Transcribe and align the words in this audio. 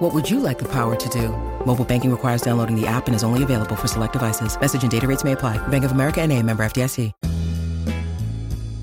What 0.00 0.14
would 0.14 0.30
you 0.30 0.40
like 0.40 0.58
the 0.58 0.68
power 0.68 0.96
to 0.96 1.08
do? 1.10 1.28
Mobile 1.66 1.84
banking 1.84 2.10
requires 2.10 2.40
downloading 2.40 2.74
the 2.74 2.86
app 2.86 3.06
and 3.06 3.14
is 3.14 3.22
only 3.22 3.42
available 3.42 3.76
for 3.76 3.86
select 3.86 4.14
devices. 4.14 4.58
Message 4.58 4.80
and 4.80 4.90
data 4.90 5.06
rates 5.06 5.24
may 5.24 5.32
apply. 5.32 5.58
Bank 5.68 5.84
of 5.84 5.92
America 5.92 6.22
and 6.22 6.32
a 6.32 6.42
member 6.42 6.64
FDIC. 6.64 7.12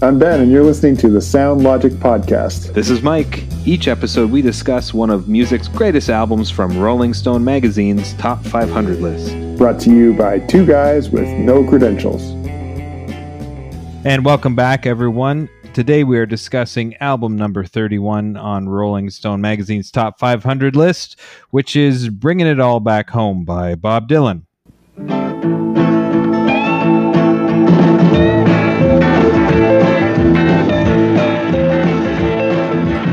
I'm 0.03 0.19
Ben, 0.19 0.41
and 0.41 0.51
you're 0.51 0.63
listening 0.63 0.95
to 0.97 1.09
the 1.09 1.19
Sound 1.19 1.63
Logic 1.63 1.91
Podcast. 1.93 2.71
This 2.75 2.91
is 2.91 3.01
Mike. 3.01 3.45
Each 3.65 3.87
episode, 3.87 4.29
we 4.29 4.43
discuss 4.43 4.93
one 4.93 5.09
of 5.09 5.27
music's 5.27 5.67
greatest 5.67 6.11
albums 6.11 6.51
from 6.51 6.77
Rolling 6.77 7.15
Stone 7.15 7.43
magazine's 7.43 8.13
top 8.13 8.43
500 8.43 8.99
list. 9.01 9.57
Brought 9.57 9.79
to 9.81 9.89
you 9.89 10.13
by 10.13 10.37
two 10.37 10.67
guys 10.67 11.09
with 11.09 11.27
no 11.27 11.67
credentials. 11.67 12.21
And 14.05 14.23
welcome 14.23 14.55
back, 14.55 14.85
everyone. 14.85 15.49
Today, 15.77 16.03
we 16.03 16.17
are 16.17 16.25
discussing 16.25 16.95
album 16.95 17.35
number 17.35 17.63
31 17.63 18.35
on 18.35 18.67
Rolling 18.67 19.11
Stone 19.11 19.41
magazine's 19.41 19.91
top 19.91 20.17
500 20.17 20.75
list, 20.75 21.19
which 21.51 21.75
is 21.75 22.09
Bringing 22.09 22.47
It 22.47 22.59
All 22.59 22.79
Back 22.79 23.11
Home 23.11 23.45
by 23.45 23.75
Bob 23.75 24.09
Dylan. 24.09 24.41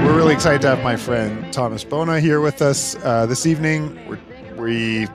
We're 0.02 0.16
really 0.16 0.32
excited 0.32 0.62
to 0.62 0.68
have 0.68 0.82
my 0.82 0.96
friend 0.96 1.52
Thomas 1.52 1.84
Bona 1.84 2.18
here 2.18 2.40
with 2.40 2.62
us 2.62 2.96
uh, 3.04 3.26
this 3.26 3.44
evening. 3.44 4.00
We're, 4.08 4.18
we 4.56 5.06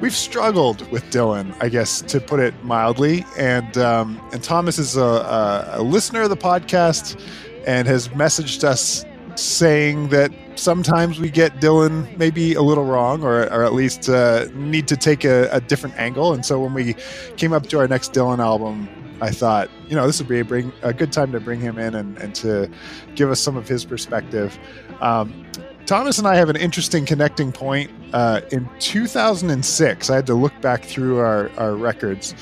we've 0.00 0.14
struggled 0.14 0.90
with 0.90 1.04
Dylan, 1.04 1.54
I 1.60 1.68
guess, 1.68 2.02
to 2.02 2.20
put 2.20 2.40
it 2.40 2.54
mildly, 2.64 3.24
and 3.36 3.76
um, 3.78 4.20
and 4.32 4.42
Thomas 4.42 4.78
is 4.78 4.96
a, 4.96 5.02
a, 5.02 5.66
a 5.74 5.82
listener 5.82 6.22
of 6.22 6.30
the 6.30 6.36
podcast 6.36 7.20
and 7.66 7.86
has 7.86 8.08
messaged 8.08 8.64
us 8.64 9.04
saying 9.34 10.08
that 10.08 10.32
sometimes 10.56 11.20
we 11.20 11.30
get 11.30 11.60
Dylan 11.60 12.16
maybe 12.18 12.54
a 12.54 12.62
little 12.62 12.84
wrong, 12.84 13.22
or, 13.22 13.42
or 13.52 13.64
at 13.64 13.72
least 13.72 14.08
uh, 14.08 14.46
need 14.54 14.88
to 14.88 14.96
take 14.96 15.24
a, 15.24 15.48
a 15.52 15.60
different 15.60 15.96
angle. 15.96 16.32
And 16.32 16.44
so 16.44 16.60
when 16.60 16.74
we 16.74 16.94
came 17.36 17.52
up 17.52 17.66
to 17.68 17.78
our 17.78 17.86
next 17.86 18.12
Dylan 18.12 18.40
album, 18.40 18.88
I 19.20 19.30
thought, 19.30 19.70
you 19.88 19.94
know, 19.96 20.06
this 20.06 20.18
would 20.18 20.28
be 20.28 20.40
a, 20.40 20.44
bring, 20.44 20.72
a 20.82 20.92
good 20.92 21.12
time 21.12 21.32
to 21.32 21.40
bring 21.40 21.60
him 21.60 21.78
in 21.78 21.94
and, 21.94 22.18
and 22.18 22.34
to 22.36 22.70
give 23.14 23.30
us 23.30 23.40
some 23.40 23.56
of 23.56 23.68
his 23.68 23.84
perspective. 23.84 24.58
Um, 25.00 25.46
Thomas 25.88 26.18
and 26.18 26.28
I 26.28 26.36
have 26.36 26.50
an 26.50 26.56
interesting 26.56 27.06
connecting 27.06 27.50
point. 27.50 27.90
Uh, 28.12 28.42
in 28.52 28.68
2006, 28.78 30.10
I 30.10 30.16
had 30.16 30.26
to 30.26 30.34
look 30.34 30.52
back 30.60 30.84
through 30.84 31.16
our, 31.16 31.50
our 31.56 31.74
records. 31.76 32.34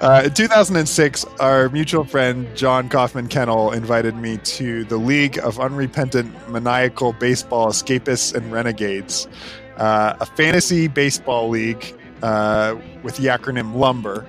Uh, 0.00 0.22
in 0.24 0.34
2006, 0.34 1.24
our 1.38 1.68
mutual 1.68 2.02
friend 2.02 2.48
John 2.56 2.88
Kaufman 2.88 3.28
Kennel 3.28 3.70
invited 3.70 4.16
me 4.16 4.38
to 4.38 4.82
the 4.82 4.96
League 4.96 5.38
of 5.38 5.60
Unrepentant 5.60 6.34
Maniacal 6.50 7.12
Baseball 7.12 7.68
Escapists 7.68 8.34
and 8.34 8.50
Renegades, 8.50 9.28
uh, 9.76 10.16
a 10.18 10.26
fantasy 10.26 10.88
baseball 10.88 11.48
league 11.48 11.96
uh, 12.24 12.74
with 13.04 13.16
the 13.16 13.28
acronym 13.28 13.76
LUMBER. 13.76 14.26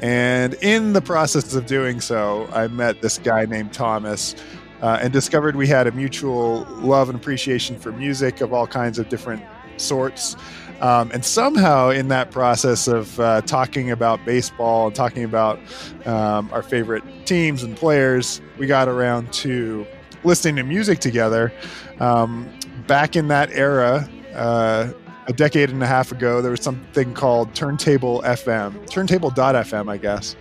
And 0.00 0.54
in 0.62 0.94
the 0.94 1.02
process 1.02 1.54
of 1.54 1.66
doing 1.66 2.00
so, 2.00 2.48
I 2.54 2.68
met 2.68 3.02
this 3.02 3.18
guy 3.18 3.44
named 3.44 3.74
Thomas 3.74 4.34
uh, 4.82 4.98
and 5.00 5.12
discovered 5.12 5.56
we 5.56 5.66
had 5.66 5.86
a 5.86 5.92
mutual 5.92 6.66
love 6.80 7.08
and 7.08 7.18
appreciation 7.18 7.78
for 7.78 7.92
music 7.92 8.40
of 8.40 8.52
all 8.52 8.66
kinds 8.66 8.98
of 8.98 9.08
different 9.08 9.42
sorts. 9.76 10.36
Um, 10.80 11.10
and 11.12 11.24
somehow, 11.24 11.88
in 11.88 12.08
that 12.08 12.30
process 12.30 12.86
of 12.86 13.18
uh, 13.18 13.40
talking 13.42 13.90
about 13.90 14.24
baseball 14.26 14.88
and 14.88 14.94
talking 14.94 15.24
about 15.24 15.58
um, 16.04 16.50
our 16.52 16.62
favorite 16.62 17.02
teams 17.24 17.62
and 17.62 17.74
players, 17.76 18.42
we 18.58 18.66
got 18.66 18.86
around 18.88 19.32
to 19.34 19.86
listening 20.22 20.56
to 20.56 20.62
music 20.64 20.98
together. 20.98 21.52
Um, 21.98 22.46
back 22.86 23.16
in 23.16 23.28
that 23.28 23.50
era, 23.52 24.08
uh, 24.34 24.92
a 25.28 25.32
decade 25.32 25.70
and 25.70 25.82
a 25.82 25.86
half 25.86 26.12
ago, 26.12 26.42
there 26.42 26.50
was 26.50 26.62
something 26.62 27.14
called 27.14 27.54
Turntable 27.54 28.22
FM, 28.22 28.88
Turntable.fm, 28.90 29.90
I 29.90 29.96
guess. 29.96 30.36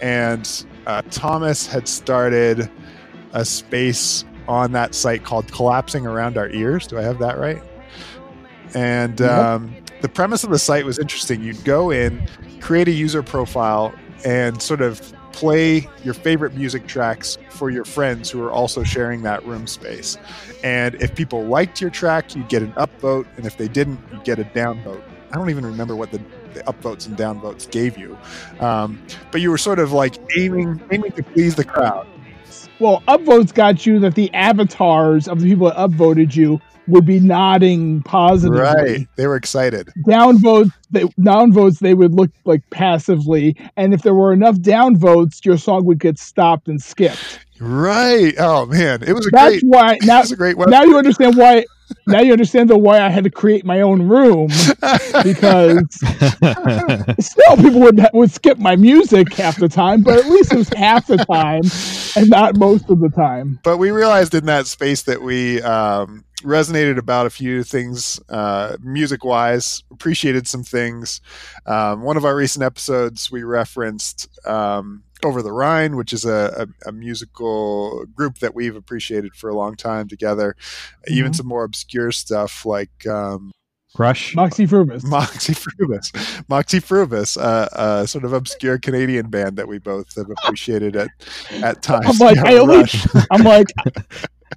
And 0.00 0.66
uh, 0.86 1.02
Thomas 1.10 1.66
had 1.66 1.88
started 1.88 2.70
a 3.32 3.44
space 3.44 4.24
on 4.46 4.72
that 4.72 4.94
site 4.94 5.24
called 5.24 5.50
Collapsing 5.52 6.06
Around 6.06 6.38
Our 6.38 6.48
Ears. 6.50 6.86
Do 6.86 6.98
I 6.98 7.02
have 7.02 7.18
that 7.18 7.38
right? 7.38 7.62
And 8.74 9.20
um, 9.20 9.74
the 10.00 10.08
premise 10.08 10.44
of 10.44 10.50
the 10.50 10.58
site 10.58 10.84
was 10.84 10.98
interesting. 10.98 11.42
You'd 11.42 11.64
go 11.64 11.90
in, 11.90 12.26
create 12.60 12.88
a 12.88 12.92
user 12.92 13.22
profile, 13.22 13.94
and 14.24 14.60
sort 14.60 14.80
of 14.80 15.00
play 15.32 15.88
your 16.02 16.14
favorite 16.14 16.54
music 16.54 16.86
tracks 16.86 17.38
for 17.50 17.70
your 17.70 17.84
friends 17.84 18.28
who 18.28 18.42
are 18.42 18.50
also 18.50 18.82
sharing 18.82 19.22
that 19.22 19.44
room 19.46 19.66
space. 19.66 20.18
And 20.64 20.96
if 20.96 21.14
people 21.14 21.44
liked 21.44 21.80
your 21.80 21.90
track, 21.90 22.34
you'd 22.34 22.48
get 22.48 22.62
an 22.62 22.72
upvote, 22.72 23.26
and 23.36 23.46
if 23.46 23.56
they 23.56 23.68
didn't, 23.68 24.00
you'd 24.10 24.24
get 24.24 24.38
a 24.38 24.44
downvote. 24.44 25.02
I 25.30 25.36
don't 25.36 25.50
even 25.50 25.64
remember 25.64 25.94
what 25.94 26.10
the, 26.10 26.20
the 26.54 26.62
upvotes 26.64 27.06
and 27.06 27.16
downvotes 27.16 27.70
gave 27.70 27.96
you, 27.96 28.18
um, 28.60 29.00
but 29.30 29.40
you 29.40 29.50
were 29.50 29.58
sort 29.58 29.78
of 29.78 29.92
like 29.92 30.16
aiming 30.36 30.82
aiming 30.90 31.12
to 31.12 31.22
please 31.22 31.54
the 31.54 31.64
crowd. 31.64 32.08
Well, 32.80 33.02
upvotes 33.08 33.52
got 33.52 33.86
you 33.86 33.98
that 34.00 34.14
the 34.14 34.32
avatars 34.34 35.26
of 35.26 35.40
the 35.40 35.48
people 35.50 35.66
that 35.66 35.76
upvoted 35.76 36.36
you 36.36 36.60
would 36.86 37.04
be 37.04 37.20
nodding 37.20 38.02
positively. 38.02 38.60
Right, 38.60 39.08
they 39.16 39.26
were 39.26 39.36
excited. 39.36 39.90
Downvotes, 40.06 40.70
they 40.90 41.02
downvotes, 41.20 41.80
they 41.80 41.94
would 41.94 42.14
look 42.14 42.30
like 42.44 42.62
passively, 42.70 43.56
and 43.76 43.92
if 43.92 44.02
there 44.02 44.14
were 44.14 44.32
enough 44.32 44.56
downvotes, 44.56 45.44
your 45.44 45.58
song 45.58 45.84
would 45.84 45.98
get 45.98 46.18
stopped 46.18 46.68
and 46.68 46.80
skipped. 46.80 47.40
Right. 47.60 48.34
Oh 48.38 48.66
man, 48.66 49.02
it 49.02 49.12
was 49.12 49.26
a 49.26 49.30
That's 49.30 49.60
great. 49.60 49.64
why 49.64 49.94
it 49.94 50.04
now 50.04 50.20
was 50.20 50.32
a 50.32 50.36
great 50.36 50.56
now 50.56 50.82
you 50.84 50.96
understand 50.96 51.36
why. 51.36 51.64
Now 52.06 52.20
you 52.20 52.32
understand 52.32 52.70
the 52.70 52.78
why 52.78 53.00
I 53.00 53.08
had 53.08 53.24
to 53.24 53.30
create 53.30 53.64
my 53.64 53.80
own 53.80 54.02
room 54.02 54.48
because 55.22 55.82
still 57.20 57.56
people 57.56 57.80
would 57.80 58.00
would 58.12 58.30
skip 58.30 58.58
my 58.58 58.76
music 58.76 59.32
half 59.34 59.56
the 59.58 59.68
time, 59.68 60.02
but 60.02 60.18
at 60.18 60.26
least 60.26 60.52
it 60.52 60.58
was 60.58 60.68
half 60.70 61.06
the 61.06 61.18
time 61.18 61.62
and 62.16 62.30
not 62.30 62.56
most 62.56 62.88
of 62.90 63.00
the 63.00 63.10
time. 63.10 63.58
but 63.62 63.78
we 63.78 63.90
realized 63.90 64.34
in 64.34 64.46
that 64.46 64.66
space 64.66 65.02
that 65.02 65.22
we 65.22 65.60
um, 65.62 66.24
resonated 66.42 66.98
about 66.98 67.26
a 67.26 67.30
few 67.30 67.62
things 67.62 68.20
uh, 68.28 68.76
music 68.80 69.24
wise 69.24 69.82
appreciated 69.90 70.46
some 70.46 70.62
things 70.62 71.20
um, 71.66 72.02
one 72.02 72.16
of 72.16 72.24
our 72.24 72.36
recent 72.36 72.64
episodes 72.64 73.30
we 73.30 73.42
referenced 73.42 74.28
um, 74.46 75.02
over 75.24 75.42
the 75.42 75.52
rhine 75.52 75.96
which 75.96 76.12
is 76.12 76.24
a, 76.24 76.66
a, 76.84 76.88
a 76.88 76.92
musical 76.92 78.04
group 78.14 78.38
that 78.38 78.54
we've 78.54 78.76
appreciated 78.76 79.34
for 79.34 79.50
a 79.50 79.54
long 79.54 79.74
time 79.76 80.06
together 80.08 80.54
even 81.08 81.32
Mhm. 81.32 81.36
some 81.36 81.46
more 81.48 81.64
obscure 81.64 82.12
stuff 82.12 82.64
like 82.66 83.06
um, 83.06 83.50
Rush. 83.96 84.34
Moxy 84.36 84.66
Früvous. 84.66 85.02
Moxy 85.10 85.54
Früvous, 85.54 86.12
Moxy 86.48 86.78
Früvous, 86.78 87.36
uh, 87.42 87.68
a 88.02 88.06
sort 88.06 88.24
of 88.24 88.32
obscure 88.34 88.78
Canadian 88.78 89.28
band 89.30 89.56
that 89.56 89.66
we 89.66 89.78
both 89.78 90.14
have 90.14 90.30
appreciated 90.30 90.94
at 90.94 91.08
at 91.62 91.82
times. 91.90 92.06
I'm 92.06 92.18
like, 92.18 92.36
I 92.38 92.58
only, 92.58 92.76
Rush. 92.78 93.06
I'm 93.30 93.42
like, 93.42 93.66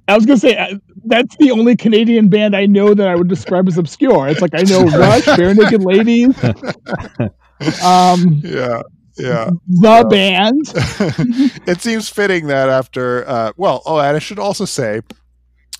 I 0.06 0.14
was 0.14 0.26
gonna 0.26 0.38
say 0.38 0.56
uh, 0.56 0.76
that's 1.06 1.34
the 1.38 1.50
only 1.50 1.74
Canadian 1.76 2.28
band 2.28 2.54
I 2.54 2.66
know 2.66 2.92
that 2.94 3.08
I 3.08 3.16
would 3.16 3.28
describe 3.28 3.66
as 3.68 3.78
obscure. 3.78 4.28
It's 4.28 4.42
like 4.42 4.54
I 4.54 4.62
know 4.64 4.84
Rush, 4.84 5.24
Barenaked 5.24 5.82
Ladies, 5.82 6.36
um, 7.82 8.42
yeah, 8.44 8.82
yeah. 9.16 9.50
the 9.68 10.06
band. 10.08 10.72
it 11.68 11.80
seems 11.80 12.08
fitting 12.08 12.46
that 12.48 12.68
after, 12.68 13.28
uh, 13.28 13.52
well, 13.56 13.82
oh, 13.86 13.98
and 13.98 14.16
I 14.16 14.18
should 14.18 14.38
also 14.38 14.64
say, 14.64 15.00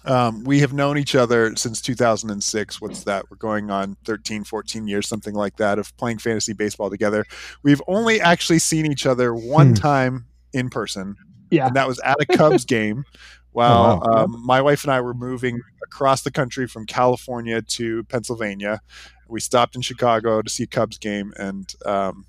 um, 0.04 0.42
we 0.44 0.60
have 0.60 0.72
known 0.72 0.98
each 0.98 1.14
other 1.14 1.54
since 1.56 1.80
2006. 1.80 2.80
What's 2.80 3.04
that? 3.04 3.24
We're 3.30 3.36
going 3.36 3.70
on 3.70 3.96
13, 4.04 4.42
14 4.44 4.88
years, 4.88 5.08
something 5.08 5.34
like 5.34 5.56
that, 5.58 5.78
of 5.78 5.96
playing 5.96 6.18
fantasy 6.18 6.52
baseball 6.52 6.90
together. 6.90 7.24
We've 7.62 7.82
only 7.86 8.20
actually 8.20 8.58
seen 8.58 8.90
each 8.90 9.06
other 9.06 9.32
one 9.34 9.68
Hmm. 9.68 9.74
time 9.74 10.26
in 10.52 10.70
person, 10.70 11.14
Yeah. 11.50 11.68
and 11.68 11.76
that 11.76 11.86
was 11.86 12.00
at 12.00 12.16
a 12.20 12.26
Cubs 12.36 12.64
game. 12.64 13.04
While 13.52 14.02
Oh, 14.02 14.10
wow. 14.10 14.24
um, 14.24 14.42
my 14.44 14.60
wife 14.62 14.82
and 14.84 14.92
I 14.92 15.00
were 15.02 15.12
moving 15.14 15.60
across 15.84 16.22
the 16.22 16.30
country 16.30 16.66
from 16.66 16.86
California 16.86 17.60
to 17.60 18.02
Pennsylvania, 18.04 18.80
we 19.28 19.40
stopped 19.40 19.76
in 19.76 19.82
Chicago 19.82 20.40
to 20.42 20.48
see 20.50 20.62
a 20.64 20.66
Cubs 20.66 20.96
game, 20.98 21.32
and 21.36 21.72
um, 21.86 22.24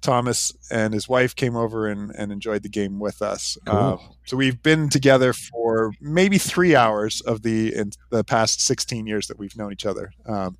Thomas 0.00 0.52
and 0.70 0.94
his 0.94 1.08
wife 1.08 1.34
came 1.34 1.56
over 1.56 1.86
and, 1.86 2.10
and 2.16 2.30
enjoyed 2.30 2.62
the 2.62 2.68
game 2.68 2.98
with 2.98 3.22
us. 3.22 3.56
Cool. 3.66 3.76
Um, 3.76 3.98
so 4.26 4.36
we've 4.36 4.62
been 4.62 4.88
together 4.88 5.32
for 5.32 5.92
maybe 6.00 6.38
three 6.38 6.76
hours 6.76 7.20
of 7.22 7.42
the 7.42 7.74
in 7.74 7.90
the 8.10 8.24
past 8.24 8.60
16 8.60 9.06
years 9.06 9.26
that 9.28 9.38
we've 9.38 9.56
known 9.56 9.72
each 9.72 9.86
other. 9.86 10.12
Um, 10.26 10.56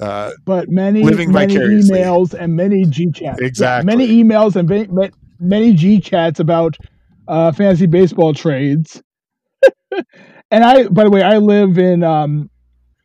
uh, 0.00 0.32
but 0.44 0.68
many 0.68 1.02
Living 1.02 1.30
many 1.30 1.54
emails 1.54 2.34
and 2.34 2.56
many 2.56 2.84
G 2.84 3.10
chats. 3.12 3.40
Exactly. 3.40 3.86
many 3.86 4.08
emails 4.22 4.56
and 4.56 4.68
va- 4.68 4.92
ma- 4.92 5.08
many 5.38 5.72
G 5.72 6.00
chats 6.00 6.40
about 6.40 6.76
uh, 7.28 7.52
fantasy 7.52 7.86
baseball 7.86 8.34
trades. 8.34 9.00
and 10.50 10.64
I, 10.64 10.88
by 10.88 11.04
the 11.04 11.10
way, 11.10 11.22
I 11.22 11.38
live 11.38 11.78
in 11.78 12.02
um, 12.02 12.50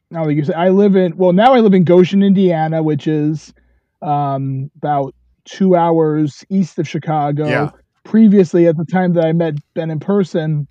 now 0.10 0.26
like 0.26 0.36
you 0.36 0.44
said, 0.44 0.56
I 0.56 0.70
live 0.70 0.96
in 0.96 1.16
well 1.18 1.34
now 1.34 1.54
I 1.54 1.60
live 1.60 1.74
in 1.74 1.84
Goshen, 1.84 2.24
Indiana, 2.24 2.82
which 2.82 3.08
is 3.08 3.54
um 4.02 4.70
about 4.78 5.14
two 5.48 5.76
hours 5.76 6.46
east 6.50 6.78
of 6.80 6.88
Chicago. 6.88 7.48
Yeah. 7.48 7.72
Previously, 8.04 8.68
at 8.68 8.78
the 8.78 8.86
time 8.86 9.14
that 9.14 9.26
I 9.26 9.34
met 9.34 9.56
Ben 9.74 9.92
in 9.92 10.00
person, 10.00 10.68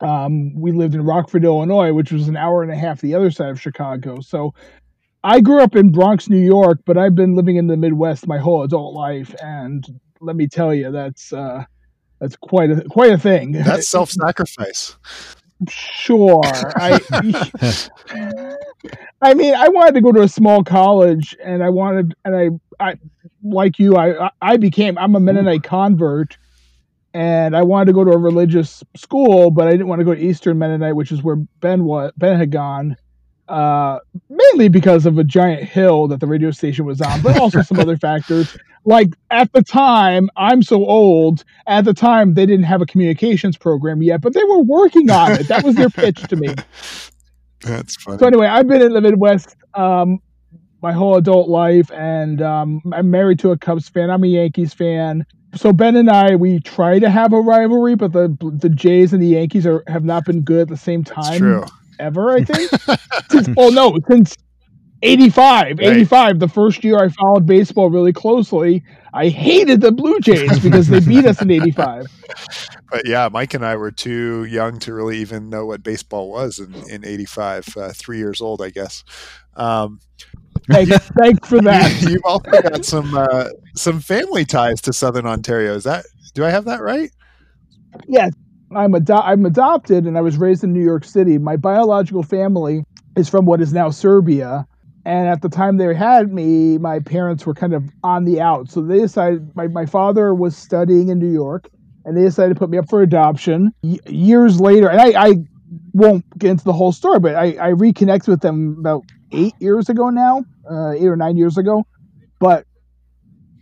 um, 0.00 0.54
we 0.54 0.72
lived 0.72 0.94
in 0.94 1.02
Rockford, 1.02 1.44
Illinois, 1.44 1.92
which 1.92 2.12
was 2.12 2.28
an 2.28 2.36
hour 2.36 2.62
and 2.62 2.70
a 2.70 2.76
half 2.76 3.00
the 3.00 3.14
other 3.14 3.30
side 3.30 3.50
of 3.50 3.60
Chicago. 3.60 4.20
So 4.20 4.54
I 5.22 5.40
grew 5.40 5.60
up 5.60 5.76
in 5.76 5.90
Bronx, 5.90 6.28
New 6.28 6.38
York, 6.38 6.80
but 6.86 6.96
I've 6.96 7.14
been 7.14 7.34
living 7.34 7.56
in 7.56 7.66
the 7.66 7.76
Midwest 7.76 8.26
my 8.26 8.38
whole 8.38 8.62
adult 8.62 8.94
life, 8.94 9.34
and 9.42 9.84
let 10.20 10.36
me 10.36 10.46
tell 10.46 10.74
you, 10.74 10.90
that's 10.90 11.32
uh, 11.32 11.64
that's 12.20 12.36
quite 12.36 12.70
a 12.70 12.82
quite 12.88 13.12
a 13.12 13.18
thing. 13.18 13.52
That's 13.52 13.88
self-sacrifice. 13.88 14.96
sure. 15.68 16.40
I 16.44 17.00
I 19.22 19.34
mean, 19.34 19.54
I 19.54 19.68
wanted 19.68 19.94
to 19.94 20.00
go 20.00 20.12
to 20.12 20.22
a 20.22 20.28
small 20.28 20.64
college, 20.64 21.36
and 21.42 21.62
I 21.62 21.68
wanted, 21.68 22.14
and 22.24 22.36
I, 22.36 22.48
I 22.90 22.94
like 23.42 23.78
you, 23.78 23.96
I, 23.96 24.30
I- 24.40 24.56
became, 24.56 24.96
I'm 24.98 25.14
a 25.14 25.20
Mennonite 25.20 25.62
convert, 25.62 26.38
and 27.12 27.56
I 27.56 27.62
wanted 27.62 27.86
to 27.86 27.92
go 27.92 28.04
to 28.04 28.12
a 28.12 28.18
religious 28.18 28.82
school, 28.96 29.50
but 29.50 29.66
I 29.68 29.72
didn't 29.72 29.88
want 29.88 30.00
to 30.00 30.04
go 30.04 30.14
to 30.14 30.20
Eastern 30.20 30.58
Mennonite, 30.58 30.96
which 30.96 31.12
is 31.12 31.22
where 31.22 31.36
Ben 31.36 31.84
was, 31.84 32.12
Ben 32.16 32.38
had 32.38 32.50
gone, 32.50 32.96
uh, 33.48 33.98
mainly 34.28 34.68
because 34.68 35.06
of 35.06 35.18
a 35.18 35.24
giant 35.24 35.64
hill 35.64 36.06
that 36.08 36.20
the 36.20 36.26
radio 36.26 36.50
station 36.50 36.84
was 36.86 37.00
on, 37.00 37.20
but 37.20 37.38
also 37.38 37.62
some 37.62 37.80
other 37.80 37.96
factors. 37.96 38.56
Like 38.84 39.08
at 39.30 39.52
the 39.52 39.62
time, 39.62 40.30
I'm 40.36 40.62
so 40.62 40.86
old. 40.86 41.44
At 41.66 41.84
the 41.84 41.92
time, 41.92 42.34
they 42.34 42.46
didn't 42.46 42.64
have 42.64 42.80
a 42.80 42.86
communications 42.86 43.58
program 43.58 44.02
yet, 44.02 44.20
but 44.22 44.32
they 44.32 44.44
were 44.44 44.62
working 44.62 45.10
on 45.10 45.32
it. 45.32 45.48
That 45.48 45.64
was 45.64 45.74
their 45.74 45.90
pitch 45.90 46.22
to 46.28 46.36
me. 46.36 46.54
That's 47.62 47.96
funny. 47.96 48.18
So 48.18 48.26
anyway, 48.26 48.46
I've 48.46 48.66
been 48.66 48.82
in 48.82 48.92
the 48.92 49.00
Midwest 49.00 49.56
um, 49.74 50.20
my 50.82 50.92
whole 50.92 51.16
adult 51.16 51.48
life, 51.48 51.90
and 51.92 52.40
um, 52.42 52.82
I'm 52.92 53.10
married 53.10 53.38
to 53.40 53.50
a 53.50 53.58
Cubs 53.58 53.88
fan. 53.88 54.10
I'm 54.10 54.24
a 54.24 54.28
Yankees 54.28 54.72
fan. 54.72 55.26
So 55.54 55.72
Ben 55.72 55.96
and 55.96 56.08
I, 56.08 56.36
we 56.36 56.60
try 56.60 56.98
to 56.98 57.10
have 57.10 57.32
a 57.32 57.40
rivalry, 57.40 57.96
but 57.96 58.12
the 58.12 58.36
the 58.40 58.68
Jays 58.68 59.12
and 59.12 59.22
the 59.22 59.26
Yankees 59.26 59.66
are 59.66 59.82
have 59.88 60.04
not 60.04 60.24
been 60.24 60.42
good 60.42 60.62
at 60.62 60.68
the 60.68 60.76
same 60.76 61.04
time 61.04 61.38
true. 61.38 61.64
ever. 61.98 62.30
I 62.30 62.44
think. 62.44 62.70
since, 63.30 63.48
oh 63.56 63.68
no, 63.70 63.96
since 64.08 64.36
85, 65.02 65.78
Right. 65.78 65.80
85, 65.80 66.38
the 66.38 66.48
first 66.48 66.84
year 66.84 66.98
I 66.98 67.08
followed 67.08 67.46
baseball 67.46 67.90
really 67.90 68.12
closely, 68.12 68.82
I 69.14 69.28
hated 69.28 69.80
the 69.80 69.92
Blue 69.92 70.20
Jays 70.20 70.58
because 70.60 70.88
they 70.88 71.00
beat 71.00 71.24
us 71.24 71.40
in 71.40 71.50
85. 71.50 72.06
But 72.90 73.06
yeah, 73.06 73.28
Mike 73.30 73.54
and 73.54 73.64
I 73.64 73.76
were 73.76 73.90
too 73.90 74.44
young 74.44 74.78
to 74.80 74.92
really 74.92 75.18
even 75.18 75.48
know 75.48 75.66
what 75.66 75.82
baseball 75.82 76.30
was 76.30 76.58
in, 76.58 76.74
in 76.90 77.04
85, 77.04 77.76
uh, 77.76 77.92
three 77.94 78.18
years 78.18 78.40
old, 78.40 78.62
I 78.62 78.70
guess. 78.70 79.04
Um, 79.56 80.00
Thanks, 80.70 81.10
thanks 81.18 81.48
for 81.48 81.60
that. 81.62 82.02
you've 82.08 82.24
also 82.24 82.50
got 82.50 82.84
some 82.84 83.16
uh, 83.16 83.48
some 83.74 83.98
family 83.98 84.44
ties 84.44 84.80
to 84.82 84.92
Southern 84.92 85.26
Ontario. 85.26 85.74
Is 85.74 85.84
that 85.84 86.04
do 86.34 86.44
I 86.44 86.50
have 86.50 86.64
that 86.66 86.82
right? 86.82 87.10
Yes, 88.06 88.32
I'm 88.74 88.94
ado- 88.94 89.14
I'm 89.14 89.46
adopted, 89.46 90.06
and 90.06 90.18
I 90.18 90.20
was 90.20 90.36
raised 90.36 90.62
in 90.62 90.72
New 90.72 90.82
York 90.82 91.04
City. 91.04 91.38
My 91.38 91.56
biological 91.56 92.22
family 92.22 92.84
is 93.16 93.28
from 93.28 93.46
what 93.46 93.60
is 93.60 93.72
now 93.72 93.90
Serbia, 93.90 94.66
and 95.04 95.28
at 95.28 95.42
the 95.42 95.48
time 95.48 95.78
they 95.78 95.94
had 95.94 96.32
me, 96.32 96.78
my 96.78 97.00
parents 97.00 97.46
were 97.46 97.54
kind 97.54 97.72
of 97.72 97.84
on 98.04 98.24
the 98.24 98.40
out. 98.40 98.70
So 98.70 98.80
they 98.80 99.00
decided. 99.00 99.54
My 99.56 99.66
my 99.66 99.86
father 99.86 100.34
was 100.34 100.56
studying 100.56 101.08
in 101.08 101.18
New 101.18 101.32
York, 101.32 101.68
and 102.10 102.18
they 102.18 102.24
decided 102.24 102.54
to 102.54 102.58
put 102.58 102.68
me 102.68 102.76
up 102.76 102.88
for 102.88 103.02
adoption. 103.02 103.72
Y- 103.84 104.00
years 104.06 104.60
later, 104.60 104.90
and 104.90 105.00
I, 105.00 105.28
I 105.28 105.34
won't 105.92 106.24
get 106.36 106.50
into 106.50 106.64
the 106.64 106.72
whole 106.72 106.90
story, 106.90 107.20
but 107.20 107.36
I, 107.36 107.52
I 107.52 107.68
reconnected 107.68 108.28
with 108.28 108.40
them 108.40 108.76
about 108.80 109.04
eight 109.30 109.54
years 109.60 109.88
ago 109.88 110.10
now, 110.10 110.44
uh, 110.68 110.90
eight 110.90 111.06
or 111.06 111.14
nine 111.14 111.36
years 111.36 111.56
ago. 111.56 111.86
But 112.40 112.66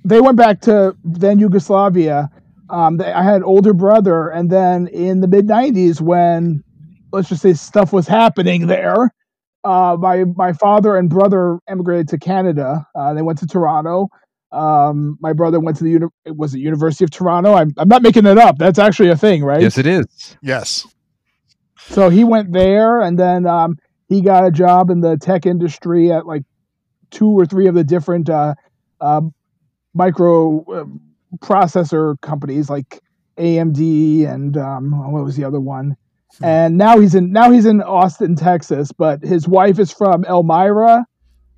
they 0.02 0.22
went 0.22 0.38
back 0.38 0.62
to 0.62 0.96
then 1.04 1.38
Yugoslavia. 1.38 2.30
Um, 2.70 2.96
they, 2.96 3.12
I 3.12 3.22
had 3.22 3.36
an 3.36 3.44
older 3.44 3.74
brother, 3.74 4.30
and 4.30 4.48
then 4.48 4.86
in 4.86 5.20
the 5.20 5.28
mid 5.28 5.46
'90s, 5.46 6.00
when 6.00 6.64
let's 7.12 7.28
just 7.28 7.42
say 7.42 7.52
stuff 7.52 7.92
was 7.92 8.08
happening 8.08 8.66
there, 8.66 9.12
uh, 9.64 9.94
my 10.00 10.24
my 10.36 10.54
father 10.54 10.96
and 10.96 11.10
brother 11.10 11.58
emigrated 11.68 12.08
to 12.08 12.18
Canada. 12.18 12.86
Uh, 12.98 13.12
they 13.12 13.20
went 13.20 13.40
to 13.40 13.46
Toronto. 13.46 14.08
Um, 14.50 15.18
my 15.20 15.32
brother 15.32 15.60
went 15.60 15.76
to 15.78 15.84
the 15.84 15.90
uni- 15.90 16.06
was 16.26 16.54
it 16.54 16.60
University 16.60 17.04
of 17.04 17.10
Toronto. 17.10 17.52
I'm 17.54 17.72
I'm 17.76 17.88
not 17.88 18.02
making 18.02 18.26
it 18.26 18.38
up. 18.38 18.56
That's 18.58 18.78
actually 18.78 19.10
a 19.10 19.16
thing, 19.16 19.44
right? 19.44 19.60
Yes, 19.60 19.76
it 19.78 19.86
is. 19.86 20.36
Yes. 20.42 20.86
So 21.78 22.08
he 22.08 22.24
went 22.24 22.52
there, 22.52 23.00
and 23.00 23.18
then 23.18 23.46
um, 23.46 23.76
he 24.08 24.20
got 24.22 24.46
a 24.46 24.50
job 24.50 24.90
in 24.90 25.00
the 25.00 25.16
tech 25.16 25.46
industry 25.46 26.10
at 26.12 26.26
like 26.26 26.42
two 27.10 27.28
or 27.30 27.44
three 27.46 27.66
of 27.68 27.74
the 27.74 27.84
different 27.84 28.28
uh, 28.30 28.54
um 29.00 29.32
micro 29.94 30.64
uh, 30.72 30.84
processor 31.38 32.20
companies, 32.20 32.70
like 32.70 33.00
AMD 33.36 34.26
and 34.26 34.56
um, 34.56 35.12
what 35.12 35.24
was 35.24 35.36
the 35.36 35.44
other 35.44 35.60
one? 35.60 35.96
And 36.42 36.76
now 36.76 36.98
he's 36.98 37.14
in 37.14 37.32
now 37.32 37.50
he's 37.50 37.66
in 37.66 37.82
Austin, 37.82 38.36
Texas. 38.36 38.92
But 38.92 39.22
his 39.22 39.48
wife 39.48 39.78
is 39.78 39.92
from 39.92 40.24
Elmira. 40.24 41.04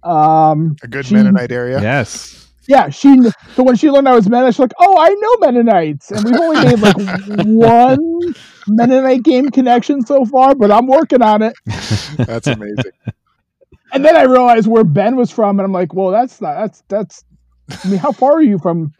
Um, 0.03 0.77
A 0.83 0.89
good 0.89 1.07
She- 1.07 1.15
Mennonite 1.15 1.53
area. 1.53 1.81
Yes. 1.83 2.40
Yeah, 2.71 2.89
she. 2.89 3.19
So 3.57 3.65
when 3.65 3.75
she 3.75 3.91
learned 3.91 4.09
I 4.09 4.15
was 4.15 4.29
Mennonite, 4.29 4.55
she's 4.55 4.61
like, 4.61 4.73
"Oh, 4.79 4.97
I 4.97 5.09
know 5.09 5.37
Mennonites," 5.47 6.13
and 6.13 6.25
we've 6.25 6.41
only 6.41 6.65
made 6.65 6.79
like 6.79 6.97
one 7.45 8.35
Mennonite 8.69 9.25
game 9.25 9.51
connection 9.51 10.07
so 10.07 10.25
far, 10.25 10.55
but 10.55 10.71
I'm 10.71 10.87
working 10.87 11.21
on 11.21 11.43
it. 11.43 11.55
That's 12.17 12.47
amazing. 12.47 12.93
And 13.93 14.05
then 14.05 14.17
I 14.17 14.23
realized 14.23 14.69
where 14.69 14.85
Ben 14.85 15.17
was 15.17 15.33
from, 15.33 15.59
and 15.59 15.67
I'm 15.67 15.73
like, 15.73 15.93
"Well, 15.95 16.11
that's 16.13 16.41
not 16.41 16.55
that's 16.55 16.83
that's." 16.89 17.25
I 17.85 17.89
mean, 17.89 17.99
how 17.99 18.13
far 18.13 18.35
are 18.35 18.43
you 18.43 18.59
from? 18.61 18.93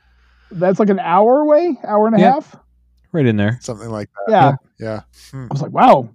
That's 0.51 0.81
like 0.81 0.89
an 0.91 0.99
hour 0.99 1.39
away, 1.41 1.79
hour 1.87 2.09
and 2.09 2.17
a 2.17 2.19
Yeah. 2.21 2.33
half. 2.33 2.57
Right 3.13 3.25
in 3.27 3.37
there. 3.37 3.59
Something 3.63 3.91
like 3.91 4.09
that. 4.27 4.33
Yeah. 4.33 4.53
Yeah. 4.81 5.01
Hmm. 5.31 5.45
I 5.49 5.55
was 5.55 5.63
like, 5.63 5.71
"Wow, 5.71 6.09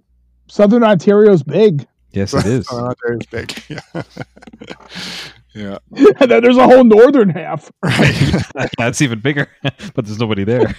Southern 0.48 0.82
Ontario's 0.84 1.42
big." 1.42 1.86
Yes, 2.12 2.34
it 2.34 2.44
is. 2.44 2.66
Southern 2.68 2.88
Ontario's 2.88 3.26
big. 3.30 3.62
Yeah. 3.70 4.02
Yeah. 5.56 5.78
and 6.20 6.30
then 6.30 6.42
there's 6.42 6.56
a 6.58 6.64
whole 6.64 6.84
northern 6.84 7.30
half. 7.30 7.70
Right. 7.82 8.42
That's 8.78 9.00
even 9.00 9.20
bigger, 9.20 9.48
but 9.94 10.04
there's 10.04 10.18
nobody 10.18 10.44
there. 10.44 10.74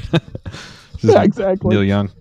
This 1.01 1.13
Yeah, 1.13 1.23
exactly. 1.23 1.69
Neil 1.69 1.83
Young. 1.83 2.11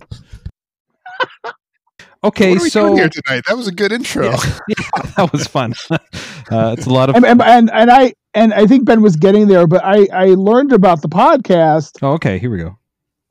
Okay, 2.25 2.51
what 2.51 2.61
are 2.61 2.63
we 2.63 2.71
so 2.71 2.87
doing 2.87 2.97
here 2.97 3.09
tonight? 3.09 3.45
That 3.47 3.57
was 3.57 3.69
a 3.69 3.73
good 3.73 3.93
intro. 3.93 4.31
Yeah. 4.31 4.59
yeah, 4.69 5.03
that 5.17 5.33
was 5.33 5.47
fun. 5.47 5.75
Uh, 5.91 6.75
it's 6.77 6.87
a 6.87 6.91
lot 6.91 7.09
of. 7.09 7.17
And, 7.17 7.25
and 7.25 7.43
and 7.43 7.71
and 7.73 7.91
I 7.91 8.15
and 8.35 8.53
I 8.55 8.67
think 8.67 8.85
Ben 8.85 9.03
was 9.03 9.17
getting 9.17 9.49
there, 9.49 9.67
but 9.67 9.85
I 9.85 10.09
I 10.13 10.27
learned 10.29 10.73
about 10.73 11.03
the 11.03 11.09
podcast 11.09 11.93
Oh, 12.03 12.13
okay, 12.13 12.39
here 12.39 12.51
we 12.51 12.59
go. 12.59 12.79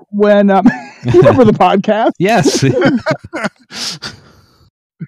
when 0.10 0.50
um, 0.50 0.66
you 1.06 1.20
remember 1.20 1.44
the 1.46 1.52
podcast. 1.52 2.12
Yes. 2.20 2.64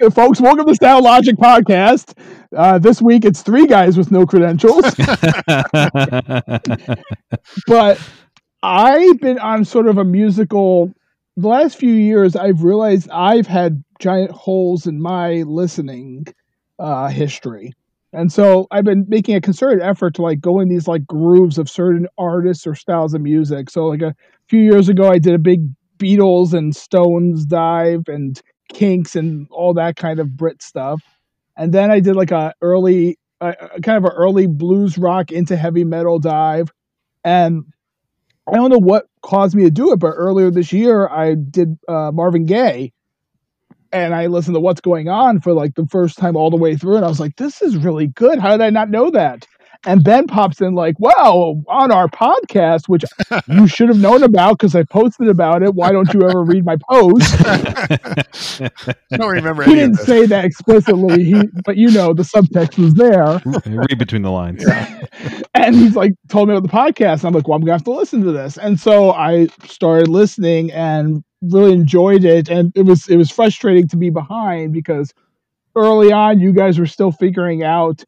Folks, 0.01 0.39
welcome 0.39 0.67
to 0.67 0.75
Style 0.75 1.01
Logic 1.01 1.35
Podcast. 1.35 2.13
Uh, 2.55 2.77
this 2.77 3.01
week 3.01 3.25
it's 3.25 3.41
three 3.41 3.65
guys 3.65 3.97
with 3.97 4.11
no 4.11 4.27
credentials, 4.27 4.83
but 7.67 7.99
I've 8.61 9.19
been 9.19 9.39
on 9.39 9.65
sort 9.65 9.87
of 9.87 9.97
a 9.97 10.03
musical. 10.03 10.93
The 11.35 11.47
last 11.47 11.77
few 11.77 11.93
years, 11.93 12.35
I've 12.35 12.63
realized 12.63 13.09
I've 13.09 13.47
had 13.47 13.83
giant 13.99 14.29
holes 14.31 14.85
in 14.85 15.01
my 15.01 15.43
listening 15.47 16.27
uh, 16.77 17.07
history, 17.07 17.73
and 18.13 18.31
so 18.31 18.67
I've 18.69 18.85
been 18.85 19.05
making 19.07 19.35
a 19.35 19.41
concerted 19.41 19.81
effort 19.81 20.13
to 20.15 20.21
like 20.21 20.39
go 20.39 20.59
in 20.59 20.69
these 20.69 20.87
like 20.87 21.07
grooves 21.07 21.57
of 21.57 21.69
certain 21.69 22.07
artists 22.19 22.67
or 22.67 22.75
styles 22.75 23.15
of 23.15 23.21
music. 23.21 23.71
So, 23.71 23.87
like 23.87 24.03
a 24.03 24.13
few 24.47 24.61
years 24.61 24.89
ago, 24.89 25.09
I 25.09 25.17
did 25.17 25.33
a 25.33 25.39
big 25.39 25.61
Beatles 25.97 26.53
and 26.53 26.75
Stones 26.75 27.45
dive 27.45 28.03
and 28.07 28.39
Kinks 28.69 29.15
and 29.15 29.47
all 29.51 29.73
that 29.75 29.95
kind 29.95 30.19
of 30.19 30.35
Brit 30.35 30.61
stuff. 30.61 31.01
And 31.55 31.73
then 31.73 31.91
I 31.91 31.99
did 31.99 32.15
like 32.15 32.31
a 32.31 32.53
early, 32.61 33.17
kind 33.41 33.97
of 33.97 34.05
an 34.05 34.11
early 34.11 34.47
blues 34.47 34.97
rock 34.97 35.31
into 35.31 35.55
heavy 35.55 35.83
metal 35.83 36.19
dive. 36.19 36.71
And 37.23 37.65
I 38.47 38.55
don't 38.55 38.69
know 38.69 38.77
what 38.79 39.07
caused 39.21 39.55
me 39.55 39.63
to 39.63 39.71
do 39.71 39.91
it, 39.91 39.97
but 39.97 40.13
earlier 40.15 40.49
this 40.51 40.71
year 40.71 41.09
I 41.09 41.35
did 41.35 41.77
uh, 41.87 42.11
Marvin 42.13 42.45
Gaye, 42.45 42.93
and 43.91 44.15
I 44.15 44.27
listened 44.27 44.55
to 44.55 44.59
What's 44.59 44.81
Going 44.81 45.09
On 45.09 45.41
for 45.41 45.53
like 45.53 45.75
the 45.75 45.85
first 45.87 46.17
time 46.17 46.35
all 46.35 46.49
the 46.49 46.57
way 46.57 46.77
through, 46.77 46.95
and 46.95 47.05
I 47.05 47.09
was 47.09 47.19
like, 47.19 47.35
"This 47.35 47.61
is 47.61 47.75
really 47.75 48.07
good. 48.07 48.39
How 48.39 48.51
did 48.51 48.61
I 48.61 48.69
not 48.69 48.89
know 48.89 49.09
that?" 49.11 49.45
And 49.85 50.03
Ben 50.03 50.27
pops 50.27 50.59
in 50.61 50.73
like, 50.75 50.95
"Well, 50.99 51.63
on 51.67 51.91
our 51.91 52.07
podcast, 52.07 52.87
which 52.89 53.03
you 53.47 53.67
should 53.67 53.89
have 53.89 53.99
known 53.99 54.23
about 54.23 54.57
because 54.57 54.75
I 54.75 54.83
posted 54.83 55.29
about 55.29 55.63
it. 55.63 55.73
Why 55.75 55.91
don't 55.91 56.13
you 56.13 56.27
ever 56.27 56.43
read 56.43 56.65
my 56.65 56.77
post?" 56.89 57.33
I 57.45 58.69
don't 59.17 59.29
remember 59.31 59.63
he 59.63 59.71
any 59.71 59.79
didn't 59.81 59.97
this. 59.97 60.05
say 60.05 60.25
that 60.25 60.45
explicitly, 60.45 61.23
he, 61.23 61.43
but 61.65 61.77
you 61.77 61.91
know 61.91 62.13
the 62.13 62.23
subtext 62.23 62.77
was 62.77 62.93
there. 62.95 63.41
Read 63.65 63.97
between 63.97 64.21
the 64.23 64.31
lines. 64.31 64.65
and 65.53 65.75
he's 65.75 65.95
like 65.95 66.13
told 66.29 66.49
me 66.49 66.55
about 66.55 66.69
the 66.69 66.75
podcast. 66.75 67.23
I'm 67.25 67.33
like, 67.33 67.47
well, 67.47 67.55
I'm 67.55 67.61
gonna 67.61 67.73
have 67.73 67.83
to 67.85 67.91
listen 67.91 68.23
to 68.23 68.31
this. 68.31 68.57
And 68.57 68.79
so 68.79 69.11
I 69.11 69.47
started 69.65 70.07
listening 70.07 70.71
and 70.71 71.23
really 71.41 71.73
enjoyed 71.73 72.23
it. 72.25 72.49
And 72.49 72.71
it 72.75 72.83
was 72.83 73.07
it 73.07 73.17
was 73.17 73.31
frustrating 73.31 73.87
to 73.89 73.97
be 73.97 74.09
behind 74.09 74.73
because 74.73 75.13
early 75.75 76.11
on 76.11 76.39
you 76.39 76.51
guys 76.53 76.79
were 76.79 76.87
still 76.87 77.11
figuring 77.11 77.63
out 77.63 78.03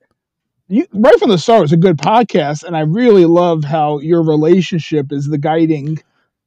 you 0.70 0.86
right 0.94 1.18
from 1.20 1.30
the 1.30 1.38
start 1.38 1.64
it's 1.64 1.74
a 1.74 1.78
good 1.78 1.98
podcast 1.98 2.64
and 2.64 2.78
I 2.78 2.82
really 2.82 3.26
love 3.26 3.64
how 3.64 4.00
your 4.00 4.24
relationship 4.24 5.12
is 5.12 5.28
the 5.28 5.38
guiding 5.38 5.98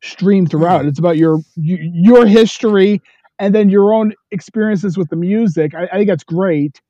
stream 0.03 0.47
throughout. 0.47 0.87
It's 0.87 0.99
about 0.99 1.17
your 1.17 1.41
your 1.57 2.27
history 2.27 3.01
and 3.39 3.55
then 3.55 3.69
your 3.69 3.93
own 3.93 4.15
experiences 4.31 4.97
with 4.97 5.09
the 5.11 5.17
music. 5.17 5.75
I, 5.75 5.85
I 5.85 5.97
think 5.97 6.09
that's 6.09 6.25
great. 6.25 6.81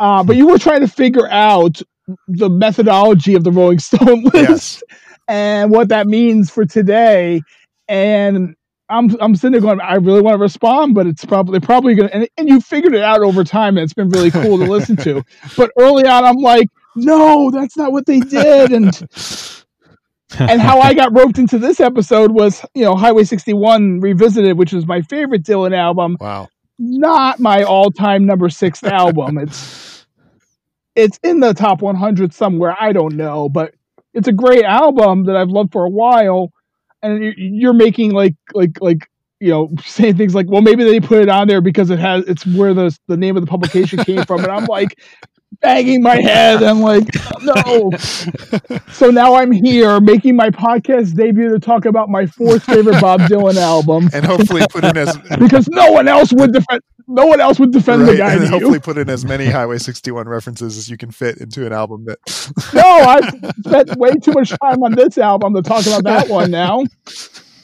Uh, 0.00 0.22
but 0.24 0.36
you 0.36 0.48
were 0.48 0.58
trying 0.58 0.80
to 0.80 0.88
figure 0.88 1.28
out 1.30 1.80
the 2.28 2.50
methodology 2.50 3.34
of 3.34 3.44
the 3.44 3.52
Rolling 3.52 3.78
Stone 3.80 4.24
list 4.34 4.34
Yes. 4.34 4.82
and 5.28 5.70
what 5.70 5.88
that 5.90 6.06
means 6.06 6.50
for 6.50 6.64
today. 6.64 7.40
And 7.88 8.54
I'm 8.88 9.14
I'm 9.20 9.34
sitting 9.36 9.52
there 9.52 9.60
going, 9.60 9.80
I 9.80 9.94
really 9.94 10.20
want 10.20 10.34
to 10.34 10.38
respond, 10.38 10.94
but 10.94 11.06
it's 11.06 11.24
probably 11.24 11.60
probably 11.60 11.94
gonna 11.94 12.10
and, 12.12 12.28
and 12.36 12.48
you 12.48 12.60
figured 12.60 12.94
it 12.94 13.02
out 13.02 13.20
over 13.20 13.44
time, 13.44 13.76
and 13.78 13.84
it's 13.84 13.94
been 13.94 14.10
really 14.10 14.30
cool 14.30 14.58
to 14.58 14.64
listen 14.64 14.96
to. 14.96 15.22
But 15.56 15.70
early 15.78 16.04
on, 16.06 16.24
I'm 16.24 16.36
like, 16.36 16.68
no, 16.96 17.50
that's 17.50 17.76
not 17.76 17.92
what 17.92 18.06
they 18.06 18.20
did, 18.20 18.72
and 18.72 18.90
and 20.38 20.60
how 20.60 20.80
I 20.80 20.94
got 20.94 21.14
roped 21.16 21.38
into 21.38 21.58
this 21.58 21.80
episode 21.80 22.32
was, 22.32 22.64
you 22.74 22.84
know, 22.84 22.94
Highway 22.96 23.24
61 23.24 24.00
Revisited, 24.00 24.56
which 24.58 24.72
is 24.72 24.86
my 24.86 25.02
favorite 25.02 25.42
Dylan 25.42 25.76
album 25.76 26.16
Wow. 26.20 26.48
not 26.78 27.38
my 27.40 27.62
all-time 27.62 28.24
number 28.26 28.48
six 28.48 28.82
album. 28.84 29.38
It's 29.38 30.06
it's 30.94 31.18
in 31.22 31.40
the 31.40 31.54
top 31.54 31.80
100 31.82 32.34
somewhere. 32.34 32.76
I 32.78 32.92
don't 32.92 33.16
know, 33.16 33.48
but 33.48 33.74
it's 34.14 34.28
a 34.28 34.32
great 34.32 34.64
album 34.64 35.24
that 35.24 35.36
I've 35.36 35.48
loved 35.48 35.72
for 35.72 35.84
a 35.84 35.90
while. 35.90 36.52
And 37.02 37.22
you- 37.24 37.34
you're 37.36 37.72
making 37.72 38.12
like 38.12 38.34
like 38.54 38.80
like 38.80 39.08
you 39.40 39.50
know 39.50 39.70
saying 39.84 40.16
things 40.16 40.34
like, 40.34 40.46
well, 40.48 40.62
maybe 40.62 40.84
they 40.84 41.00
put 41.00 41.18
it 41.22 41.28
on 41.28 41.48
there 41.48 41.60
because 41.60 41.90
it 41.90 41.98
has 41.98 42.24
it's 42.26 42.46
where 42.46 42.74
the 42.74 42.96
the 43.08 43.16
name 43.16 43.36
of 43.36 43.42
the 43.42 43.46
publication 43.50 43.98
came 44.04 44.24
from, 44.24 44.42
and 44.42 44.52
I'm 44.52 44.66
like 44.66 44.98
banging 45.60 46.02
my 46.02 46.16
head. 46.20 46.62
I'm 46.62 46.80
like, 46.80 47.04
no. 47.42 47.90
So 48.92 49.10
now 49.10 49.34
I'm 49.34 49.50
here 49.50 50.00
making 50.00 50.36
my 50.36 50.50
podcast 50.50 51.14
debut 51.16 51.50
to 51.50 51.58
talk 51.58 51.86
about 51.86 52.08
my 52.08 52.26
fourth 52.26 52.62
favorite 52.64 53.00
Bob 53.00 53.20
Dylan 53.22 53.56
album 53.56 54.08
And 54.12 54.24
hopefully 54.24 54.62
put 54.70 54.84
in 54.84 54.96
as 54.96 55.16
because 55.38 55.68
no 55.68 55.90
one 55.90 56.06
else 56.08 56.32
would 56.32 56.52
defend. 56.52 56.80
No 57.08 57.26
one 57.26 57.40
else 57.40 57.58
would 57.58 57.72
defend 57.72 58.06
the 58.06 58.16
guy 58.16 58.32
and 58.34 58.42
to 58.42 58.48
hopefully 58.48 58.74
you. 58.74 58.80
put 58.80 58.98
in 58.98 59.10
as 59.10 59.24
many 59.24 59.46
Highway 59.46 59.78
61 59.78 60.28
references 60.28 60.76
as 60.78 60.88
you 60.88 60.96
can 60.96 61.10
fit 61.10 61.38
into 61.38 61.66
an 61.66 61.72
album 61.72 62.04
that 62.04 62.18
No, 62.74 62.82
I've 62.82 63.54
spent 63.66 63.96
way 63.96 64.12
too 64.22 64.32
much 64.32 64.50
time 64.50 64.82
on 64.82 64.92
this 64.94 65.18
album 65.18 65.54
to 65.54 65.62
talk 65.62 65.86
about 65.86 66.04
that 66.04 66.28
one 66.28 66.50
now. 66.50 66.84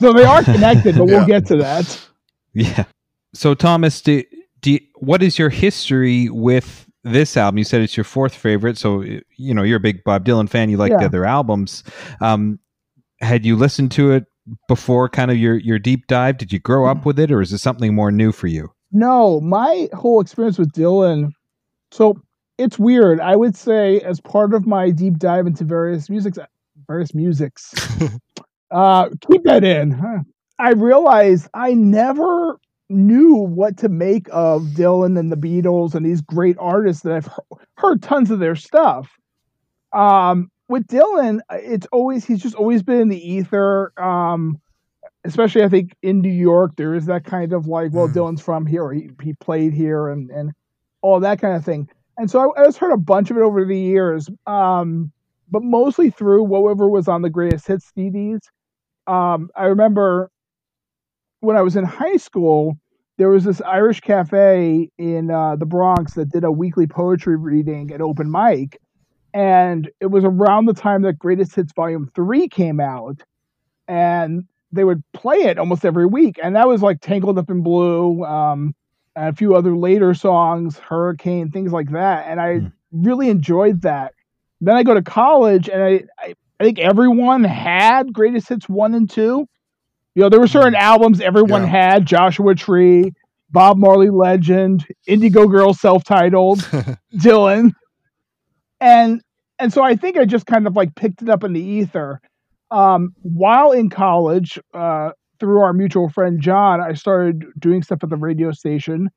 So 0.01 0.13
they 0.13 0.25
are 0.25 0.43
connected, 0.43 0.97
but 0.97 1.05
we'll 1.07 1.27
get 1.27 1.47
to 1.49 1.57
that. 1.59 2.09
Yeah. 2.55 2.85
So 3.35 3.55
Thomas, 3.55 4.01
do, 4.01 4.25
do 4.61 4.73
you- 4.73 4.81
what 4.97 5.23
is 5.23 5.39
your 5.39 5.51
history 5.51 6.29
with 6.31 6.88
this 7.05 7.37
album? 7.37 7.59
You 7.59 7.65
said 7.65 7.83
it's 7.83 7.97
your 7.97 8.05
fourth 8.05 8.35
favorite, 8.35 8.79
so 8.79 9.03
you 9.03 9.55
know 9.55 9.63
you're 9.63 9.79
a 9.79 9.81
big 9.81 10.05
Bob 10.05 10.25
Dylan 10.25 10.49
fan. 10.49 10.71
You 10.71 10.77
like 10.77 10.93
the 10.99 11.05
other 11.05 11.25
albums. 11.25 11.85
Um, 12.21 12.59
had 13.21 13.45
you 13.45 13.57
listened 13.57 13.93
to 13.93 14.13
it 14.13 14.25
before, 14.67 15.09
kind 15.09 15.31
of 15.31 15.37
your 15.37 15.57
your 15.57 15.79
deep 15.79 16.07
dive? 16.07 16.39
Did 16.39 16.53
you 16.53 16.59
grow 16.59 16.87
up 16.87 17.05
with 17.05 17.19
it, 17.19 17.31
or 17.31 17.41
is 17.41 17.53
it 17.53 17.59
something 17.59 17.95
more 17.95 18.11
new 18.11 18.33
for 18.33 18.47
you? 18.47 18.71
No, 18.93 19.41
my 19.41 19.89
whole 19.93 20.21
experience 20.21 20.59
with 20.59 20.73
Dylan. 20.73 21.31
So 21.91 22.21
it's 22.59 22.79
weird. 22.79 23.21
I 23.21 23.37
would 23.37 23.57
say 23.57 24.01
as 24.01 24.21
part 24.21 24.55
of 24.55 24.67
my 24.67 24.91
deep 24.91 25.19
dive 25.19 25.47
into 25.47 25.65
various 25.65 26.11
musics, 26.11 26.39
various 26.87 27.15
musics. 27.15 27.75
uh, 28.71 29.09
keep 29.31 29.45
that 29.45 29.65
in. 29.65 29.93
huh? 29.93 30.19
I 30.59 30.73
realized 30.73 31.49
I 31.55 31.75
never 31.75 32.59
knew 32.89 33.35
what 33.35 33.77
to 33.79 33.89
make 33.89 34.29
of 34.31 34.63
Dylan 34.75 35.19
and 35.19 35.31
the 35.31 35.37
Beatles 35.37 35.95
and 35.95 36.05
these 36.07 36.21
great 36.21 36.57
artists 36.59 37.03
that 37.03 37.13
I've 37.15 37.29
heard 37.77 38.03
tons 38.03 38.31
of 38.31 38.39
their 38.39 38.57
stuff. 38.57 39.19
Um, 39.93 40.51
with 40.69 40.87
Dylan, 40.87 41.41
it's 41.51 41.87
always 41.93 42.25
he's 42.25 42.43
just 42.43 42.55
always 42.55 42.83
been 42.83 43.01
in 43.01 43.09
the 43.09 43.33
ether. 43.33 43.93
Um, 44.01 44.61
especially 45.25 45.63
I 45.65 45.69
think 45.69 45.95
in 46.03 46.21
New 46.21 46.31
York, 46.33 46.73
there 46.77 46.95
is 46.95 47.07
that 47.07 47.25
kind 47.25 47.53
of 47.53 47.67
like, 47.67 47.93
well, 47.93 48.09
Mm. 48.09 48.15
Dylan's 48.15 48.41
from 48.43 48.67
here, 48.67 48.85
or 48.85 48.93
he, 48.93 49.11
he 49.23 49.35
played 49.35 49.73
here, 49.73 50.09
and 50.09 50.31
and 50.31 50.53
all 51.03 51.21
that 51.21 51.41
kind 51.41 51.57
of 51.57 51.65
thing. 51.65 51.89
And 52.17 52.31
so 52.31 52.53
I, 52.57 52.63
I 52.63 52.65
just 52.67 52.79
heard 52.79 52.93
a 52.93 52.97
bunch 52.99 53.31
of 53.31 53.37
it 53.37 53.43
over 53.43 53.65
the 53.65 53.79
years, 53.79 54.29
um, 54.47 55.13
but 55.51 55.63
mostly 55.63 56.11
through 56.11 56.45
whatever 56.45 56.89
was 56.89 57.09
on 57.09 57.23
the 57.23 57.31
greatest 57.31 57.67
hits 57.67 57.93
CDs. 57.97 58.41
Um, 59.07 59.51
I 59.57 59.67
remember 59.67 60.31
when 61.41 61.57
I 61.57 61.63
was 61.63 61.77
in 61.77 61.85
high 61.85 62.17
school, 62.17 62.77
there 63.19 63.29
was 63.29 63.45
this 63.45 63.61
Irish 63.63 64.01
cafe 64.01 64.91
in 64.99 65.31
uh, 65.31 65.57
the 65.57 65.67
Bronx 65.67 66.15
that 66.15 66.31
did 66.31 66.45
a 66.45 66.53
weekly 66.53 66.87
poetry 66.87 67.37
reading 67.37 67.91
at 67.93 68.01
open 68.01 68.31
mic, 68.31 68.79
and 69.35 69.91
it 70.01 70.07
was 70.07 70.25
around 70.25 70.67
the 70.67 70.75
time 70.75 71.03
that 71.03 71.19
Greatest 71.19 71.55
Hits 71.55 71.73
Volume 71.75 72.11
Three 72.15 72.49
came 72.49 72.81
out, 72.81 73.23
and 73.87 74.45
they 74.73 74.85
would 74.85 75.03
play 75.13 75.39
it 75.39 75.59
almost 75.59 75.85
every 75.85 76.07
week, 76.07 76.39
and 76.43 76.57
that 76.57 76.69
was 76.69 76.83
like 76.83 77.01
Tangled 77.01 77.39
Up 77.39 77.51
in 77.51 77.63
Blue, 77.63 78.25
um, 78.25 78.75
and 79.17 79.29
a 79.29 79.33
few 79.37 79.55
other 79.55 79.77
later 79.77 80.15
songs, 80.15 80.79
Hurricane, 80.79 81.51
things 81.51 81.73
like 81.73 81.91
that, 81.93 82.27
and 82.29 82.41
I 82.41 82.59
Hmm. 82.59 82.67
really 82.93 83.31
enjoyed 83.31 83.83
that. 83.83 84.15
Then 84.61 84.77
I 84.77 84.83
go 84.83 84.95
to 84.95 85.03
college, 85.03 85.69
and 85.69 85.83
I, 85.83 86.05
I 86.19 86.35
I 86.61 86.65
think 86.65 86.81
everyone 86.81 87.45
had 87.45 88.13
Greatest 88.13 88.49
Hits 88.49 88.69
one 88.69 88.93
and 88.95 89.09
two. 89.09 89.47
You 90.19 90.25
know, 90.25 90.31
there 90.31 90.41
were 90.41 90.49
certain 90.49 90.75
albums 90.75 91.21
everyone 91.21 91.63
Yeah. 91.63 91.69
had: 91.69 92.05
Joshua 92.05 92.57
Tree, 92.57 93.13
Bob 93.51 93.79
Marley 93.79 94.11
Legend, 94.11 94.85
Indigo 95.07 95.47
Girl 95.47 95.73
self-titled, 95.73 96.59
Dylan, 97.15 97.71
and 98.81 99.23
and 99.61 99.73
so 99.73 99.85
I 99.85 99.95
think 99.95 100.17
I 100.17 100.25
just 100.25 100.45
kind 100.45 100.67
of 100.67 100.75
like 100.75 100.97
picked 100.97 101.23
it 101.23 101.29
up 101.29 101.45
in 101.45 101.53
the 101.53 101.63
ether. 101.63 102.21
Um, 102.73 103.15
while 103.23 103.71
in 103.71 103.91
college, 103.91 104.59
uh, 104.75 105.11
through 105.39 105.61
our 105.61 105.73
mutual 105.73 106.09
friend 106.09 106.41
John, 106.41 106.81
I 106.81 106.95
started 106.95 107.45
doing 107.57 107.85
stuff 107.85 108.03
at 108.03 108.11
the 108.11 108.17
radio 108.17 108.51
station, 108.51 109.11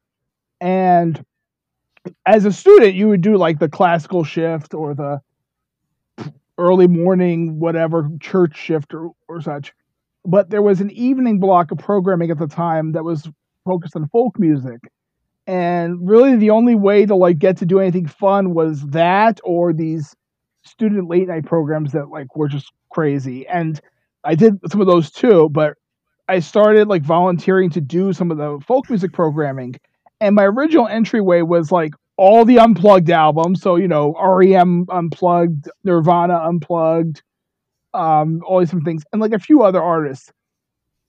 and 0.59 1.19
as 2.27 2.45
a 2.45 2.51
student, 2.51 2.93
you 2.93 3.07
would 3.07 3.21
do 3.21 3.37
like 3.37 3.57
the 3.57 3.69
classical 3.69 4.23
shift 4.23 4.75
or 4.75 4.93
the 4.93 5.19
early 6.59 6.85
morning 6.85 7.57
whatever 7.59 8.07
church 8.19 8.55
shift 8.55 8.93
or, 8.93 9.09
or 9.27 9.41
such. 9.41 9.73
But 10.25 10.49
there 10.49 10.61
was 10.61 10.81
an 10.81 10.91
evening 10.91 11.39
block 11.39 11.71
of 11.71 11.79
programming 11.79 12.31
at 12.31 12.37
the 12.37 12.47
time 12.47 12.91
that 12.93 13.03
was 13.03 13.27
focused 13.65 13.95
on 13.95 14.07
folk 14.09 14.39
music. 14.39 14.79
And 15.47 16.07
really 16.07 16.35
the 16.35 16.51
only 16.51 16.75
way 16.75 17.05
to 17.05 17.15
like 17.15 17.39
get 17.39 17.57
to 17.57 17.65
do 17.65 17.79
anything 17.79 18.07
fun 18.07 18.53
was 18.53 18.85
that 18.87 19.39
or 19.43 19.73
these 19.73 20.15
student 20.63 21.09
late 21.09 21.27
night 21.27 21.45
programs 21.45 21.93
that 21.93 22.09
like 22.09 22.35
were 22.35 22.47
just 22.47 22.71
crazy. 22.91 23.47
And 23.47 23.79
I 24.23 24.35
did 24.35 24.59
some 24.69 24.81
of 24.81 24.87
those 24.87 25.11
too, 25.11 25.49
but 25.49 25.73
I 26.27 26.39
started 26.39 26.87
like 26.87 27.01
volunteering 27.01 27.71
to 27.71 27.81
do 27.81 28.13
some 28.13 28.31
of 28.31 28.37
the 28.37 28.59
folk 28.65 28.89
music 28.89 29.13
programming. 29.13 29.75
And 30.19 30.35
my 30.35 30.43
original 30.43 30.87
entryway 30.87 31.41
was 31.41 31.71
like 31.71 31.93
all 32.17 32.45
the 32.45 32.59
unplugged 32.59 33.09
albums. 33.09 33.61
So, 33.61 33.75
you 33.75 33.87
know, 33.87 34.13
REM 34.13 34.85
unplugged, 34.89 35.69
Nirvana 35.83 36.37
unplugged, 36.37 37.23
um, 37.93 38.41
all 38.45 38.59
these 38.59 38.69
some 38.69 38.81
things, 38.81 39.03
and 39.11 39.21
like 39.21 39.33
a 39.33 39.39
few 39.39 39.63
other 39.63 39.81
artists. 39.81 40.31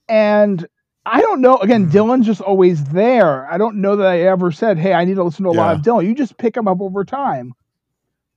And 0.09 0.65
I 1.05 1.21
don't 1.21 1.41
know, 1.41 1.57
again, 1.57 1.87
Mhm. 1.87 1.91
Dylan's 1.91 2.25
just 2.25 2.41
always 2.41 2.83
there. 2.85 3.45
I 3.51 3.57
don't 3.57 3.81
know 3.81 3.95
that 3.97 4.07
I 4.07 4.21
ever 4.21 4.51
said, 4.51 4.77
Hey, 4.77 4.93
I 4.93 5.03
need 5.05 5.15
to 5.15 5.23
listen 5.23 5.43
to 5.43 5.49
a 5.49 5.53
lot 5.53 5.75
of 5.75 5.81
Dylan. 5.81 6.05
You 6.07 6.15
just 6.15 6.37
pick 6.37 6.53
them 6.53 6.67
up 6.67 6.79
over 6.81 7.03
time. 7.03 7.53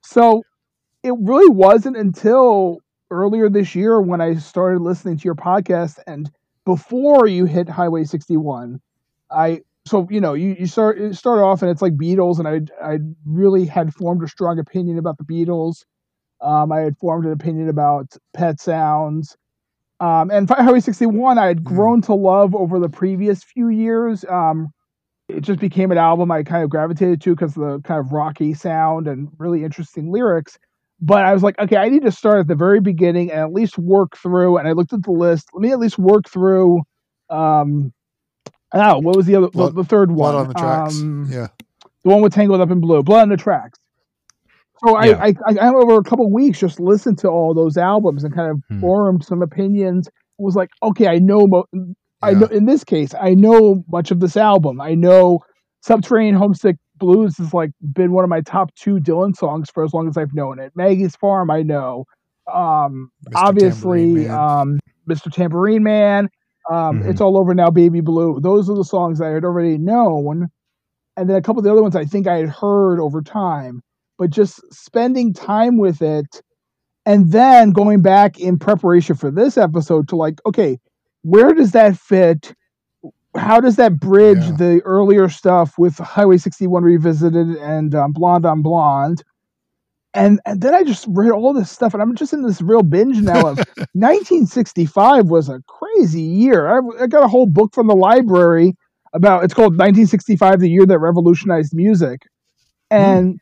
So 0.03 0.43
it 1.03 1.15
really 1.21 1.49
wasn't 1.49 1.97
until 1.97 2.79
earlier 3.11 3.49
this 3.49 3.75
year 3.75 4.01
when 4.01 4.21
I 4.21 4.35
started 4.35 4.81
listening 4.81 5.17
to 5.19 5.25
your 5.25 5.37
podcast 5.37 5.99
and 6.07 6.31
before 6.65 7.29
you 7.29 7.45
hit 7.45 7.69
Highway 7.69 8.03
61, 8.05 8.81
I 9.31 9.61
so 9.87 10.09
you 10.11 10.21
know 10.21 10.35
you, 10.35 10.57
you 10.59 10.67
start 10.67 11.15
start 11.15 11.39
off 11.39 11.63
and 11.63 11.71
it's 11.71 11.83
like 11.83 11.97
Beatles 11.97 12.41
and 12.41 12.49
I 12.49 12.61
I 12.85 12.99
really 13.25 13.65
had 13.67 13.95
formed 13.95 14.25
a 14.25 14.29
strong 14.29 14.59
opinion 14.59 14.99
about 14.99 15.19
the 15.19 15.25
Beatles. 15.25 15.85
Um, 16.41 16.71
I 16.73 16.81
had 16.81 16.97
formed 16.99 17.25
an 17.27 17.33
opinion 17.33 17.69
about 17.69 18.17
Pet 18.35 18.61
Sounds. 18.61 19.37
Um, 20.01 20.31
and 20.31 20.49
Highway 20.51 20.81
61 20.81 21.39
I 21.39 21.47
had 21.47 21.61
Mhm. 21.61 21.65
grown 21.65 22.03
to 22.03 22.15
love 22.15 22.55
over 22.55 22.79
the 22.79 22.89
previous 22.91 23.43
few 23.43 23.69
years. 23.69 24.25
Um, 24.29 24.69
it 25.29 25.41
just 25.41 25.59
became 25.59 25.91
an 25.91 25.99
album 25.99 26.31
I 26.31 26.43
kind 26.45 26.63
of 26.63 26.71
gravitated 26.71 27.21
to 27.23 27.31
because 27.35 27.57
of 27.57 27.63
the 27.63 27.81
kind 27.81 27.99
of 27.99 28.13
rocky 28.13 28.53
sound 28.55 29.09
and 29.09 29.29
really 29.39 29.65
interesting 29.65 30.11
lyrics. 30.13 30.59
but 30.99 31.27
I 31.27 31.35
was 31.35 31.43
like, 31.43 31.59
okay, 31.59 31.77
I 31.77 31.91
need 31.91 32.05
to 32.05 32.11
start 32.11 32.39
at 32.41 32.47
the 32.49 32.55
very 32.55 32.81
beginning 32.81 33.31
and 33.31 33.41
at 33.41 33.53
least 33.53 33.77
work 33.77 34.17
through. 34.17 34.57
And 34.57 34.67
I 34.67 34.73
looked 34.73 34.95
at 34.95 35.03
the 35.03 35.11
list. 35.11 35.51
Let 35.53 35.61
me 35.61 35.71
at 35.71 35.79
least 35.79 35.99
work 35.99 36.27
through. 36.27 36.81
Um, 37.29 37.93
oh, 38.73 38.99
what 39.01 39.15
was 39.15 39.27
the 39.27 39.37
other, 39.37 39.49
Blood- 39.49 39.75
the, 39.75 39.83
the 39.83 39.89
third 39.89 40.09
Blood 40.15 40.35
one? 40.35 40.43
on 40.43 40.49
the 40.49 40.55
tracks. 40.55 41.01
Um, 41.03 41.29
yeah. 41.31 41.49
the 42.03 42.09
one 42.11 42.23
with 42.23 42.33
Tangled 42.33 42.63
Up 42.63 42.71
in 42.71 42.81
Blue, 42.81 43.03
Blood 43.03 43.23
on 43.23 43.29
the 43.29 43.37
Tracks. 43.37 43.79
So 44.87 45.01
Yeah. 45.03 45.19
I, 45.23 45.35
I, 45.47 45.55
I, 45.61 45.69
over 45.75 45.97
a 45.97 46.03
couple 46.05 46.31
weeks 46.31 46.59
just 46.61 46.79
listened 46.81 47.19
to 47.19 47.29
all 47.29 47.55
those 47.55 47.77
albums 47.77 48.25
and 48.25 48.35
kind 48.35 48.51
of 48.51 48.61
Hmm. 48.69 48.81
formed 48.81 49.25
some 49.25 49.43
opinions. 49.43 50.09
Was 50.39 50.55
like, 50.55 50.71
okay, 50.83 51.09
I 51.09 51.19
know, 51.19 51.47
mo- 51.47 51.67
I 52.23 52.33
know. 52.35 52.47
In 52.47 52.67
this 52.67 52.85
case, 52.85 53.15
I 53.21 53.35
know 53.35 53.83
much 53.91 54.11
of 54.11 54.21
this 54.21 54.37
album. 54.37 54.81
I 54.81 54.95
know 54.95 55.41
Subterranean 55.83 56.35
Homesick 56.35 56.77
Blues 56.99 57.37
has 57.39 57.53
like 57.55 57.71
been 57.95 58.13
one 58.13 58.23
of 58.25 58.31
my 58.31 58.41
top 58.43 58.75
two 58.75 58.97
Dylan 58.97 59.35
songs 59.37 59.71
for 59.73 59.83
as 59.85 59.93
long 59.95 60.09
as 60.09 60.17
I've 60.17 60.35
known 60.35 60.59
it. 60.59 60.73
Maggie's 60.75 61.17
Farm, 61.17 61.51
I 61.51 61.63
know. 61.63 62.05
Um, 62.53 63.11
Mr. 63.29 63.33
obviously, 63.35 64.29
um, 64.29 64.79
Mr. 65.09 65.33
Tambourine 65.33 65.83
Man. 65.83 66.29
Um, 66.71 67.03
Mhm. 67.03 67.09
It's 67.11 67.21
all 67.21 67.37
over 67.39 67.55
now, 67.55 67.71
Baby 67.71 68.01
Blue. 68.01 68.41
Those 68.41 68.69
are 68.71 68.77
the 68.77 68.85
songs 68.85 69.21
I 69.21 69.29
had 69.31 69.45
already 69.45 69.79
known, 69.79 70.49
and 71.17 71.29
then 71.31 71.37
a 71.37 71.43
couple 71.43 71.61
of 71.61 71.65
the 71.65 71.71
other 71.73 71.83
ones 71.83 71.97
I 71.97 72.05
think 72.05 72.27
I 72.27 72.37
had 72.39 72.49
heard 72.49 72.99
over 73.01 73.23
time. 73.23 73.83
But 74.19 74.31
just 74.31 74.61
spending 74.73 75.33
time 75.35 75.79
with 75.79 76.01
it, 76.03 76.43
and 77.05 77.31
then 77.33 77.71
going 77.73 78.03
back 78.03 78.39
in 78.41 78.59
preparation 78.59 79.15
for 79.17 79.31
this 79.31 79.57
episode 79.59 80.09
to 80.09 80.17
like, 80.17 80.41
okay, 80.47 80.79
where 81.23 81.53
does 81.53 81.73
that 81.73 81.97
fit? 81.97 82.55
How 83.37 83.61
does 83.61 83.77
that 83.77 84.01
bridge 84.01 84.39
Yeah. 84.39 84.57
the 84.57 84.81
earlier 84.85 85.29
stuff 85.29 85.75
with 85.79 85.99
Highway 85.99 86.39
61 86.39 86.83
Revisited 86.83 87.49
and 87.59 87.95
um, 87.95 88.13
Blonde 88.13 88.47
on 88.47 88.63
Blonde? 88.63 89.23
And, 90.15 90.41
and 90.47 90.63
then 90.63 90.75
I 90.75 90.83
just 90.83 91.05
read 91.11 91.31
all 91.31 91.53
this 91.53 91.71
stuff, 91.71 91.93
and 91.93 92.03
I'm 92.03 92.17
just 92.17 92.33
in 92.33 92.41
this 92.43 92.63
real 92.63 92.83
binge 92.83 93.21
now 93.21 93.47
of 93.49 93.59
1965 93.93 95.27
was 95.27 95.49
a 95.51 95.61
crazy 95.69 96.23
year. 96.23 96.67
I, 96.69 96.81
I 97.03 97.07
got 97.07 97.25
a 97.25 97.29
whole 97.29 97.47
book 97.47 97.75
from 97.75 97.87
the 97.87 97.95
library 97.95 98.75
about 99.13 99.45
it's 99.45 99.53
called 99.55 99.73
1965, 99.75 100.61
the 100.61 100.71
year 100.71 100.87
that 100.87 100.99
revolutionized 100.99 101.73
music. 101.75 102.23
And 102.91 103.39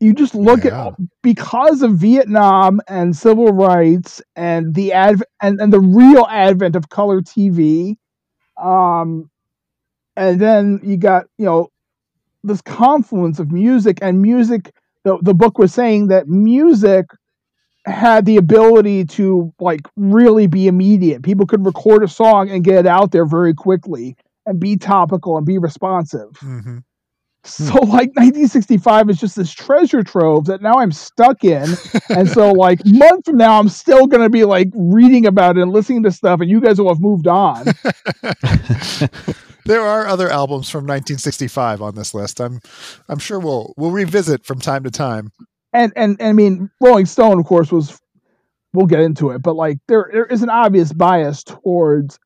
you 0.00 0.14
just 0.14 0.34
look 0.34 0.64
Yeah. 0.64 0.88
at 0.88 0.94
because 1.22 1.82
of 1.82 1.92
Vietnam 1.94 2.80
and 2.88 3.14
civil 3.16 3.48
rights 3.52 4.22
and 4.36 4.74
the 4.74 4.92
adv- 4.92 5.22
and, 5.42 5.60
and 5.60 5.72
the 5.72 5.80
real 5.80 6.26
advent 6.28 6.76
of 6.76 6.88
color 6.88 7.20
TV. 7.22 7.96
Um, 8.60 9.30
and 10.16 10.40
then 10.40 10.80
you 10.82 10.96
got, 10.96 11.26
you 11.38 11.46
know, 11.46 11.68
this 12.42 12.62
confluence 12.62 13.38
of 13.38 13.52
music 13.52 13.98
and 14.02 14.20
music. 14.22 14.72
The, 15.04 15.18
the 15.22 15.34
book 15.34 15.58
was 15.58 15.72
saying 15.74 16.08
that 16.08 16.28
music 16.28 17.06
had 17.86 18.26
the 18.26 18.36
ability 18.36 19.04
to 19.06 19.52
like 19.60 19.80
really 19.96 20.46
be 20.46 20.66
immediate. 20.66 21.22
People 21.22 21.46
could 21.46 21.64
record 21.64 22.02
a 22.04 22.08
song 22.08 22.50
and 22.50 22.64
get 22.64 22.80
it 22.80 22.86
out 22.86 23.10
there 23.12 23.26
very 23.26 23.54
quickly 23.54 24.16
and 24.46 24.60
be 24.60 24.76
topical 24.76 25.36
and 25.36 25.46
be 25.46 25.58
responsive. 25.58 26.36
hmm 26.38 26.78
So 27.44 27.74
like 27.74 28.10
1965 28.16 29.08
is 29.10 29.18
just 29.18 29.36
this 29.36 29.52
treasure 29.52 30.02
trove 30.02 30.44
that 30.46 30.60
now 30.60 30.74
I'm 30.74 30.92
stuck 30.92 31.42
in. 31.42 31.68
and 32.10 32.28
so 32.28 32.52
like 32.52 32.80
month 32.84 33.24
from 33.24 33.36
now 33.36 33.58
I'm 33.58 33.68
still 33.68 34.06
gonna 34.06 34.28
be 34.28 34.44
like 34.44 34.68
reading 34.74 35.26
about 35.26 35.56
it 35.56 35.62
and 35.62 35.72
listening 35.72 36.02
to 36.02 36.10
stuff 36.10 36.40
and 36.40 36.50
you 36.50 36.60
guys 36.60 36.78
will 36.78 36.92
have 36.92 37.00
moved 37.00 37.26
on. 37.26 37.64
there 39.64 39.80
are 39.80 40.06
other 40.06 40.28
albums 40.28 40.68
from 40.68 40.84
1965 40.84 41.80
on 41.80 41.94
this 41.94 42.12
list. 42.12 42.40
I'm 42.40 42.60
I'm 43.08 43.18
sure 43.18 43.38
we'll 43.38 43.72
we'll 43.76 43.90
revisit 43.90 44.44
from 44.44 44.58
time 44.58 44.84
to 44.84 44.90
time. 44.90 45.32
and 45.72 45.92
and, 45.96 46.20
and 46.20 46.28
I 46.28 46.32
mean 46.32 46.70
Rolling 46.80 47.06
Stone 47.06 47.38
of 47.38 47.46
course 47.46 47.72
was 47.72 47.98
we'll 48.74 48.86
get 48.86 49.00
into 49.00 49.30
it, 49.30 49.42
but 49.42 49.56
like 49.56 49.78
there 49.88 50.10
there 50.12 50.26
is 50.26 50.42
an 50.42 50.50
obvious 50.50 50.92
bias 50.92 51.42
towards 51.42 52.18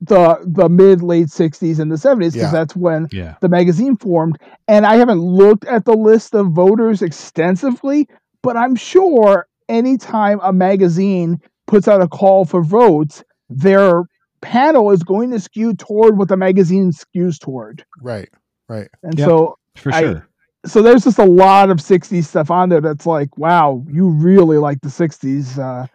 the 0.00 0.38
the 0.46 0.68
mid 0.68 1.02
late 1.02 1.26
60s 1.26 1.78
and 1.78 1.90
the 1.92 1.96
70s 1.96 2.32
because 2.32 2.36
Yeah. 2.36 2.50
that's 2.50 2.74
when 2.76 3.08
yeah. 3.12 3.34
the 3.40 3.48
magazine 3.48 3.96
formed. 3.96 4.38
And 4.68 4.86
I 4.86 4.96
haven't 4.96 5.20
looked 5.20 5.64
at 5.66 5.84
the 5.84 5.92
list 5.96 6.34
of 6.34 6.52
voters 6.52 7.02
extensively, 7.02 8.08
but 8.42 8.56
I'm 8.56 8.76
sure 8.76 9.46
anytime 9.68 10.40
a 10.42 10.52
magazine 10.52 11.38
puts 11.66 11.86
out 11.86 12.00
a 12.02 12.08
call 12.08 12.44
for 12.44 12.62
votes, 12.62 13.22
their 13.50 14.04
panel 14.40 14.90
is 14.90 15.02
going 15.02 15.30
to 15.32 15.38
skew 15.40 15.74
toward 15.74 16.16
what 16.16 16.28
the 16.28 16.36
magazine 16.36 16.92
skews 16.92 17.38
toward. 17.38 17.84
Right. 18.00 18.28
Right. 18.68 18.88
And 19.02 19.18
Yep. 19.18 19.28
so 19.28 19.58
For 19.76 19.92
I- 19.92 20.00
sure. 20.00 20.28
so 20.64 20.80
there's 20.82 21.04
just 21.04 21.18
a 21.18 21.24
lot 21.26 21.68
of 21.70 21.76
60s 21.78 22.24
stuff 22.26 22.50
on 22.50 22.70
there 22.70 22.80
that's 22.80 23.04
like, 23.06 23.36
wow, 23.36 23.84
you 23.88 24.08
really 24.08 24.56
like 24.56 24.80
the 24.80 24.88
60s 24.88 25.58
uh 25.58 25.86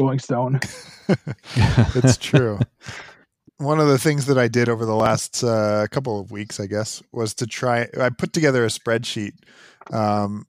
Rolling 0.00 0.18
Stone. 0.18 0.60
it's 1.94 2.16
true. 2.16 2.58
One 3.58 3.78
of 3.78 3.88
the 3.88 3.98
things 3.98 4.26
that 4.26 4.38
I 4.38 4.48
did 4.48 4.68
over 4.68 4.84
the 4.84 4.96
last 4.96 5.44
uh, 5.44 5.86
couple 5.90 6.18
of 6.20 6.30
weeks, 6.30 6.58
I 6.58 6.66
guess, 6.66 7.02
was 7.12 7.34
to 7.34 7.46
try. 7.46 7.86
I 8.00 8.10
put 8.10 8.32
together 8.32 8.64
a 8.64 8.68
spreadsheet 8.68 9.32
um, 9.92 10.46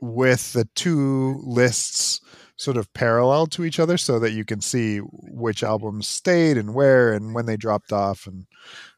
with 0.00 0.54
the 0.54 0.66
two 0.74 1.40
lists 1.44 2.20
sort 2.56 2.76
of 2.76 2.92
parallel 2.94 3.46
to 3.48 3.64
each 3.64 3.78
other, 3.78 3.98
so 3.98 4.18
that 4.18 4.32
you 4.32 4.44
can 4.44 4.60
see 4.60 4.98
which 4.98 5.62
albums 5.62 6.08
stayed 6.08 6.56
and 6.56 6.74
where 6.74 7.12
and 7.12 7.34
when 7.34 7.46
they 7.46 7.56
dropped 7.56 7.92
off. 7.92 8.26
And 8.26 8.46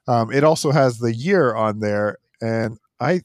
um, 0.06 0.32
it 0.32 0.44
also 0.44 0.70
has 0.70 0.98
the 0.98 1.14
year 1.14 1.54
on 1.54 1.80
there. 1.80 2.18
And 2.40 2.78
I, 3.00 3.22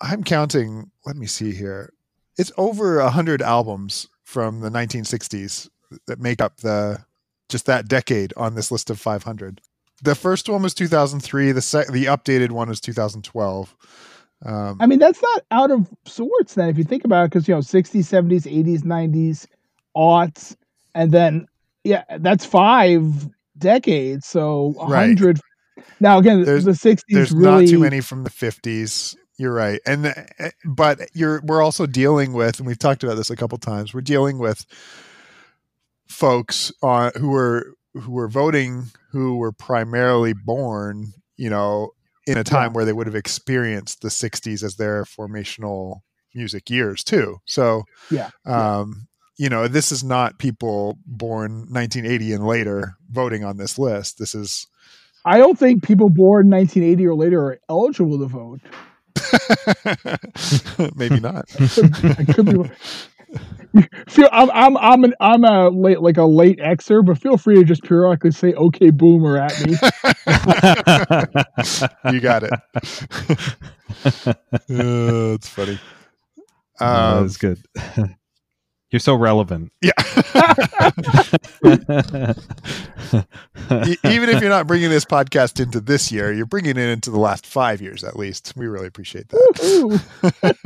I'm 0.00 0.24
counting. 0.24 0.90
Let 1.06 1.16
me 1.16 1.26
see 1.26 1.54
here. 1.54 1.92
It's 2.38 2.52
over 2.56 2.98
a 2.98 3.10
hundred 3.10 3.40
albums 3.40 4.08
from 4.24 4.60
the 4.60 4.70
1960s 4.70 5.68
that 6.06 6.18
make 6.18 6.40
up 6.40 6.58
the 6.58 7.04
just 7.52 7.66
that 7.66 7.86
decade 7.86 8.32
on 8.36 8.54
this 8.56 8.70
list 8.72 8.90
of 8.90 8.98
500. 8.98 9.60
The 10.02 10.14
first 10.16 10.48
one 10.48 10.62
was 10.62 10.74
2003. 10.74 11.52
The 11.52 11.62
sec- 11.62 11.86
the 11.88 12.06
updated 12.06 12.50
one 12.50 12.68
is 12.70 12.80
2012. 12.80 13.76
Um, 14.44 14.78
I 14.80 14.86
mean, 14.86 14.98
that's 14.98 15.22
not 15.22 15.42
out 15.52 15.70
of 15.70 15.88
sorts 16.04 16.54
then 16.54 16.68
if 16.68 16.76
you 16.76 16.82
think 16.82 17.04
about 17.04 17.26
it, 17.26 17.30
because 17.30 17.46
you 17.46 17.54
know, 17.54 17.60
60s, 17.60 18.00
70s, 18.00 18.42
80s, 18.42 18.80
90s, 18.82 19.46
aughts, 19.96 20.56
and 20.96 21.12
then 21.12 21.46
yeah, 21.84 22.02
that's 22.18 22.44
five 22.44 23.04
decades. 23.56 24.26
So 24.26 24.74
a 24.80 24.88
Right. 24.88 25.06
hundred. 25.06 25.38
Now 26.00 26.18
again, 26.18 26.42
There's- 26.44 26.64
the 26.64 26.72
60s 26.72 27.02
there's 27.08 27.30
really 27.32 27.64
not 27.64 27.70
too 27.70 27.78
many 27.78 28.00
from 28.00 28.24
the 28.24 28.30
50s. 28.30 29.14
You're 29.38 29.54
right, 29.54 29.80
and 29.86 30.06
uh, 30.06 30.50
but 30.64 31.00
you're 31.14 31.40
we're 31.44 31.62
also 31.62 31.86
dealing 31.86 32.32
with, 32.32 32.58
and 32.58 32.66
we've 32.66 32.78
talked 32.78 33.02
about 33.02 33.14
this 33.16 33.30
a 33.30 33.36
couple 33.36 33.56
times. 33.58 33.94
We're 33.94 34.00
dealing 34.02 34.38
with 34.38 34.66
folks 36.12 36.72
on 36.82 37.10
who 37.18 37.28
were 37.28 37.74
who 37.94 38.12
were 38.12 38.28
voting 38.28 38.84
who 39.10 39.36
were 39.36 39.52
primarily 39.52 40.32
born, 40.32 41.12
you 41.36 41.50
know, 41.50 41.90
in 42.26 42.38
a 42.38 42.44
time 42.44 42.72
where 42.72 42.84
they 42.84 42.92
would 42.92 43.06
have 43.06 43.16
experienced 43.16 44.00
the 44.00 44.08
60s 44.08 44.62
as 44.62 44.76
their 44.76 45.04
formational 45.04 46.00
music 46.34 46.70
years 46.70 47.04
too. 47.04 47.38
So 47.46 47.84
Yeah. 48.10 48.30
um, 48.46 49.08
you 49.38 49.48
know, 49.48 49.66
this 49.68 49.90
is 49.92 50.04
not 50.04 50.38
people 50.38 50.98
born 51.06 51.66
1980 51.70 52.32
and 52.34 52.46
later 52.46 52.94
voting 53.10 53.44
on 53.44 53.56
this 53.56 53.78
list. 53.78 54.18
This 54.18 54.34
is 54.34 54.66
I 55.24 55.38
don't 55.38 55.58
think 55.58 55.82
people 55.84 56.08
born 56.08 56.48
1980 56.50 57.06
or 57.06 57.14
later 57.14 57.40
are 57.44 57.60
eligible 57.68 58.18
to 58.18 58.26
vote. 58.26 58.60
maybe 60.96 61.20
not. 61.20 61.44
I 62.18 62.24
could 62.24 62.46
be. 62.46 62.70
Feel 64.08 64.28
I'm 64.32 64.50
I'm 64.50 64.76
I'm 64.76 65.04
an, 65.04 65.14
I'm 65.20 65.44
a 65.44 65.70
late 65.70 66.02
like 66.02 66.18
a 66.18 66.24
late 66.24 66.58
Xer, 66.58 67.04
but 67.04 67.18
feel 67.18 67.38
free 67.38 67.56
to 67.56 67.64
just 67.64 67.82
periodically 67.82 68.30
say 68.30 68.52
"Okay, 68.52 68.90
Boomer" 68.90 69.38
at 69.38 69.58
me. 69.66 69.72
you 72.12 72.20
got 72.20 72.42
it. 72.42 72.52
uh, 74.14 75.34
it's 75.34 75.48
funny. 75.48 75.78
Um, 76.80 77.22
that's 77.22 77.38
good. 77.38 77.58
You're 78.90 79.00
so 79.00 79.14
relevant. 79.14 79.72
yeah. 79.80 79.92
Even 84.04 84.28
if 84.28 84.42
you're 84.42 84.50
not 84.50 84.66
bringing 84.66 84.90
this 84.90 85.06
podcast 85.06 85.60
into 85.60 85.80
this 85.80 86.12
year, 86.12 86.30
you're 86.30 86.44
bringing 86.44 86.76
it 86.76 86.90
into 86.90 87.10
the 87.10 87.18
last 87.18 87.46
five 87.46 87.80
years 87.80 88.04
at 88.04 88.16
least. 88.16 88.52
We 88.54 88.66
really 88.66 88.86
appreciate 88.86 89.30
that. 89.30 90.58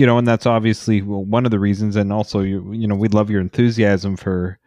Ooh. 0.00 0.02
you 0.02 0.06
know, 0.06 0.18
and 0.18 0.26
that's 0.26 0.46
obviously 0.46 1.00
one 1.02 1.44
of 1.44 1.50
the 1.50 1.58
reasons, 1.60 1.96
and 1.96 2.12
also 2.12 2.40
you, 2.40 2.72
you 2.72 2.86
know, 2.88 2.94
we 2.94 3.08
love 3.08 3.30
your 3.30 3.40
enthusiasm 3.40 4.16
for 4.16 4.58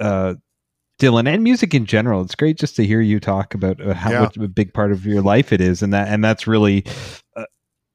uh, 0.00 0.34
Dylan 1.00 1.28
and 1.32 1.42
music 1.44 1.74
in 1.74 1.86
general. 1.86 2.22
It's 2.22 2.34
great 2.34 2.58
just 2.58 2.76
to 2.76 2.84
hear 2.84 3.00
you 3.00 3.20
talk 3.20 3.54
about 3.54 3.80
uh, 3.80 3.94
how 3.94 4.10
Yeah. 4.10 4.20
much 4.20 4.36
of 4.36 4.42
a 4.42 4.48
big 4.48 4.74
part 4.74 4.90
of 4.92 5.06
your 5.06 5.22
life 5.22 5.52
it 5.52 5.60
is, 5.60 5.82
and 5.82 5.92
that, 5.92 6.08
and 6.08 6.24
that's 6.24 6.46
really. 6.46 6.84
Uh, 7.36 7.44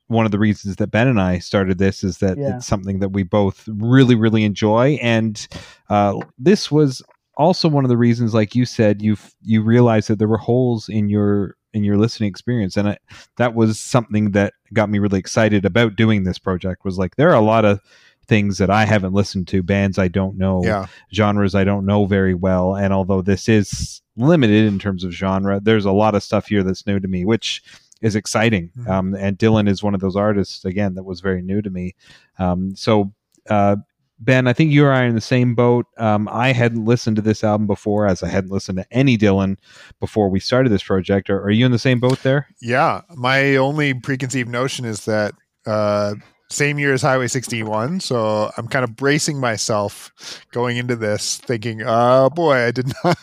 one 0.08 0.26
of 0.26 0.32
the 0.32 0.38
reasons 0.38 0.76
that 0.76 0.91
Ben 0.91 1.08
and 1.08 1.19
I 1.19 1.39
started 1.39 1.78
this 1.80 2.04
is 2.04 2.17
that 2.19 2.38
Yeah. 2.38 2.58
it's 2.58 2.67
something 2.67 2.99
that 2.99 3.10
we 3.10 3.23
both 3.23 3.67
really, 3.67 4.15
really 4.15 4.43
enjoy, 4.43 4.99
and 5.02 5.47
uh, 5.89 6.19
this 6.38 6.69
was 6.69 7.02
also 7.38 7.67
one 7.69 7.84
of 7.86 7.89
the 7.89 7.97
reasons, 7.97 8.34
like 8.34 8.54
you 8.54 8.65
said, 8.65 9.02
you 9.02 9.15
you 9.41 9.63
realized 9.63 10.10
that 10.10 10.19
there 10.19 10.28
were 10.28 10.38
holes 10.38 10.88
in 10.89 11.10
your 11.10 11.56
in 11.73 11.83
your 11.83 11.97
listening 11.97 12.29
experience 12.29 12.77
and 12.77 12.89
I, 12.89 12.97
that 13.38 13.55
was 13.55 13.79
something 13.79 14.31
that 14.31 14.53
got 14.73 14.89
me 14.89 14.99
really 14.99 15.19
excited 15.19 15.65
about 15.65 15.95
doing 15.95 16.23
this 16.23 16.38
project 16.39 16.86
was 16.86 16.97
like 16.97 17.15
there 17.15 17.29
are 17.29 17.36
a 17.36 17.41
lot 17.41 17.65
of 17.65 17.79
things 18.27 18.57
that 18.59 18.69
I 18.69 18.86
haven't 18.86 19.13
listened 19.13 19.47
to, 19.49 19.62
bands 19.62 19.97
I 19.99 20.07
don't 20.07 20.38
know, 20.38 20.62
Yeah. 20.63 20.86
genres 21.13 21.55
I 21.55 21.63
don't 21.65 21.86
know 21.86 22.05
very 22.05 22.33
well. 22.33 22.75
And 22.75 22.93
although 22.93 23.21
this 23.21 23.49
is 23.49 24.01
limited 24.15 24.65
in 24.65 24.79
terms 24.79 25.03
of 25.03 25.12
genre, 25.12 25.59
there's 25.62 25.83
a 25.86 25.91
lot 25.91 26.15
of 26.15 26.23
stuff 26.23 26.47
here 26.47 26.63
that's 26.63 26.88
new 26.88 26.99
to 27.01 27.07
me, 27.09 27.25
which 27.25 27.62
is 28.01 28.15
exciting. 28.15 28.71
Mhm. 28.77 28.88
Um, 28.89 29.13
and 29.15 29.38
Dylan 29.38 29.67
is 29.67 29.83
one 29.83 29.93
of 29.93 29.99
those 29.99 30.15
artists 30.15 30.63
again 30.63 30.93
that 30.95 31.03
was 31.03 31.19
very 31.19 31.41
new 31.41 31.62
to 31.62 31.69
me. 31.69 31.95
Um, 32.39 32.75
so 32.75 33.12
uh, 33.49 33.75
Ben, 34.23 34.47
I 34.47 34.53
think 34.53 34.71
you 34.71 34.86
and 34.86 34.93
I 34.93 35.03
are 35.03 35.07
in 35.07 35.15
the 35.15 35.21
same 35.21 35.55
boat. 35.55 35.86
Um, 35.97 36.29
I 36.31 36.53
hadn't 36.53 36.86
listened 36.86 37.17
to 37.17 37.21
this 37.21 37.43
album 37.43 37.67
before, 37.67 38.07
as 38.07 38.23
I 38.23 38.29
hadn't 38.29 38.51
listened 38.51 38.77
to 38.77 38.86
any 38.91 39.17
Dylan 39.17 39.57
before 39.99 40.29
we 40.29 40.39
started 40.39 40.71
this 40.71 40.83
project. 40.83 41.29
Are, 41.29 41.41
are 41.41 41.51
you 41.51 41.65
in 41.65 41.71
the 41.71 41.79
same 41.79 41.99
boat 41.99 42.23
there? 42.23 42.47
Yeah, 42.62 43.01
my 43.15 43.57
only 43.57 43.93
preconceived 43.93 44.49
notion 44.49 44.86
is 44.86 45.05
that 45.05 45.33
uh, 45.65 46.15
same 46.49 46.79
year 46.79 46.93
as 46.93 47.01
Highway 47.01 47.27
61, 47.27 47.99
so 47.99 48.51
I'm 48.57 48.67
kind 48.67 48.83
of 48.83 48.95
bracing 48.95 49.39
myself 49.39 50.12
going 50.51 50.77
into 50.77 50.95
this, 50.95 51.38
thinking, 51.39 51.81
"Oh 51.83 52.29
boy, 52.29 52.67
I 52.67 52.71
did 52.71 52.93
not, 53.03 53.17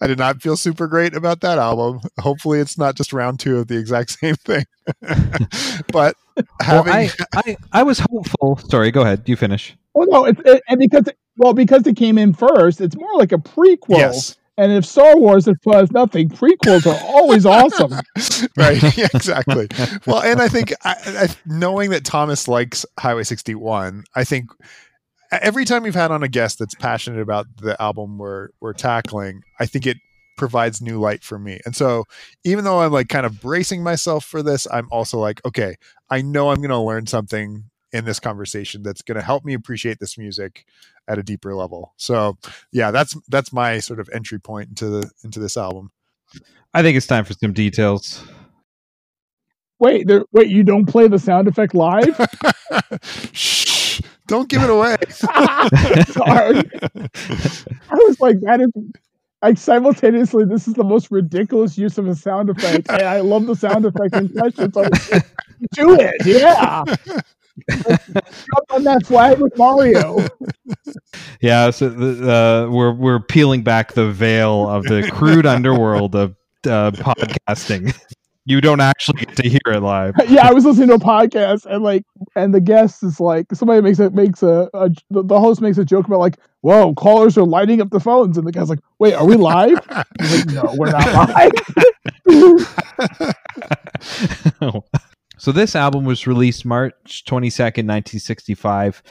I 0.00 0.06
did 0.06 0.18
not 0.18 0.42
feel 0.42 0.56
super 0.56 0.88
great 0.88 1.14
about 1.14 1.42
that 1.42 1.58
album. 1.58 2.00
Hopefully, 2.18 2.58
it's 2.58 2.78
not 2.78 2.96
just 2.96 3.12
round 3.12 3.38
two 3.38 3.58
of 3.58 3.68
the 3.68 3.76
exact 3.78 4.10
same 4.20 4.36
thing." 4.36 4.64
but 5.92 6.16
Well, 6.36 6.44
having, 6.60 6.92
I, 6.92 7.10
I, 7.34 7.56
I 7.72 7.82
was 7.82 8.00
hopeful. 8.00 8.56
Sorry, 8.68 8.90
go 8.90 9.02
ahead. 9.02 9.28
You 9.28 9.36
finish. 9.36 9.76
Well, 10.00 10.22
no, 10.22 10.24
it's 10.24 10.40
it, 10.46 10.62
and 10.66 10.78
because 10.78 11.06
it, 11.08 11.18
well, 11.36 11.52
because 11.52 11.86
it 11.86 11.94
came 11.96 12.16
in 12.16 12.32
first, 12.32 12.80
it's 12.80 12.96
more 12.96 13.18
like 13.18 13.32
a 13.32 13.36
prequel. 13.36 13.98
yes, 13.98 14.38
And 14.56 14.72
if 14.72 14.86
Star 14.86 15.16
Wars 15.18 15.46
has 15.46 15.92
nothing, 15.92 16.30
prequels 16.30 16.86
are 16.86 16.98
always 17.06 17.44
awesome. 17.44 17.92
right, 18.56 18.82
yeah, 18.96 19.08
exactly. 19.14 19.68
Well, 20.06 20.22
and 20.22 20.40
I 20.40 20.48
think 20.48 20.72
I, 20.84 20.94
I, 21.06 21.28
knowing 21.44 21.90
that 21.90 22.04
Thomas 22.04 22.48
likes 22.48 22.86
Highway 22.98 23.24
61, 23.24 24.04
I 24.14 24.24
think 24.24 24.50
every 25.30 25.66
time 25.66 25.82
we've 25.82 25.94
had 25.94 26.10
on 26.10 26.22
a 26.22 26.28
guest 26.28 26.58
that's 26.58 26.74
passionate 26.74 27.20
about 27.20 27.46
the 27.58 27.80
album 27.80 28.16
we're 28.16 28.48
we're 28.60 28.72
tackling, 28.72 29.42
I 29.58 29.66
think 29.66 29.86
it 29.86 29.98
provides 30.38 30.80
new 30.80 30.98
light 30.98 31.22
for 31.22 31.38
me. 31.38 31.60
And 31.66 31.76
so, 31.76 32.04
even 32.44 32.64
though 32.64 32.80
I'm 32.80 32.90
like 32.92 33.08
kind 33.10 33.26
of 33.26 33.38
bracing 33.42 33.82
myself 33.82 34.24
for 34.24 34.42
this, 34.42 34.66
I'm 34.72 34.88
also 34.90 35.18
like, 35.18 35.44
okay, 35.44 35.76
I 36.08 36.22
know 36.22 36.48
I'm 36.50 36.56
going 36.56 36.70
to 36.70 36.78
learn 36.78 37.06
something 37.06 37.64
in 37.92 38.04
this 38.04 38.20
conversation 38.20 38.82
that's 38.82 39.02
going 39.02 39.16
to 39.16 39.22
help 39.22 39.44
me 39.44 39.54
appreciate 39.54 39.98
this 39.98 40.16
music 40.16 40.64
at 41.08 41.18
a 41.18 41.22
deeper 41.22 41.54
level. 41.54 41.92
So, 41.96 42.38
yeah, 42.72 42.90
that's 42.90 43.16
that's 43.28 43.52
my 43.52 43.78
sort 43.78 44.00
of 44.00 44.08
entry 44.12 44.38
point 44.38 44.68
into 44.68 44.88
the 44.88 45.10
into 45.24 45.40
this 45.40 45.56
album. 45.56 45.90
I 46.72 46.82
think 46.82 46.96
it's 46.96 47.06
time 47.06 47.24
for 47.24 47.32
some 47.34 47.52
details. 47.52 48.22
Wait, 49.80 50.06
there, 50.06 50.24
wait, 50.32 50.48
you 50.48 50.62
don't 50.62 50.86
play 50.86 51.08
the 51.08 51.18
sound 51.18 51.48
effect 51.48 51.74
live? 51.74 52.20
Shh! 53.32 54.00
Don't 54.26 54.48
give 54.48 54.62
it 54.62 54.70
away. 54.70 54.96
Sorry. 55.10 56.62
I 57.88 57.94
was 57.94 58.20
like, 58.20 58.40
that 58.42 58.60
is 58.60 58.70
like 59.42 59.56
simultaneously, 59.56 60.44
this 60.44 60.68
is 60.68 60.74
the 60.74 60.84
most 60.84 61.10
ridiculous 61.10 61.78
use 61.78 61.96
of 61.98 62.06
a 62.06 62.14
sound 62.14 62.50
effect, 62.50 62.90
and 62.90 63.02
I 63.02 63.20
love 63.20 63.46
the 63.46 63.56
sound 63.56 63.86
effect 63.86 64.14
in 64.14 64.28
question. 64.28 64.72
So 64.72 64.82
do 65.72 65.96
it, 65.98 66.26
yeah. 66.26 66.84
Jump 67.68 68.70
on 68.70 68.84
that 68.84 69.06
flag 69.06 69.38
with 69.38 69.56
Mario. 69.56 70.26
Yeah, 71.40 71.70
so 71.70 71.88
the, 71.88 72.30
uh, 72.30 72.70
we're 72.70 72.92
we're 72.92 73.20
peeling 73.20 73.62
back 73.62 73.94
the 73.94 74.10
veil 74.10 74.68
of 74.68 74.84
the 74.84 75.10
crude 75.10 75.46
underworld 75.46 76.14
of 76.14 76.36
uh, 76.66 76.90
podcasting. 76.90 77.94
You 78.46 78.60
don't 78.60 78.80
actually 78.80 79.24
get 79.24 79.36
to 79.36 79.48
hear 79.48 79.60
it 79.66 79.80
live. 79.80 80.14
yeah, 80.28 80.48
I 80.48 80.52
was 80.52 80.64
listening 80.64 80.88
to 80.88 80.94
a 80.94 80.98
podcast 80.98 81.66
and 81.66 81.84
like, 81.84 82.04
and 82.34 82.52
the 82.54 82.60
guest 82.60 83.02
is 83.02 83.20
like, 83.20 83.46
somebody 83.54 83.80
makes 83.80 84.00
it 84.00 84.12
makes 84.12 84.42
a, 84.42 84.68
a 84.74 84.90
the, 85.10 85.38
host 85.38 85.60
makes 85.60 85.78
a 85.78 85.84
joke 85.84 86.06
about 86.06 86.18
like, 86.18 86.36
whoa, 86.62 86.94
callers 86.94 87.38
are 87.38 87.44
lighting 87.46 87.80
up 87.80 87.90
the 87.90 88.00
phones, 88.00 88.36
and 88.36 88.46
the 88.46 88.52
guy's 88.52 88.68
like, 88.68 88.80
wait, 88.98 89.14
are 89.14 89.26
we 89.26 89.36
live? 89.36 89.78
Like, 89.88 90.46
no, 90.46 90.74
we're 90.76 90.90
not 90.90 91.30
live. 94.60 94.96
So 95.40 95.50
this 95.52 95.74
album 95.74 96.04
was 96.04 96.26
released 96.26 96.64
March 96.64 97.24
twenty 97.24 97.50
second, 97.50 97.86
nineteen 97.86 98.20
sixty 98.20 98.54
five. 98.54 99.02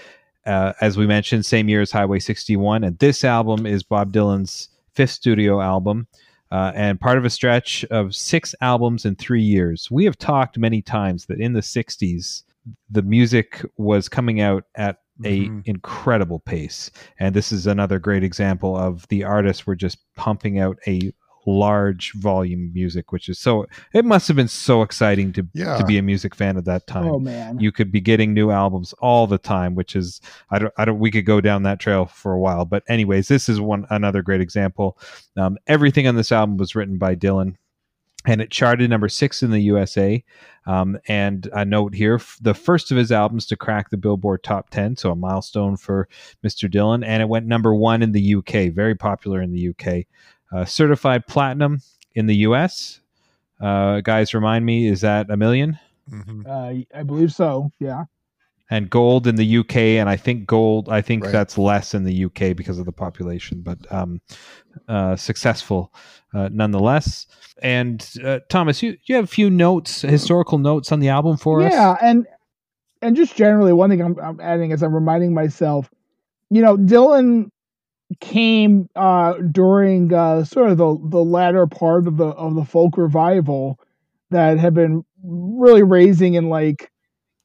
Uh, 0.45 0.73
as 0.81 0.97
we 0.97 1.05
mentioned, 1.05 1.45
same 1.45 1.69
year 1.69 1.81
as 1.81 1.91
Highway 1.91 2.17
61. 2.17 2.83
And 2.83 2.97
this 2.97 3.23
album 3.23 3.67
is 3.67 3.83
Bob 3.83 4.11
Dylan's 4.13 4.69
fifth 4.95 5.11
studio 5.11 5.61
album 5.61 6.07
uh, 6.49 6.71
and 6.73 6.99
part 6.99 7.17
of 7.19 7.25
a 7.25 7.29
stretch 7.29 7.85
of 7.91 8.15
six 8.15 8.55
albums 8.61 9.05
in 9.05 9.15
three 9.15 9.43
years. 9.43 9.91
We 9.91 10.05
have 10.05 10.17
talked 10.17 10.57
many 10.57 10.81
times 10.81 11.25
that 11.27 11.39
in 11.39 11.53
the 11.53 11.59
60s, 11.59 12.43
the 12.89 13.01
music 13.03 13.63
was 13.77 14.09
coming 14.09 14.41
out 14.41 14.63
at 14.75 14.99
a 15.25 15.47
Mhm. 15.47 15.61
incredible 15.67 16.39
pace 16.39 16.89
and 17.19 17.35
this 17.35 17.51
is 17.51 17.67
another 17.67 17.99
great 17.99 18.23
example 18.23 18.77
of 18.77 19.05
the 19.09 19.25
artists 19.25 19.67
were 19.67 19.75
just 19.75 19.97
pumping 20.15 20.59
out 20.59 20.77
a 20.87 21.11
large 21.45 22.13
volume 22.13 22.71
music 22.73 23.11
which 23.11 23.29
is 23.29 23.39
so 23.39 23.65
it 23.93 24.05
must 24.05 24.27
have 24.27 24.35
been 24.37 24.47
so 24.47 24.81
exciting 24.81 25.31
to 25.33 25.47
Yeah. 25.53 25.77
to 25.77 25.85
be 25.85 25.97
a 25.97 26.01
music 26.01 26.35
fan 26.35 26.57
at 26.57 26.65
that 26.65 26.85
time. 26.85 27.07
Oh 27.07 27.19
man, 27.19 27.59
you 27.59 27.71
could 27.71 27.91
be 27.91 28.01
getting 28.01 28.33
new 28.33 28.51
albums 28.51 28.93
all 28.99 29.25
the 29.25 29.37
time 29.37 29.73
which 29.75 29.95
is 29.95 30.21
i 30.51 30.59
don't 30.59 30.73
i 30.77 30.85
don't 30.85 30.99
we 30.99 31.11
could 31.11 31.25
go 31.25 31.41
down 31.41 31.63
that 31.63 31.79
trail 31.79 32.05
for 32.05 32.33
a 32.33 32.39
while. 32.39 32.65
But 32.65 32.83
anyways 32.87 33.27
this 33.29 33.49
is 33.49 33.59
one 33.61 33.85
another 33.89 34.21
great 34.21 34.41
example. 34.41 34.97
Um, 35.37 35.57
everything 35.67 36.07
on 36.07 36.15
this 36.15 36.31
album 36.31 36.57
was 36.57 36.75
written 36.75 36.97
by 36.97 37.15
dylan 37.15 37.55
and 38.25 38.41
it 38.41 38.51
charted 38.51 38.89
number 38.89 39.07
six 39.07 39.41
in 39.41 39.49
the 39.51 39.61
usa 39.61 40.23
um, 40.67 40.99
and 41.07 41.49
a 41.53 41.63
note 41.63 41.95
here 41.95 42.15
f- 42.15 42.37
the 42.41 42.53
first 42.53 42.91
of 42.91 42.97
his 42.97 43.13
albums 43.13 43.45
to 43.45 43.55
crack 43.55 43.89
the 43.89 43.97
billboard 43.97 44.43
top 44.43 44.69
10 44.71 44.97
so 44.97 45.11
a 45.11 45.15
milestone 45.15 45.77
for 45.77 46.09
mr 46.45 46.69
dylan 46.69 47.01
and 47.05 47.21
it 47.21 47.29
went 47.29 47.45
number 47.47 47.73
one 47.73 48.01
in 48.03 48.11
the 48.11 48.35
uk 48.35 48.51
very 48.73 48.93
popular 48.93 49.41
in 49.41 49.53
the 49.53 49.69
uk 49.69 50.03
uh, 50.51 50.65
certified 50.65 51.25
platinum 51.27 51.81
in 52.15 52.25
the 52.27 52.35
us 52.35 53.01
uh, 53.61 53.99
guys 54.01 54.33
remind 54.33 54.65
me 54.65 54.87
is 54.87 55.01
that 55.01 55.29
a 55.29 55.37
million 55.37 55.77
Mhm. 56.11 56.45
uh, 56.47 56.97
I 56.97 57.03
believe 57.03 57.31
so. 57.31 57.71
Yeah, 57.79 58.05
and 58.71 58.89
gold 58.89 59.27
in 59.27 59.35
the 59.35 59.45
UK, 59.59 59.97
and 59.99 60.09
I 60.09 60.15
think 60.15 60.47
gold. 60.47 60.89
I 60.89 61.01
think 61.01 61.23
Right. 61.23 61.31
that's 61.31 61.57
less 61.57 61.93
in 61.93 62.03
the 62.03 62.13
UK 62.25 62.53
because 62.55 62.79
of 62.79 62.85
the 62.85 62.91
population, 62.91 63.61
but 63.61 63.77
um, 63.91 64.21
uh, 64.87 65.15
successful 65.15 65.93
uh, 66.33 66.49
nonetheless. 66.51 67.27
And 67.61 68.07
uh, 68.23 68.39
Thomas, 68.49 68.81
you 68.81 68.97
you 69.05 69.15
have 69.15 69.25
a 69.25 69.27
few 69.27 69.49
notes, 69.51 70.01
historical 70.01 70.57
notes 70.57 70.91
on 70.91 70.99
the 70.99 71.09
album 71.09 71.37
for 71.37 71.61
us. 71.61 71.73
yeah, 71.73 71.95
and 72.01 72.25
and 73.01 73.15
just 73.15 73.35
generally, 73.35 73.73
one 73.73 73.89
thing 73.91 74.01
I'm, 74.01 74.17
I'm 74.19 74.39
adding 74.39 74.71
is 74.71 74.81
I'm 74.81 74.93
reminding 74.95 75.33
myself, 75.33 75.89
you 76.49 76.61
know, 76.61 76.75
Dylan 76.75 77.49
came 78.19 78.89
uh 78.95 79.33
during 79.51 80.13
uh 80.13 80.43
sort 80.43 80.71
of 80.71 80.77
the 80.77 80.97
the 81.09 81.23
latter 81.23 81.67
part 81.67 82.07
of 82.07 82.17
the 82.17 82.25
of 82.25 82.55
the 82.55 82.65
folk 82.65 82.97
revival 82.97 83.79
that 84.31 84.57
had 84.57 84.73
been 84.73 85.03
really 85.23 85.83
raising 85.83 86.33
in 86.33 86.49
like 86.49 86.91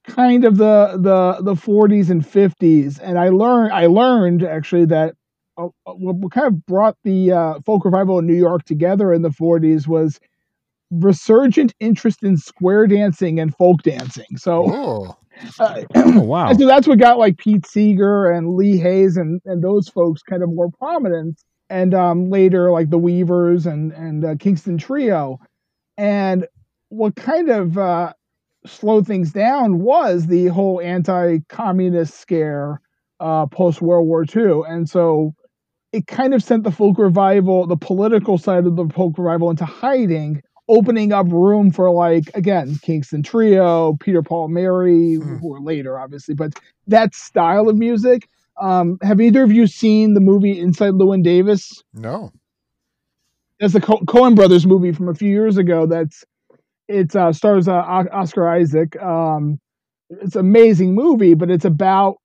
kind 0.07 0.44
of 0.44 0.57
the 0.57 0.98
the 0.98 1.42
the 1.42 1.55
40s 1.55 2.11
and 2.11 2.22
50s 2.24 2.98
and 3.03 3.18
i 3.18 3.29
learned 3.29 3.72
i 3.72 3.87
learned 3.87 4.42
actually 4.42 4.87
that 4.87 5.14
uh, 5.57 5.66
uh, 5.87 5.92
what 5.92 6.33
kind 6.33 6.46
of 6.46 6.66
brought 6.66 6.96
the 7.05 7.31
uh, 7.31 7.61
folk 7.64 7.85
revival 7.85 8.18
in 8.18 8.27
new 8.27 8.35
york 8.35 8.64
together 8.64 9.12
in 9.12 9.22
the 9.22 9.31
40s 9.31 9.87
was 9.87 10.18
resurgent 10.90 11.74
interest 11.81 12.22
in 12.22 12.37
square 12.37 12.87
dancing 12.87 13.40
and 13.40 13.55
folk 13.57 13.83
dancing. 13.83 14.37
So 14.37 15.16
uh, 15.59 15.83
Oh 15.94 16.20
wow. 16.20 16.49
and 16.49 16.59
so 16.59 16.66
that's 16.66 16.87
what 16.87 16.99
got 16.99 17.18
like 17.18 17.38
Pete 17.38 17.66
Seeger 17.66 18.31
and 18.31 18.57
Lee 18.57 18.77
Hays 18.79 19.16
and, 19.16 19.40
and 19.44 19.62
those 19.62 19.88
folks 19.88 20.23
kind 20.23 20.42
of 20.42 20.51
more 20.53 20.70
prominent. 20.79 21.40
And 21.70 21.94
um, 21.94 22.31
later, 22.31 22.70
like 22.70 22.90
the 22.90 22.99
Weavers 22.99 23.66
and 23.66 23.92
and 23.92 24.25
uh, 24.25 24.35
Kingston 24.38 24.79
Trio. 24.79 25.38
And 25.97 26.47
what 26.88 27.16
kind 27.16 27.51
of 27.51 27.79
uh, 27.79 28.12
slowed 28.66 29.07
things 29.07 29.33
down 29.33 29.81
was 29.81 30.27
the 30.27 30.47
whole 30.49 30.81
anti-communist 30.81 32.14
scare 32.14 32.81
uh, 33.20 33.47
post 33.47 33.81
World 33.81 34.07
War 34.07 34.25
II. 34.25 34.62
And 34.68 34.88
so 34.88 35.35
it 35.92 36.07
kind 36.07 36.35
of 36.35 36.42
sent 36.42 36.64
the 36.64 36.70
folk 36.70 36.99
revival, 36.99 37.66
the 37.66 37.77
political 37.77 38.38
side 38.38 38.66
of 38.66 38.77
the 38.77 38.88
folk 38.88 39.16
revival, 39.16 39.51
into 39.51 39.64
hiding. 39.64 40.42
Opening 40.66 41.12
up 41.12 41.27
room 41.31 41.70
for 41.70 41.90
like 41.90 42.31
again 42.35 42.79
Kingston 42.83 43.22
Trio, 43.22 43.98
Peter 44.00 44.22
Paul 44.22 44.48
Mary, 44.48 45.14
who 45.14 45.38
were 45.42 45.61
later 45.61 45.98
obviously, 45.98 46.35
but 46.35 46.55
that 46.87 47.14
style 47.14 47.68
of 47.68 47.77
music. 47.77 48.29
Um, 48.61 48.98
have 49.03 49.20
either 49.20 49.42
of 49.42 49.50
you 49.50 49.66
seen 49.66 50.14
the 50.14 50.20
movie 50.20 50.59
Inside 50.59 50.92
Llewyn 50.92 51.22
Davis? 51.24 51.83
no. 51.92 52.33
That's 53.61 53.72
the 53.72 53.81
Co- 53.81 53.98
Coen 54.00 54.35
Brothers 54.35 54.66
movie 54.66 54.92
from 54.92 55.09
a 55.09 55.14
few 55.14 55.29
years 55.29 55.57
ago. 55.57 55.87
That's 55.87 56.24
it 56.88 57.14
uh, 57.16 57.33
stars 57.33 57.68
uh, 57.68 57.72
O- 57.72 58.09
Oscar 58.12 58.48
Isaac. 58.48 59.00
Um, 59.03 59.59
it's 60.09 60.35
an 60.35 60.40
amazing 60.40 60.94
movie, 60.94 61.35
but 61.35 61.50
it's 61.50 61.64
about 61.64 62.16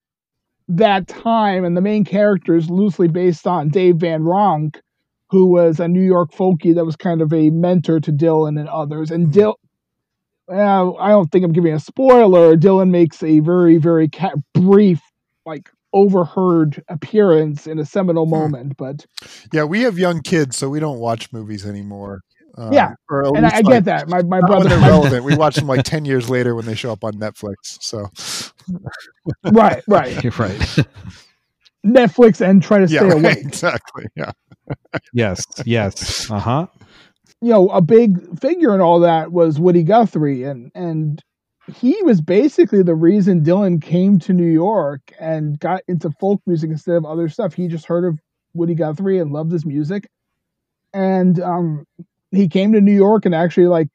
that 0.68 1.08
time, 1.08 1.66
and 1.66 1.76
the 1.76 1.82
main 1.82 2.04
character 2.06 2.56
is 2.56 2.70
loosely 2.70 3.08
based 3.08 3.48
on 3.48 3.70
Dave 3.70 3.98
Van 3.98 4.22
Ronk, 4.24 4.78
who 5.30 5.46
was 5.48 5.80
a 5.80 5.88
New 5.88 6.02
York 6.02 6.32
folkie 6.32 6.74
that 6.76 6.86
was 6.86 6.96
kind 6.96 7.22
of 7.22 7.32
a 7.34 7.50
mentor 7.50 8.00
to 8.00 8.12
Dylan 8.12 8.60
and 8.60 8.68
others. 8.70 9.12
And 9.12 9.28
Hmm. 9.28 9.40
Dylan, 9.40 9.54
uh, 10.52 10.94
I 10.96 11.10
don't 11.10 11.32
think 11.32 11.46
I'm 11.46 11.54
giving 11.54 11.74
a 11.74 11.80
spoiler. 11.80 12.56
Dylan 12.58 12.90
makes 12.90 13.22
a 13.22 13.40
very, 13.40 13.78
very 13.78 14.10
ca- 14.10 14.34
brief, 14.54 15.00
like 15.46 15.70
overheard 15.94 16.84
appearance 16.88 17.68
in 17.68 17.80
a 17.80 17.86
seminal 17.86 18.26
Hmm. 18.26 18.32
moment. 18.32 18.78
But 18.78 19.06
Yeah, 19.54 19.64
we 19.66 19.82
have 19.82 19.98
young 20.00 20.22
kids, 20.22 20.58
so 20.58 20.70
we 20.70 20.80
don't 20.80 21.00
watch 21.00 21.32
movies 21.32 21.66
anymore. 21.66 22.22
Um, 22.58 22.74
Yeah, 22.74 22.94
or 23.10 23.26
and 23.38 23.46
I, 23.46 23.50
least, 23.50 23.56
I 23.56 23.58
like, 23.58 23.66
get 23.66 23.86
that. 23.86 24.10
My 24.10 24.22
my 24.24 24.42
brother, 24.42 24.70
they're 24.70 24.80
relevant. 24.90 25.24
We 25.24 25.36
watch 25.36 25.56
them 25.56 25.68
like 25.68 25.84
ten 25.84 26.04
years 26.06 26.30
later 26.30 26.56
when 26.56 26.66
they 26.66 26.76
show 26.76 26.92
up 26.92 27.04
on 27.04 27.14
Netflix. 27.14 27.54
So 27.80 28.08
right, 29.44 29.84
right. 29.88 30.24
You're 30.24 30.34
right. 30.38 30.78
Netflix 31.86 32.42
and 32.42 32.62
try 32.62 32.80
to 32.80 32.88
stay 32.88 33.06
right, 33.06 33.14
awake. 33.14 33.38
exactly. 33.38 34.06
Yeah, 34.16 34.32
yes. 35.14 35.46
Yes. 35.66 36.30
Uh 36.30 36.40
huh. 36.40 36.68
you 37.42 37.50
know, 37.50 37.70
a 37.70 37.82
big 37.82 38.40
figure 38.40 38.74
in 38.76 38.82
all 38.82 39.00
that 39.02 39.32
was 39.32 39.60
Woody 39.60 39.84
Guthrie, 39.84 40.44
and 40.44 40.72
and 40.76 41.24
he 41.74 42.02
was 42.04 42.20
basically 42.22 42.84
the 42.84 42.96
reason 42.96 43.44
Dylan 43.44 43.82
came 43.82 44.20
to 44.20 44.34
New 44.34 44.52
York 44.52 45.02
and 45.20 45.60
got 45.60 45.82
into 45.88 46.10
folk 46.20 46.42
music 46.46 46.70
instead 46.72 46.96
of 46.96 47.06
other 47.06 47.30
stuff. 47.30 47.54
He 47.54 47.68
just 47.68 47.86
heard 47.86 48.06
of 48.06 48.20
Woody 48.54 48.76
Guthrie 48.76 49.20
and 49.20 49.32
loved 49.32 49.52
his 49.52 49.66
music, 49.66 50.10
and 50.94 51.40
um, 51.40 51.86
he 52.32 52.48
came 52.48 52.74
to 52.74 52.82
New 52.82 52.96
York 52.96 53.26
and 53.26 53.34
actually 53.36 53.68
like 53.68 53.88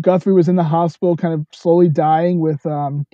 Guthrie 0.00 0.34
was 0.34 0.48
in 0.48 0.56
the 0.56 0.62
hospital, 0.62 1.16
kind 1.16 1.34
of 1.34 1.46
slowly 1.52 1.88
dying 1.88 2.40
with 2.40 2.64
um, 2.66 3.04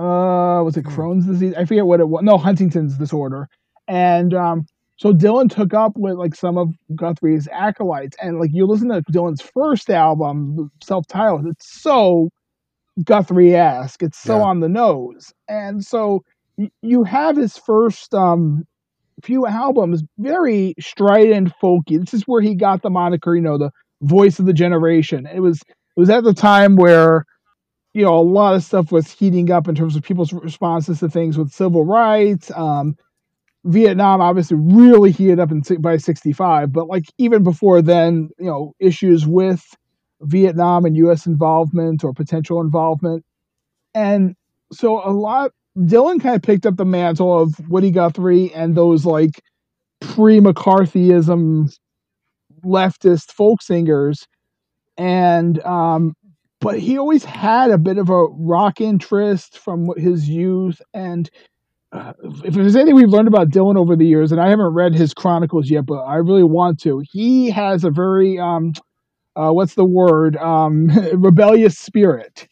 uh, 0.00 0.62
was 0.64 0.76
it 0.76 0.86
Hmm. 0.86 0.92
Crohn's 0.92 1.26
disease? 1.26 1.54
I 1.56 1.64
forget 1.64 1.86
what 1.86 2.00
it 2.00 2.08
was. 2.08 2.22
No, 2.24 2.38
Huntington's 2.38 2.96
disorder, 2.96 3.48
and 3.88 4.32
um, 4.34 4.66
so 4.96 5.12
Dylan 5.12 5.50
took 5.54 5.74
up 5.74 5.92
with 5.96 6.14
like 6.16 6.34
some 6.34 6.56
of 6.58 6.72
Guthrie's 6.94 7.48
acolytes, 7.52 8.16
and 8.22 8.38
like 8.38 8.50
you 8.52 8.66
listen 8.66 8.88
to 8.88 9.02
Dylan's 9.12 9.42
first 9.42 9.90
album, 9.90 10.70
self-titled, 10.82 11.46
it's 11.46 11.80
so 11.82 12.30
Guthrie-esque. 13.04 14.02
It's 14.02 14.18
so 14.18 14.38
Yeah. 14.38 14.44
on 14.44 14.60
the 14.60 14.68
nose, 14.68 15.32
and 15.48 15.84
so 15.84 16.22
y- 16.58 16.70
you 16.82 17.04
have 17.04 17.36
his 17.36 17.56
first 17.56 18.14
um 18.14 18.64
few 19.22 19.46
albums 19.46 20.02
very 20.18 20.74
strident, 20.80 21.52
folky. 21.62 22.00
This 22.00 22.14
is 22.14 22.22
where 22.24 22.40
he 22.40 22.54
got 22.54 22.82
the 22.82 22.90
moniker, 22.90 23.34
you 23.34 23.42
know, 23.42 23.58
the 23.58 23.70
voice 24.02 24.38
of 24.38 24.46
the 24.46 24.52
generation. 24.54 25.26
It 25.26 25.40
was 25.40 25.60
it 25.60 26.00
was 26.00 26.10
at 26.10 26.24
the 26.24 26.34
time 26.34 26.76
where 26.76 27.24
you 27.94 28.04
know 28.04 28.18
a 28.18 28.22
lot 28.22 28.54
of 28.54 28.62
stuff 28.62 28.92
was 28.92 29.10
heating 29.10 29.50
up 29.50 29.68
in 29.68 29.74
terms 29.74 29.96
of 29.96 30.02
people's 30.02 30.32
responses 30.32 31.00
to 31.00 31.08
things 31.08 31.36
with 31.36 31.52
civil 31.52 31.84
rights. 31.84 32.50
Um, 32.54 32.96
Vietnam 33.64 34.20
obviously 34.20 34.56
really 34.56 35.10
heated 35.10 35.38
up 35.38 35.50
in, 35.50 35.62
by 35.80 35.96
65, 35.98 36.72
but 36.72 36.86
like 36.86 37.04
even 37.18 37.42
before 37.42 37.82
then, 37.82 38.30
you 38.38 38.46
know, 38.46 38.72
issues 38.78 39.26
with 39.26 39.62
Vietnam 40.22 40.84
and 40.84 40.96
US 40.96 41.26
involvement 41.26 42.04
or 42.04 42.12
potential 42.12 42.60
involvement. 42.60 43.24
And 43.94 44.34
so 44.72 45.06
a 45.06 45.10
lot 45.12 45.52
Dylan 45.76 46.22
kind 46.22 46.36
of 46.36 46.42
picked 46.42 46.66
up 46.66 46.76
the 46.76 46.84
mantle 46.84 47.38
of 47.38 47.54
Woody 47.68 47.90
Guthrie 47.90 48.52
and 48.54 48.74
those 48.74 49.04
like 49.04 49.42
pre-McCarthyism 50.00 51.74
leftist 52.64 53.32
folk 53.32 53.62
singers. 53.62 54.26
And 54.96 55.62
um 55.64 56.14
but 56.60 56.78
he 56.78 56.98
always 56.98 57.24
had 57.24 57.70
a 57.70 57.78
bit 57.78 57.98
of 57.98 58.10
a 58.10 58.24
rock 58.26 58.80
interest 58.80 59.58
from 59.58 59.90
his 59.96 60.28
youth 60.28 60.80
and 60.94 61.30
uh, 61.92 62.12
if 62.44 62.54
there's 62.54 62.76
anything 62.76 62.94
we've 62.94 63.08
learned 63.08 63.28
about 63.28 63.50
Dylan 63.50 63.76
over 63.76 63.96
the 63.96 64.06
years, 64.06 64.30
and 64.30 64.40
I 64.40 64.48
haven't 64.48 64.74
read 64.74 64.94
his 64.94 65.12
chronicles 65.12 65.70
yet, 65.70 65.86
but 65.86 66.00
I 66.02 66.16
really 66.16 66.44
want 66.44 66.80
to. 66.82 67.02
He 67.10 67.50
has 67.50 67.84
a 67.84 67.90
very 67.90 68.38
um, 68.38 68.74
uh, 69.36 69.50
what's 69.50 69.74
the 69.74 69.84
word? 69.84 70.36
Um, 70.36 70.88
rebellious 71.14 71.78
spirit, 71.78 72.46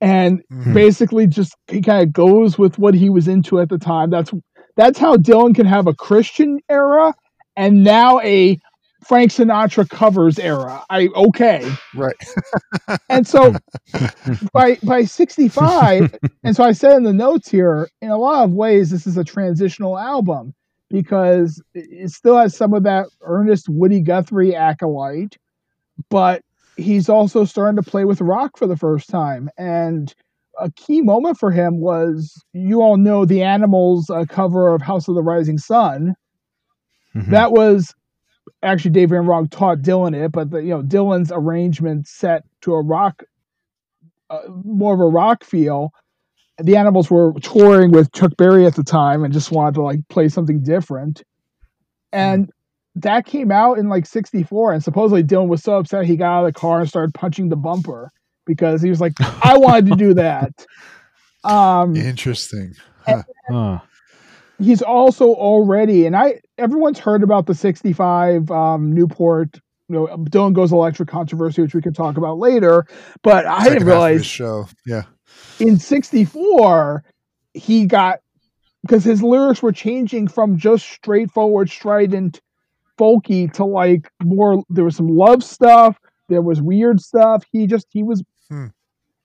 and 0.00 0.42
Mhm. 0.50 0.74
basically 0.74 1.26
just 1.26 1.54
he 1.68 1.80
kind 1.82 2.02
of 2.02 2.12
goes 2.12 2.58
with 2.58 2.78
what 2.78 2.94
he 2.94 3.10
was 3.10 3.28
into 3.28 3.60
at 3.60 3.68
the 3.68 3.78
time. 3.78 4.10
That's 4.10 4.32
that's 4.76 4.98
how 4.98 5.16
Dylan 5.16 5.54
can 5.54 5.66
have 5.66 5.86
a 5.86 5.94
Christian 5.94 6.60
era 6.70 7.14
and 7.56 7.84
now 7.84 8.20
a 8.20 8.58
Frank 9.06 9.32
Sinatra 9.32 9.88
covers 9.88 10.38
era. 10.38 10.84
I 10.90 11.08
okay, 11.14 11.70
right. 11.94 12.16
and 13.08 13.26
so 13.26 13.54
by 14.52 14.78
by 14.82 15.04
65 15.04 16.14
and 16.44 16.54
so 16.56 16.64
i 16.64 16.72
said 16.72 16.96
in 16.96 17.02
the 17.02 17.12
notes 17.12 17.48
here 17.48 17.88
in 18.00 18.10
a 18.10 18.16
lot 18.16 18.44
of 18.44 18.52
ways 18.52 18.90
this 18.90 19.06
is 19.06 19.16
a 19.16 19.24
transitional 19.24 19.98
album 19.98 20.54
because 20.88 21.62
it 21.74 22.10
still 22.10 22.36
has 22.36 22.56
some 22.56 22.72
of 22.72 22.82
that 22.84 23.06
earnest 23.22 23.68
woody 23.68 24.00
guthrie 24.00 24.54
acolyte 24.54 25.36
but 26.10 26.42
he's 26.76 27.08
also 27.08 27.44
starting 27.44 27.82
to 27.82 27.88
play 27.90 28.04
with 28.04 28.20
rock 28.20 28.56
for 28.56 28.66
the 28.66 28.76
first 28.76 29.08
time 29.08 29.48
and 29.58 30.14
a 30.58 30.70
key 30.72 31.00
moment 31.00 31.36
for 31.38 31.50
him 31.50 31.80
was 31.80 32.42
you 32.52 32.80
all 32.80 32.96
know 32.96 33.24
the 33.24 33.42
animals 33.42 34.08
uh, 34.10 34.24
cover 34.28 34.74
of 34.74 34.82
house 34.82 35.08
of 35.08 35.14
the 35.14 35.22
rising 35.22 35.58
sun 35.58 36.14
Mhm. 37.14 37.30
that 37.30 37.50
was 37.52 37.92
actually 38.62 38.92
Dave 38.92 39.10
Van 39.10 39.24
Ronk 39.24 39.50
taught 39.50 39.78
Dylan 39.78 40.14
it, 40.14 40.32
but 40.32 40.50
the, 40.50 40.58
you 40.58 40.70
know 40.70 40.82
Dylan's 40.82 41.32
arrangement 41.34 42.06
set 42.06 42.44
to 42.62 42.74
a 42.74 42.82
rock, 42.82 43.22
uh, 44.28 44.40
more 44.64 44.94
of 44.94 45.00
a 45.00 45.06
rock 45.06 45.44
feel. 45.44 45.92
The 46.58 46.76
Animals 46.76 47.10
were 47.10 47.32
touring 47.40 47.90
with 47.90 48.12
Chuck 48.12 48.36
Berry 48.36 48.66
at 48.66 48.74
the 48.74 48.84
time 48.84 49.24
and 49.24 49.32
just 49.32 49.50
wanted 49.50 49.74
to 49.76 49.82
like 49.82 50.00
play 50.08 50.28
something 50.28 50.62
different, 50.62 51.22
and 52.12 52.50
that 52.96 53.24
came 53.26 53.50
out 53.50 53.78
in 53.78 53.88
like 53.88 54.06
'64. 54.06 54.72
And 54.72 54.84
supposedly 54.84 55.22
Dylan 55.22 55.48
was 55.48 55.62
so 55.62 55.78
upset 55.78 56.04
he 56.04 56.16
got 56.16 56.38
out 56.38 56.46
of 56.46 56.52
the 56.52 56.60
car 56.60 56.80
and 56.80 56.88
started 56.88 57.14
punching 57.14 57.48
the 57.48 57.56
bumper 57.56 58.10
because 58.46 58.82
he 58.82 58.90
was 58.90 59.00
like, 59.00 59.14
"I 59.20 59.56
wanted 59.56 59.86
to 59.86 59.96
do 59.96 60.14
that." 60.14 60.66
Um, 61.42 61.96
Interesting. 61.96 62.74
Huh. 63.06 63.78
He's 64.60 64.82
also 64.82 65.26
already 65.34 66.06
and 66.06 66.16
i 66.16 66.40
everyone's 66.58 66.98
heard 66.98 67.22
about 67.22 67.46
the 67.46 67.54
65 67.54 68.50
um 68.50 68.92
newport 68.92 69.58
you 69.88 69.94
know 69.96 70.06
dylan 70.30 70.52
goes 70.52 70.72
electric 70.72 71.08
controversy 71.08 71.62
which 71.62 71.74
we 71.74 71.82
can 71.82 71.92
talk 71.92 72.16
about 72.16 72.38
later 72.38 72.86
but 73.22 73.46
i 73.46 73.64
Second 73.64 73.72
didn't 73.72 73.72
half 73.72 73.76
of 73.76 73.82
his 73.82 73.86
realize 73.86 74.26
show. 74.26 74.68
Yeah. 74.86 75.02
in 75.58 75.78
64 75.78 77.04
he 77.54 77.86
got 77.86 78.20
because 78.82 79.04
his 79.04 79.22
lyrics 79.22 79.62
were 79.62 79.72
changing 79.72 80.28
from 80.28 80.56
just 80.56 80.86
straightforward 80.88 81.68
strident 81.70 82.40
folky 82.98 83.52
to 83.54 83.64
like 83.64 84.10
more 84.22 84.62
there 84.68 84.84
was 84.84 84.96
some 84.96 85.08
love 85.08 85.42
stuff 85.42 85.98
there 86.28 86.42
was 86.42 86.60
weird 86.60 87.00
stuff 87.00 87.44
he 87.50 87.66
just 87.66 87.86
he 87.90 88.02
was 88.02 88.22
Hmm. 88.50 88.66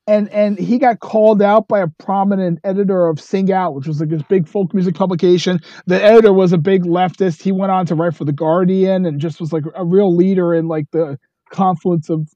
And 0.07 0.29
and 0.29 0.59
he 0.59 0.77
got 0.77 0.99
called 0.99 1.41
out 1.41 1.67
by 1.67 1.79
a 1.79 1.87
prominent 1.87 2.59
editor 2.63 3.07
of 3.07 3.19
sing 3.19 3.51
out 3.51 3.73
which 3.73 3.87
was 3.87 3.99
like 3.99 4.09
this 4.09 4.21
big 4.23 4.47
folk 4.47 4.73
music 4.73 4.95
publication. 4.95 5.59
The 5.87 6.01
editor 6.01 6.33
was 6.33 6.53
a 6.53 6.57
big 6.57 6.83
leftist. 6.83 7.41
He 7.41 7.51
went 7.51 7.71
on 7.71 7.85
to 7.87 7.95
write 7.95 8.15
for 8.15 8.25
the 8.25 8.33
guardian 8.33 9.05
and 9.05 9.19
just 9.19 9.39
was 9.39 9.51
like 9.51 9.63
a 9.75 9.85
real 9.85 10.15
leader 10.15 10.53
in 10.53 10.67
like 10.67 10.85
the 10.91 11.17
confluence 11.51 12.09
of 12.09 12.29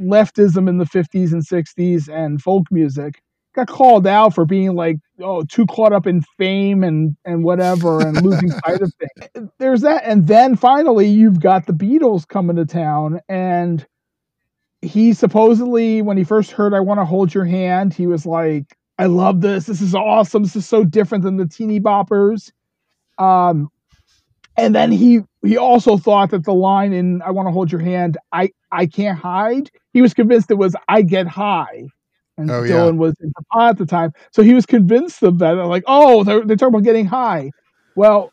leftism 0.00 0.68
in 0.68 0.78
the 0.78 0.84
50s 0.84 1.32
and 1.32 1.46
60s 1.46 2.08
and 2.08 2.40
folk 2.40 2.66
music. 2.70 3.20
Got 3.54 3.68
called 3.68 4.06
out 4.06 4.34
for 4.34 4.44
being 4.44 4.74
like 4.74 4.96
oh 5.20 5.42
too 5.44 5.66
caught 5.66 5.92
up 5.92 6.06
in 6.06 6.22
fame 6.36 6.84
and 6.84 7.16
and 7.24 7.42
whatever 7.42 8.00
and 8.00 8.20
losing 8.22 8.50
sight 8.50 8.82
of 8.82 8.92
things. 8.94 9.50
There's 9.58 9.80
that 9.80 10.04
and 10.04 10.26
then 10.26 10.56
finally 10.56 11.08
you've 11.08 11.40
got 11.40 11.66
the 11.66 11.72
beatles 11.72 12.28
coming 12.28 12.56
to 12.56 12.66
town 12.66 13.20
and 13.28 13.86
he 14.82 15.12
supposedly 15.12 16.02
when 16.02 16.16
he 16.16 16.24
first 16.24 16.52
heard 16.52 16.72
i 16.72 16.80
want 16.80 16.98
to 17.00 17.04
hold 17.04 17.34
your 17.34 17.44
hand 17.44 17.92
he 17.92 18.06
was 18.06 18.24
like 18.24 18.76
i 18.98 19.06
love 19.06 19.40
this. 19.40 19.66
This 19.66 19.80
is 19.80 19.94
awesome. 19.94 20.42
This 20.42 20.56
is 20.56 20.66
so 20.68 20.82
different 20.84 21.22
than 21.22 21.36
the 21.36 21.46
teeny 21.46 21.78
boppers. 21.80 22.50
Um 23.18 23.68
and 24.56 24.74
then 24.74 24.90
he 24.90 25.20
he 25.44 25.56
also 25.56 25.96
thought 25.96 26.30
that 26.30 26.44
the 26.44 26.52
line 26.52 26.92
in 26.92 27.22
i 27.22 27.30
want 27.30 27.46
to 27.46 27.52
hold 27.52 27.70
your 27.70 27.80
hand 27.80 28.18
i 28.32 28.50
i 28.72 28.86
can't 28.86 29.16
hide 29.18 29.70
he 29.92 30.02
was 30.02 30.14
convinced 30.14 30.50
it 30.50 30.54
was 30.54 30.74
i 30.88 31.02
get 31.02 31.26
high. 31.28 31.88
And 32.36 32.50
Oh, 32.50 32.62
yeah. 32.62 32.74
dylan 32.74 32.96
was 32.98 33.14
in 33.20 33.32
pot 33.52 33.70
at 33.70 33.78
the 33.78 33.86
time. 33.86 34.12
So 34.32 34.42
he 34.42 34.54
was 34.54 34.66
convinced 34.66 35.22
of 35.22 35.38
that 35.38 35.52
like 35.52 35.84
oh 35.86 36.24
they're, 36.24 36.44
they're 36.44 36.56
talking 36.56 36.74
about 36.74 36.84
getting 36.84 37.06
high. 37.06 37.50
Well 37.94 38.32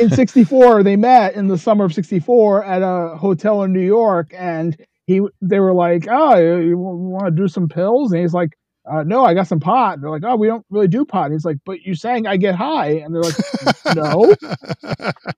in 0.00 0.10
64 0.14 0.82
they 0.82 0.96
met 0.96 1.34
in 1.34 1.48
the 1.48 1.58
summer 1.58 1.84
of 1.84 1.94
64 1.94 2.64
at 2.64 2.82
a 2.82 3.16
hotel 3.16 3.62
in 3.62 3.72
new 3.72 3.80
york 3.80 4.32
and 4.36 4.76
he 5.06 5.20
they 5.40 5.60
were 5.60 5.74
like 5.74 6.06
oh 6.10 6.36
you, 6.36 6.68
you 6.68 6.78
want 6.78 7.26
to 7.26 7.30
do 7.30 7.48
some 7.48 7.68
pills 7.68 8.12
and 8.12 8.20
he's 8.20 8.34
like 8.34 8.50
uh, 8.90 9.02
no 9.02 9.24
i 9.24 9.32
got 9.32 9.46
some 9.46 9.60
pot 9.60 9.94
and 9.94 10.02
they're 10.02 10.10
like 10.10 10.24
oh 10.24 10.36
we 10.36 10.46
don't 10.46 10.64
really 10.70 10.88
do 10.88 11.04
pot 11.04 11.26
and 11.26 11.32
he's 11.34 11.44
like 11.44 11.56
but 11.64 11.80
you 11.82 11.94
saying 11.94 12.26
i 12.26 12.36
get 12.36 12.54
high 12.54 12.90
and 12.90 13.14
they're 13.14 13.22
like 13.22 13.34
no 13.96 14.34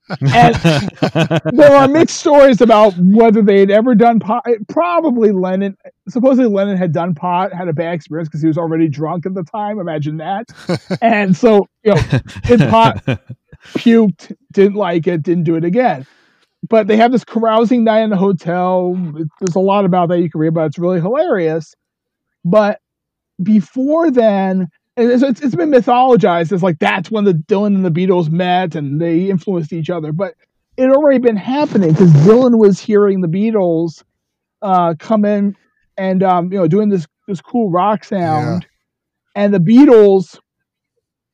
and 0.08 0.54
there 1.52 1.74
are 1.74 1.88
mixed 1.88 2.16
stories 2.16 2.60
about 2.60 2.94
whether 2.98 3.42
they 3.42 3.60
had 3.60 3.70
ever 3.70 3.94
done 3.94 4.20
pot. 4.20 4.44
Probably 4.68 5.32
Lennon. 5.32 5.76
Supposedly 6.08 6.50
Lennon 6.50 6.76
had 6.76 6.92
done 6.92 7.14
pot, 7.14 7.52
had 7.52 7.68
a 7.68 7.72
bad 7.72 7.94
experience 7.94 8.28
because 8.28 8.40
he 8.40 8.46
was 8.46 8.58
already 8.58 8.88
drunk 8.88 9.26
at 9.26 9.34
the 9.34 9.42
time. 9.42 9.78
Imagine 9.78 10.18
that. 10.18 10.46
And 11.02 11.36
so 11.36 11.66
you 11.82 11.94
know, 11.94 12.00
did 12.44 12.60
pot 12.70 13.04
puked, 13.74 14.34
didn't 14.52 14.76
like 14.76 15.06
it, 15.06 15.22
didn't 15.22 15.44
do 15.44 15.56
it 15.56 15.64
again. 15.64 16.06
But 16.68 16.86
they 16.86 16.96
have 16.96 17.12
this 17.12 17.24
carousing 17.24 17.84
night 17.84 18.02
in 18.02 18.10
the 18.10 18.16
hotel. 18.16 18.94
There's 18.94 19.56
a 19.56 19.60
lot 19.60 19.84
about 19.84 20.08
that 20.08 20.20
you 20.20 20.30
can 20.30 20.40
read 20.40 20.48
about. 20.48 20.66
It's 20.66 20.78
really 20.78 21.00
hilarious. 21.00 21.74
But 22.44 22.80
before 23.42 24.10
then, 24.10 24.68
it's, 24.96 25.22
it's, 25.22 25.54
been 25.54 25.70
mythologized 25.70 26.52
as 26.52 26.62
like 26.62 26.78
that's 26.78 27.10
when 27.10 27.24
the 27.24 27.34
Dylan 27.34 27.74
and 27.74 27.84
the 27.84 27.90
Beatles 27.90 28.30
met 28.30 28.74
and 28.74 29.00
they 29.00 29.28
influenced 29.28 29.72
each 29.72 29.90
other. 29.90 30.12
But 30.12 30.34
it 30.76 30.88
already 30.90 31.18
been 31.18 31.36
happening 31.36 31.90
because 31.90 32.12
Dylan 32.12 32.58
was 32.58 32.80
hearing 32.80 33.20
the 33.20 33.28
Beatles 33.28 34.02
uh, 34.62 34.94
come 34.98 35.24
in 35.24 35.56
and 35.98 36.22
um, 36.22 36.52
you 36.52 36.58
know 36.58 36.68
doing 36.68 36.88
this 36.88 37.06
this 37.26 37.40
cool 37.40 37.70
rock 37.70 38.04
sound, 38.04 38.62
yeah. 38.62 39.42
and 39.42 39.54
the 39.54 39.58
Beatles. 39.58 40.38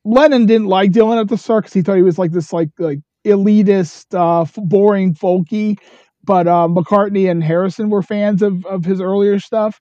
Lennon 0.05 0.45
didn't 0.45 0.67
like 0.67 0.91
Dylan 0.91 1.21
at 1.21 1.29
the 1.29 1.37
start 1.37 1.63
because 1.63 1.73
he 1.73 1.81
thought 1.81 1.95
he 1.95 2.01
was 2.01 2.19
like 2.19 2.31
this 2.31 2.51
like 2.51 2.69
like 2.77 2.99
elitist, 3.25 4.13
uh, 4.13 4.45
boring, 4.61 5.13
folky. 5.13 5.77
But 6.23 6.47
uh, 6.47 6.67
McCartney 6.69 7.29
and 7.29 7.43
Harrison 7.43 7.89
were 7.89 8.01
fans 8.01 8.41
of 8.41 8.65
of 8.65 8.85
his 8.85 9.01
earlier 9.01 9.39
stuff, 9.39 9.79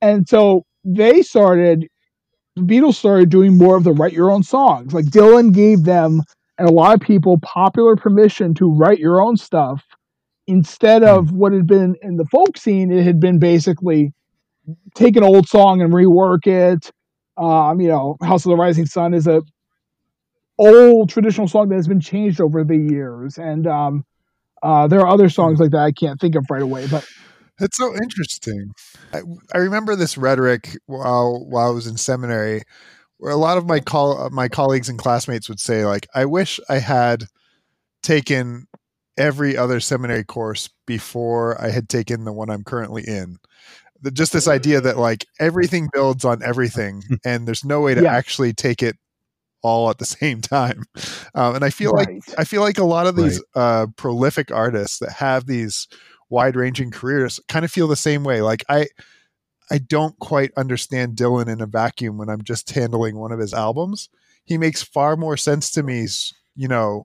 and 0.00 0.28
so 0.28 0.64
they 0.84 1.22
started. 1.22 1.86
The 2.56 2.62
Beatles 2.62 2.96
started 2.96 3.30
doing 3.30 3.56
more 3.56 3.76
of 3.76 3.84
the 3.84 3.92
write 3.92 4.12
your 4.12 4.30
own 4.30 4.42
songs. 4.42 4.92
Like 4.92 5.06
Dylan 5.06 5.54
gave 5.54 5.84
them 5.84 6.22
and 6.60 6.68
a 6.68 6.72
lot 6.72 6.94
of 6.94 7.00
people 7.00 7.38
popular 7.40 7.96
permission 7.96 8.52
to 8.52 8.70
write 8.70 8.98
your 8.98 9.22
own 9.22 9.34
stuff 9.38 9.82
instead 10.46 11.02
of 11.02 11.30
hmm. 11.30 11.38
what 11.38 11.52
had 11.52 11.66
been 11.66 11.96
in 12.02 12.18
the 12.18 12.26
folk 12.26 12.58
scene. 12.58 12.92
It 12.92 13.02
had 13.02 13.18
been 13.18 13.38
basically 13.38 14.12
take 14.94 15.16
an 15.16 15.24
old 15.24 15.48
song 15.48 15.80
and 15.80 15.92
rework 15.92 16.46
it. 16.46 16.92
Um, 17.38 17.80
you 17.80 17.88
know, 17.88 18.16
House 18.22 18.44
of 18.44 18.50
the 18.50 18.56
Rising 18.56 18.84
Sun 18.84 19.14
is 19.14 19.26
a 19.26 19.42
old 20.60 21.08
traditional 21.08 21.48
song 21.48 21.68
that 21.68 21.76
has 21.76 21.88
been 21.88 22.00
changed 22.00 22.40
over 22.40 22.62
the 22.64 22.76
years, 22.76 23.38
and 23.38 23.66
um, 23.66 24.04
uh, 24.62 24.86
there 24.86 25.00
are 25.00 25.08
other 25.08 25.28
songs 25.28 25.58
like 25.58 25.70
that 25.70 25.80
I 25.82 25.92
can't 25.92 26.20
think 26.20 26.34
of 26.34 26.46
right 26.50 26.62
away. 26.62 26.86
But 26.86 27.06
it's 27.58 27.76
so 27.76 27.94
interesting. 27.94 28.72
I, 29.12 29.22
I 29.54 29.58
remember 29.58 29.96
this 29.96 30.18
rhetoric 30.18 30.76
while 30.86 31.44
while 31.48 31.68
I 31.68 31.74
was 31.74 31.86
in 31.86 31.96
seminary, 31.96 32.62
where 33.18 33.32
a 33.32 33.36
lot 33.36 33.58
of 33.58 33.66
my 33.66 33.80
call 33.80 34.28
my 34.30 34.48
colleagues 34.48 34.88
and 34.88 34.98
classmates 34.98 35.48
would 35.48 35.60
say, 35.60 35.84
like, 35.84 36.06
I 36.14 36.26
wish 36.26 36.60
I 36.68 36.78
had 36.78 37.24
taken 38.02 38.66
every 39.16 39.56
other 39.56 39.80
seminary 39.80 40.24
course 40.24 40.70
before 40.86 41.60
I 41.60 41.70
had 41.70 41.88
taken 41.88 42.24
the 42.24 42.32
one 42.32 42.48
I'm 42.48 42.64
currently 42.64 43.02
in 43.02 43.36
the, 44.02 44.10
just 44.10 44.32
this 44.32 44.48
idea 44.48 44.80
that 44.80 44.98
like 44.98 45.26
everything 45.38 45.88
builds 45.92 46.24
on 46.24 46.42
everything 46.42 47.02
and 47.24 47.46
there's 47.46 47.64
no 47.64 47.80
way 47.80 47.94
to 47.94 48.02
yeah. 48.02 48.14
actually 48.14 48.52
take 48.52 48.82
it 48.82 48.96
all 49.62 49.90
at 49.90 49.98
the 49.98 50.04
same 50.20 50.40
time 50.40 50.84
um, 51.34 51.54
and 51.54 51.64
i 51.64 51.70
feel 51.70 51.92
right. 51.92 52.08
like 52.08 52.38
i 52.38 52.44
feel 52.44 52.60
like 52.60 52.78
a 52.78 52.84
lot 52.84 53.06
of 53.06 53.16
these 53.16 53.42
right. 53.54 53.62
uh, 53.62 53.86
prolific 53.96 54.50
artists 54.50 54.98
that 54.98 55.12
have 55.12 55.46
these 55.46 55.88
wide 56.28 56.56
ranging 56.56 56.90
careers 56.90 57.40
kind 57.48 57.64
of 57.64 57.70
feel 57.70 57.88
the 57.88 57.96
same 57.96 58.24
way 58.24 58.40
like 58.40 58.64
i 58.68 58.86
i 59.70 59.78
don't 59.78 60.18
quite 60.18 60.52
understand 60.56 61.16
dylan 61.16 61.48
in 61.48 61.60
a 61.60 61.66
vacuum 61.66 62.18
when 62.18 62.28
i'm 62.28 62.42
just 62.42 62.70
handling 62.70 63.16
one 63.16 63.32
of 63.32 63.38
his 63.38 63.54
albums 63.54 64.08
he 64.44 64.56
makes 64.56 64.82
far 64.82 65.16
more 65.16 65.36
sense 65.36 65.70
to 65.70 65.82
me 65.82 66.06
you 66.54 66.68
know 66.68 67.04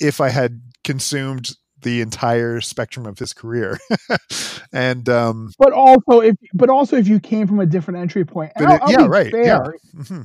if 0.00 0.20
i 0.20 0.28
had 0.28 0.60
consumed 0.84 1.56
the 1.82 2.00
entire 2.00 2.60
spectrum 2.60 3.06
of 3.06 3.18
his 3.18 3.32
career. 3.32 3.78
and 4.72 5.08
um 5.08 5.52
but 5.58 5.72
also 5.72 6.20
if 6.20 6.34
but 6.52 6.68
also 6.68 6.96
if 6.96 7.06
you 7.06 7.20
came 7.20 7.46
from 7.46 7.60
a 7.60 7.66
different 7.66 8.00
entry 8.00 8.24
point. 8.24 8.52
It, 8.56 8.62
I'll, 8.62 8.82
I'll 8.82 8.90
yeah, 8.90 9.06
right. 9.06 9.30
Fair, 9.30 9.44
yeah. 9.44 9.58
Mm-hmm. 9.94 10.22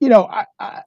You 0.00 0.08
know, 0.08 0.24
I, 0.26 0.46
I, 0.60 0.82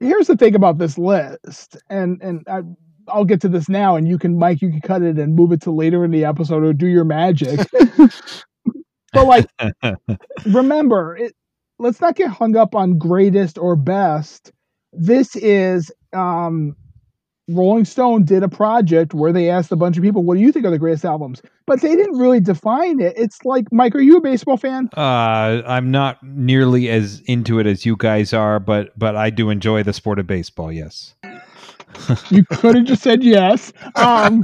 here's 0.00 0.26
the 0.26 0.36
thing 0.36 0.54
about 0.54 0.78
this 0.78 0.98
list, 0.98 1.76
and 1.88 2.20
and 2.22 2.46
I, 2.48 2.62
I'll 3.08 3.24
get 3.24 3.40
to 3.42 3.48
this 3.48 3.68
now, 3.68 3.96
and 3.96 4.08
you 4.08 4.18
can, 4.18 4.38
Mike, 4.38 4.62
you 4.62 4.70
can 4.70 4.80
cut 4.80 5.02
it 5.02 5.18
and 5.18 5.34
move 5.34 5.52
it 5.52 5.62
to 5.62 5.70
later 5.70 6.04
in 6.04 6.10
the 6.10 6.24
episode 6.24 6.64
or 6.64 6.72
do 6.72 6.86
your 6.86 7.04
magic. 7.04 7.60
but 9.12 9.26
like, 9.26 9.46
remember, 10.46 11.16
it, 11.16 11.34
let's 11.78 12.00
not 12.00 12.16
get 12.16 12.30
hung 12.30 12.56
up 12.56 12.74
on 12.74 12.98
greatest 12.98 13.58
or 13.58 13.76
best. 13.76 14.52
This 14.92 15.36
is 15.36 15.92
um 16.12 16.76
Rolling 17.48 17.84
Stone 17.84 18.24
did 18.24 18.42
a 18.42 18.48
project 18.48 19.12
where 19.14 19.32
they 19.32 19.50
asked 19.50 19.72
a 19.72 19.76
bunch 19.76 19.96
of 19.96 20.02
people, 20.02 20.22
"What 20.22 20.36
do 20.36 20.40
you 20.40 20.52
think 20.52 20.64
are 20.64 20.70
the 20.70 20.78
greatest 20.78 21.04
albums?" 21.04 21.42
But 21.66 21.80
they 21.80 21.96
didn't 21.96 22.18
really 22.18 22.40
define 22.40 23.00
it. 23.00 23.14
It's 23.16 23.44
like, 23.44 23.66
Mike, 23.72 23.94
are 23.94 24.00
you 24.00 24.16
a 24.16 24.20
baseball 24.20 24.56
fan? 24.56 24.88
Uh, 24.96 25.62
I'm 25.66 25.90
not 25.90 26.22
nearly 26.22 26.88
as 26.88 27.22
into 27.26 27.58
it 27.58 27.66
as 27.66 27.84
you 27.84 27.96
guys 27.96 28.32
are, 28.32 28.60
but 28.60 28.96
but 28.98 29.16
I 29.16 29.30
do 29.30 29.50
enjoy 29.50 29.82
the 29.82 29.92
sport 29.92 30.18
of 30.18 30.26
baseball. 30.26 30.70
Yes. 30.70 31.14
you 32.30 32.44
could 32.44 32.74
have 32.74 32.84
just 32.84 33.02
said 33.02 33.22
yes. 33.22 33.72
Um, 33.94 34.42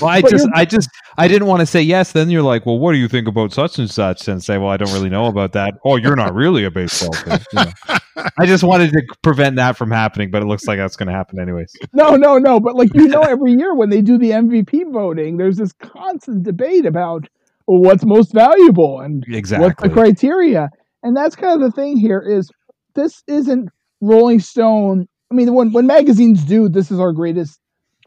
well, 0.00 0.10
I 0.10 0.22
just, 0.22 0.48
I 0.54 0.64
just, 0.64 0.88
I 1.18 1.28
didn't 1.28 1.48
want 1.48 1.60
to 1.60 1.66
say 1.66 1.82
yes. 1.82 2.12
Then 2.12 2.30
you're 2.30 2.42
like, 2.42 2.66
well, 2.66 2.78
what 2.78 2.92
do 2.92 2.98
you 2.98 3.08
think 3.08 3.28
about 3.28 3.52
such 3.52 3.78
and 3.78 3.90
such? 3.90 4.28
And 4.28 4.42
say, 4.42 4.58
well, 4.58 4.68
I 4.68 4.76
don't 4.76 4.92
really 4.92 5.08
know 5.08 5.26
about 5.26 5.52
that. 5.52 5.74
Oh, 5.84 5.96
you're 5.96 6.16
not 6.16 6.34
really 6.34 6.64
a 6.64 6.70
baseball 6.70 7.12
fan. 7.12 7.40
You 7.52 7.64
know. 7.64 7.98
I 8.38 8.46
just 8.46 8.64
wanted 8.64 8.92
to 8.92 9.02
prevent 9.22 9.56
that 9.56 9.76
from 9.76 9.90
happening, 9.90 10.30
but 10.30 10.42
it 10.42 10.46
looks 10.46 10.66
like 10.66 10.78
that's 10.78 10.96
going 10.96 11.08
to 11.08 11.12
happen 11.14 11.40
anyways. 11.40 11.72
No, 11.92 12.16
no, 12.16 12.38
no. 12.38 12.60
But 12.60 12.76
like 12.76 12.94
you 12.94 13.08
know, 13.08 13.22
every 13.22 13.52
year 13.52 13.74
when 13.74 13.90
they 13.90 14.02
do 14.02 14.18
the 14.18 14.30
MVP 14.30 14.92
voting, 14.92 15.36
there's 15.36 15.56
this 15.56 15.72
constant 15.72 16.42
debate 16.42 16.86
about 16.86 17.28
well, 17.66 17.80
what's 17.80 18.04
most 18.04 18.32
valuable 18.32 19.00
and 19.00 19.24
exactly 19.28 19.66
what's 19.66 19.82
the 19.82 19.88
criteria. 19.88 20.70
And 21.02 21.16
that's 21.16 21.36
kind 21.36 21.54
of 21.54 21.60
the 21.60 21.74
thing 21.74 21.96
here 21.96 22.20
is 22.20 22.50
this 22.94 23.22
isn't 23.26 23.70
Rolling 24.00 24.40
Stone 24.40 25.08
I 25.30 25.34
mean, 25.34 25.52
when 25.54 25.72
when 25.72 25.86
magazines 25.86 26.44
do 26.44 26.68
this 26.68 26.90
is 26.90 26.98
our 26.98 27.12
greatest 27.12 27.60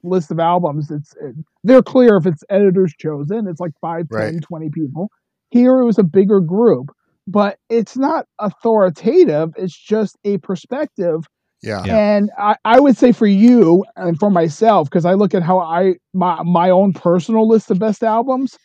list 0.03 0.31
of 0.31 0.39
albums, 0.39 0.91
it's 0.91 1.15
it, 1.21 1.35
they're 1.63 1.83
clear 1.83 2.17
if 2.17 2.25
it's 2.25 2.43
editors 2.49 2.93
chosen. 2.97 3.47
It's 3.47 3.59
like 3.59 3.71
5, 3.79 4.09
10, 4.09 4.19
right. 4.19 4.41
20 4.41 4.69
people. 4.69 5.09
Here 5.49 5.79
it 5.79 5.85
was 5.85 5.97
a 5.97 6.03
bigger 6.03 6.41
group, 6.41 6.91
but 7.27 7.57
it's 7.69 7.95
not 7.95 8.27
authoritative. 8.39 9.53
It's 9.55 9.77
just 9.77 10.17
a 10.25 10.37
perspective. 10.39 11.25
Yeah. 11.61 11.83
And 11.83 12.29
I, 12.37 12.57
I 12.65 12.79
would 12.81 12.97
say 12.97 13.13
for 13.13 13.27
you 13.27 13.85
and 13.95 14.19
for 14.19 14.29
myself, 14.29 14.89
because 14.89 15.05
I 15.05 15.13
look 15.13 15.33
at 15.33 15.43
how 15.43 15.59
I 15.59 15.95
my 16.13 16.43
my 16.43 16.69
own 16.69 16.91
personal 16.91 17.47
list 17.47 17.71
of 17.71 17.79
best 17.79 18.03
albums, 18.03 18.57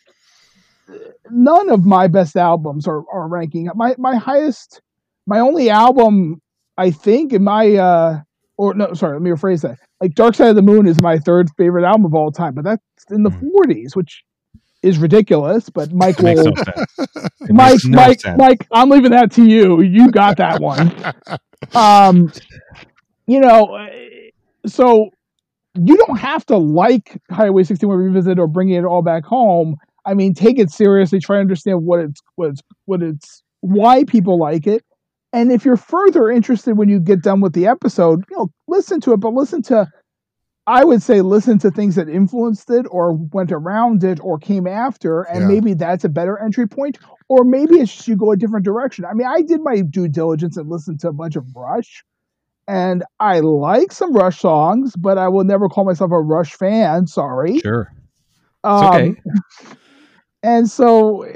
none 1.29 1.69
of 1.69 1.85
my 1.85 2.07
best 2.07 2.35
albums 2.35 2.87
are, 2.87 3.03
are 3.09 3.29
ranking. 3.29 3.69
My 3.73 3.95
my 3.97 4.15
highest 4.15 4.81
my 5.25 5.39
only 5.39 5.69
album 5.69 6.41
I 6.77 6.91
think 6.91 7.31
in 7.31 7.43
my 7.43 7.75
uh 7.75 8.19
or 8.59 8.73
no, 8.73 8.93
sorry, 8.93 9.13
let 9.13 9.21
me 9.21 9.29
rephrase 9.29 9.61
that. 9.61 9.79
Like 10.01 10.15
Dark 10.15 10.35
Side 10.35 10.49
of 10.49 10.55
the 10.57 10.61
Moon 10.61 10.85
is 10.85 11.01
my 11.01 11.17
third 11.17 11.47
favorite 11.57 11.85
album 11.85 12.05
of 12.05 12.13
all 12.13 12.29
time, 12.29 12.53
but 12.55 12.65
that's 12.65 12.83
in 13.09 13.23
the 13.23 13.29
mm. 13.29 13.49
40s, 13.65 13.95
which 13.95 14.21
is 14.83 14.97
ridiculous. 14.97 15.69
But 15.69 15.91
Mike 15.93 16.19
will, 16.19 16.43
no 16.43 16.51
Mike, 17.49 17.79
no 17.85 17.95
Mike, 17.95 18.19
sense. 18.19 18.37
Mike, 18.37 18.67
I'm 18.73 18.89
leaving 18.89 19.11
that 19.11 19.31
to 19.33 19.45
you. 19.45 19.81
You 19.81 20.11
got 20.11 20.35
that 20.37 20.61
one. 20.61 20.93
um, 21.73 22.33
you 23.27 23.39
know, 23.39 23.87
so 24.65 25.09
you 25.75 25.95
don't 25.95 26.17
have 26.17 26.45
to 26.47 26.57
like 26.57 27.17
Highway 27.31 27.63
61 27.63 27.97
Revisit 27.97 28.39
or 28.39 28.47
bringing 28.47 28.75
it 28.75 28.83
all 28.83 29.01
back 29.01 29.23
home. 29.23 29.77
I 30.05 30.15
mean, 30.15 30.33
take 30.33 30.59
it 30.59 30.69
seriously. 30.69 31.21
Try 31.21 31.37
to 31.37 31.41
understand 31.41 31.85
what 31.85 32.01
it's 32.01 32.19
what 32.35 32.49
it's 32.49 32.61
what 32.83 33.01
it's 33.01 33.41
why 33.61 34.03
people 34.03 34.37
like 34.37 34.67
it 34.67 34.83
and 35.33 35.51
if 35.51 35.65
you're 35.65 35.77
further 35.77 36.29
interested 36.29 36.77
when 36.77 36.89
you 36.89 36.99
get 36.99 37.21
done 37.21 37.41
with 37.41 37.53
the 37.53 37.67
episode, 37.67 38.23
you 38.29 38.37
know, 38.37 38.51
listen 38.67 38.99
to 39.01 39.13
it, 39.13 39.17
but 39.17 39.33
listen 39.33 39.61
to 39.63 39.87
I 40.69 40.83
would 40.83 41.01
say 41.01 41.21
listen 41.21 41.57
to 41.59 41.71
things 41.71 41.95
that 41.95 42.07
influenced 42.07 42.69
it 42.69 42.85
or 42.91 43.13
went 43.13 43.51
around 43.51 44.03
it 44.03 44.19
or 44.21 44.37
came 44.37 44.67
after, 44.67 45.23
and 45.23 45.41
yeah. 45.41 45.47
maybe 45.47 45.73
that's 45.73 46.03
a 46.03 46.09
better 46.09 46.37
entry 46.37 46.67
point. 46.67 46.99
Or 47.27 47.43
maybe 47.43 47.77
it's 47.77 47.95
just 47.95 48.07
you 48.07 48.15
go 48.15 48.31
a 48.31 48.37
different 48.37 48.65
direction. 48.65 49.03
I 49.03 49.13
mean, 49.13 49.25
I 49.25 49.41
did 49.41 49.61
my 49.61 49.81
due 49.81 50.07
diligence 50.07 50.57
and 50.57 50.69
listened 50.69 50.99
to 50.99 51.07
a 51.07 51.13
bunch 51.13 51.35
of 51.35 51.45
Rush, 51.55 52.03
and 52.67 53.03
I 53.19 53.39
like 53.39 53.91
some 53.91 54.13
Rush 54.13 54.39
songs, 54.39 54.95
but 54.95 55.17
I 55.17 55.27
will 55.27 55.43
never 55.43 55.69
call 55.69 55.85
myself 55.85 56.11
a 56.11 56.21
Rush 56.21 56.53
fan. 56.53 57.07
Sorry. 57.07 57.57
Sure. 57.59 57.91
Um, 58.63 58.85
okay. 58.85 59.15
And 60.41 60.69
so 60.69 61.29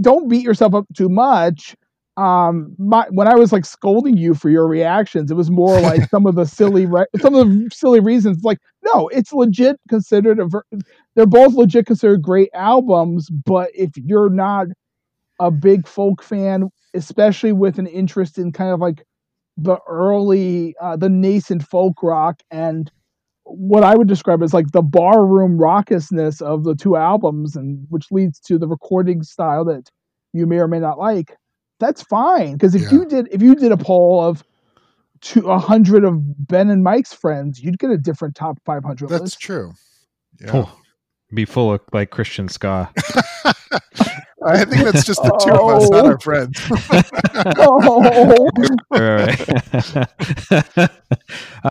don't 0.00 0.28
beat 0.28 0.42
yourself 0.42 0.74
up 0.74 0.86
too 0.96 1.08
much 1.08 1.76
um 2.18 2.74
my 2.78 3.06
when 3.10 3.26
i 3.26 3.34
was 3.34 3.52
like 3.52 3.64
scolding 3.64 4.16
you 4.16 4.34
for 4.34 4.50
your 4.50 4.66
reactions 4.66 5.30
it 5.30 5.34
was 5.34 5.50
more 5.50 5.80
like 5.80 6.08
some 6.10 6.26
of 6.26 6.34
the 6.34 6.44
silly 6.44 6.84
re- 6.84 7.06
some 7.20 7.34
of 7.34 7.48
the 7.48 7.70
silly 7.72 8.00
reasons 8.00 8.42
like 8.44 8.58
no 8.84 9.08
it's 9.08 9.32
legit 9.32 9.76
considered 9.88 10.38
a 10.38 10.46
ver- 10.46 10.64
they're 11.14 11.26
both 11.26 11.54
legit 11.54 11.86
considered 11.86 12.20
great 12.20 12.50
albums 12.54 13.28
but 13.30 13.70
if 13.74 13.90
you're 13.96 14.28
not 14.28 14.66
a 15.40 15.50
big 15.50 15.88
folk 15.88 16.22
fan 16.22 16.68
especially 16.94 17.52
with 17.52 17.78
an 17.78 17.86
interest 17.86 18.36
in 18.36 18.52
kind 18.52 18.72
of 18.72 18.80
like 18.80 19.02
the 19.56 19.78
early 19.88 20.74
uh, 20.80 20.96
the 20.96 21.08
nascent 21.08 21.62
folk 21.62 22.02
rock 22.02 22.40
and 22.50 22.90
what 23.44 23.82
i 23.82 23.94
would 23.94 24.08
describe 24.08 24.42
as 24.42 24.52
like 24.52 24.70
the 24.72 24.82
barroom 24.82 25.58
raucousness 25.58 26.42
of 26.42 26.64
the 26.64 26.74
two 26.74 26.96
albums 26.96 27.56
and 27.56 27.86
which 27.88 28.06
leads 28.10 28.38
to 28.38 28.58
the 28.58 28.68
recording 28.68 29.22
style 29.22 29.64
that 29.64 29.88
you 30.34 30.46
may 30.46 30.58
or 30.58 30.68
may 30.68 30.78
not 30.78 30.98
like 30.98 31.36
that's 31.82 32.02
fine 32.02 32.52
because 32.54 32.74
if 32.74 32.82
yeah. 32.82 32.90
you 32.92 33.04
did 33.06 33.28
if 33.32 33.42
you 33.42 33.54
did 33.54 33.72
a 33.72 33.76
poll 33.76 34.22
of 34.22 34.44
to 35.22 35.50
a 35.50 35.58
hundred 35.58 36.04
of 36.04 36.48
Ben 36.48 36.70
and 36.70 36.82
Mike's 36.82 37.12
friends, 37.12 37.62
you'd 37.62 37.78
get 37.78 37.90
a 37.90 37.98
different 37.98 38.34
top 38.34 38.58
500 38.64 39.08
That's 39.08 39.22
list. 39.22 39.40
true. 39.40 39.72
Yeah. 40.40 40.50
Oh, 40.52 40.78
be 41.32 41.44
full 41.44 41.72
of 41.72 41.80
like 41.92 42.10
Christian 42.10 42.48
ska. 42.48 42.90
I 44.44 44.64
think 44.64 44.82
that's 44.84 45.04
just 45.04 45.22
the 45.22 45.30
two 45.44 45.52
of 45.52 45.82
us, 45.82 45.88
not 45.90 46.04
Oh. 46.04 46.08
our 46.08 46.18
friends. 46.18 46.60
oh, 47.58 48.50
All 48.90 49.00
right. 49.00 50.90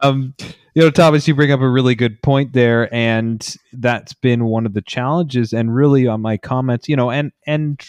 um, 0.02 0.34
you 0.74 0.82
know, 0.82 0.90
Thomas, 0.90 1.28
you 1.28 1.36
bring 1.36 1.52
up 1.52 1.60
a 1.60 1.70
really 1.70 1.96
good 1.96 2.22
point 2.22 2.54
there, 2.54 2.94
and 2.94 3.56
that's 3.74 4.14
been 4.14 4.46
one 4.46 4.66
of 4.66 4.74
the 4.74 4.82
challenges. 4.82 5.52
And 5.52 5.76
really, 5.76 6.08
on 6.08 6.22
my 6.22 6.38
comments, 6.38 6.88
you 6.88 6.96
know, 6.96 7.12
and 7.12 7.34
and 7.46 7.86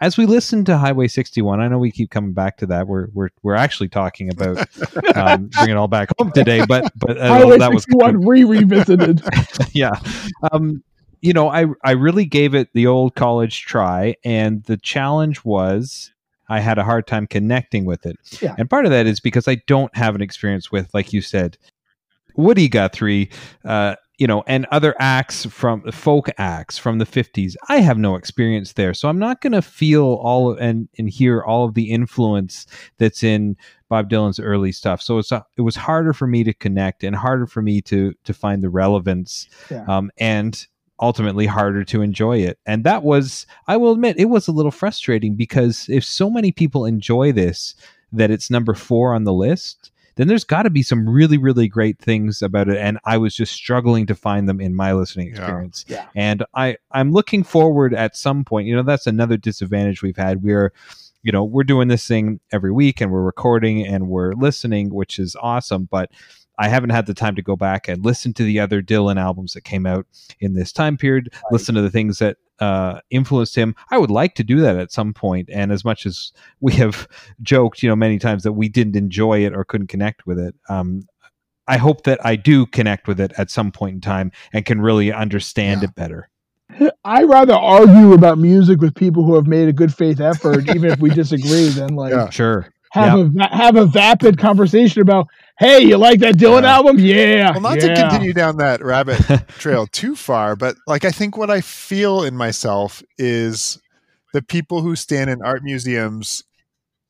as 0.00 0.16
we 0.16 0.26
listen 0.26 0.64
to 0.66 0.78
Highway 0.78 1.08
61, 1.08 1.60
I 1.60 1.68
know 1.68 1.78
we 1.78 1.90
keep 1.90 2.10
coming 2.10 2.32
back 2.32 2.56
to 2.58 2.66
that. 2.66 2.86
We're 2.86 3.08
we're 3.12 3.30
we're 3.42 3.54
actually 3.54 3.88
talking 3.88 4.30
about 4.30 4.58
um, 5.16 5.48
bringing 5.48 5.76
it 5.76 5.76
all 5.76 5.88
back 5.88 6.10
home 6.18 6.32
today, 6.32 6.64
but 6.66 6.92
but 6.96 7.18
uh, 7.18 7.28
Highway 7.28 7.58
that 7.58 7.72
was 7.72 7.84
61 7.84 8.26
re 8.26 8.44
revisited. 8.44 9.22
yeah. 9.72 10.00
Um, 10.50 10.82
you 11.20 11.32
know, 11.32 11.48
I 11.48 11.66
I 11.84 11.92
really 11.92 12.24
gave 12.24 12.54
it 12.54 12.68
the 12.72 12.86
old 12.86 13.14
college 13.14 13.64
try, 13.64 14.16
and 14.24 14.62
the 14.64 14.76
challenge 14.76 15.44
was 15.44 16.12
I 16.48 16.60
had 16.60 16.78
a 16.78 16.84
hard 16.84 17.06
time 17.06 17.26
connecting 17.26 17.84
with 17.84 18.06
it. 18.06 18.16
Yeah. 18.40 18.54
And 18.58 18.70
part 18.70 18.84
of 18.84 18.90
that 18.92 19.06
is 19.06 19.20
because 19.20 19.48
I 19.48 19.56
don't 19.66 19.94
have 19.96 20.14
an 20.14 20.22
experience 20.22 20.70
with, 20.70 20.92
like 20.94 21.12
you 21.12 21.20
said, 21.20 21.58
Woody 22.36 22.68
Guthrie, 22.68 23.30
uh, 23.64 23.96
you 24.18 24.26
know, 24.26 24.42
and 24.46 24.66
other 24.70 24.94
acts 24.98 25.44
from 25.46 25.82
folk 25.92 26.28
acts 26.38 26.78
from 26.78 26.98
the 26.98 27.04
50s. 27.04 27.54
I 27.68 27.80
have 27.80 27.98
no 27.98 28.16
experience 28.16 28.72
there. 28.72 28.94
So 28.94 29.08
I'm 29.08 29.18
not 29.18 29.42
going 29.42 29.52
to 29.52 29.60
feel 29.62 30.04
all 30.22 30.50
of, 30.50 30.58
and, 30.58 30.88
and 30.98 31.10
hear 31.10 31.42
all 31.42 31.66
of 31.66 31.74
the 31.74 31.90
influence 31.90 32.66
that's 32.98 33.22
in 33.22 33.56
Bob 33.90 34.08
Dylan's 34.08 34.40
early 34.40 34.72
stuff. 34.72 35.02
So 35.02 35.18
it's, 35.18 35.32
uh, 35.32 35.42
it 35.58 35.62
was 35.62 35.76
harder 35.76 36.14
for 36.14 36.26
me 36.26 36.44
to 36.44 36.54
connect 36.54 37.04
and 37.04 37.14
harder 37.14 37.46
for 37.46 37.60
me 37.60 37.82
to, 37.82 38.14
to 38.24 38.32
find 38.32 38.62
the 38.62 38.70
relevance 38.70 39.48
Yeah. 39.70 39.84
um, 39.86 40.10
and 40.16 40.66
ultimately 40.98 41.44
harder 41.44 41.84
to 41.84 42.00
enjoy 42.00 42.38
it. 42.38 42.58
And 42.64 42.84
that 42.84 43.02
was, 43.02 43.46
I 43.68 43.76
will 43.76 43.92
admit, 43.92 44.18
it 44.18 44.30
was 44.30 44.48
a 44.48 44.52
little 44.52 44.70
frustrating 44.70 45.34
because 45.36 45.86
if 45.90 46.04
so 46.04 46.30
many 46.30 46.52
people 46.52 46.86
enjoy 46.86 47.32
this, 47.32 47.74
that 48.12 48.30
it's 48.30 48.50
number 48.50 48.72
four 48.72 49.14
on 49.14 49.24
the 49.24 49.32
list, 49.34 49.90
then 50.16 50.28
there's 50.28 50.44
got 50.44 50.62
to 50.62 50.70
be 50.70 50.82
some 50.82 51.08
really, 51.08 51.38
really 51.38 51.68
great 51.68 51.98
things 51.98 52.42
about 52.42 52.68
it. 52.68 52.78
And 52.78 52.98
I 53.04 53.18
was 53.18 53.34
just 53.34 53.52
struggling 53.52 54.06
to 54.06 54.14
find 54.14 54.48
them 54.48 54.60
in 54.60 54.74
my 54.74 54.92
listening 54.92 55.28
experience. 55.28 55.84
Yeah. 55.88 56.06
And 56.14 56.44
I, 56.54 56.78
I'm 56.92 57.12
looking 57.12 57.44
forward 57.44 57.94
at 57.94 58.16
some 58.16 58.44
point, 58.44 58.66
you 58.66 58.74
know, 58.74 58.82
that's 58.82 59.06
another 59.06 59.36
disadvantage 59.36 60.02
we've 60.02 60.16
had. 60.16 60.42
We're, 60.42 60.72
you 61.22 61.32
know, 61.32 61.44
we're 61.44 61.64
doing 61.64 61.88
this 61.88 62.06
thing 62.06 62.40
every 62.50 62.72
week 62.72 63.00
and 63.00 63.12
we're 63.12 63.22
recording 63.22 63.86
and 63.86 64.08
we're 64.08 64.32
listening, 64.32 64.92
which 64.92 65.18
is 65.18 65.36
awesome. 65.40 65.86
But 65.90 66.10
I 66.58 66.68
haven't 66.68 66.90
had 66.90 67.06
the 67.06 67.14
time 67.14 67.34
to 67.36 67.42
go 67.42 67.56
back 67.56 67.86
and 67.86 68.04
listen 68.04 68.32
to 68.34 68.44
the 68.44 68.60
other 68.60 68.80
Dylan 68.80 69.20
albums 69.20 69.52
that 69.52 69.62
came 69.62 69.84
out 69.86 70.06
in 70.40 70.54
this 70.54 70.72
time 70.72 70.96
period, 70.96 71.32
listen 71.50 71.74
to 71.74 71.82
the 71.82 71.90
things 71.90 72.18
that 72.18 72.38
uh, 72.60 73.00
influenced 73.10 73.54
him. 73.56 73.74
I 73.90 73.98
would 73.98 74.10
like 74.10 74.34
to 74.36 74.44
do 74.44 74.60
that 74.60 74.76
at 74.76 74.92
some 74.92 75.12
point. 75.12 75.48
And 75.52 75.70
as 75.72 75.84
much 75.84 76.06
as 76.06 76.32
we 76.60 76.72
have 76.74 77.06
joked, 77.42 77.82
you 77.82 77.88
know, 77.88 77.96
many 77.96 78.18
times 78.18 78.42
that 78.44 78.52
we 78.52 78.68
didn't 78.68 78.96
enjoy 78.96 79.44
it 79.44 79.54
or 79.54 79.64
couldn't 79.64 79.88
connect 79.88 80.26
with 80.26 80.38
it, 80.38 80.54
um, 80.68 81.06
I 81.68 81.76
hope 81.78 82.04
that 82.04 82.24
I 82.24 82.36
do 82.36 82.64
connect 82.66 83.08
with 83.08 83.18
it 83.20 83.32
at 83.38 83.50
some 83.50 83.72
point 83.72 83.94
in 83.96 84.00
time 84.00 84.30
and 84.52 84.64
can 84.64 84.80
really 84.80 85.12
understand 85.12 85.82
Yeah. 85.82 85.88
it 85.88 85.94
better. 85.96 86.28
I 87.04 87.24
rather 87.24 87.54
argue 87.54 88.12
about 88.12 88.38
music 88.38 88.80
with 88.80 88.94
people 88.94 89.24
who 89.24 89.34
have 89.34 89.46
made 89.46 89.68
a 89.68 89.72
good 89.72 89.94
faith 89.94 90.20
effort, 90.20 90.68
even 90.74 90.90
if 90.92 90.98
we 91.00 91.10
disagree, 91.10 91.68
than 91.68 91.94
like 91.94 92.12
Yeah. 92.12 92.30
Sure. 92.30 92.68
have 92.92 93.18
a 93.18 93.48
have 93.54 93.76
a 93.76 93.84
vapid 93.86 94.38
conversation 94.38 95.02
about, 95.02 95.26
hey, 95.58 95.80
you 95.80 95.96
like 95.96 96.20
that 96.20 96.36
Dylan 96.36 96.62
Yeah. 96.62 96.74
album? 96.74 96.98
Yeah. 96.98 97.50
Well, 97.52 97.60
not 97.60 97.76
yeah. 97.82 97.94
to 97.94 98.00
continue 98.08 98.32
down 98.32 98.56
that 98.58 98.84
rabbit 98.84 99.18
trail 99.58 99.86
too 99.86 100.14
far, 100.16 100.56
but 100.56 100.76
like 100.86 101.04
I 101.04 101.10
think 101.10 101.36
what 101.36 101.50
I 101.50 101.60
feel 101.60 102.22
in 102.22 102.36
myself 102.36 103.02
is 103.18 103.78
the 104.32 104.42
people 104.42 104.82
who 104.82 104.96
stand 104.96 105.30
in 105.30 105.40
art 105.42 105.62
museums 105.62 106.42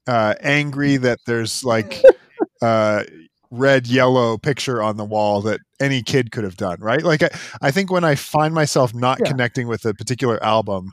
uh, 0.06 0.34
angry 0.40 0.96
that 0.98 1.18
there's 1.26 1.64
like 1.64 2.00
uh, 2.62 3.02
red 3.50 3.86
yellow 3.86 4.38
picture 4.38 4.82
on 4.82 4.96
the 4.96 5.04
wall 5.04 5.40
that 5.42 5.60
any 5.80 6.02
kid 6.02 6.30
could 6.30 6.44
have 6.44 6.56
done, 6.56 6.78
right? 6.80 7.02
Like 7.02 7.22
I, 7.22 7.30
I 7.60 7.70
think 7.70 7.90
when 7.90 8.04
I 8.04 8.14
find 8.14 8.54
myself 8.54 8.94
not 8.94 9.18
Yeah. 9.20 9.30
connecting 9.30 9.66
with 9.68 9.84
a 9.84 9.94
particular 9.94 10.42
album, 10.44 10.92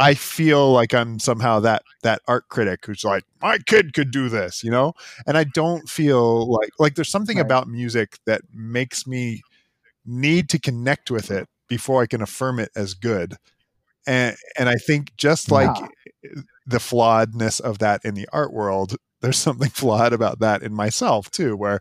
I 0.00 0.14
feel 0.14 0.72
like 0.72 0.94
I'm 0.94 1.20
somehow 1.20 1.60
that 1.60 1.82
that 2.04 2.22
art 2.28 2.48
critic 2.48 2.86
who's 2.86 3.04
like, 3.04 3.24
my 3.42 3.58
kid 3.66 3.94
could 3.94 4.12
do 4.12 4.30
this, 4.30 4.64
you 4.64 4.72
know? 4.72 4.94
And 5.26 5.38
I 5.38 5.44
don't 5.44 5.88
feel 5.88 6.50
like 6.52 6.70
like 6.80 6.96
there's 6.96 7.10
something 7.10 7.38
Right. 7.38 7.46
about 7.46 7.68
music 7.68 8.18
that 8.26 8.42
makes 8.54 9.06
me 9.06 9.42
need 10.06 10.48
to 10.50 10.58
connect 10.60 11.10
with 11.10 11.30
it 11.30 11.48
before 11.68 12.02
I 12.02 12.06
can 12.06 12.22
affirm 12.22 12.60
it 12.60 12.70
as 12.76 12.94
good. 12.94 13.36
And 14.06 14.36
and 14.58 14.68
I 14.68 14.76
think 14.76 15.16
just 15.16 15.50
like 15.50 15.80
the 16.66 16.78
flawedness 16.78 17.60
of 17.60 17.78
that 17.78 18.04
in 18.04 18.14
the 18.14 18.28
art 18.32 18.52
world, 18.52 18.96
there's 19.22 19.38
something 19.38 19.70
flawed 19.74 20.12
about 20.12 20.40
that 20.40 20.62
in 20.62 20.74
myself 20.74 21.30
too, 21.30 21.56
where 21.56 21.80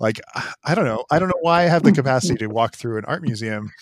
like 0.00 0.20
I 0.64 0.74
don't 0.74 0.84
know, 0.86 1.04
I 1.10 1.18
don't 1.18 1.28
know 1.28 1.38
why 1.42 1.62
I 1.64 1.68
have 1.68 1.82
the 1.84 1.92
capacity 2.00 2.38
to 2.38 2.48
walk 2.48 2.76
through 2.76 2.98
an 2.98 3.04
art 3.06 3.22
museum 3.22 3.72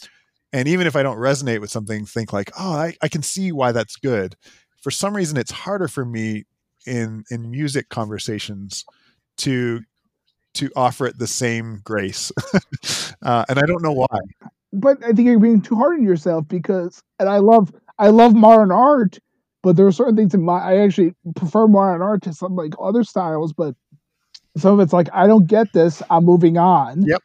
and 0.53 0.69
even 0.69 0.87
if 0.87 0.97
I 0.97 1.03
don't 1.03 1.19
resonate 1.19 1.61
with 1.61 1.71
something, 1.71 2.07
think 2.07 2.33
like, 2.33 2.51
oh, 2.59 2.73
I, 2.73 2.97
I 3.03 3.09
can 3.09 3.23
see 3.23 3.53
why 3.53 3.73
that's 3.73 3.97
good. 3.97 4.37
For 4.83 4.91
some 4.91 5.15
reason, 5.15 5.37
it's 5.37 5.51
harder 5.51 5.89
for 5.89 6.05
me 6.05 6.45
in 6.87 7.25
in 7.31 7.51
music 7.51 7.89
conversations 7.89 8.85
to 9.39 9.81
to 10.55 10.71
offer 10.75 11.07
it 11.07 11.19
the 11.19 11.27
same 11.27 11.81
grace, 11.85 12.33
uh, 13.23 13.45
and 13.49 13.59
I 13.59 13.63
don't 13.67 13.83
know 13.83 13.93
why. 13.93 14.19
but 14.73 15.03
I 15.05 15.13
think 15.13 15.27
you're 15.27 15.39
being 15.39 15.61
too 15.61 15.77
hard 15.77 15.99
on 15.99 16.05
yourself 16.05 16.49
because, 16.49 17.03
and 17.19 17.29
I 17.29 17.39
love, 17.39 17.73
I 17.99 18.09
love 18.09 18.35
modern 18.35 18.73
art, 18.73 19.19
but 19.63 19.77
there 19.77 19.87
are 19.87 19.93
certain 19.93 20.17
things 20.17 20.35
in 20.35 20.43
my, 20.43 20.59
I 20.59 20.79
actually 20.79 21.15
prefer 21.37 21.67
modern 21.67 22.03
art 22.03 22.23
to 22.23 22.33
some 22.33 22.57
like 22.57 22.73
other 22.81 23.05
styles, 23.05 23.53
but 23.53 23.75
some 24.57 24.75
of 24.75 24.81
it's 24.81 24.93
like 24.93 25.09
I 25.13 25.27
don't 25.27 25.47
get 25.47 25.73
this, 25.73 26.03
I'm 26.11 26.25
moving 26.25 26.57
on. 26.59 27.05
Yep. 27.07 27.23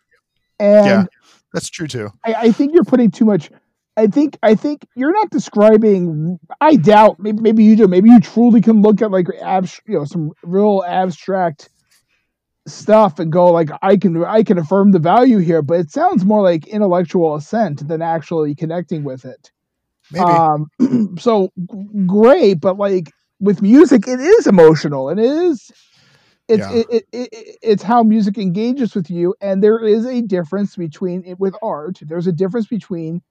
And 0.60 0.86
Yeah. 0.88 1.06
That's 1.54 1.70
true 1.70 1.88
too. 1.88 2.12
I, 2.26 2.34
I 2.34 2.52
think 2.52 2.74
you're 2.74 2.84
putting 2.84 3.12
too 3.12 3.26
much. 3.26 3.50
I 3.96 4.08
think 4.08 4.38
I 4.42 4.56
think 4.56 4.88
you're 4.96 5.14
not 5.14 5.30
describing. 5.30 6.40
I 6.60 6.76
doubt. 6.76 7.20
Maybe 7.20 7.42
maybe 7.42 7.64
you 7.64 7.76
do. 7.76 7.88
Maybe 7.88 8.10
you 8.10 8.20
truly 8.20 8.60
can 8.60 8.82
look 8.82 9.02
at 9.02 9.12
like 9.12 9.28
abs, 9.42 9.80
you 9.86 10.00
know, 10.00 10.06
some 10.06 10.32
real 10.44 10.84
abstract 10.86 11.70
stuff 12.66 13.20
and 13.20 13.32
go 13.32 13.52
like, 13.52 13.70
I 13.82 13.98
can 13.98 14.24
I 14.24 14.42
can 14.42 14.58
affirm 14.58 14.92
the 14.92 15.00
value 15.00 15.38
here. 15.38 15.62
But 15.62 15.80
it 15.80 15.92
sounds 15.92 16.26
more 16.26 16.42
like 16.42 16.68
intellectual 16.68 17.36
assent 17.36 17.88
than 17.88 18.02
actually 18.02 18.56
connecting 18.56 19.04
with 19.04 19.26
it. 19.26 19.52
Maybe. 20.12 20.26
Um, 20.26 21.16
so 21.20 21.52
great, 22.08 22.62
but 22.62 22.78
like 22.78 23.12
with 23.40 23.62
music, 23.62 24.08
it 24.08 24.20
is 24.20 24.48
emotional 24.48 25.10
and 25.10 25.20
it 25.20 25.26
is. 25.26 25.72
It's 26.48 26.68
Yeah. 26.68 26.82
it, 26.82 26.88
it, 26.92 27.04
it, 27.14 27.58
it's 27.62 27.84
how 27.84 28.04
music 28.04 28.38
engages 28.38 28.96
with 28.96 29.10
you, 29.10 29.36
and 29.42 29.64
there 29.64 29.80
is 29.80 30.06
a 30.06 30.22
difference 30.22 30.76
between 30.76 31.24
it 31.26 31.40
with 31.40 31.56
art. 31.62 32.00
There's 32.02 32.28
a 32.28 32.34
difference 32.34 32.68
between 32.68 33.22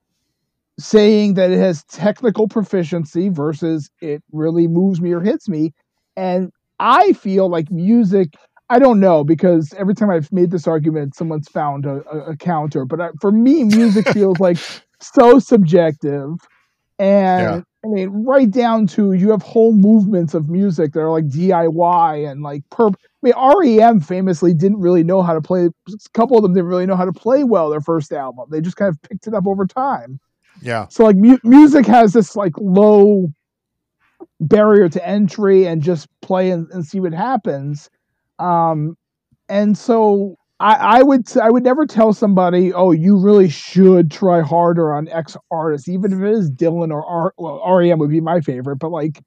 saying 0.78 1.34
that 1.34 1.50
it 1.50 1.58
has 1.58 1.84
technical 1.84 2.48
proficiency 2.48 3.28
versus 3.28 3.90
it 4.00 4.22
really 4.32 4.66
moves 4.68 5.00
me 5.00 5.12
or 5.12 5.20
hits 5.20 5.48
me, 5.48 5.72
and 6.16 6.50
I 6.78 7.12
feel 7.12 7.48
like 7.50 7.70
music. 7.70 8.34
I 8.70 8.78
don't 8.78 9.00
know 9.00 9.22
because 9.24 9.74
every 9.78 9.94
time 9.94 10.08
I've 10.10 10.32
made 10.32 10.50
this 10.50 10.66
argument, 10.66 11.14
someone's 11.14 11.48
found 11.48 11.84
a, 11.84 12.02
a, 12.10 12.30
a 12.32 12.36
counter. 12.36 12.86
But 12.86 13.00
I, 13.02 13.08
for 13.20 13.30
me, 13.30 13.64
music 13.64 14.08
feels 14.12 14.40
like 14.40 14.60
so 15.02 15.38
subjective. 15.38 16.30
And 16.98 17.64
I 17.84 17.88
mean, 17.88 18.10
right 18.24 18.50
down 18.50 18.86
to 18.88 19.12
you 19.12 19.30
have 19.30 19.42
whole 19.42 19.72
movements 19.72 20.34
of 20.34 20.48
music 20.48 20.92
that 20.92 21.00
are 21.00 21.10
like 21.10 21.26
DIY 21.26 22.30
and 22.30 22.42
like 22.42 22.62
perp. 22.70 22.94
I 22.94 22.98
mean, 23.22 23.78
REM 23.80 24.00
famously 24.00 24.54
didn't 24.54 24.80
really 24.80 25.02
know 25.02 25.22
how 25.22 25.34
to 25.34 25.40
play. 25.40 25.66
A 25.66 26.10
couple 26.14 26.36
of 26.36 26.42
them 26.44 26.54
didn't 26.54 26.68
really 26.68 26.86
know 26.86 26.96
how 26.96 27.04
to 27.04 27.12
play 27.12 27.42
well 27.44 27.70
their 27.70 27.80
first 27.80 28.12
album. 28.12 28.46
They 28.50 28.60
just 28.60 28.76
kind 28.76 28.88
of 28.88 29.00
picked 29.02 29.26
it 29.26 29.34
up 29.34 29.46
over 29.46 29.66
time. 29.66 30.20
yeah. 30.60 30.86
So 30.90 31.04
like 31.04 31.16
mu- 31.16 31.38
music 31.42 31.86
has 31.86 32.12
this 32.12 32.36
like 32.36 32.52
low 32.58 33.32
barrier 34.40 34.88
to 34.88 35.06
entry 35.06 35.66
and 35.66 35.82
just 35.82 36.08
play 36.20 36.50
and, 36.50 36.68
and 36.70 36.84
see 36.86 37.00
what 37.00 37.12
happens. 37.12 37.90
Um, 38.38 38.96
and 39.48 39.76
so 39.76 40.36
I, 40.62 40.98
I 40.98 41.02
would 41.02 41.36
I 41.36 41.50
would 41.50 41.64
never 41.64 41.86
tell 41.86 42.12
somebody, 42.12 42.72
oh, 42.72 42.92
you 42.92 43.18
really 43.18 43.48
should 43.48 44.12
try 44.12 44.40
harder 44.40 44.92
on 44.94 45.08
X 45.08 45.36
artist, 45.50 45.88
even 45.88 46.12
if 46.12 46.20
it 46.20 46.30
is 46.30 46.52
Dylan 46.52 46.92
or 46.92 47.04
R, 47.04 47.34
well, 47.36 47.60
REM 47.76 47.98
would 47.98 48.10
be 48.10 48.20
my 48.20 48.40
favorite, 48.40 48.76
but 48.76 48.90
like 48.90 49.20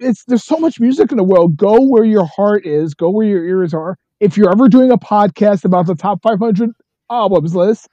it's 0.00 0.24
there's 0.24 0.44
so 0.44 0.56
much 0.58 0.80
music 0.80 1.12
in 1.12 1.16
the 1.16 1.24
world. 1.24 1.56
Go 1.56 1.80
where 1.80 2.04
your 2.04 2.26
heart 2.26 2.66
is, 2.66 2.94
go 2.94 3.10
where 3.10 3.26
your 3.26 3.44
ears 3.44 3.72
are. 3.72 3.96
If 4.18 4.36
you're 4.36 4.50
ever 4.50 4.68
doing 4.68 4.90
a 4.90 4.98
podcast 4.98 5.64
about 5.64 5.86
the 5.86 5.94
top 5.94 6.20
500 6.22 6.70
albums 7.08 7.54
list, 7.54 7.88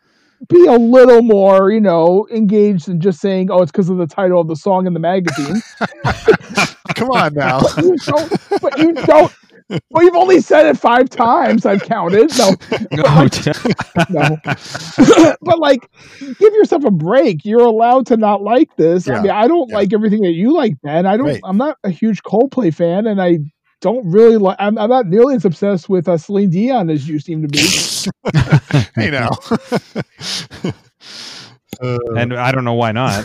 be 0.50 0.66
a 0.66 0.74
little 0.74 1.22
more, 1.22 1.72
you 1.72 1.80
know, 1.80 2.28
engaged 2.32 2.88
than 2.88 3.00
just 3.00 3.20
saying, 3.20 3.52
"Oh, 3.52 3.62
it's 3.62 3.72
because 3.72 3.90
of 3.90 3.98
the 3.98 4.08
title 4.08 4.42
of 4.42 4.48
the 4.48 4.56
song 4.56 4.88
in 4.88 4.94
the 4.94 5.00
magazine." 5.00 5.62
Come 6.96 7.12
on 7.12 7.36
now. 7.36 7.62
but 7.62 7.78
you 7.84 7.96
don't. 7.98 8.62
But 8.62 8.78
you 8.80 8.94
don't. 8.94 9.32
Well, 9.70 10.04
you've 10.04 10.16
only 10.16 10.40
said 10.42 10.66
it 10.66 10.78
five 10.78 11.10
times. 11.10 11.66
I've 11.66 11.84
counted. 11.84 12.32
No, 12.38 12.56
Oh, 13.06 13.28
no. 14.10 14.38
but 15.42 15.60
like, 15.60 15.90
give 16.20 16.54
yourself 16.54 16.84
a 16.86 16.92
break. 16.92 17.44
You're 17.46 17.60
allowed 17.66 18.06
to 18.08 18.18
not 18.18 18.42
like 18.44 18.70
this. 18.78 19.10
I 19.10 19.22
mean, 19.22 19.32
I 19.32 19.48
don't 19.48 19.70
Yeah. 19.70 19.76
like 19.78 19.94
everything 19.94 20.22
that 20.22 20.34
you 20.34 20.54
like, 20.54 20.74
Ben. 20.84 21.06
I 21.06 21.18
don't. 21.18 21.28
Right. 21.28 21.42
I'm 21.44 21.58
not 21.58 21.78
a 21.84 21.90
huge 21.90 22.24
Coldplay 22.24 22.74
fan, 22.74 23.08
and 23.08 23.22
I 23.22 23.40
don't 23.82 24.10
really 24.10 24.38
like. 24.38 24.56
I'm, 24.60 24.78
I'm 24.78 24.90
not 24.90 25.08
nearly 25.08 25.36
as 25.36 25.46
obsessed 25.46 25.90
with 25.90 26.08
uh, 26.08 26.18
Celine 26.18 26.50
Dion 26.50 26.90
as 26.90 27.08
you 27.08 27.20
seem 27.20 27.42
to 27.42 27.48
be. 27.48 27.60
hey 29.02 29.12
now. 29.12 29.30
Uh, 31.80 31.98
and 32.18 32.34
I 32.34 32.52
don't 32.52 32.64
know 32.64 32.74
why 32.74 32.92
not. 32.92 33.24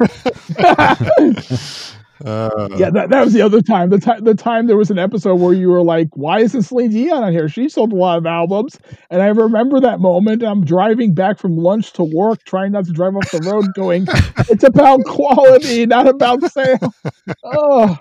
Uh, 2.25 2.69
yeah, 2.77 2.91
that, 2.91 3.11
that 3.11 3.25
was 3.25 3.33
the 3.33 3.43
other 3.43 3.61
time. 3.61 3.91
The 3.91 3.99
time 3.99 4.25
the 4.25 4.35
time 4.35 4.67
there 4.67 4.77
was 4.77 4.91
an 4.91 4.99
episode 4.99 5.37
where 5.37 5.53
you 5.53 5.69
were 5.69 5.83
like, 5.83 6.09
"Why 6.15 6.41
isn't 6.41 6.63
Celine 6.63 6.91
Dion 6.91 7.23
on 7.23 7.33
here? 7.33 7.49
She 7.49 7.69
sold 7.69 7.93
a 7.93 7.97
lot 7.97 8.19
of 8.19 8.27
albums." 8.27 8.79
And 9.11 9.23
I 9.23 9.27
remember 9.29 9.81
that 9.81 10.01
moment. 10.01 10.43
I'm 10.43 10.65
driving 10.65 11.15
back 11.15 11.39
from 11.39 11.57
lunch 11.57 11.93
to 11.95 12.05
work, 12.05 12.45
trying 12.45 12.73
not 12.73 12.85
to 12.87 12.93
drive 12.93 13.17
off 13.17 13.31
the 13.31 13.41
road, 13.51 13.67
going, 13.75 14.07
"It's 14.51 14.65
about 14.65 15.05
quality, 15.05 15.87
not 15.87 16.09
about 16.09 16.43
sale." 16.51 16.79
Oh, 17.45 17.99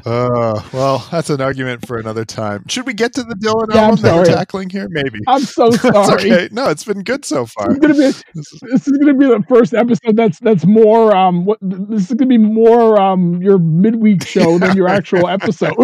Uh, 0.05 0.61
well, 0.71 1.05
that's 1.11 1.29
an 1.29 1.41
argument 1.41 1.85
for 1.85 1.97
another 1.97 2.23
time. 2.23 2.63
Should 2.69 2.87
we 2.87 2.93
get 2.93 3.13
to 3.15 3.23
the 3.23 3.35
Dylan 3.35 3.75
Yeah, 3.75 3.81
I'm 3.81 3.89
album 3.89 4.03
that 4.03 4.15
we're 4.15 4.25
tackling 4.25 4.69
here? 4.69 4.87
Maybe. 4.89 5.19
I'm 5.27 5.41
so 5.41 5.69
sorry. 5.71 6.13
okay. 6.31 6.49
No, 6.53 6.69
it's 6.69 6.85
been 6.85 7.03
good 7.03 7.25
so 7.25 7.45
far. 7.45 7.73
This 7.73 7.75
is 7.75 7.81
gonna 7.81 7.93
be 7.93 8.01
This 8.01 8.23
is- 8.53 8.59
this 8.61 8.87
is 8.87 8.97
gonna 8.97 9.13
be 9.13 9.25
the 9.25 9.43
first 9.49 9.73
episode 9.73 10.15
that's 10.15 10.39
that's 10.39 10.65
more 10.65 11.13
um 11.15 11.43
what 11.45 11.59
this 11.61 12.09
is 12.09 12.13
gonna 12.15 12.27
be 12.29 12.37
more 12.37 12.99
um 12.99 13.41
your 13.41 13.59
midweek 13.59 14.25
show 14.25 14.57
than 14.57 14.75
your 14.77 14.87
actual 14.87 15.27
episode. 15.27 15.75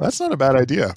that's 0.00 0.18
not 0.18 0.32
a 0.32 0.36
bad 0.36 0.56
idea. 0.56 0.92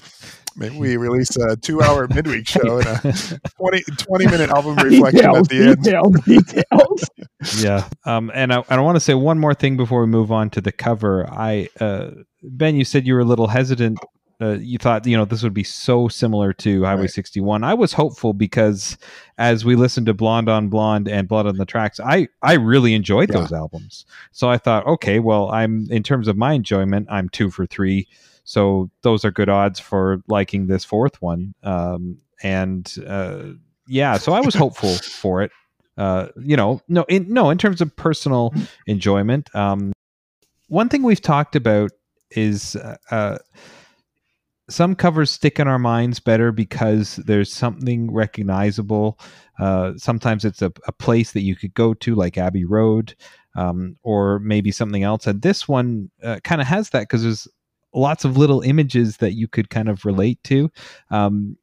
Maybe 0.59 0.77
we 0.77 0.97
release 0.97 1.35
a 1.37 1.55
two-hour 1.55 2.07
midweek 2.09 2.47
show 2.47 2.79
and 2.79 2.87
a 2.87 3.39
20, 3.57 3.81
20 3.97 4.25
minute 4.27 4.49
album 4.49 4.75
reflection 4.83 5.19
details, 5.21 5.37
at 5.37 5.47
the 5.49 5.67
end. 5.67 5.83
details, 5.83 6.19
details. 6.25 7.09
yeah. 7.63 7.87
Um, 8.05 8.29
and 8.33 8.53
I, 8.53 8.63
I 8.69 8.79
want 8.81 8.95
to 8.97 8.99
say 8.99 9.13
one 9.13 9.39
more 9.39 9.53
thing 9.53 9.77
before 9.77 10.01
we 10.01 10.07
move 10.07 10.31
on 10.31 10.49
to 10.51 10.61
the 10.61 10.71
cover. 10.71 11.27
I, 11.29 11.69
uh, 11.79 12.11
Ben, 12.43 12.75
you 12.75 12.83
said 12.85 13.07
you 13.07 13.13
were 13.13 13.21
a 13.21 13.25
little 13.25 13.47
hesitant. 13.47 13.99
Uh, 14.41 14.51
you 14.59 14.77
thought, 14.77 15.05
you 15.05 15.17
know, 15.17 15.25
this 15.25 15.43
would 15.43 15.53
be 15.53 15.65
so 15.65 16.07
similar 16.07 16.53
to 16.53 16.83
Highway 16.85 17.01
Right. 17.01 17.09
61. 17.09 17.61
I 17.65 17.73
was 17.73 17.91
hopeful 17.91 18.33
because 18.33 18.97
as 19.37 19.65
we 19.65 19.75
listened 19.75 20.05
to 20.05 20.13
Blonde 20.13 20.47
on 20.47 20.69
Blonde 20.69 21.09
and 21.09 21.27
Blood 21.27 21.45
on 21.45 21.57
the 21.57 21.65
Tracks, 21.65 21.99
I, 21.99 22.29
I 22.41 22.53
really 22.53 22.93
enjoyed 22.93 23.29
Yeah. 23.29 23.39
those 23.41 23.51
albums. 23.51 24.05
So 24.31 24.49
I 24.49 24.57
thought, 24.57 24.87
okay, 24.87 25.19
well, 25.19 25.51
I'm 25.51 25.87
in 25.91 26.03
terms 26.03 26.29
of 26.29 26.37
my 26.37 26.53
enjoyment, 26.53 27.07
I'm 27.11 27.27
two 27.27 27.49
for 27.51 27.65
three. 27.65 28.07
So 28.49 28.89
those 29.03 29.23
are 29.25 29.29
good 29.29 29.47
odds 29.47 29.79
for 29.79 30.23
liking 30.27 30.65
this 30.65 30.83
fourth 30.83 31.21
one. 31.21 31.53
Um, 31.61 32.17
and 32.41 32.91
uh, 33.05 33.43
yeah, 33.85 34.17
so 34.17 34.33
I 34.33 34.39
was 34.39 34.55
hopeful 34.55 34.95
for 35.03 35.43
it. 35.43 35.51
Uh, 35.99 36.29
you 36.35 36.57
know, 36.57 36.81
no, 36.87 37.05
in 37.09 37.31
no, 37.31 37.51
in 37.51 37.59
terms 37.59 37.79
of 37.79 37.95
personal 37.95 38.51
enjoyment. 38.87 39.53
Um, 39.55 39.93
one 40.67 40.89
thing 40.89 41.03
we've 41.03 41.21
talked 41.21 41.55
about 41.55 41.91
is 42.31 42.75
uh, 42.75 42.97
uh, 43.11 43.37
some 44.67 44.95
covers 44.95 45.29
stick 45.29 45.59
in 45.59 45.67
our 45.67 45.77
minds 45.77 46.19
better 46.19 46.51
because 46.51 47.17
there's 47.17 47.53
something 47.53 48.11
recognizable. 48.11 49.19
Uh, 49.59 49.93
sometimes 49.97 50.43
it's 50.43 50.63
a, 50.63 50.71
a 50.87 50.91
place 50.91 51.33
that 51.33 51.41
you 51.41 51.55
could 51.55 51.75
go 51.75 51.93
to, 51.93 52.15
like 52.15 52.35
Abbey 52.39 52.65
Road, 52.65 53.13
um, 53.55 53.95
or 54.01 54.39
maybe 54.39 54.71
something 54.71 55.03
else. 55.03 55.27
And 55.27 55.43
this 55.43 55.67
one 55.67 56.09
uh, 56.23 56.39
kind 56.43 56.61
of 56.61 56.65
has 56.67 56.89
that 56.89 57.01
because 57.01 57.21
there's 57.21 57.47
lots 57.93 58.25
of 58.25 58.37
little 58.37 58.61
images 58.61 59.17
that 59.17 59.33
you 59.33 59.47
could 59.47 59.69
kind 59.69 59.89
of 59.89 60.05
relate 60.05 60.43
to. 60.45 60.69
Um, 61.11 61.57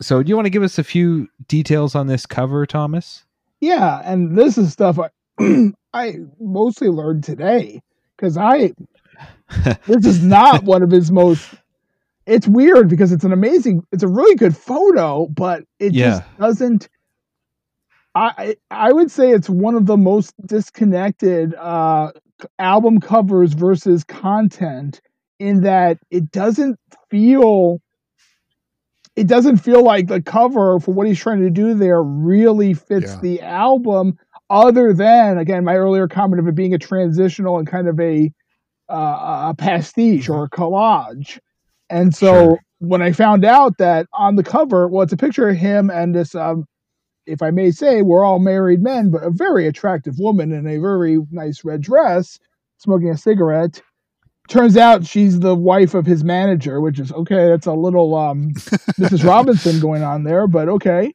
so, 0.00 0.22
do 0.22 0.28
you 0.28 0.36
want 0.36 0.46
to 0.46 0.50
give 0.50 0.62
us 0.62 0.78
a 0.78 0.84
few 0.84 1.28
details 1.46 1.94
on 1.94 2.08
this 2.08 2.26
cover, 2.26 2.66
Thomas? 2.66 3.24
Yeah, 3.60 4.02
and 4.04 4.36
this 4.36 4.58
is 4.58 4.72
stuff 4.72 4.98
I 4.98 5.10
I 5.94 6.16
mostly 6.40 6.88
learned 6.88 7.24
today 7.24 7.80
because 8.16 8.36
I 8.36 8.72
this 9.86 10.04
is 10.04 10.22
not 10.22 10.64
one 10.64 10.82
of 10.82 10.90
his 10.90 11.10
most. 11.12 11.54
It's 12.26 12.46
weird 12.46 12.88
because 12.88 13.12
it's 13.12 13.24
an 13.24 13.32
amazing, 13.32 13.84
it's 13.90 14.02
a 14.02 14.08
really 14.08 14.36
good 14.36 14.56
photo, 14.56 15.26
but 15.26 15.64
it 15.78 15.92
just 15.92 16.22
doesn't. 16.38 16.88
I 18.14 18.56
I 18.70 18.88
I 18.88 18.92
would 18.92 19.10
say 19.10 19.30
it's 19.30 19.48
one 19.48 19.74
of 19.74 19.86
the 19.86 19.96
most 19.96 20.34
disconnected 20.46 21.54
uh, 21.54 22.10
album 22.58 23.00
covers 23.00 23.52
versus 23.52 24.04
content 24.04 25.00
in 25.42 25.62
that 25.62 25.98
it 26.10 26.30
doesn't 26.30 26.78
feel. 27.10 27.80
It 29.14 29.26
doesn't 29.26 29.58
feel 29.58 29.84
like 29.84 30.06
the 30.06 30.22
cover 30.22 30.80
for 30.80 30.94
what 30.94 31.06
he's 31.06 31.18
trying 31.20 31.40
to 31.42 31.50
do 31.50 31.74
there 31.74 32.02
really 32.02 32.72
fits 32.72 33.12
Yeah. 33.12 33.20
the 33.20 33.40
album 33.42 34.18
other 34.48 34.92
than 34.94 35.36
again 35.38 35.64
my 35.64 35.76
earlier 35.76 36.08
comment 36.08 36.40
of 36.40 36.46
it 36.48 36.54
being 36.54 36.72
a 36.74 36.78
transitional 36.78 37.58
and 37.58 37.66
kind 37.66 37.88
of 37.88 37.98
a 38.00 38.32
uh, 38.90 39.50
a 39.50 39.54
pastiche 39.56 40.28
or 40.28 40.44
a 40.44 40.50
collage 40.50 41.38
and 41.88 42.14
so 42.14 42.32
Sure. 42.32 42.58
when 42.80 43.00
i 43.00 43.12
found 43.12 43.44
out 43.46 43.78
that 43.78 44.06
on 44.12 44.36
the 44.36 44.42
cover 44.42 44.88
well 44.88 45.02
it's 45.02 45.12
a 45.12 45.16
picture 45.16 45.48
of 45.48 45.56
him 45.56 45.88
and 45.90 46.14
this 46.14 46.34
um 46.34 46.64
if 47.26 47.40
i 47.40 47.50
may 47.50 47.70
say 47.70 48.02
we're 48.02 48.24
all 48.24 48.40
married 48.40 48.82
men 48.82 49.10
but 49.10 49.22
a 49.22 49.30
very 49.30 49.66
attractive 49.66 50.18
woman 50.18 50.52
in 50.52 50.66
a 50.66 50.78
very 50.78 51.18
nice 51.30 51.64
red 51.64 51.80
dress 51.80 52.38
smoking 52.78 53.08
a 53.10 53.16
cigarette 53.16 53.80
turns 54.48 54.76
out 54.76 55.06
she's 55.06 55.40
the 55.40 55.54
wife 55.54 55.94
of 55.94 56.04
his 56.04 56.24
manager 56.24 56.80
which 56.80 56.98
is 56.98 57.12
okay 57.12 57.48
that's 57.48 57.66
a 57.66 57.72
little 57.72 58.14
um 58.14 58.50
mrs 58.98 59.24
robinson 59.24 59.80
going 59.80 60.02
on 60.02 60.24
there 60.24 60.46
but 60.46 60.68
okay. 60.68 61.12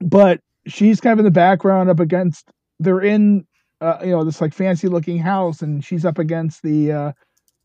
But 0.00 0.40
she's 0.66 1.00
kind 1.00 1.12
of 1.12 1.20
in 1.20 1.24
the 1.24 1.30
background 1.30 1.88
up 1.88 2.00
against 2.00 2.50
they're 2.80 3.00
in 3.00 3.46
uh, 3.80 3.98
you 4.02 4.10
know 4.10 4.24
this 4.24 4.40
like 4.40 4.54
fancy 4.54 4.88
looking 4.88 5.18
house 5.18 5.62
and 5.62 5.84
she's 5.84 6.04
up 6.04 6.18
against 6.18 6.62
the 6.62 6.92
uh, 6.92 7.12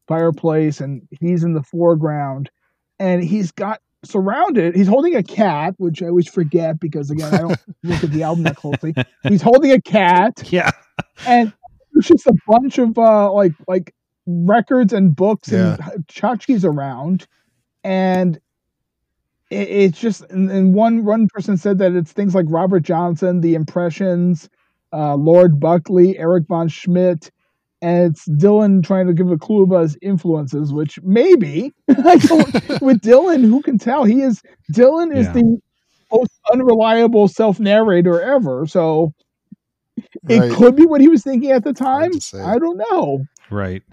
fireplace 0.08 0.80
and 0.80 1.08
he's 1.20 1.44
in 1.44 1.54
the 1.54 1.64
foreground. 1.64 2.50
And 3.00 3.24
he's 3.24 3.52
got 3.52 3.82
surrounded 4.04 4.76
he's 4.76 4.88
holding 4.88 5.16
a 5.16 5.22
cat 5.22 5.76
which 5.78 6.02
i 6.02 6.08
always 6.08 6.28
forget 6.28 6.80
because 6.80 7.12
again 7.12 7.32
i 7.36 7.38
don't 7.38 7.60
look 7.84 8.04
at 8.04 8.10
the 8.12 8.24
album 8.24 8.44
that 8.44 8.56
closely. 8.56 8.96
He's 9.28 9.44
holding 9.44 9.72
a 9.72 9.80
cat. 9.82 10.42
Yeah. 10.52 10.72
and 11.28 11.54
there's 11.94 12.08
just 12.08 12.26
a 12.26 12.34
bunch 12.48 12.80
of 12.80 12.98
uh 12.98 13.32
like 13.32 13.54
like 13.68 13.94
records 14.28 14.94
and 14.94 15.16
books 15.16 15.52
and 15.52 15.78
tchotchkes 16.08 16.64
around 16.64 17.28
and 17.84 18.40
it, 19.50 19.68
it's 19.70 20.00
just 20.00 20.22
and, 20.30 20.50
and 20.52 20.74
one 20.74 21.04
one 21.06 21.28
person 21.34 21.58
said 21.58 21.78
that 21.80 21.94
it's 21.94 22.12
things 22.12 22.36
like 22.36 22.46
robert 22.50 22.82
johnson 22.82 23.42
the 23.42 23.56
impressions 23.56 24.50
uh 24.94 25.16
lord 25.16 25.60
buckley 25.60 26.18
eric 26.20 26.46
von 26.48 26.68
schmidt 26.68 27.32
and 27.82 28.12
it's 28.12 28.28
dylan 28.30 28.84
trying 28.84 29.08
to 29.08 29.14
give 29.14 29.32
a 29.32 29.38
clue 29.38 29.64
about 29.64 29.82
his 29.82 29.98
influences 30.04 30.72
which 30.72 31.00
maybe 31.02 31.74
i 32.06 32.16
don't 32.18 32.54
with 32.82 33.02
dylan 33.02 33.44
who 33.44 33.62
can 33.62 33.78
tell 33.80 34.04
he 34.04 34.22
is 34.22 34.42
dylan 34.72 35.16
is 35.18 35.26
Yeah. 35.28 35.34
the 35.34 35.58
most 36.14 36.32
unreliable 36.54 37.28
self-narrator 37.28 38.22
ever 38.22 38.66
so 38.68 39.14
it 40.30 40.40
Right. 40.40 40.52
could 40.52 40.76
be 40.76 40.86
what 40.86 41.02
he 41.02 41.08
was 41.08 41.24
thinking 41.24 41.52
at 41.52 41.64
the 41.64 41.74
time. 41.74 42.10
I 42.36 42.58
don't 42.60 42.78
know. 42.78 43.26
Right. 43.50 43.84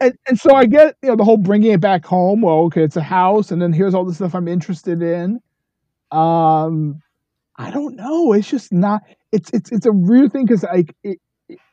And, 0.00 0.14
and 0.28 0.38
so 0.38 0.54
I 0.54 0.66
get 0.66 0.94
you 1.02 1.08
know 1.08 1.16
the 1.16 1.24
whole 1.24 1.36
bringing 1.36 1.72
it 1.72 1.80
back 1.80 2.04
home. 2.04 2.42
Well, 2.42 2.58
okay, 2.66 2.82
it's 2.84 2.96
a 2.96 3.02
house, 3.02 3.50
and 3.50 3.60
then 3.60 3.72
here's 3.72 3.94
all 3.94 4.04
the 4.04 4.14
stuff 4.14 4.34
I'm 4.34 4.48
interested 4.48 5.02
in. 5.02 5.40
Um, 6.10 7.00
I 7.56 7.70
don't 7.70 7.96
know. 7.96 8.32
It's 8.32 8.48
just 8.48 8.72
not. 8.72 9.02
It's 9.32 9.50
it's 9.52 9.72
it's 9.72 9.86
a 9.86 9.92
weird 9.92 10.32
thing 10.32 10.46
because 10.46 10.62
like 10.62 10.94
it, 11.02 11.18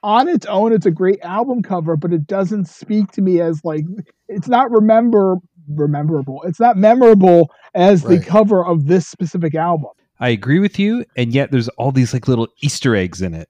on 0.03 0.28
its 0.28 0.45
own, 0.47 0.73
it's 0.73 0.86
a 0.86 0.91
great 0.91 1.19
album 1.21 1.61
cover, 1.61 1.95
but 1.95 2.13
it 2.13 2.26
doesn't 2.26 2.65
speak 2.67 3.11
to 3.11 3.21
me 3.21 3.41
as 3.41 3.61
like 3.63 3.86
it's 4.28 4.47
not 4.47 4.71
remember 4.71 5.36
rememberable. 5.69 6.41
It's 6.43 6.59
not 6.59 6.78
memorable 6.78 7.51
as 7.76 8.03
the 8.03 8.19
cover 8.19 8.65
of 8.65 8.88
this 8.88 9.07
specific 9.07 9.55
album. 9.55 9.91
I 10.19 10.30
agree 10.30 10.59
with 10.59 10.80
you, 10.80 11.05
and 11.17 11.34
yet 11.34 11.51
there's 11.51 11.67
all 11.69 11.91
these 11.91 12.13
like 12.13 12.28
little 12.28 12.47
Easter 12.61 12.95
eggs 12.95 13.21
in 13.21 13.34
it. 13.34 13.49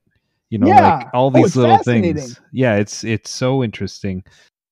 You 0.50 0.60
know, 0.60 0.68
Yeah. 0.68 0.98
like 0.98 1.08
all 1.14 1.28
Oh, 1.28 1.30
these 1.32 1.48
it's 1.48 1.56
little 1.56 1.78
things. 1.80 2.40
Yeah, 2.52 2.76
it's 2.76 3.04
it's 3.04 3.30
so 3.32 3.64
interesting. 3.64 4.24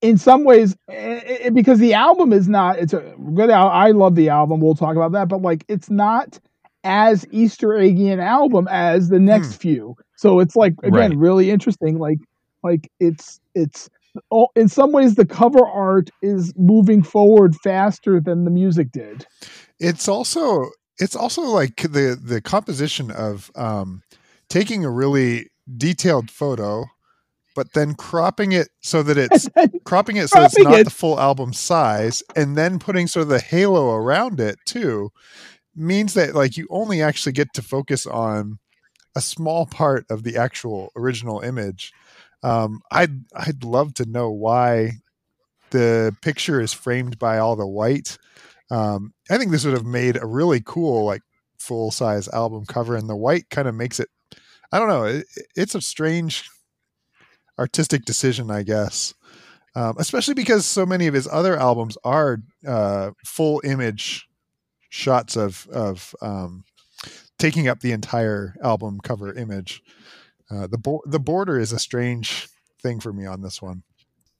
In 0.04 0.18
some 0.18 0.44
ways 0.44 0.76
eh, 0.90 1.22
eh, 1.26 1.50
because 1.50 1.80
the 1.80 1.94
album 1.96 2.32
is 2.32 2.48
not 2.48 2.78
it's 2.78 2.94
a 2.94 3.16
good 3.34 3.50
al- 3.50 3.70
i 3.70 3.90
love 3.92 4.16
the 4.16 4.30
album 4.30 4.60
we'll 4.60 4.76
talk 4.76 4.96
about 4.96 5.14
that 5.14 5.28
but 5.28 5.42
like 5.42 5.66
it's 5.68 5.90
not 5.90 6.40
as 6.84 7.26
easter 7.32 7.76
eggy 7.76 8.10
an 8.10 8.20
album 8.20 8.68
as 8.70 9.10
the 9.10 9.20
next 9.20 9.56
few. 9.56 9.96
So 10.18 10.40
it's 10.40 10.56
like 10.56 10.74
again 10.84 11.12
Right. 11.12 11.18
really 11.18 11.50
interesting 11.50 11.98
like 11.98 12.20
like 12.62 12.92
it's 13.00 13.40
it's 13.56 13.90
oh, 14.32 14.48
in 14.56 14.68
some 14.70 14.92
ways 14.92 15.16
the 15.16 15.26
cover 15.26 15.66
art 15.66 16.10
is 16.22 16.54
moving 16.58 17.02
forward 17.04 17.56
faster 17.64 18.20
than 18.20 18.44
the 18.46 18.52
music 18.52 18.92
did. 18.92 19.26
It's 19.80 20.08
also 20.08 20.70
it's 21.00 21.16
also 21.16 21.42
like 21.44 21.78
the 21.78 22.20
the 22.22 22.42
composition 22.42 23.12
of 23.12 23.50
um 23.56 24.04
taking 24.50 24.84
a 24.86 24.92
really 24.92 25.50
detailed 25.78 26.30
photo 26.30 26.86
but 27.56 27.74
then 27.74 27.94
cropping 27.96 28.52
it 28.52 28.70
so 28.82 29.04
that 29.04 29.18
it's 29.32 29.50
cropping 29.84 30.18
it 30.18 30.30
so 30.30 30.44
it's 30.44 30.58
not 30.58 30.80
it. 30.80 30.84
the 30.86 30.90
full 30.90 31.20
album 31.20 31.54
size, 31.54 32.24
and 32.36 32.58
then 32.58 32.80
putting 32.80 33.08
sort 33.08 33.24
of 33.24 33.30
the 33.30 33.40
halo 33.40 33.94
around 33.94 34.40
it 34.40 34.58
too, 34.66 35.12
means 35.76 36.14
that 36.14 36.36
like 36.36 36.58
you 36.58 36.68
only 36.70 37.02
actually 37.02 37.32
get 37.32 37.54
to 37.54 37.62
focus 37.62 38.06
on 38.06 38.60
a 39.16 39.22
small 39.22 39.66
part 39.66 40.06
of 40.10 40.24
the 40.24 40.38
actual 40.38 40.92
original 40.96 41.40
image. 41.42 41.92
Um, 42.42 42.82
I'd 42.92 43.24
I'd 43.36 43.64
love 43.64 43.94
to 43.96 44.06
know 44.06 44.30
why 44.32 44.94
the 45.70 46.16
picture 46.22 46.62
is 46.62 46.74
framed 46.74 47.18
by 47.18 47.38
all 47.38 47.56
the 47.56 47.68
white. 47.68 48.18
Um, 48.70 49.14
I 49.30 49.38
think 49.38 49.52
this 49.52 49.66
would 49.66 49.74
have 49.74 49.86
made 49.86 50.18
a 50.18 50.26
really 50.26 50.62
cool 50.66 51.06
like 51.06 51.22
full 51.60 51.92
size 51.92 52.28
album 52.30 52.66
cover, 52.66 52.96
and 52.96 53.10
the 53.10 53.16
white 53.16 53.50
kind 53.50 53.68
of 53.68 53.76
makes 53.76 54.00
it. 54.00 54.10
I 54.72 54.80
don't 54.80 54.88
know. 54.88 55.04
It, 55.04 55.26
it's 55.56 55.76
a 55.76 55.82
strange 55.82 56.50
artistic 57.60 58.06
decision, 58.06 58.50
I 58.52 58.64
guess. 58.64 59.14
Um, 59.76 59.96
especially 59.98 60.36
because 60.36 60.66
so 60.68 60.86
many 60.86 61.08
of 61.08 61.14
his 61.16 61.28
other 61.32 61.58
albums 61.58 61.98
are 62.04 62.38
uh, 62.68 63.12
full 63.26 63.60
image 63.64 64.28
shots 64.90 65.36
of 65.36 65.68
of 65.74 66.14
um, 66.22 66.64
taking 67.40 67.68
up 67.68 67.80
the 67.80 67.92
entire 67.92 68.56
album 68.64 69.00
cover 69.04 69.34
image. 69.34 69.82
Uh, 70.52 70.68
the 70.68 70.78
bo- 70.78 71.02
the 71.08 71.20
border 71.20 71.58
is 71.60 71.72
a 71.72 71.80
strange 71.80 72.48
thing 72.84 73.00
for 73.00 73.12
me 73.12 73.26
on 73.26 73.42
this 73.42 73.62
one. 73.64 73.82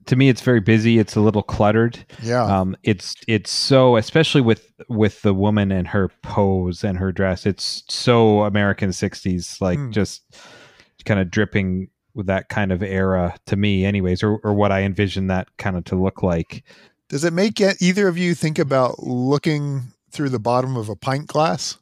To 0.06 0.16
me, 0.16 0.28
it's 0.28 0.42
very 0.42 0.60
busy. 0.60 0.98
It's 0.98 1.16
a 1.16 1.20
little 1.20 1.42
cluttered. 1.42 2.04
Yeah, 2.22 2.44
Um, 2.44 2.76
it's 2.84 3.16
it's 3.26 3.50
so 3.50 3.96
especially 3.96 4.42
with 4.42 4.70
with 4.88 5.22
the 5.22 5.34
woman 5.34 5.72
and 5.72 5.88
her 5.88 6.10
pose 6.22 6.84
and 6.84 6.98
her 6.98 7.10
dress. 7.10 7.44
It's 7.44 7.82
so 7.88 8.42
American 8.44 8.90
'60s, 8.90 9.60
like 9.60 9.78
Hmm. 9.78 9.90
just 9.90 10.22
kind 11.04 11.18
of 11.18 11.28
dripping 11.30 11.88
with 12.14 12.26
that 12.26 12.48
kind 12.48 12.70
of 12.72 12.82
era 12.82 13.34
to 13.46 13.56
me, 13.56 13.84
anyways, 13.84 14.22
or 14.22 14.38
or 14.44 14.54
what 14.54 14.72
I 14.72 14.82
envision 14.82 15.26
that 15.28 15.48
kind 15.58 15.76
of 15.76 15.84
to 15.86 15.96
look 15.96 16.22
like. 16.22 16.64
does 17.08 17.24
it 17.24 17.32
make 17.32 17.60
either 17.60 18.08
of 18.08 18.16
you 18.18 18.34
think 18.34 18.58
about 18.58 19.00
looking 19.00 19.82
through 20.10 20.28
the 20.30 20.38
bottom 20.38 20.76
of 20.76 20.88
a 20.88 20.96
pint 20.96 21.26
glass? 21.26 21.76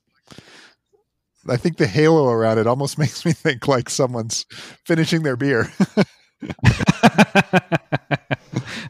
I 1.48 1.56
think 1.56 1.76
the 1.76 1.86
halo 1.88 2.28
around 2.28 2.58
it 2.58 2.66
almost 2.66 2.98
makes 3.04 3.24
me 3.24 3.32
think 3.32 3.66
like 3.68 3.90
someone's 3.90 4.46
finishing 4.86 5.22
their 5.22 5.36
beer. 5.36 5.70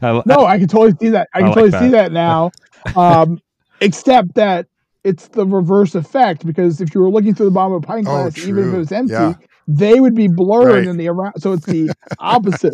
No, 0.01 0.45
I 0.45 0.57
can 0.59 0.67
totally 0.67 0.93
see 0.99 1.09
that. 1.09 1.29
I 1.33 1.37
I 1.37 1.41
can 1.41 1.47
like 1.49 1.55
totally 1.55 1.69
that. 1.71 1.81
see 1.81 1.89
that 1.89 2.11
now. 2.11 2.51
Um, 2.95 3.39
except 3.81 4.35
that 4.35 4.67
it's 5.03 5.27
the 5.29 5.45
reverse 5.45 5.95
effect 5.95 6.45
because 6.45 6.81
if 6.81 6.93
you 6.93 7.01
were 7.01 7.09
looking 7.09 7.33
through 7.33 7.45
the 7.47 7.51
bottom 7.51 7.73
of 7.73 7.83
a 7.83 7.87
pint 7.87 8.07
Oh, 8.07 8.11
glass, 8.23 8.37
even 8.39 8.57
if 8.59 8.65
true. 8.65 8.75
it 8.75 8.77
was 8.79 8.91
empty, 8.91 9.13
Yeah. 9.13 9.33
They 9.67 9.99
would 9.99 10.15
be 10.15 10.27
blurred 10.27 10.73
Right. 10.73 10.87
in 10.87 10.97
the 10.97 11.07
around. 11.07 11.39
So 11.41 11.53
it's 11.53 11.65
the 11.65 11.93
opposite. 12.19 12.73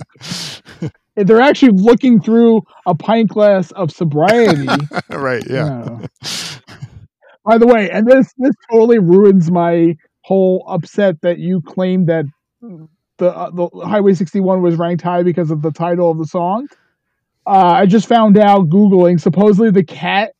If 1.15 1.27
they're 1.27 1.41
actually 1.41 1.73
looking 1.73 2.21
through 2.21 2.61
a 2.85 2.95
pint 2.95 3.29
glass 3.29 3.71
of 3.71 3.91
sobriety. 3.91 4.67
right? 5.09 5.43
Yeah. 5.49 6.05
By 7.45 7.57
the 7.57 7.67
way, 7.67 7.89
and 7.89 8.05
this 8.07 8.33
this 8.37 8.53
totally 8.71 8.99
ruins 8.99 9.49
my 9.51 9.95
whole 10.21 10.63
upset 10.67 11.21
that 11.21 11.39
you 11.39 11.61
claimed 11.61 12.07
that 12.07 12.25
the 13.17 13.27
uh, 13.35 13.49
the 13.51 13.67
Highway 13.85 14.13
61 14.13 14.61
was 14.61 14.75
ranked 14.75 15.01
high 15.01 15.23
because 15.23 15.49
of 15.51 15.61
the 15.61 15.71
title 15.71 16.11
of 16.11 16.17
the 16.17 16.25
song. 16.25 16.67
Uh, 17.47 17.73
I 17.81 17.85
just 17.85 18.07
found 18.07 18.37
out 18.37 18.69
googling 18.69 19.19
supposedly 19.19 19.71
the 19.71 19.83
cat, 19.83 20.33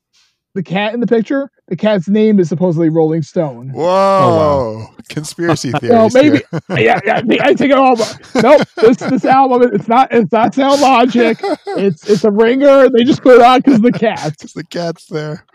the 0.55 0.63
cat 0.63 0.93
in 0.93 0.99
the 0.99 1.07
picture, 1.07 1.49
the 1.67 1.75
cat's 1.75 2.07
name 2.07 2.39
is 2.39 2.49
supposedly 2.49 2.89
Rolling 2.89 3.21
Stone. 3.21 3.69
Whoa! 3.73 4.87
Conspiracy 5.09 5.71
theory. 5.73 5.93
Well, 5.95 6.09
maybe 6.13 6.41
yeah, 6.81 6.99
yeah, 7.05 7.21
I 7.41 7.53
take 7.53 7.71
it 7.71 7.77
all. 7.77 7.95
But 7.95 8.19
nope, 8.43 8.67
this 8.77 8.97
this 8.97 9.25
album 9.25 9.69
it's 9.73 9.87
not 9.87 10.11
it's 10.11 10.31
not 10.31 10.53
Sound 10.53 10.81
Logic. 10.81 11.37
It's 11.67 12.09
it's 12.09 12.23
a 12.23 12.31
ringer. 12.31 12.89
They 12.89 13.03
just 13.03 13.21
put 13.21 13.35
it 13.35 13.41
on 13.41 13.59
because 13.61 13.81
the 13.81 13.91
cat. 13.91 14.35
'Cause 14.39 14.53
the 14.53 14.63
cat's 14.65 15.05
there. 15.07 15.45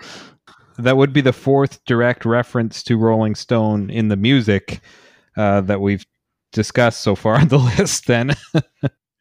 that 0.79 0.97
would 0.97 1.13
be 1.13 1.21
the 1.21 1.33
fourth 1.33 1.85
direct 1.85 2.25
reference 2.25 2.83
to 2.85 2.97
Rolling 2.97 3.35
Stone 3.35 3.91
in 3.91 4.09
the 4.09 4.17
music 4.17 4.81
uh, 5.37 5.61
that 5.63 5.81
we've 5.81 6.05
discussed 6.53 7.01
so 7.03 7.15
far 7.17 7.35
on 7.35 7.49
the 7.49 7.59
list. 7.59 8.07
Then 8.07 8.31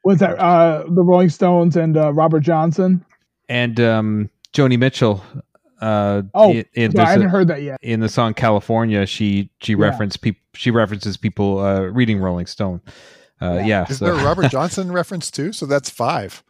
Was 0.03 0.19
that 0.19 0.37
uh 0.39 0.83
the 0.87 1.01
Rolling 1.03 1.29
Stones 1.29 1.75
and 1.75 1.97
uh, 1.97 2.13
Robert 2.13 2.41
Johnson? 2.41 3.03
and 3.49 3.79
um, 3.79 4.29
Joni 4.53 4.77
Mitchell. 4.79 5.23
Uh, 5.83 6.21
Oh, 6.33 6.51
in, 6.51 6.65
in, 6.73 6.91
So 6.95 7.01
I 7.03 7.09
haven't 7.11 7.27
a- 7.27 7.29
heard 7.29 7.47
that 7.49 7.61
yet. 7.61 7.77
in 7.81 7.99
the 7.99 8.09
song 8.09 8.33
California, 8.33 9.05
she 9.05 9.49
she 9.61 9.73
Yeah. 9.73 9.79
referenced 9.79 10.21
people. 10.21 10.39
She 10.55 10.71
references 10.71 11.17
people 11.17 11.59
uh, 11.59 11.81
reading 11.81 12.19
Rolling 12.19 12.45
Stone. 12.45 12.81
Uh, 13.41 13.55
Yeah. 13.55 13.65
yeah, 13.65 13.85
Is 13.89 13.97
so 13.97 14.05
there 14.05 14.13
a 14.13 14.23
Robert 14.23 14.49
Johnson 14.51 14.91
reference 14.91 15.29
too? 15.31 15.51
So 15.51 15.65
that's 15.65 15.89
five. 15.89 16.43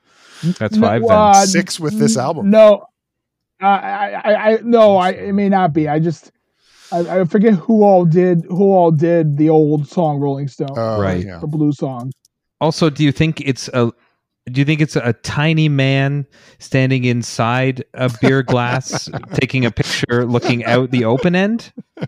that's 0.60 0.76
No, 0.76 0.88
five. 0.88 1.02
Then. 1.02 1.12
uh, 1.12 1.34
Six 1.46 1.80
with 1.80 1.98
this 1.98 2.18
album. 2.18 2.50
No, 2.50 2.86
uh, 3.62 3.66
I, 3.66 4.22
I, 4.24 4.36
I, 4.52 4.58
no, 4.64 4.98
I, 4.98 5.10
it 5.12 5.34
may 5.34 5.48
not 5.50 5.72
be. 5.74 5.88
I 5.88 6.00
just, 6.00 6.32
I, 6.92 7.22
I 7.22 7.24
forget 7.24 7.54
who 7.54 7.84
all 7.84 8.04
did, 8.06 8.44
who 8.50 8.74
all 8.74 8.92
did 8.92 9.38
the 9.38 9.50
old 9.50 9.88
song 9.88 10.20
Rolling 10.20 10.50
Stone, 10.50 10.78
Uh, 10.78 11.00
Right. 11.00 11.26
Yeah. 11.26 11.40
the 11.40 11.48
blues 11.48 11.78
song. 11.78 12.12
Also, 12.60 12.90
do 12.90 13.04
you 13.04 13.12
think 13.14 13.40
it's 13.42 13.70
a 13.70 13.92
do 14.46 14.60
you 14.60 14.66
think 14.66 14.82
it's 14.82 14.96
a 14.96 15.14
tiny 15.14 15.70
man 15.70 16.26
standing 16.60 17.06
inside 17.06 17.84
a 17.94 18.12
beer 18.22 18.44
glass 18.44 19.10
taking 19.34 19.66
a 19.66 19.72
picture 19.72 20.26
looking 20.26 20.66
out 20.66 20.92
the 20.92 21.06
open 21.06 21.36
end? 21.36 21.72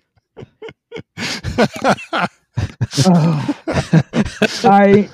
I, 4.64 5.10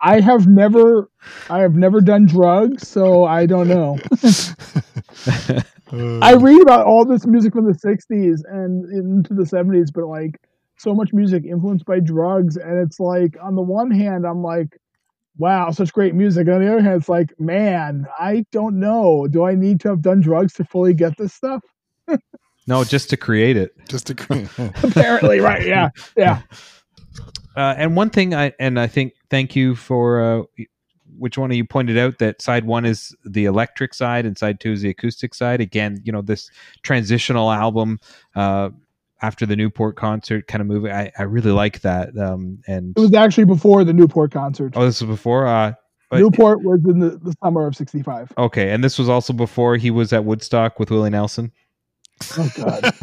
I 0.00 0.20
have 0.20 0.46
never, 0.46 1.10
I 1.50 1.60
have 1.60 1.74
never 1.74 2.00
done 2.00 2.26
drugs, 2.26 2.88
so 2.88 3.24
I 3.24 3.46
don't 3.46 3.68
know. 3.68 3.98
I 6.22 6.34
read 6.34 6.62
about 6.62 6.86
all 6.86 7.04
this 7.04 7.26
music 7.26 7.52
from 7.52 7.66
the 7.66 7.72
'60s 7.72 8.40
and 8.48 8.90
into 8.90 9.34
the 9.34 9.44
'70s, 9.44 9.92
but 9.92 10.06
like 10.06 10.40
so 10.76 10.94
much 10.94 11.12
music 11.12 11.44
influenced 11.44 11.84
by 11.84 12.00
drugs, 12.00 12.56
and 12.56 12.78
it's 12.78 12.98
like 12.98 13.36
on 13.42 13.54
the 13.54 13.62
one 13.62 13.90
hand, 13.90 14.26
I'm 14.26 14.42
like, 14.42 14.78
wow, 15.38 15.70
such 15.70 15.92
great 15.92 16.14
music. 16.14 16.48
On 16.48 16.60
the 16.60 16.68
other 16.72 16.82
hand, 16.82 17.00
it's 17.00 17.08
like, 17.08 17.38
man, 17.38 18.06
I 18.18 18.44
don't 18.52 18.78
know. 18.78 19.26
Do 19.28 19.44
I 19.44 19.54
need 19.54 19.80
to 19.80 19.88
have 19.88 20.02
done 20.02 20.20
drugs 20.20 20.54
to 20.54 20.64
fully 20.64 20.94
get 20.94 21.16
this 21.16 21.32
stuff? 21.34 21.62
No, 22.66 22.82
just 22.84 23.10
to 23.10 23.16
create 23.16 23.56
it. 23.56 23.72
Just 23.88 24.06
to 24.06 24.14
create. 24.14 24.48
Apparently, 24.82 25.40
right? 25.40 25.66
Yeah, 25.66 25.90
yeah. 26.16 26.42
Uh, 27.56 27.72
and 27.78 27.94
one 27.94 28.10
thing 28.10 28.34
I 28.34 28.52
and 28.58 28.80
I 28.80 28.88
think 28.88 29.12
thank 29.30 29.54
you 29.54 29.76
for 29.76 30.20
uh, 30.20 30.42
which 31.16 31.38
one 31.38 31.52
of 31.52 31.56
you 31.56 31.64
pointed 31.64 31.96
out 31.96 32.18
that 32.18 32.42
side 32.42 32.64
one 32.64 32.84
is 32.84 33.14
the 33.24 33.44
electric 33.44 33.94
side 33.94 34.26
and 34.26 34.36
side 34.36 34.58
two 34.58 34.72
is 34.72 34.82
the 34.82 34.90
acoustic 34.90 35.34
side. 35.34 35.60
Again, 35.60 36.00
you 36.04 36.10
know 36.10 36.20
this 36.20 36.50
transitional 36.82 37.52
album 37.52 38.00
uh, 38.34 38.70
after 39.24 39.46
the 39.46 39.56
Newport 39.56 39.96
concert 39.96 40.46
kind 40.46 40.60
of 40.60 40.66
movie. 40.66 40.90
I, 40.90 41.10
I 41.18 41.22
really 41.22 41.50
like 41.52 41.80
that. 41.80 42.16
Um, 42.18 42.58
and 42.66 42.92
It 42.96 43.00
was 43.00 43.14
actually 43.14 43.46
before 43.46 43.82
the 43.84 43.92
Newport 43.94 44.30
concert. 44.32 44.74
oh, 44.76 44.84
this 44.84 45.00
was 45.00 45.08
before. 45.08 45.46
Uh, 45.46 45.72
but- 46.10 46.20
Newport 46.20 46.62
was 46.62 46.80
in 46.86 46.98
the, 47.00 47.10
the 47.22 47.34
summer 47.42 47.66
of 47.66 47.74
'65. 47.74 48.32
okay, 48.36 48.70
and 48.70 48.84
this 48.84 48.98
was 48.98 49.08
also 49.08 49.32
before 49.32 49.76
he 49.76 49.90
was 49.90 50.12
at 50.12 50.24
Woodstock 50.24 50.78
with 50.78 50.90
Willie 50.90 51.10
Nelson. 51.10 51.50
Oh 52.38 52.48
God. 52.56 52.84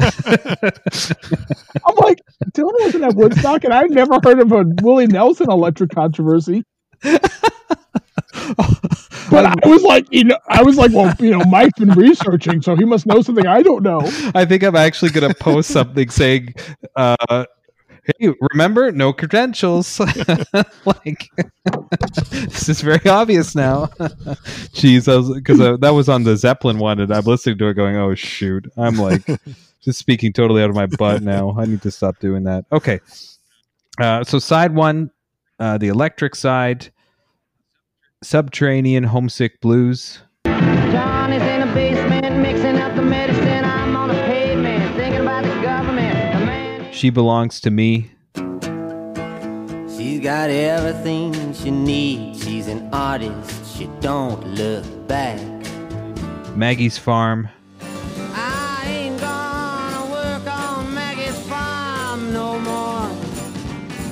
I'm 1.86 1.96
like, 1.96 2.18
Dylan 2.52 2.72
wasn't 2.80 3.04
at 3.04 3.14
Woodstock, 3.14 3.64
and 3.64 3.74
I've 3.74 3.90
never 3.90 4.14
heard 4.24 4.38
of 4.40 4.52
a 4.52 4.64
Willie 4.82 5.06
Nelson 5.08 5.50
electric 5.50 5.90
controversy. 5.90 6.64
But 9.30 9.46
I 9.64 9.68
was 9.68 9.82
like, 9.82 10.06
you 10.10 10.24
know, 10.24 10.38
I 10.48 10.62
was 10.62 10.76
like, 10.76 10.92
well, 10.92 11.14
you 11.18 11.30
know, 11.30 11.42
Mike's 11.44 11.78
been 11.78 11.92
researching, 11.92 12.60
so 12.60 12.76
he 12.76 12.84
must 12.84 13.06
know 13.06 13.22
something 13.22 13.46
I 13.46 13.62
don't 13.62 13.82
know. 13.82 14.00
I 14.34 14.44
think 14.44 14.62
I'm 14.62 14.76
actually 14.76 15.10
going 15.10 15.28
to 15.28 15.34
post 15.34 15.70
something 15.70 16.10
saying, 16.10 16.54
uh, 16.96 17.44
"Hey, 18.04 18.34
remember, 18.52 18.92
no 18.92 19.12
credentials." 19.12 19.98
like 20.84 21.30
this 22.30 22.68
is 22.68 22.82
very 22.82 23.08
obvious 23.08 23.54
now. 23.54 23.86
Jeez, 24.74 25.10
I 25.10 25.16
was 25.16 25.34
because 25.34 25.60
uh, 25.60 25.76
that 25.78 25.90
was 25.90 26.08
on 26.08 26.24
the 26.24 26.36
Zeppelin 26.36 26.78
one, 26.78 27.00
and 27.00 27.12
I'm 27.12 27.24
listening 27.24 27.58
to 27.58 27.68
it, 27.68 27.74
going, 27.74 27.96
"Oh 27.96 28.14
shoot!" 28.14 28.70
I'm 28.76 28.96
like 28.96 29.24
just 29.80 29.98
speaking 29.98 30.32
totally 30.32 30.62
out 30.62 30.68
of 30.70 30.76
my 30.76 30.86
butt 30.86 31.22
now. 31.22 31.56
I 31.58 31.64
need 31.64 31.82
to 31.82 31.90
stop 31.90 32.18
doing 32.18 32.44
that. 32.44 32.66
Okay, 32.70 33.00
uh, 33.98 34.24
so 34.24 34.38
side 34.38 34.74
one, 34.74 35.10
uh, 35.58 35.78
the 35.78 35.88
electric 35.88 36.34
side, 36.34 36.90
Subterranean 38.22 39.02
Homesick 39.04 39.60
Blues. 39.60 40.20
John 40.44 41.32
is 41.32 41.42
in 41.42 41.66
the 41.66 41.74
basement 41.74 42.36
mixing 42.38 42.76
up 42.76 42.94
the 42.94 43.02
medicine. 43.02 43.64
I'm 43.64 43.96
on 43.96 44.08
the 44.08 44.14
pavement 44.14 44.94
thinking 44.96 45.22
about 45.22 45.42
the 45.44 45.60
government. 45.60 46.38
The 46.38 46.46
man. 46.46 46.92
She 46.92 47.10
belongs 47.10 47.60
to 47.62 47.70
me. 47.70 48.10
She's 49.96 50.20
got 50.20 50.50
everything 50.50 51.52
she 51.52 51.70
needs. 51.70 52.44
She's 52.44 52.68
an 52.68 52.88
artist. 52.92 53.76
She 53.76 53.86
don't 54.00 54.46
look 54.54 54.84
back. 55.08 55.40
Maggie's 56.56 56.98
Farm. 56.98 57.48
I 58.34 58.84
ain't 58.86 59.20
gonna 59.20 60.10
work 60.12 60.46
on 60.46 60.94
Maggie's 60.94 61.38
farm 61.48 62.32
no. 62.32 62.52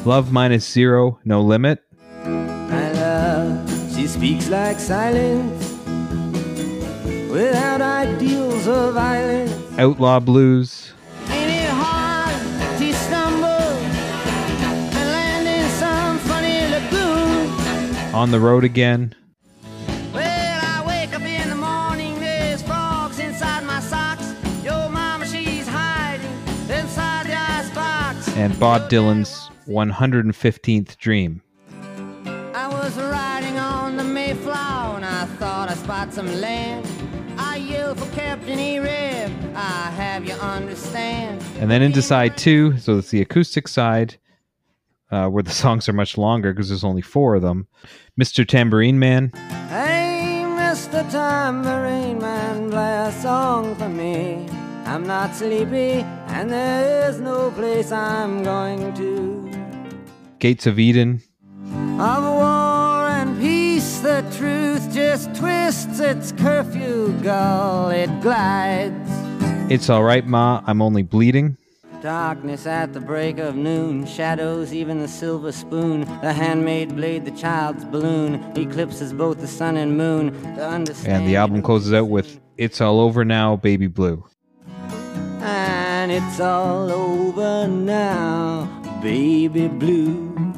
Love 0.05 0.33
minus 0.33 0.69
zero, 0.69 1.21
no 1.25 1.43
limit. 1.43 1.85
Speaks 4.11 4.49
like 4.51 4.79
silence 4.79 5.73
without 7.31 7.81
ideals 7.81 8.67
of 8.67 8.95
violence. 8.95 9.53
Outlaw 9.79 10.21
Blues. 10.21 10.93
Ain't 11.29 11.51
it 11.51 12.95
stumble 12.95 13.47
and 13.47 14.95
land 14.95 15.49
in 15.49 15.71
some 15.71 16.19
funny 16.19 16.67
lagoon? 16.69 18.15
On 18.15 18.31
the 18.31 18.41
Road 18.41 18.65
Again. 18.65 19.15
Well, 20.13 20.61
I 20.65 20.85
wake 20.87 21.15
up 21.15 21.23
in 21.23 21.49
the 21.49 21.57
morning, 21.57 22.21
there's 22.21 22.63
frogs 22.63 23.19
inside 23.21 23.65
my 23.65 23.81
socks. 23.81 24.35
Your 24.63 24.91
mama, 24.91 25.25
she's 25.27 25.67
hiding 25.67 26.31
inside 26.69 27.27
the 27.27 27.37
icebox. 27.37 28.29
And 28.37 28.59
Bob 28.59 28.91
Dylan's 28.91 29.51
115th 29.67 30.99
Dream. 30.99 31.43
Spot 35.91 36.15
some 36.15 36.41
land. 36.41 36.87
I 37.37 37.57
yelled 37.57 37.99
for 37.99 38.09
Captain 38.15 38.61
Arab, 38.61 39.33
I 39.57 39.91
have 39.91 40.25
you 40.25 40.35
understand. 40.35 41.43
And 41.59 41.69
then 41.69 41.83
into 41.83 42.01
side 42.01 42.37
two, 42.37 42.79
so 42.79 42.99
it's 42.99 43.11
the 43.11 43.21
acoustic 43.21 43.67
side, 43.67 44.17
uh, 45.11 45.27
where 45.27 45.43
the 45.43 45.51
songs 45.65 45.89
are 45.89 45.93
much 45.93 46.17
longer 46.17 46.53
because 46.53 46.69
there's 46.69 46.85
only 46.85 47.03
four 47.03 47.35
of 47.35 47.43
them. 47.43 47.67
Mr. 48.17 48.47
Tambourine 48.47 49.01
Man, 49.01 49.33
Hey, 49.69 50.45
Mr. 50.47 51.11
Tambourine 51.11 52.21
Man, 52.21 52.71
play 52.71 53.07
a 53.09 53.11
song 53.11 53.75
for 53.75 53.89
me. 53.89 54.47
I'm 54.85 55.05
not 55.05 55.35
sleepy, 55.35 56.07
and 56.29 56.49
there 56.51 57.11
is 57.11 57.19
no 57.19 57.51
place 57.51 57.91
I'm 57.91 58.45
going 58.45 58.95
to. 58.95 59.51
Gates 60.39 60.69
of 60.69 60.79
Eden, 60.79 61.21
Of 61.99 62.23
war 62.23 62.30
and 62.30 62.30
peace, 62.30 62.30
the 64.21 64.37
truth 64.37 64.93
just 64.93 65.35
twists 65.35 65.99
its 65.99 66.33
curfew 66.33 67.13
gull, 67.23 67.89
it 67.89 68.09
glides. 68.21 69.11
It's 69.71 69.89
Alright 69.89 70.27
Ma, 70.27 70.63
I'm 70.67 70.83
Only 70.83 71.03
Bleeding, 71.03 71.57
Darkness 72.03 72.67
at 72.67 72.93
the 72.93 73.01
break 73.01 73.39
of 73.39 73.57
noon, 73.57 74.07
shadows, 74.07 74.75
even 74.75 75.01
the 75.01 75.09
silver 75.09 75.53
spoon, 75.53 76.01
the 76.23 76.33
handmade 76.33 76.97
blade, 76.97 77.25
the 77.25 77.31
child's 77.31 77.85
balloon, 77.85 78.43
eclipses 78.57 79.13
both 79.13 79.41
the 79.41 79.47
sun 79.47 79.77
and 79.77 79.97
moon. 79.97 80.33
To 80.57 80.67
understand 80.67 81.19
and 81.19 81.27
the 81.27 81.37
album 81.37 81.63
closes 81.63 81.93
out 81.93 82.09
with 82.09 82.41
It's 82.57 82.81
All 82.81 83.01
Over 83.01 83.25
Now, 83.25 83.57
Baby 83.57 83.87
Blue. 83.87 84.25
And 85.43 86.11
it's 86.13 86.41
all 86.41 86.91
over 86.91 87.69
now, 87.69 88.67
baby 89.03 89.69
blue. 89.69 90.50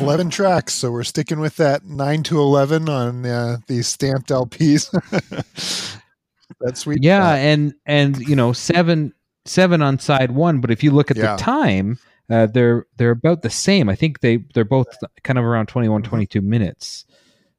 11 0.00 0.30
tracks, 0.30 0.74
so 0.74 0.90
we're 0.90 1.04
sticking 1.04 1.40
with 1.40 1.56
that 1.56 1.84
9 1.84 2.22
to 2.24 2.38
11 2.40 2.88
on 2.88 3.26
uh, 3.26 3.58
these 3.66 3.86
stamped 3.86 4.30
LPs. 4.30 4.90
That's 6.60 6.80
sweet. 6.80 7.02
Yeah, 7.02 7.34
and 7.34 7.74
and 7.86 8.16
you 8.18 8.34
know 8.34 8.52
seven 8.52 9.12
seven 9.44 9.82
on 9.82 9.98
side 9.98 10.32
one, 10.32 10.60
but 10.60 10.70
if 10.70 10.82
you 10.82 10.90
look 10.90 11.10
at 11.10 11.16
Yeah. 11.16 11.36
the 11.36 11.42
time, 11.42 11.98
uh, 12.30 12.46
they're 12.46 12.86
they're 12.96 13.12
about 13.12 13.42
the 13.42 13.50
same. 13.50 13.88
I 13.88 13.94
think 13.94 14.20
they 14.20 14.38
they're 14.54 14.64
both 14.64 14.88
kind 15.22 15.38
of 15.38 15.44
around 15.44 15.66
21, 15.66 16.02
22 16.02 16.40
minutes, 16.40 17.04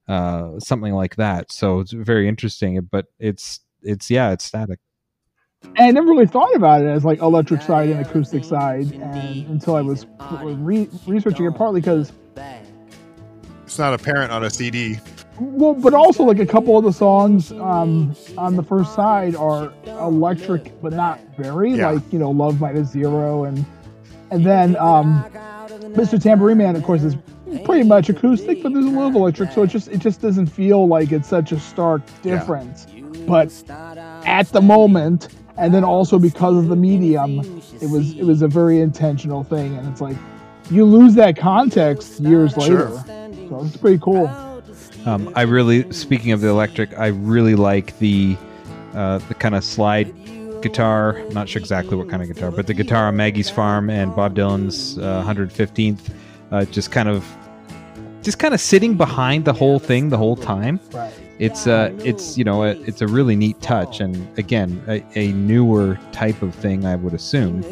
uh, 0.07 0.59
something 0.59 0.93
like 0.93 1.15
that. 1.15 1.51
So 1.51 1.79
it's 1.79 1.91
very 1.91 2.27
interesting. 2.27 2.79
But 2.91 3.05
it's 3.19 3.61
it's 3.83 4.09
yeah, 4.09 4.31
it's 4.31 4.43
static. 4.43 4.79
I 5.77 5.91
never 5.91 6.07
really 6.07 6.27
thought 6.27 6.55
about 6.55 6.81
it 6.81 6.87
as 6.87 7.03
like 7.03 7.19
electric 7.19 7.61
side 7.61 7.89
and 7.89 7.99
acoustic 7.99 8.43
side 8.45 8.93
and, 8.93 9.45
until 9.47 9.75
I 9.75 9.81
was 9.81 10.05
re- 10.41 10.89
researching 11.05 11.45
it, 11.45 11.53
partly 11.55 11.81
because, 11.81 12.13
It's 13.65 13.77
not 13.77 13.93
apparent 13.93 14.31
on 14.31 14.43
a 14.43 14.49
CD. 14.49 14.97
well, 15.39 15.75
but 15.75 15.93
also 15.93 16.23
like 16.23 16.39
a 16.39 16.45
couple 16.45 16.77
of 16.77 16.83
the 16.83 16.91
songs 16.91 17.51
um, 17.51 18.15
on 18.37 18.55
the 18.55 18.63
first 18.63 18.95
side 18.95 19.35
are 19.35 19.71
electric, 19.85 20.81
but 20.81 20.93
not 20.93 21.19
very. 21.37 21.73
Yeah. 21.73 21.91
Like 21.91 22.11
you 22.11 22.19
know, 22.19 22.31
Love 22.31 22.59
Minus 22.59 22.89
Zero, 22.89 23.43
and 23.43 23.63
and 24.31 24.45
then 24.45 24.75
um, 24.77 25.23
Mr. 25.93 26.21
Tambourine 26.21 26.57
Man, 26.57 26.75
of 26.75 26.83
course, 26.83 27.03
is 27.03 27.15
pretty 27.63 27.83
much 27.83 28.09
acoustic, 28.09 28.63
but 28.63 28.73
there's 28.73 28.85
a 28.85 28.89
little 28.89 29.15
electric, 29.21 29.51
so 29.51 29.63
it 29.63 29.67
just 29.67 29.87
it 29.89 29.99
just 29.99 30.21
doesn't 30.21 30.47
feel 30.47 30.87
like 30.87 31.11
it's 31.11 31.27
such 31.27 31.51
a 31.51 31.59
stark 31.59 32.01
difference. 32.21 32.87
But 33.27 33.51
at 34.25 34.47
the 34.47 34.61
moment, 34.61 35.29
and 35.57 35.73
then 35.73 35.83
also 35.83 36.17
because 36.17 36.57
of 36.57 36.69
the 36.69 36.75
medium, 36.75 37.39
it 37.81 37.89
was 37.89 38.17
it 38.17 38.23
was 38.23 38.41
a 38.41 38.47
very 38.47 38.81
intentional 38.81 39.43
thing, 39.43 39.77
and 39.77 39.87
it's 39.87 40.01
like 40.01 40.17
you 40.69 40.85
lose 40.85 41.15
that 41.15 41.37
context 41.37 42.19
years 42.19 42.53
Sure. 42.53 42.89
later. 42.89 43.03
So 43.49 43.63
it's 43.65 43.77
pretty 43.77 43.99
cool. 43.99 44.27
Um, 45.05 45.31
I 45.35 45.43
really, 45.43 45.91
speaking 45.93 46.31
of 46.31 46.41
the 46.41 46.49
electric, 46.49 46.97
I 46.99 47.07
really 47.07 47.55
like 47.55 47.97
the 47.99 48.37
uh, 48.93 49.19
the 49.19 49.33
kind 49.35 49.55
of 49.55 49.63
slide 49.63 50.13
guitar. 50.61 51.17
I'm 51.19 51.33
not 51.33 51.47
sure 51.47 51.59
exactly 51.59 51.95
what 51.95 52.09
kind 52.09 52.21
of 52.21 52.27
guitar, 52.27 52.51
but 52.51 52.67
the 52.67 52.73
guitar 52.73 53.07
on 53.07 53.15
Maggie's 53.15 53.49
Farm 53.49 53.89
and 53.89 54.15
Bob 54.15 54.35
Dylan's 54.35 54.97
uh, 54.97 55.23
115th, 55.25 56.11
uh, 56.51 56.65
just 56.65 56.91
kind 56.91 57.07
of, 57.07 57.25
just 58.23 58.39
kind 58.39 58.53
of 58.53 58.59
sitting 58.59 58.95
behind 58.95 59.45
the 59.45 59.53
whole 59.53 59.79
thing 59.79 60.09
the 60.09 60.17
whole 60.17 60.35
time. 60.35 60.79
It's 61.37 61.67
uh, 61.67 61.95
it's 62.03 62.37
you 62.37 62.43
know, 62.43 62.63
a, 62.63 62.71
it's 62.81 63.01
a 63.01 63.07
really 63.07 63.35
neat 63.37 63.61
touch, 63.61 64.01
and 64.01 64.27
again, 64.37 64.83
a, 64.89 65.03
a 65.15 65.31
newer 65.31 65.97
type 66.11 66.41
of 66.41 66.53
thing, 66.55 66.85
I 66.85 66.95
would 66.97 67.13
assume. 67.13 67.63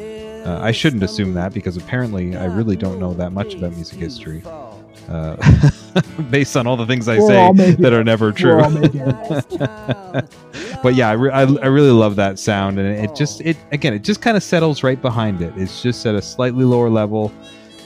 Uh, 0.47 0.59
I 0.61 0.71
shouldn't 0.71 1.03
assume 1.03 1.33
that 1.33 1.53
because 1.53 1.75
apparently 1.75 2.37
I 2.37 2.45
really 2.45 2.77
don't 2.77 2.99
know 3.01 3.13
that 3.15 3.33
much 3.33 3.53
about 3.53 3.73
music 3.73 3.99
history, 3.99 4.41
uh, 5.09 5.35
based 6.31 6.55
on 6.55 6.65
all 6.65 6.77
the 6.77 6.85
things 6.85 7.09
I 7.09 7.19
We're 7.19 7.53
say 7.53 7.71
that 7.73 7.91
are 7.91 8.03
never 8.03 8.31
true. 8.31 8.57
all 8.61 8.69
making 8.69 9.01
it. 9.05 10.25
but 10.81 10.95
yeah, 10.95 11.09
I, 11.09 11.13
re- 11.13 11.31
I, 11.31 11.41
I 11.41 11.65
really 11.65 11.91
love 11.91 12.15
that 12.15 12.39
sound, 12.39 12.79
and 12.79 12.87
it 12.87 13.13
just 13.13 13.41
it 13.41 13.57
again 13.73 13.93
it 13.93 14.03
just 14.03 14.21
kind 14.21 14.37
of 14.37 14.43
settles 14.43 14.83
right 14.83 15.01
behind 15.01 15.41
it. 15.41 15.51
It's 15.57 15.81
just 15.83 16.05
at 16.05 16.15
a 16.15 16.21
slightly 16.21 16.63
lower 16.63 16.89
level 16.89 17.29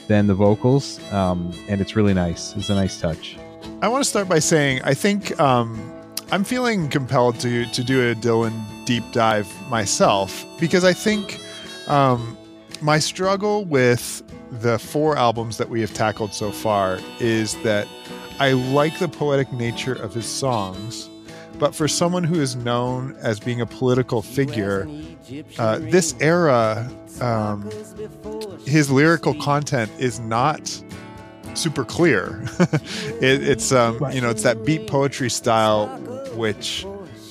than 0.06 0.28
the 0.28 0.34
vocals, 0.34 1.00
um, 1.12 1.52
and 1.68 1.80
it's 1.80 1.96
really 1.96 2.14
nice. 2.14 2.54
It's 2.54 2.70
a 2.70 2.74
nice 2.76 3.00
touch. 3.00 3.36
I 3.80 3.88
want 3.88 4.04
to 4.04 4.08
start 4.08 4.28
by 4.28 4.38
saying 4.38 4.82
I 4.84 4.94
think 4.94 5.38
um, 5.40 5.80
I'm 6.30 6.44
feeling 6.44 6.88
compelled 6.88 7.40
to 7.40 7.66
to 7.66 7.82
do 7.82 8.10
a 8.10 8.14
Dylan 8.14 8.52
deep 8.86 9.02
dive 9.10 9.48
myself 9.68 10.44
because 10.60 10.84
I 10.84 10.92
think 10.92 11.40
um, 11.88 12.36
my 12.82 12.98
struggle 12.98 13.64
with 13.64 14.22
the 14.60 14.78
four 14.78 15.16
albums 15.16 15.56
that 15.58 15.68
we 15.68 15.80
have 15.80 15.94
tackled 15.94 16.34
so 16.34 16.50
far 16.50 16.98
is 17.20 17.54
that 17.62 17.86
I 18.38 18.52
like 18.52 18.98
the 18.98 19.08
poetic 19.08 19.52
nature 19.52 19.94
of 19.94 20.14
his 20.14 20.26
songs, 20.26 21.08
but 21.58 21.74
for 21.74 21.86
someone 21.86 22.24
who 22.24 22.40
is 22.40 22.56
known 22.56 23.16
as 23.20 23.38
being 23.38 23.60
a 23.60 23.66
political 23.66 24.20
figure, 24.20 24.88
uh, 25.58 25.78
this 25.78 26.14
era, 26.20 26.90
um, 27.20 27.70
his 28.66 28.90
lyrical 28.90 29.34
content 29.34 29.90
is 29.98 30.18
not 30.20 30.82
super 31.54 31.84
clear. 31.84 32.42
it, 33.20 33.42
it's 33.46 33.70
um, 33.72 34.04
you 34.12 34.20
know 34.20 34.30
it's 34.30 34.42
that 34.42 34.64
beat 34.64 34.86
poetry 34.86 35.30
style, 35.30 35.86
which 36.34 36.84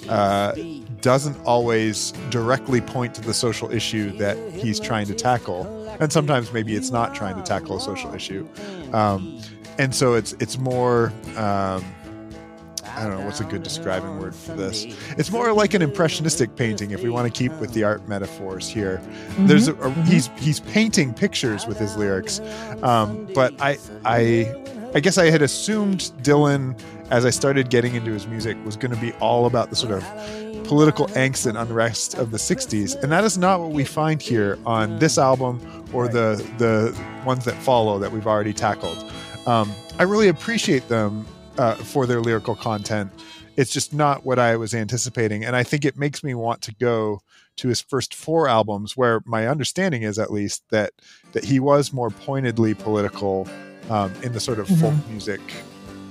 uh, 0.08 0.54
doesn't 1.02 1.38
always 1.46 2.12
directly 2.30 2.82
point 2.82 3.14
to 3.16 3.22
the 3.22 3.34
social 3.34 3.72
issue 3.72 4.12
that 4.18 4.38
he's 4.54 4.80
trying 4.80 5.06
to 5.08 5.14
tackle, 5.16 5.66
and 6.00 6.12
sometimes 6.12 6.52
maybe 6.54 6.76
it's 6.76 6.92
not 6.92 7.14
trying 7.16 7.36
to 7.36 7.42
tackle 7.44 7.78
a 7.78 7.82
social 7.82 8.14
issue, 8.14 8.48
um, 8.94 9.40
and 9.78 9.94
so 9.96 10.14
it's 10.14 10.34
it's 10.40 10.58
more. 10.58 11.12
Um, 11.38 11.84
I 12.94 13.08
don't 13.08 13.20
know 13.20 13.26
what's 13.26 13.40
a 13.40 13.46
good 13.46 13.64
describing 13.64 14.20
word 14.20 14.36
for 14.36 14.52
this. 14.54 14.86
It's 15.18 15.32
more 15.32 15.54
like 15.54 15.74
an 15.74 15.82
impressionistic 15.82 16.56
painting, 16.58 16.92
if 16.92 17.02
we 17.02 17.10
want 17.10 17.34
to 17.34 17.38
keep 17.40 17.54
with 17.54 17.74
the 17.74 17.84
art 17.86 18.06
metaphors 18.10 18.68
here. 18.68 19.02
There's 19.40 19.70
a, 19.70 19.76
a- 19.76 19.92
he's 20.04 20.30
he's 20.38 20.60
painting 20.60 21.14
pictures 21.14 21.66
with 21.66 21.78
his 21.80 21.96
lyrics, 21.96 22.42
um, 22.84 23.28
but 23.34 23.54
I 23.62 23.78
I 24.04 24.54
I 24.94 25.00
guess 25.00 25.18
I 25.18 25.30
had 25.30 25.42
assumed 25.42 26.12
Dylan, 26.22 26.78
as 27.12 27.26
I 27.26 27.30
started 27.30 27.70
getting 27.70 27.96
into 27.96 28.12
his 28.12 28.28
music, 28.28 28.58
was 28.66 28.76
going 28.76 28.94
to 28.94 29.00
be 29.00 29.14
all 29.22 29.46
about 29.46 29.70
the 29.70 29.76
sort 29.78 29.94
of 29.94 30.04
political 30.72 31.08
angst 31.08 31.48
and 31.48 31.58
unrest 31.58 32.14
of 32.14 32.32
the 32.32 32.38
'60s, 32.38 32.96
and 33.04 33.12
that 33.12 33.26
is 33.26 33.38
not 33.38 33.60
what 33.60 33.72
we 33.72 33.84
find 33.84 34.22
here 34.22 34.58
on 34.66 34.98
this 35.00 35.18
album 35.18 35.60
or 35.92 36.08
the 36.08 36.42
the 36.60 36.98
ones 37.26 37.44
that 37.44 37.56
follow 37.56 38.00
that 38.00 38.10
we've 38.10 38.26
already 38.26 38.54
tackled. 38.54 39.12
Um, 39.46 39.70
I 40.00 40.04
really 40.04 40.30
appreciate 40.30 40.88
them 40.88 41.28
uh, 41.58 41.76
for 41.76 42.06
their 42.06 42.22
lyrical 42.22 42.56
content. 42.56 43.12
It's 43.58 43.74
just 43.74 43.94
not 43.94 44.26
what 44.26 44.40
I 44.40 44.56
was 44.56 44.74
anticipating, 44.74 45.44
and 45.44 45.58
I 45.58 45.64
think 45.64 45.84
it 45.84 45.98
makes 45.98 46.24
me 46.24 46.36
want 46.36 46.62
to 46.62 46.74
go 46.76 47.20
to 47.58 47.68
his 47.68 47.82
first 47.82 48.16
four 48.16 48.48
albums, 48.48 48.96
where 48.96 49.20
my 49.26 49.48
understanding 49.48 50.04
is 50.04 50.18
at 50.18 50.32
least 50.32 50.64
that 50.70 50.94
that 51.34 51.44
he 51.44 51.60
was 51.60 51.92
more 51.92 52.12
pointedly 52.12 52.76
political 52.76 53.46
um, 53.90 54.14
in 54.24 54.32
the 54.32 54.40
sort 54.40 54.58
of 54.58 54.70
folk 54.80 54.94
music 55.10 55.42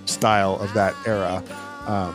style 0.05 0.57
of 0.57 0.71
that 0.75 0.95
era, 1.07 1.43
um, 1.87 2.15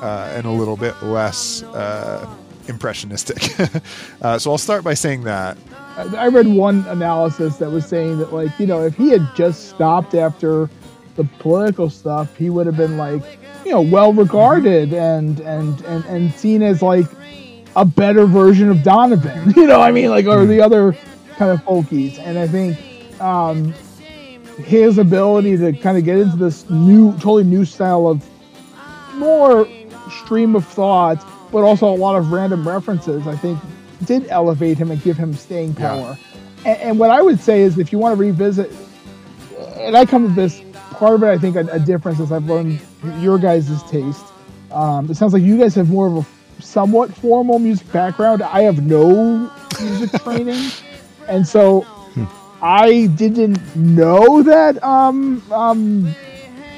uh, 0.00 0.32
and 0.34 0.46
a 0.46 0.50
little 0.50 0.76
bit 0.76 1.00
less 1.02 1.62
uh, 1.62 2.28
impressionistic. 2.68 3.42
uh, 4.22 4.38
so 4.38 4.50
I'll 4.50 4.58
start 4.58 4.84
by 4.84 4.94
saying 4.94 5.24
that. 5.24 5.56
I 5.96 6.28
read 6.28 6.46
one 6.46 6.86
analysis 6.86 7.56
that 7.58 7.70
was 7.70 7.84
saying 7.84 8.18
that, 8.18 8.32
like, 8.32 8.58
you 8.58 8.66
know, 8.66 8.84
if 8.84 8.96
he 8.96 9.10
had 9.10 9.28
just 9.34 9.68
stopped 9.68 10.14
after 10.14 10.70
the 11.16 11.24
political 11.38 11.90
stuff, 11.90 12.34
he 12.36 12.48
would 12.48 12.66
have 12.66 12.76
been 12.76 12.96
like, 12.96 13.22
you 13.64 13.72
know, 13.72 13.82
well 13.82 14.12
regarded 14.12 14.94
and 14.94 15.40
and 15.40 15.80
and 15.82 16.04
and 16.06 16.32
seen 16.32 16.62
as 16.62 16.80
like 16.80 17.06
a 17.76 17.84
better 17.84 18.24
version 18.26 18.70
of 18.70 18.82
Donovan. 18.82 19.52
You 19.56 19.66
know, 19.66 19.80
I 19.80 19.90
mean, 19.90 20.08
like 20.10 20.26
or 20.26 20.46
the 20.46 20.60
other 20.60 20.96
kind 21.36 21.50
of 21.50 21.60
folkies. 21.64 22.18
And 22.18 22.38
I 22.38 22.46
think 22.46 22.78
um, 23.20 23.72
his 24.64 24.98
ability 24.98 25.56
to 25.58 25.72
kind 25.72 25.98
of 25.98 26.04
get 26.04 26.18
into 26.18 26.36
this 26.36 26.68
new, 26.70 27.12
totally 27.14 27.44
new 27.44 27.64
style 27.64 28.06
of 28.06 28.24
more 29.14 29.66
stream 30.10 30.54
of 30.54 30.66
thought, 30.66 31.24
but 31.50 31.62
also 31.62 31.88
a 31.88 31.94
lot 31.96 32.16
of 32.16 32.32
random 32.32 32.66
references, 32.66 33.26
I 33.26 33.36
think 33.36 33.58
did 34.04 34.26
elevate 34.28 34.78
him 34.78 34.90
and 34.90 35.02
give 35.02 35.16
him 35.16 35.34
staying 35.34 35.74
power. 35.74 36.18
And, 36.64 36.80
and 36.80 36.98
what 36.98 37.10
I 37.10 37.22
would 37.22 37.40
say 37.40 37.62
is 37.62 37.78
if 37.78 37.92
you 37.92 37.98
want 37.98 38.16
to 38.16 38.20
revisit, 38.20 38.72
and 39.76 39.96
I 39.96 40.04
come 40.04 40.28
to 40.28 40.34
this, 40.34 40.62
part 40.92 41.14
of 41.14 41.22
it, 41.22 41.28
I 41.28 41.38
think 41.38 41.56
a, 41.56 41.66
a 41.72 41.78
difference 41.78 42.20
is 42.20 42.32
I've 42.32 42.44
learned 42.44 42.80
your 43.18 43.38
guys' 43.38 43.82
taste. 43.84 44.24
Um, 44.70 45.10
it 45.10 45.16
sounds 45.16 45.32
like 45.32 45.42
you 45.42 45.58
guys 45.58 45.74
have 45.74 45.88
more 45.90 46.06
of 46.06 46.16
a 46.16 46.62
somewhat 46.62 47.12
formal 47.14 47.58
music 47.58 47.90
background. 47.92 48.42
I 48.42 48.62
have 48.62 48.84
no 48.84 49.50
music 49.80 50.12
training. 50.22 50.70
And 51.28 51.46
so 51.46 51.86
I 52.62 53.06
didn't 53.06 53.74
know 53.74 54.42
that 54.42 54.82
um, 54.82 55.42
um, 55.50 56.14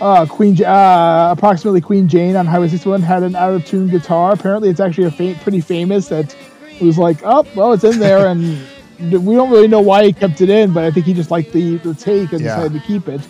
uh, 0.03 0.27
Queen, 0.27 0.63
uh, 0.65 1.29
approximately 1.31 1.81
Queen 1.81 2.09
Jane 2.09 2.37
on 2.37 2.45
Highway 2.47 2.69
61 2.69 3.03
had 3.03 3.23
an 3.23 3.35
out 3.37 3.53
of 3.55 3.65
tune 3.65 3.89
guitar. 3.89 4.33
Apparently, 4.33 4.69
it's 4.69 4.81
actually 4.81 5.05
a 5.05 5.11
fa- 5.11 5.39
pretty 5.43 5.61
famous 5.61 6.09
that 6.09 6.35
it 6.81 6.83
was 6.83 6.99
like, 6.99 7.19
oh, 7.25 7.47
well, 7.55 7.73
it's 7.73 7.85
in 7.85 7.99
there, 7.99 8.27
and 8.27 8.59
we 8.99 9.35
don't 9.35 9.51
really 9.51 9.69
know 9.69 9.81
why 9.81 10.05
he 10.05 10.13
kept 10.13 10.41
it 10.41 10.51
in, 10.51 10.73
but 10.73 10.85
I 10.85 10.91
think 10.91 11.07
he 11.07 11.15
just 11.15 11.31
liked 11.31 11.53
the, 11.53 11.77
the 11.79 11.95
take 11.95 12.33
and 12.33 12.41
Yeah. 12.41 12.57
decided 12.57 12.81
to 12.81 12.87
keep 12.87 13.09
it. 13.09 13.21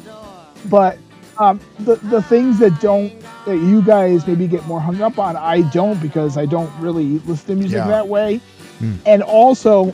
But 0.70 0.98
um, 1.38 1.60
the 1.80 1.96
the 1.96 2.22
things 2.22 2.58
that 2.60 2.80
don't 2.80 3.12
that 3.46 3.56
you 3.56 3.82
guys 3.82 4.26
maybe 4.26 4.46
get 4.46 4.64
more 4.66 4.80
hung 4.80 5.00
up 5.02 5.18
on, 5.18 5.36
I 5.36 5.62
don't 5.72 6.00
because 6.00 6.36
I 6.38 6.46
don't 6.46 6.70
really 6.80 7.18
listen 7.20 7.46
to 7.48 7.54
music 7.56 7.76
Yeah. 7.78 7.88
that 7.88 8.08
way. 8.08 8.40
And 9.06 9.22
also, 9.22 9.88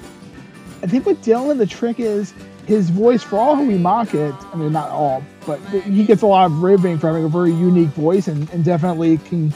I 0.83 0.87
think 0.87 1.05
with 1.07 1.23
Dylan, 1.25 1.59
the 1.59 1.67
trick 1.67 2.01
is 2.01 2.33
his 2.67 2.89
voice. 2.91 3.23
For 3.23 3.37
all 3.39 3.55
who 3.57 3.67
we 3.67 3.77
mock 3.79 4.15
it, 4.15 4.35
I 4.53 4.57
mean 4.57 4.73
not 4.73 4.89
all, 4.91 5.23
but 5.49 5.59
he 5.83 6.05
gets 6.05 6.23
a 6.23 6.27
lot 6.27 6.45
of 6.47 6.63
ribbing 6.63 6.99
for 6.99 7.07
having 7.09 7.25
a 7.25 7.29
very 7.29 7.51
unique 7.53 7.89
voice 7.91 8.29
and, 8.29 8.49
and 8.51 8.65
definitely 8.65 9.17
can 9.19 9.53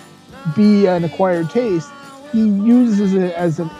be 0.56 0.86
an 0.86 1.04
acquired 1.04 1.50
taste. 1.50 1.90
He 2.32 2.40
uses 2.48 3.12
it 3.14 3.32
as 3.34 3.60
a 3.60 3.70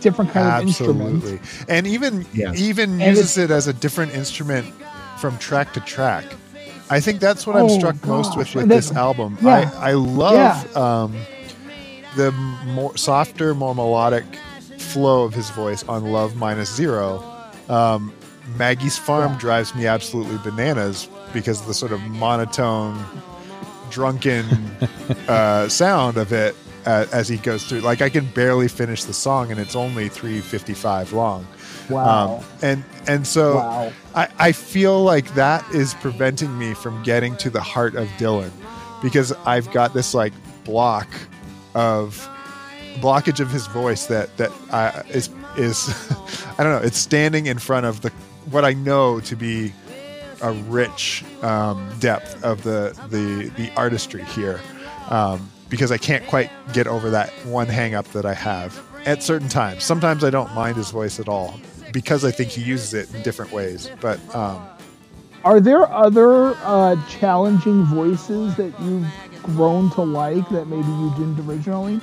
different 0.00 0.30
kind 0.32 0.48
of 0.48 0.62
instrument. 0.62 1.16
Absolutely. 1.22 1.40
And 1.68 1.86
even 1.86 2.26
Yes. 2.32 2.58
even 2.58 3.00
And 3.00 3.16
uses 3.16 3.36
it 3.36 3.50
as 3.50 3.66
a 3.66 3.72
different 3.74 4.14
instrument 4.14 4.66
from 5.18 5.36
track 5.38 5.72
to 5.74 5.80
track. 5.80 6.24
I 6.90 7.00
think 7.00 7.20
that's 7.20 7.46
what 7.46 7.54
I'm 7.54 7.66
Oh, 7.66 7.68
struck 7.78 8.04
most 8.06 8.36
with 8.36 8.54
with 8.54 8.68
this 8.68 8.90
album. 8.92 9.36
yeah. 9.42 9.70
I 9.78 9.90
I 9.90 9.92
love 9.92 10.74
um, 10.76 11.14
the 12.16 12.32
more 12.66 12.96
softer, 12.96 13.54
more 13.54 13.74
melodic 13.74 14.24
flow 14.78 15.24
of 15.24 15.34
his 15.34 15.50
voice 15.50 15.84
on 15.84 16.04
Love 16.06 16.34
Minus 16.36 16.74
Zero. 16.74 17.22
Um, 17.68 18.10
Maggie's 18.56 18.96
Farm 18.96 19.32
Yeah. 19.32 19.38
drives 19.38 19.74
me 19.74 19.86
absolutely 19.86 20.38
bananas 20.38 21.08
because 21.32 21.60
of 21.60 21.66
the 21.66 21.74
sort 21.74 21.92
of 21.92 22.00
monotone, 22.02 23.02
drunken 23.90 24.44
uh, 25.28 25.68
sound 25.68 26.16
of 26.16 26.32
it 26.32 26.54
uh, 26.86 27.06
as 27.12 27.28
he 27.28 27.36
goes 27.36 27.64
through. 27.64 27.80
Like 27.80 28.02
I 28.02 28.08
can 28.08 28.26
barely 28.32 28.68
finish 28.68 29.04
the 29.04 29.12
song, 29.12 29.50
and 29.50 29.60
it's 29.60 29.76
only 29.76 30.08
three 30.08 30.40
fifty 30.40 30.74
five 30.74 31.12
long. 31.12 31.46
Wow. 31.88 32.38
Um, 32.38 32.44
and 32.62 32.84
and 33.06 33.26
so 33.26 33.56
Wow. 33.56 33.92
I, 34.14 34.28
I 34.38 34.52
feel 34.52 35.02
like 35.02 35.34
that 35.34 35.64
is 35.72 35.94
preventing 35.94 36.58
me 36.58 36.74
from 36.74 37.02
getting 37.02 37.36
to 37.38 37.50
the 37.50 37.60
heart 37.62 37.94
of 37.94 38.08
Dylan 38.18 38.50
because 39.02 39.32
I've 39.46 39.70
got 39.72 39.94
this 39.94 40.12
like 40.14 40.32
block 40.64 41.08
of 41.74 42.28
blockage 43.00 43.40
of 43.40 43.50
his 43.50 43.66
voice 43.68 44.06
that 44.06 44.36
that 44.38 44.50
uh, 44.70 45.02
is 45.10 45.30
is 45.56 45.88
I 46.58 46.64
don't 46.64 46.72
know 46.72 46.86
it's 46.86 46.98
standing 46.98 47.46
in 47.46 47.58
front 47.58 47.86
of 47.86 48.00
the 48.02 48.10
what 48.50 48.64
I 48.64 48.72
know 48.72 49.20
to 49.20 49.36
be 49.36 49.72
a 50.42 50.52
rich 50.52 51.24
um, 51.42 51.90
depth 52.00 52.42
of 52.44 52.62
the 52.62 52.98
the 53.10 53.48
the 53.56 53.70
artistry 53.76 54.24
here 54.24 54.60
um, 55.10 55.50
because 55.68 55.92
I 55.92 55.98
can't 55.98 56.26
quite 56.26 56.50
get 56.72 56.86
over 56.86 57.10
that 57.10 57.30
one 57.44 57.66
hang 57.66 57.94
up 57.94 58.06
that 58.08 58.24
I 58.24 58.34
have 58.34 58.80
at 59.06 59.22
certain 59.22 59.48
times. 59.48 59.84
Sometimes 59.84 60.24
I 60.24 60.30
don't 60.30 60.52
mind 60.54 60.76
his 60.76 60.90
voice 60.90 61.20
at 61.20 61.28
all 61.28 61.58
because 61.92 62.24
I 62.24 62.30
think 62.30 62.50
he 62.50 62.62
uses 62.62 62.94
it 62.94 63.14
in 63.14 63.22
different 63.22 63.52
ways. 63.52 63.90
But 64.00 64.18
um, 64.34 64.66
Are 65.44 65.60
there 65.60 65.90
other 65.90 66.54
uh, 66.64 66.96
challenging 67.08 67.84
voices 67.84 68.54
that 68.56 68.78
you've 68.80 69.06
grown 69.42 69.90
to 69.92 70.02
like 70.02 70.48
that 70.50 70.66
maybe 70.66 70.88
you 70.88 71.10
didn't 71.16 71.40
originally? 71.48 72.00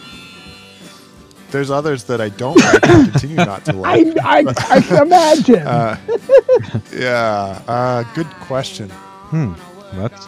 There's 1.55 1.71
others 1.71 2.03
that 2.03 2.19
I 2.19 2.27
don't 2.27 2.57
like 2.59 2.85
and 2.89 3.11
continue 3.13 3.37
not 3.37 3.63
to 3.65 3.71
like. 3.85 4.07
I, 4.21 4.39
I, 4.41 4.53
I 4.69 4.81
can 4.87 5.03
imagine. 5.07 5.65
Uh, 5.65 5.97
yeah, 6.93 7.61
uh, 7.65 8.03
good 8.13 8.27
question. 8.41 8.89
Hmm. 8.89 9.53
That's 9.93 10.27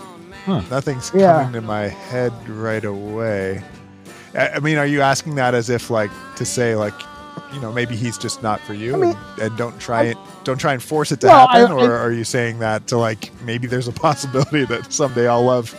Nothing's 0.71 1.11
Yeah. 1.13 1.39
coming 1.43 1.53
to 1.53 1.61
my 1.61 1.89
head 1.89 2.31
right 2.47 2.85
away. 2.85 3.61
I, 4.33 4.47
I 4.51 4.59
mean, 4.59 4.77
are 4.77 4.85
you 4.85 5.01
asking 5.01 5.35
that 5.35 5.53
as 5.53 5.69
if 5.69 5.89
like 5.89 6.11
to 6.37 6.45
say 6.45 6.75
like, 6.75 6.93
you 7.53 7.61
know, 7.61 7.71
maybe 7.71 7.95
he's 7.95 8.17
just 8.17 8.43
not 8.43 8.59
for 8.61 8.73
you, 8.73 8.93
I 8.93 8.97
mean, 8.97 9.09
and, 9.37 9.39
and 9.41 9.57
don't 9.57 9.79
try 9.79 10.03
it, 10.03 10.17
don't 10.43 10.57
try 10.57 10.73
and 10.73 10.83
force 10.83 11.11
it 11.11 11.21
to 11.21 11.27
Well, 11.27 11.47
I- 11.49 11.59
happen, 11.59 11.77
or 11.77 11.95
I- 11.97 11.99
are 12.01 12.11
you 12.11 12.23
saying 12.23 12.59
that 12.59 12.87
to 12.87 12.97
like 12.97 13.31
maybe 13.43 13.67
there's 13.67 13.87
a 13.87 13.91
possibility 13.93 14.65
that 14.65 14.91
someday 14.91 15.27
I'll 15.27 15.45
love? 15.45 15.73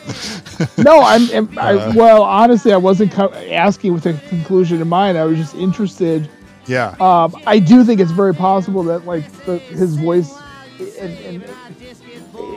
no, 0.78 1.00
I'm. 1.00 1.30
I'm 1.30 1.58
I, 1.58 1.72
Uh. 1.74 1.92
well, 1.94 2.22
honestly, 2.22 2.72
I 2.72 2.76
wasn't 2.78 3.12
co- 3.12 3.32
asking 3.32 3.92
with 3.94 4.06
a 4.06 4.14
conclusion 4.28 4.80
in 4.80 4.88
mind. 4.88 5.18
I 5.18 5.24
was 5.24 5.36
just 5.38 5.54
interested. 5.54 6.28
yeah, 6.66 6.94
Um, 7.00 7.34
I 7.46 7.58
do 7.58 7.84
think 7.84 8.00
it's 8.00 8.10
very 8.12 8.34
possible 8.34 8.82
that 8.84 9.04
like 9.06 9.30
the, 9.44 9.58
his 9.58 9.96
voice, 9.96 10.32
in, 10.78 11.10
in, 11.18 11.44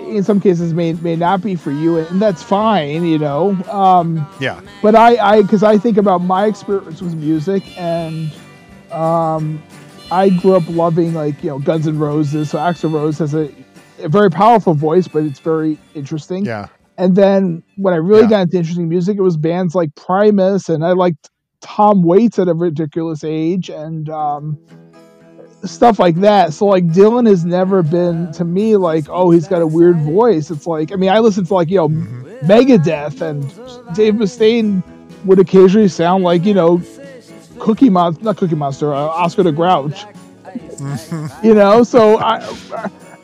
in 0.09 0.23
some 0.23 0.39
cases, 0.41 0.73
may 0.73 0.93
may 0.93 1.15
not 1.15 1.41
be 1.41 1.55
for 1.55 1.71
you, 1.71 1.97
and 1.97 2.21
that's 2.21 2.43
fine. 2.43 3.05
You 3.05 3.17
know. 3.19 3.51
Um, 3.71 4.25
yeah, 4.39 4.61
but 4.81 4.95
I, 4.95 5.15
I, 5.17 5.41
because 5.41 5.63
I 5.63 5.77
think 5.77 5.97
about 5.97 6.19
my 6.21 6.45
experience 6.45 7.01
with 7.01 7.15
music, 7.15 7.63
and 7.79 8.31
um, 8.91 9.61
I 10.11 10.29
grew 10.29 10.55
up 10.55 10.63
loving 10.69 11.13
like 11.13 11.43
you 11.43 11.49
know 11.49 11.59
Guns 11.59 11.87
N' 11.87 11.97
Roses. 11.99 12.49
So 12.51 12.57
Axl 12.57 12.91
Rose 12.93 13.17
has 13.19 13.33
a, 13.33 13.49
a 13.99 14.09
very 14.09 14.29
powerful 14.29 14.73
voice, 14.73 15.07
but 15.07 15.23
it's 15.23 15.39
very 15.39 15.77
interesting. 15.95 16.45
yeah, 16.45 16.67
And 16.97 17.15
then 17.15 17.63
when 17.77 17.93
I 17.93 17.97
really 17.97 18.23
Yeah. 18.23 18.29
got 18.29 18.41
into 18.43 18.57
interesting 18.57 18.89
music, 18.89 19.17
it 19.17 19.21
was 19.21 19.37
bands 19.37 19.75
like 19.75 19.93
Primus, 19.95 20.69
and 20.69 20.83
I 20.85 20.91
liked 20.91 21.29
Tom 21.61 22.03
Waits 22.03 22.39
at 22.39 22.47
a 22.47 22.53
ridiculous 22.53 23.23
age, 23.23 23.69
and 23.69 24.09
um, 24.09 24.57
stuff 25.63 25.99
like 25.99 26.15
that. 26.21 26.53
So 26.53 26.65
like 26.65 26.87
Dylan 26.87 27.27
has 27.27 27.45
never 27.45 27.83
been 27.83 28.31
to 28.33 28.43
me 28.43 28.75
like, 28.77 29.05
oh, 29.09 29.31
he's 29.31 29.47
got 29.47 29.61
a 29.61 29.67
weird 29.67 29.97
voice. 30.01 30.49
It's 30.51 30.65
like, 30.67 30.91
I 30.91 30.95
mean, 30.95 31.09
I 31.11 31.19
listen 31.19 31.45
to 31.45 31.53
like 31.53 31.69
you 31.69 31.77
know 31.77 31.89
Megadeth, 31.89 33.21
and 33.21 33.43
Dave 33.95 34.15
Mustaine 34.15 34.83
would 35.25 35.39
occasionally 35.39 35.87
sound 35.87 36.23
like 36.23 36.43
you 36.45 36.53
know 36.53 36.81
Cookie 37.61 37.89
Monster, 37.89 38.23
not 38.23 38.37
Cookie 38.37 38.55
Monster, 38.55 38.93
uh, 38.93 38.97
Oscar 38.97 39.43
the 39.43 39.51
Grouch. 39.51 40.05
you 41.43 41.53
know, 41.53 41.83
so 41.83 42.17
I, 42.19 42.55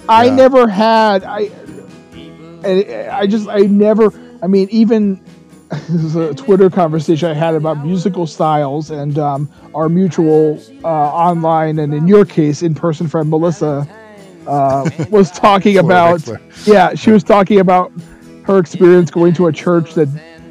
I 0.07 0.25
Yeah. 0.27 0.35
never 0.35 0.67
had 0.67 1.23
I. 1.23 1.49
I 2.63 3.09
I 3.11 3.27
just 3.27 3.47
I 3.49 3.59
never 3.61 4.11
I 4.41 4.47
mean 4.47 4.67
even 4.71 5.19
this 5.69 6.03
is 6.03 6.15
a 6.15 6.33
Twitter 6.33 6.69
conversation 6.69 7.29
I 7.29 7.33
had 7.33 7.55
about 7.55 7.77
musical 7.79 8.25
styles 8.27 8.89
and 8.91 9.17
um, 9.19 9.49
our 9.73 9.89
mutual 9.89 10.63
uh, 10.83 10.87
online 10.87 11.79
and 11.79 11.93
in 11.93 12.07
your 12.07 12.25
case 12.25 12.63
in 12.63 12.73
person 12.75 13.07
friend 13.07 13.29
Melissa 13.29 13.87
uh, 14.47 14.89
was 15.09 15.31
talking 15.31 15.77
about 15.77 16.27
yeah 16.65 16.93
she 16.95 17.11
was 17.11 17.23
talking 17.23 17.59
about 17.59 17.91
her 18.43 18.57
experience 18.59 19.11
going 19.11 19.33
to 19.35 19.47
a 19.47 19.51
church 19.53 19.93
that 19.93 20.07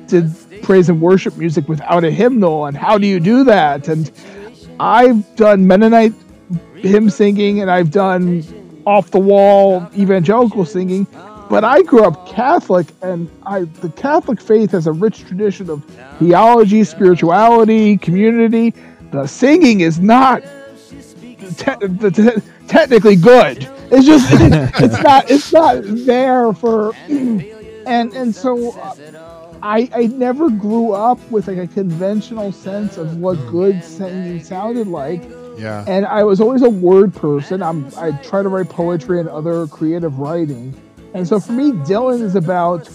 did 0.07 0.31
praise 0.67 0.89
and 0.89 1.01
worship 1.01 1.37
music 1.37 1.69
without 1.69 2.03
a 2.03 2.11
hymnal 2.11 2.67
and 2.67 2.77
how 2.77 2.99
do 2.99 3.07
you 3.07 3.21
do 3.21 3.45
that 3.45 3.87
and 3.87 4.11
I've 4.81 5.37
done 5.37 5.65
Mennonite 5.65 6.13
hymn 6.75 7.09
singing 7.09 7.61
and 7.61 7.71
I've 7.71 7.93
done 7.93 8.45
off 8.85 9.13
the 9.13 9.21
wall 9.21 9.89
evangelical 9.97 10.65
singing 10.65 11.07
but 11.49 11.63
I 11.63 11.83
grew 11.83 12.03
up 12.03 12.27
Catholic 12.27 12.89
and 13.01 13.31
I 13.45 13.61
the 13.61 13.91
Catholic 13.91 14.41
faith 14.41 14.73
has 14.73 14.89
a 14.89 14.93
rich 14.93 15.21
tradition 15.21 15.71
of 15.71 15.85
theology, 16.19 16.83
spirituality, 16.83 17.97
community. 17.99 18.75
The 19.13 19.29
singing 19.29 19.81
is 19.81 20.01
not 20.01 20.43
te- 21.57 22.11
te- 22.11 22.43
technically 22.67 23.15
good. 23.15 23.69
It's 23.93 24.07
just 24.07 24.27
it's 24.33 25.01
not 25.01 25.31
it's 25.31 25.53
not 25.53 25.83
there 25.85 26.53
for 26.53 26.93
and 27.09 28.13
and 28.13 28.35
so 28.35 28.73
uh, 28.73 28.95
I 29.63 29.89
I 29.95 30.07
never 30.07 30.51
grew 30.51 30.93
up 30.93 31.19
with 31.31 31.49
like 31.49 31.59
a 31.59 31.67
conventional 31.67 32.53
sense 32.53 32.97
of 32.97 33.17
what 33.19 33.35
good 33.51 33.83
singing 33.83 34.43
sounded 34.43 34.87
like 34.87 35.23
yeah, 35.59 35.85
and 35.89 36.05
I 36.05 36.23
was 36.23 36.41
always 36.41 36.61
a 36.63 36.69
word 36.69 37.15
person. 37.15 37.63
I'm 37.63 37.87
I 37.97 38.11
try 38.23 38.43
to 38.43 38.49
write 38.49 38.69
poetry 38.69 39.21
and 39.21 39.29
other 39.29 39.67
creative 39.69 40.19
writing, 40.19 40.75
And 41.15 41.27
so 41.27 41.41
for 41.41 41.53
me, 41.53 41.73
Dylan 41.73 42.21
is 42.21 42.35
about 42.35 42.91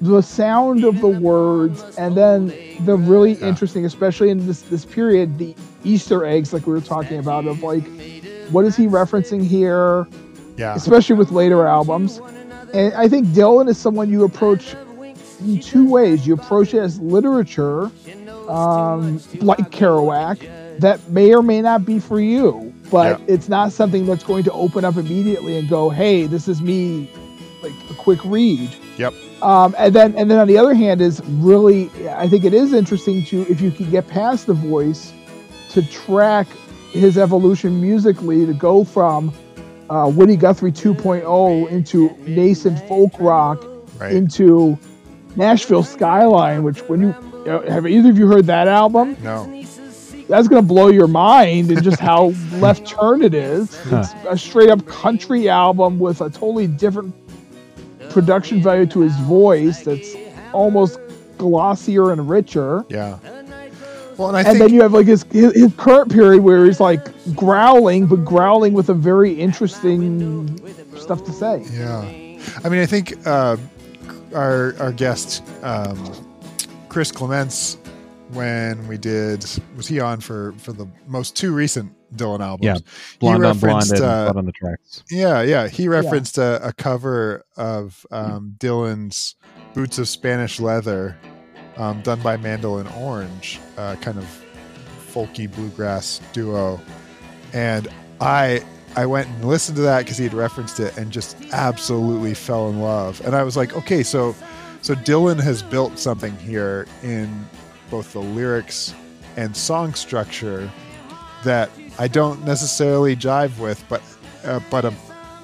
the 0.00 0.22
sound 0.22 0.82
of 0.84 0.98
the 1.02 1.08
words 1.08 1.84
and 1.98 2.16
then 2.16 2.54
the 2.86 2.96
really 2.96 3.32
Yeah. 3.34 3.48
interesting, 3.48 3.84
especially 3.84 4.30
in 4.30 4.46
this 4.46 4.62
this 4.62 4.86
period, 4.86 5.36
the 5.36 5.54
Easter 5.84 6.24
eggs 6.24 6.54
like 6.54 6.66
we 6.66 6.72
were 6.72 6.80
talking 6.80 7.18
about 7.18 7.46
of 7.46 7.62
like 7.62 7.84
what 8.50 8.64
is 8.64 8.76
he 8.76 8.86
referencing 8.86 9.42
here? 9.44 10.06
Yeah. 10.56 10.74
especially 10.74 11.16
with 11.16 11.30
later 11.32 11.66
albums. 11.66 12.20
And 12.74 12.92
I 12.94 13.08
think 13.08 13.28
Dylan 13.28 13.68
is 13.68 13.78
someone 13.78 14.10
you 14.10 14.24
approach 14.24 14.74
in 15.40 15.60
two 15.60 15.88
ways. 15.88 16.26
You 16.26 16.34
approach 16.34 16.74
it 16.74 16.78
as 16.78 16.98
literature, 17.00 17.90
um, 18.48 19.20
like 19.40 19.70
Kerouac, 19.70 20.78
that 20.80 21.08
may 21.10 21.34
or 21.34 21.42
may 21.42 21.60
not 21.62 21.84
be 21.84 21.98
for 21.98 22.20
you, 22.20 22.72
but 22.90 23.20
Yeah. 23.20 23.34
it's 23.34 23.48
not 23.48 23.72
something 23.72 24.06
that's 24.06 24.24
going 24.24 24.44
to 24.44 24.52
open 24.52 24.84
up 24.84 24.96
immediately 24.96 25.58
and 25.58 25.68
go, 25.68 25.90
"Hey, 25.90 26.26
this 26.26 26.48
is 26.48 26.60
me," 26.62 27.10
like 27.62 27.72
a 27.90 27.94
quick 27.94 28.20
read. 28.24 28.70
Yep. 28.96 29.14
Um, 29.42 29.74
and 29.78 29.94
then, 29.94 30.14
and 30.16 30.30
then 30.30 30.38
on 30.38 30.46
the 30.48 30.58
other 30.58 30.74
hand, 30.74 31.00
is 31.00 31.22
really, 31.38 31.90
I 32.10 32.28
think 32.28 32.44
it 32.44 32.52
is 32.54 32.72
interesting 32.72 33.24
to 33.26 33.46
if 33.48 33.60
you 33.60 33.70
can 33.70 33.90
get 33.90 34.06
past 34.08 34.46
the 34.46 34.54
voice, 34.54 35.12
to 35.70 35.82
track 35.90 36.46
his 36.92 37.16
evolution 37.16 37.80
musically 37.80 38.44
to 38.44 38.52
go 38.52 38.82
from 38.84 39.32
uh, 39.88 40.10
Woody 40.14 40.36
Guthrie 40.36 40.72
2.0 40.72 41.68
into 41.70 42.10
nascent 42.26 42.78
folk 42.88 43.12
rock 43.18 43.64
Right. 43.98 44.12
into 44.12 44.78
Nashville 45.36 45.82
Skyline. 45.82 46.62
Which 46.62 46.80
when 46.88 47.00
you 47.00 47.14
you 47.46 47.52
have 47.68 47.86
either 47.86 48.10
of 48.10 48.18
you 48.18 48.26
heard 48.26 48.46
that 48.46 48.68
album? 48.68 49.16
no. 49.22 49.56
That's 50.28 50.46
gonna 50.46 50.62
blow 50.62 50.88
your 50.88 51.08
mind 51.08 51.72
and 51.72 51.82
just 51.82 51.98
how 51.98 52.26
left 52.52 52.86
turn 52.86 53.22
it 53.22 53.34
is. 53.34 53.76
It's 53.90 54.12
a 54.28 54.38
straight 54.38 54.70
up 54.70 54.86
country 54.86 55.48
album 55.48 55.98
with 55.98 56.20
a 56.20 56.30
totally 56.30 56.68
different 56.68 57.12
production 58.10 58.62
value 58.62 58.86
to 58.86 59.00
his 59.00 59.16
voice. 59.22 59.82
That's 59.82 60.14
almost 60.52 61.00
glossier 61.36 62.12
and 62.12 62.28
richer. 62.28 62.84
Yeah. 62.88 63.18
Well, 64.16 64.28
and 64.28 64.36
I 64.36 64.40
and 64.40 64.48
think 64.50 64.58
then 64.58 64.72
you 64.72 64.82
have 64.82 64.92
like 64.92 65.06
his, 65.06 65.24
his 65.32 65.52
his 65.54 65.72
current 65.76 66.12
period 66.12 66.42
where 66.44 66.64
he's 66.66 66.78
like 66.78 67.08
growling, 67.34 68.06
but 68.06 68.24
growling 68.24 68.72
with 68.72 68.90
a 68.90 68.94
very 68.94 69.32
interesting 69.32 70.46
stuff 70.96 71.24
to 71.24 71.32
say. 71.32 71.64
Yeah, 71.72 72.02
I 72.62 72.68
mean, 72.68 72.82
I 72.82 72.86
think 72.86 73.14
uh, 73.26 73.56
our 74.34 74.74
our 74.80 74.92
guest 74.92 75.42
um, 75.62 75.98
Chris 76.88 77.12
Clements, 77.12 77.76
when 78.32 78.86
we 78.88 78.98
did, 78.98 79.44
was 79.76 79.86
he 79.86 80.00
on 80.00 80.20
for 80.20 80.52
for 80.58 80.72
the 80.72 80.86
most 81.06 81.36
two 81.36 81.52
recent 81.52 81.92
Dylan 82.16 82.40
albums? 82.40 82.66
Yeah, 82.66 82.74
He 83.12 83.18
Blonde 83.18 83.44
on 83.44 83.58
Blonde 83.58 83.62
referenced, 83.62 83.92
and 83.92 84.02
uh, 84.02 84.32
on 84.36 84.46
the 84.46 84.52
Tracks. 84.52 85.04
Yeah, 85.10 85.42
yeah. 85.42 85.68
He 85.68 85.88
referenced 85.88 86.38
a, 86.38 86.66
a 86.66 86.72
cover 86.72 87.44
of 87.56 88.04
um, 88.10 88.56
Dylan's 88.58 89.36
"Boots 89.74 89.98
of 89.98 90.08
Spanish 90.08 90.60
Leather," 90.60 91.16
um, 91.76 92.02
done 92.02 92.20
by 92.20 92.36
Mandolin 92.36 92.86
Orange, 92.88 93.60
uh, 93.76 93.96
kind 93.96 94.18
of 94.18 94.24
folky 95.12 95.52
bluegrass 95.52 96.20
duo, 96.32 96.80
and 97.52 97.88
I 98.20 98.64
I 98.96 99.06
went 99.06 99.28
and 99.28 99.44
listened 99.44 99.76
to 99.76 99.82
that 99.82 100.00
because 100.00 100.18
he 100.18 100.24
had 100.24 100.34
referenced 100.34 100.80
it 100.80 100.96
and 100.96 101.10
just 101.10 101.36
absolutely 101.52 102.34
fell 102.34 102.68
in 102.68 102.80
love. 102.80 103.20
And 103.24 103.34
I 103.34 103.42
was 103.42 103.56
like, 103.56 103.74
okay, 103.76 104.02
so 104.02 104.34
so 104.82 104.94
Dylan 104.94 105.40
has 105.40 105.62
built 105.62 105.98
something 105.98 106.34
here 106.38 106.86
in 107.02 107.46
both 107.90 108.12
the 108.12 108.20
lyrics 108.20 108.94
and 109.36 109.56
song 109.56 109.94
structure 109.94 110.70
that 111.44 111.70
I 111.98 112.08
don't 112.08 112.44
necessarily 112.44 113.14
jive 113.14 113.58
with, 113.58 113.82
but 113.88 114.02
uh, 114.44 114.60
but 114.70 114.84
a, 114.84 114.94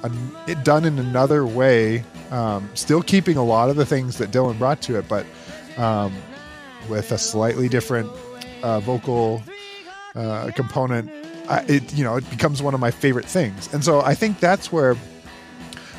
a, 0.02 0.10
it 0.46 0.64
done 0.64 0.84
in 0.84 0.98
another 0.98 1.46
way, 1.46 2.02
um, 2.30 2.68
still 2.74 3.02
keeping 3.02 3.36
a 3.36 3.44
lot 3.44 3.68
of 3.68 3.76
the 3.76 3.86
things 3.86 4.18
that 4.18 4.30
Dylan 4.30 4.58
brought 4.58 4.80
to 4.82 4.98
it, 4.98 5.06
but 5.08 5.26
um, 5.76 6.14
with 6.88 7.12
a 7.12 7.18
slightly 7.18 7.68
different 7.68 8.10
uh, 8.62 8.80
vocal 8.80 9.42
uh, 10.14 10.50
component. 10.54 11.10
I, 11.48 11.60
it 11.68 11.94
you 11.94 12.04
know 12.04 12.16
it 12.16 12.28
becomes 12.30 12.62
one 12.62 12.74
of 12.74 12.80
my 12.80 12.90
favorite 12.90 13.26
things, 13.26 13.72
and 13.72 13.84
so 13.84 14.00
I 14.00 14.14
think 14.14 14.40
that's 14.40 14.72
where 14.72 14.96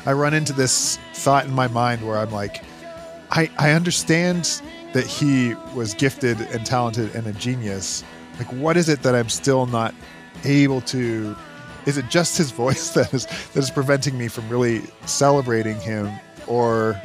I 0.06 0.12
run 0.12 0.34
into 0.34 0.52
this 0.52 0.98
thought 1.14 1.44
in 1.44 1.52
my 1.52 1.68
mind 1.68 2.06
where 2.06 2.18
I'm 2.18 2.30
like, 2.30 2.64
I 3.30 3.50
I 3.58 3.72
understand 3.72 4.62
that 4.92 5.06
he 5.06 5.54
was 5.74 5.94
gifted 5.94 6.40
and 6.40 6.64
talented 6.64 7.14
and 7.14 7.26
a 7.26 7.32
genius. 7.32 8.04
Like, 8.38 8.50
what 8.52 8.76
is 8.76 8.88
it 8.88 9.02
that 9.02 9.14
I'm 9.14 9.28
still 9.28 9.66
not 9.66 9.94
able 10.44 10.80
to? 10.82 11.36
Is 11.86 11.98
it 11.98 12.08
just 12.08 12.38
his 12.38 12.50
voice 12.64 12.90
that 12.90 13.12
is 13.12 13.26
that 13.26 13.56
is 13.56 13.70
preventing 13.70 14.16
me 14.16 14.28
from 14.28 14.48
really 14.48 14.82
celebrating 15.06 15.78
him, 15.80 16.10
or, 16.46 17.00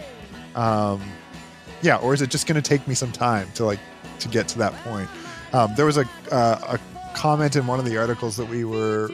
um, 0.56 1.02
yeah, 1.82 1.98
or 1.98 2.14
is 2.14 2.22
it 2.22 2.30
just 2.30 2.48
going 2.48 2.62
to 2.62 2.68
take 2.68 2.88
me 2.88 2.96
some 2.96 3.12
time 3.12 3.50
to 3.56 3.66
like 3.66 3.80
to 4.20 4.28
get 4.28 4.48
to 4.50 4.58
that 4.60 4.74
point? 4.84 5.10
Um, 5.52 5.74
there 5.76 5.86
was 5.86 5.98
a 5.98 6.08
uh, 6.32 6.78
a 6.78 6.93
comment 7.14 7.56
in 7.56 7.68
one 7.68 7.80
of 7.80 7.86
the 7.86 7.98
articles 7.98 8.36
that 8.38 8.48
we 8.48 8.64
were 8.64 9.10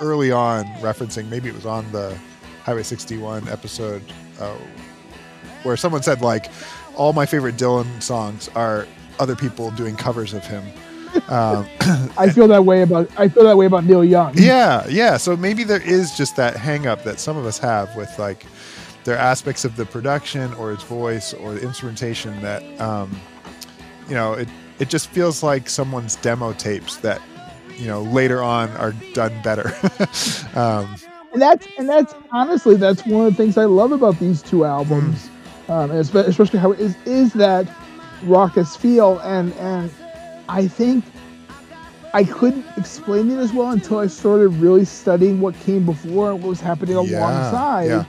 early 0.00 0.32
on 0.32 0.64
referencing. 0.80 1.28
Maybe 1.28 1.48
it 1.48 1.54
was 1.54 1.66
on 1.66 1.90
the 1.92 2.18
Highway 2.62 2.82
61 2.82 3.48
episode 3.48 4.02
uh, 4.40 4.56
where 5.62 5.76
someone 5.76 6.02
said 6.02 6.22
like 6.22 6.50
all 6.96 7.12
my 7.12 7.26
favorite 7.26 7.56
Dylan 7.56 8.02
songs 8.02 8.48
are 8.54 8.86
other 9.18 9.36
people 9.36 9.70
doing 9.72 9.96
covers 9.96 10.32
of 10.32 10.44
him. 10.44 10.64
Um, 11.28 11.66
I 12.18 12.30
feel 12.30 12.48
that 12.48 12.64
way 12.64 12.82
about 12.82 13.08
I 13.18 13.28
feel 13.28 13.44
that 13.44 13.56
way 13.56 13.66
about 13.66 13.84
Neil 13.84 14.04
Young. 14.04 14.32
yeah, 14.36 14.86
yeah. 14.88 15.16
So 15.16 15.36
maybe 15.36 15.64
there 15.64 15.82
is 15.82 16.16
just 16.16 16.36
that 16.36 16.56
hang 16.56 16.86
up 16.86 17.04
that 17.04 17.20
some 17.20 17.36
of 17.36 17.46
us 17.46 17.58
have 17.58 17.94
with 17.96 18.18
like 18.18 18.44
there 19.04 19.14
are 19.14 19.18
aspects 19.20 19.64
of 19.64 19.76
the 19.76 19.86
production 19.86 20.52
or 20.54 20.72
its 20.72 20.82
voice 20.82 21.32
or 21.32 21.54
the 21.54 21.62
instrumentation 21.62 22.40
that 22.42 22.62
um, 22.80 23.10
you 24.08 24.14
know 24.14 24.32
it 24.32 24.48
it 24.78 24.88
just 24.88 25.08
feels 25.08 25.42
like 25.42 25.68
someone's 25.68 26.16
demo 26.16 26.52
tapes 26.54 26.96
that 26.98 27.20
you 27.78 27.86
know 27.86 28.02
later 28.02 28.42
on 28.42 28.70
are 28.76 28.92
done 29.12 29.32
better. 29.42 29.68
um, 30.58 30.96
and 31.32 31.42
that's 31.42 31.66
and 31.78 31.88
that's 31.88 32.14
honestly 32.32 32.76
that's 32.76 33.04
one 33.06 33.26
of 33.26 33.36
the 33.36 33.42
things 33.42 33.58
I 33.58 33.64
love 33.64 33.92
about 33.92 34.18
these 34.20 34.42
two 34.42 34.64
albums, 34.64 35.28
um, 35.68 35.90
especially 35.90 36.58
how 36.58 36.72
it 36.72 36.80
is 36.80 36.96
is 37.06 37.32
that 37.34 37.66
raucous 38.24 38.76
feel 38.76 39.18
and 39.20 39.52
and 39.54 39.90
I 40.48 40.66
think 40.68 41.04
I 42.12 42.22
couldn't 42.24 42.64
explain 42.76 43.30
it 43.30 43.38
as 43.38 43.52
well 43.52 43.70
until 43.70 43.98
I 43.98 44.06
started 44.06 44.48
really 44.50 44.84
studying 44.84 45.40
what 45.40 45.58
came 45.60 45.84
before 45.84 46.30
and 46.30 46.40
what 46.40 46.48
was 46.50 46.60
happening 46.60 46.96
Yeah, 46.96 47.18
alongside. 47.18 47.86
yeah. 47.86 48.04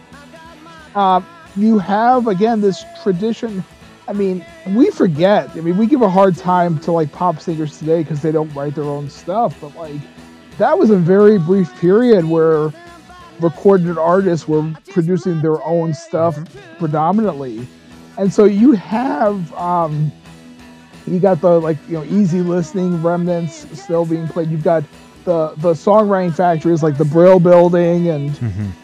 Um, 1.15 1.25
you 1.55 1.79
have 1.79 2.27
again 2.27 2.61
this 2.61 2.83
tradition. 3.01 3.63
I 4.07 4.13
mean, 4.13 4.45
we 4.67 4.91
forget. 4.91 5.49
I 5.51 5.61
mean, 5.61 5.77
we 5.77 5.87
give 5.87 6.01
a 6.01 6.09
hard 6.09 6.35
time 6.35 6.79
to 6.79 6.91
like 6.91 7.11
pop 7.11 7.39
singers 7.39 7.79
today 7.79 8.03
because 8.03 8.21
they 8.21 8.31
don't 8.31 8.53
write 8.53 8.75
their 8.75 8.83
own 8.83 9.09
stuff, 9.09 9.59
but 9.59 9.75
like 9.75 9.99
that 10.57 10.77
was 10.77 10.89
a 10.89 10.97
very 10.97 11.39
brief 11.39 11.75
period 11.79 12.25
where 12.25 12.71
recorded 13.39 13.97
artists 13.97 14.47
were 14.47 14.71
producing 14.91 15.41
their 15.41 15.61
own 15.63 15.93
stuff 15.93 16.37
predominantly. 16.77 17.67
And 18.17 18.31
so 18.31 18.45
you 18.45 18.71
have 18.73 19.53
um 19.53 20.11
you 21.07 21.19
got 21.19 21.41
the 21.41 21.59
like 21.59 21.77
you 21.87 21.95
know 21.95 22.03
easy 22.05 22.41
listening 22.41 23.01
remnants 23.03 23.67
still 23.79 24.05
being 24.05 24.27
played. 24.27 24.49
You've 24.49 24.63
got 24.63 24.83
the 25.25 25.53
the 25.57 25.73
songwriting 25.73 26.33
factories 26.33 26.81
like 26.83 26.97
the 26.97 27.05
brill 27.05 27.39
building 27.39 28.09
and 28.09 28.39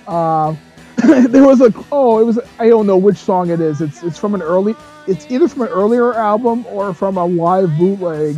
uh, 0.07 0.55
there 1.29 1.43
was 1.43 1.61
a 1.61 1.73
oh 1.91 2.19
it 2.19 2.25
was 2.25 2.39
i 2.59 2.67
don't 2.67 2.85
know 2.85 2.97
which 2.97 3.17
song 3.17 3.49
it 3.49 3.59
is. 3.59 3.81
It's 3.81 4.03
it's 4.03 4.17
from 4.17 4.35
an 4.35 4.41
early 4.41 4.75
it's 5.07 5.29
either 5.31 5.47
from 5.47 5.63
an 5.63 5.69
earlier 5.69 6.13
album 6.13 6.65
or 6.67 6.93
from 6.93 7.17
a 7.17 7.25
live 7.25 7.75
bootleg. 7.77 8.37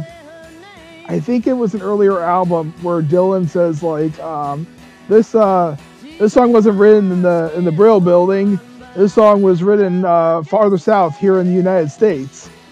I 1.07 1.19
think 1.19 1.47
it 1.47 1.53
was 1.53 1.73
an 1.73 1.81
earlier 1.81 2.19
album 2.19 2.73
where 2.81 3.01
dylan 3.01 3.47
says 3.49 3.83
like 3.83 4.17
um 4.19 4.67
this 5.09 5.35
uh 5.35 5.75
this 6.19 6.33
song 6.33 6.53
wasn't 6.53 6.77
written 6.77 7.11
in 7.11 7.21
the 7.21 7.51
in 7.55 7.65
the 7.65 7.71
brill 7.71 7.99
building. 7.99 8.59
This 8.95 9.15
song 9.15 9.41
was 9.41 9.63
written 9.63 10.05
uh, 10.05 10.43
farther 10.43 10.77
south 10.77 11.17
here 11.17 11.39
in 11.39 11.47
the 11.47 11.53
united 11.53 11.89
states. 11.89 12.49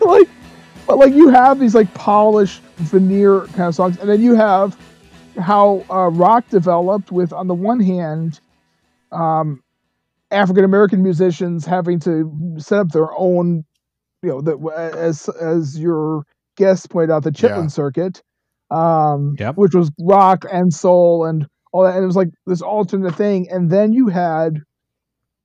Like 0.00 0.28
but 0.86 0.98
like 0.98 1.12
you 1.12 1.28
have 1.28 1.58
these 1.58 1.74
like 1.74 1.92
polished 1.94 2.62
veneer 2.76 3.42
kind 3.48 3.68
of 3.68 3.74
songs 3.74 3.98
and 3.98 4.08
then 4.08 4.22
you 4.22 4.34
have 4.34 4.76
how 5.38 5.84
uh, 5.90 6.10
rock 6.10 6.48
developed 6.50 7.12
with 7.12 7.32
on 7.32 7.46
the 7.46 7.54
one 7.54 7.80
hand 7.80 8.40
um, 9.12 9.60
african 10.30 10.64
american 10.64 11.02
musicians 11.02 11.64
having 11.64 11.98
to 12.00 12.54
set 12.58 12.78
up 12.80 12.88
their 12.90 13.08
own 13.16 13.64
you 14.22 14.28
know 14.28 14.40
the, 14.40 14.56
as 14.96 15.28
as 15.40 15.78
your 15.78 16.24
guest 16.56 16.90
pointed 16.90 17.10
out 17.12 17.22
the 17.22 17.30
chitlin 17.30 17.64
Yeah. 17.64 17.68
circuit 17.68 18.22
um, 18.70 19.36
Yep. 19.38 19.56
which 19.56 19.74
was 19.74 19.90
rock 20.00 20.44
and 20.52 20.72
soul 20.74 21.24
and 21.24 21.46
all 21.72 21.84
that 21.84 21.94
and 21.94 22.02
it 22.02 22.06
was 22.06 22.16
like 22.16 22.28
this 22.46 22.60
alternate 22.62 23.14
thing 23.14 23.48
and 23.50 23.70
then 23.70 23.92
you 23.92 24.08
had 24.08 24.58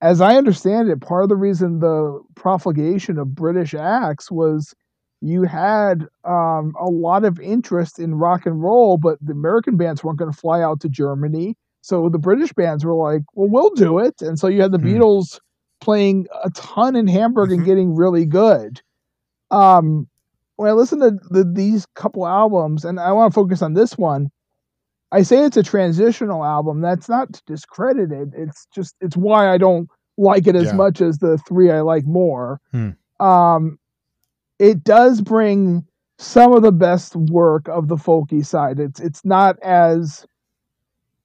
as 0.00 0.20
I 0.20 0.36
understand 0.36 0.90
it, 0.90 1.00
part 1.00 1.22
of 1.22 1.30
the 1.30 1.36
reason 1.36 1.78
the 1.78 2.20
profligation 2.36 3.18
of 3.18 3.34
British 3.34 3.72
acts 3.74 4.30
was 4.30 4.74
you 5.24 5.44
had 5.44 6.06
um, 6.24 6.74
a 6.78 6.84
lot 6.90 7.24
of 7.24 7.40
interest 7.40 7.98
in 7.98 8.14
rock 8.16 8.44
and 8.44 8.62
roll, 8.62 8.98
but 8.98 9.18
the 9.22 9.32
American 9.32 9.76
bands 9.78 10.04
weren't 10.04 10.18
going 10.18 10.30
to 10.30 10.36
fly 10.38 10.60
out 10.60 10.80
to 10.80 10.88
Germany. 10.88 11.56
So 11.80 12.08
the 12.10 12.18
British 12.18 12.52
bands 12.52 12.84
were 12.84 12.94
like, 12.94 13.22
"Well, 13.34 13.48
we'll 13.48 13.70
do 13.70 13.98
it," 13.98 14.20
and 14.20 14.38
so 14.38 14.48
you 14.48 14.60
had 14.60 14.72
the 14.72 14.78
Hmm. 14.78 14.86
Beatles 14.86 15.38
playing 15.80 16.26
a 16.42 16.50
ton 16.50 16.94
in 16.94 17.06
Hamburg 17.06 17.50
and 17.52 17.60
Mhm. 17.62 17.64
getting 17.64 17.94
really 17.94 18.26
good. 18.26 18.80
Um, 19.50 20.08
when 20.56 20.68
I 20.68 20.72
listen 20.72 21.00
to 21.00 21.12
the, 21.30 21.44
these 21.44 21.86
couple 21.94 22.26
albums, 22.26 22.84
and 22.84 23.00
I 23.00 23.12
want 23.12 23.32
to 23.32 23.34
focus 23.34 23.62
on 23.62 23.74
this 23.74 23.96
one, 23.98 24.30
I 25.12 25.22
say 25.22 25.44
it's 25.44 25.56
a 25.56 25.62
transitional 25.62 26.44
album. 26.44 26.80
That's 26.80 27.08
not 27.08 27.40
discredited. 27.46 28.32
It's 28.36 28.66
just 28.74 28.94
it's 29.00 29.16
why 29.16 29.52
I 29.52 29.58
don't 29.58 29.88
like 30.16 30.46
it 30.46 30.54
as 30.56 30.66
Yeah. 30.66 30.72
much 30.76 31.00
as 31.00 31.18
the 31.18 31.38
three 31.38 31.70
I 31.70 31.80
like 31.80 32.06
more. 32.06 32.60
Hmm. 32.72 32.90
Um, 33.20 33.78
it 34.64 34.82
does 34.82 35.20
bring 35.20 35.84
some 36.18 36.54
of 36.54 36.62
the 36.62 36.72
best 36.72 37.14
work 37.14 37.68
of 37.68 37.88
the 37.88 37.96
folky 37.96 38.44
side. 38.44 38.80
It's 38.80 38.98
it's 38.98 39.22
not 39.22 39.58
as 39.62 40.24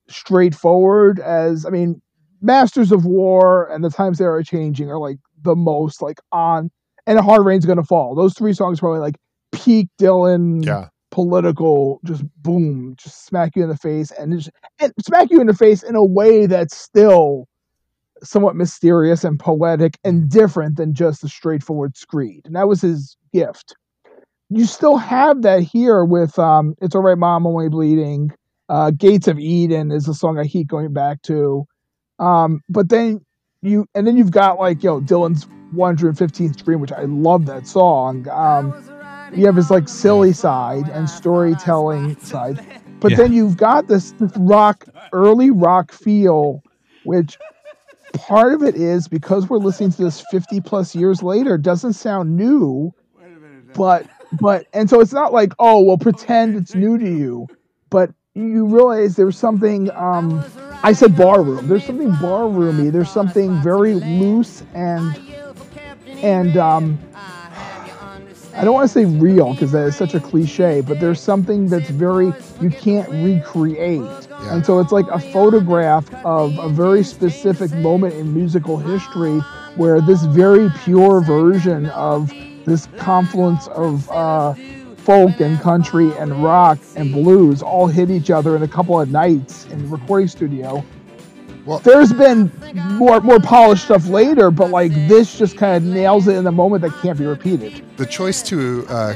straightforward 0.09 1.19
as 1.21 1.65
I 1.65 1.69
mean, 1.69 2.01
Masters 2.41 2.91
of 2.91 3.05
War 3.05 3.71
and 3.71 3.81
the 3.81 3.89
Times 3.89 4.17
They 4.17 4.25
Are 4.25 4.43
Changing 4.43 4.89
are 4.89 4.99
like 4.99 5.19
the 5.43 5.55
most 5.55 6.01
like 6.01 6.19
on 6.33 6.69
and 7.07 7.17
Hard 7.21 7.45
Rain's 7.45 7.65
Gonna 7.65 7.83
Fall. 7.83 8.13
Those 8.13 8.33
three 8.33 8.51
songs 8.51 8.81
probably 8.81 8.99
like 8.99 9.15
peak 9.53 9.87
Dylan 9.97 10.65
Yeah. 10.65 10.89
political, 11.11 12.01
just 12.03 12.23
boom, 12.43 12.95
just 12.97 13.25
smack 13.25 13.55
you 13.55 13.63
in 13.63 13.69
the 13.69 13.77
face 13.77 14.11
and 14.11 14.33
just 14.37 14.49
and 14.79 14.91
smack 15.05 15.31
you 15.31 15.39
in 15.39 15.47
the 15.47 15.53
face 15.53 15.81
in 15.81 15.95
a 15.95 16.03
way 16.03 16.45
that's 16.45 16.75
still 16.75 17.47
somewhat 18.21 18.55
mysterious 18.57 19.23
and 19.23 19.39
poetic 19.39 19.97
and 20.03 20.29
different 20.29 20.75
than 20.75 20.93
just 20.93 21.23
a 21.23 21.29
straightforward 21.29 21.95
screed. 21.95 22.41
And 22.43 22.53
that 22.55 22.67
was 22.67 22.81
his 22.81 23.15
gift. 23.31 23.75
You 24.49 24.65
still 24.65 24.97
have 24.97 25.41
that 25.43 25.61
here 25.63 26.03
with 26.03 26.37
um 26.39 26.75
It's 26.81 26.95
Alright 26.95 27.17
Mom 27.17 27.45
Only 27.45 27.69
Bleeding. 27.69 28.31
Uh 28.67 28.91
Gates 28.91 29.27
of 29.27 29.39
Eden 29.39 29.91
is 29.91 30.07
a 30.07 30.13
song 30.13 30.37
I 30.39 30.45
keep 30.47 30.67
going 30.67 30.93
back 30.93 31.21
to. 31.23 31.65
Um, 32.19 32.61
but 32.69 32.89
then 32.89 33.21
you 33.61 33.85
and 33.95 34.05
then 34.07 34.17
you've 34.17 34.31
got 34.31 34.59
like 34.59 34.83
you 34.83 34.89
know 34.89 35.01
Dylan's 35.01 35.45
115th 35.75 36.63
Dream, 36.63 36.79
which 36.79 36.91
I 36.91 37.03
love 37.03 37.45
that 37.45 37.67
song. 37.67 38.27
Um 38.29 38.73
you 39.35 39.45
have 39.45 39.55
his 39.55 39.69
like 39.69 39.87
silly 39.87 40.33
side 40.33 40.89
and 40.89 41.07
storytelling 41.09 42.17
side. 42.19 42.59
But 42.99 43.11
Yeah. 43.11 43.17
then 43.17 43.33
you've 43.33 43.57
got 43.57 43.87
this, 43.87 44.11
this 44.13 44.31
rock, 44.35 44.85
early 45.13 45.51
rock 45.51 45.91
feel, 45.91 46.61
which 47.03 47.37
part 48.13 48.53
of 48.53 48.63
it 48.63 48.75
is 48.75 49.07
because 49.07 49.47
we're 49.47 49.57
listening 49.59 49.91
to 49.91 50.03
this 50.03 50.19
50 50.19 50.61
plus 50.61 50.95
years 50.95 51.21
later, 51.23 51.57
doesn't 51.57 51.93
sound 51.93 52.35
new. 52.35 52.91
But 53.73 54.07
but 54.39 54.67
and 54.73 54.89
so 54.89 54.99
it's 54.99 55.13
not 55.13 55.33
like, 55.33 55.53
oh 55.59 55.81
well 55.81 55.97
pretend 55.97 56.55
it's 56.55 56.75
new 56.75 56.97
to 56.97 57.05
you. 57.05 57.47
But 57.89 58.11
you 58.35 58.65
realize 58.65 59.15
there's 59.15 59.37
something 59.37 59.89
um 59.91 60.43
I 60.83 60.93
said 60.93 61.15
barroom. 61.15 61.67
There's 61.67 61.85
something 61.85 62.11
barroomy. 62.13 62.91
There's 62.91 63.11
something 63.11 63.61
very 63.61 63.95
loose 63.95 64.63
and 64.73 65.19
and 66.21 66.57
um 66.57 66.99
I 68.59 68.65
don't 68.65 68.73
want 68.73 68.89
to 68.89 68.93
say 68.93 69.05
real 69.05 69.53
because 69.53 69.71
that 69.71 69.87
is 69.87 69.95
such 69.95 70.15
a 70.15 70.19
cliche, 70.19 70.81
but 70.81 70.99
there's 70.99 71.21
something 71.21 71.67
that's 71.67 71.89
very 71.89 72.33
you 72.59 72.69
can't 72.69 73.07
recreate. 73.09 74.01
Yeah. 74.01 74.53
And 74.53 74.65
so 74.65 74.79
it's 74.79 74.91
like 74.91 75.07
a 75.07 75.19
photograph 75.19 76.13
of 76.25 76.57
a 76.59 76.67
very 76.67 77.03
specific 77.03 77.71
moment 77.71 78.15
in 78.15 78.33
musical 78.33 78.77
history 78.77 79.39
where 79.75 80.01
this 80.01 80.23
very 80.25 80.69
pure 80.83 81.21
version 81.21 81.85
of 81.91 82.33
this 82.69 82.87
confluence 82.97 83.67
of 83.69 84.09
uh, 84.11 84.53
folk 84.97 85.39
and 85.39 85.59
country 85.59 86.11
and 86.17 86.43
rock 86.43 86.77
and 86.95 87.11
blues 87.11 87.61
all 87.61 87.87
hit 87.87 88.09
each 88.11 88.29
other 88.29 88.55
in 88.55 88.63
a 88.63 88.67
couple 88.67 88.99
of 88.99 89.09
nights 89.11 89.65
in 89.67 89.81
the 89.81 89.87
recording 89.87 90.27
studio. 90.27 90.83
Well- 91.65 91.79
there's 91.79 92.13
been 92.13 92.51
more 92.93 93.19
more 93.21 93.39
polished 93.39 93.83
stuff 93.85 94.07
later, 94.07 94.49
but 94.51 94.69
like 94.71 94.91
this 95.07 95.37
just 95.37 95.57
kind 95.57 95.75
of 95.75 95.83
nails 95.83 96.27
it 96.27 96.35
in 96.35 96.47
a 96.47 96.51
moment 96.51 96.81
that 96.83 96.91
can't 97.01 97.17
be 97.17 97.25
repeated. 97.25 97.83
the 97.97 98.05
choice 98.05 98.41
to 98.43 98.85
uh, 98.87 99.13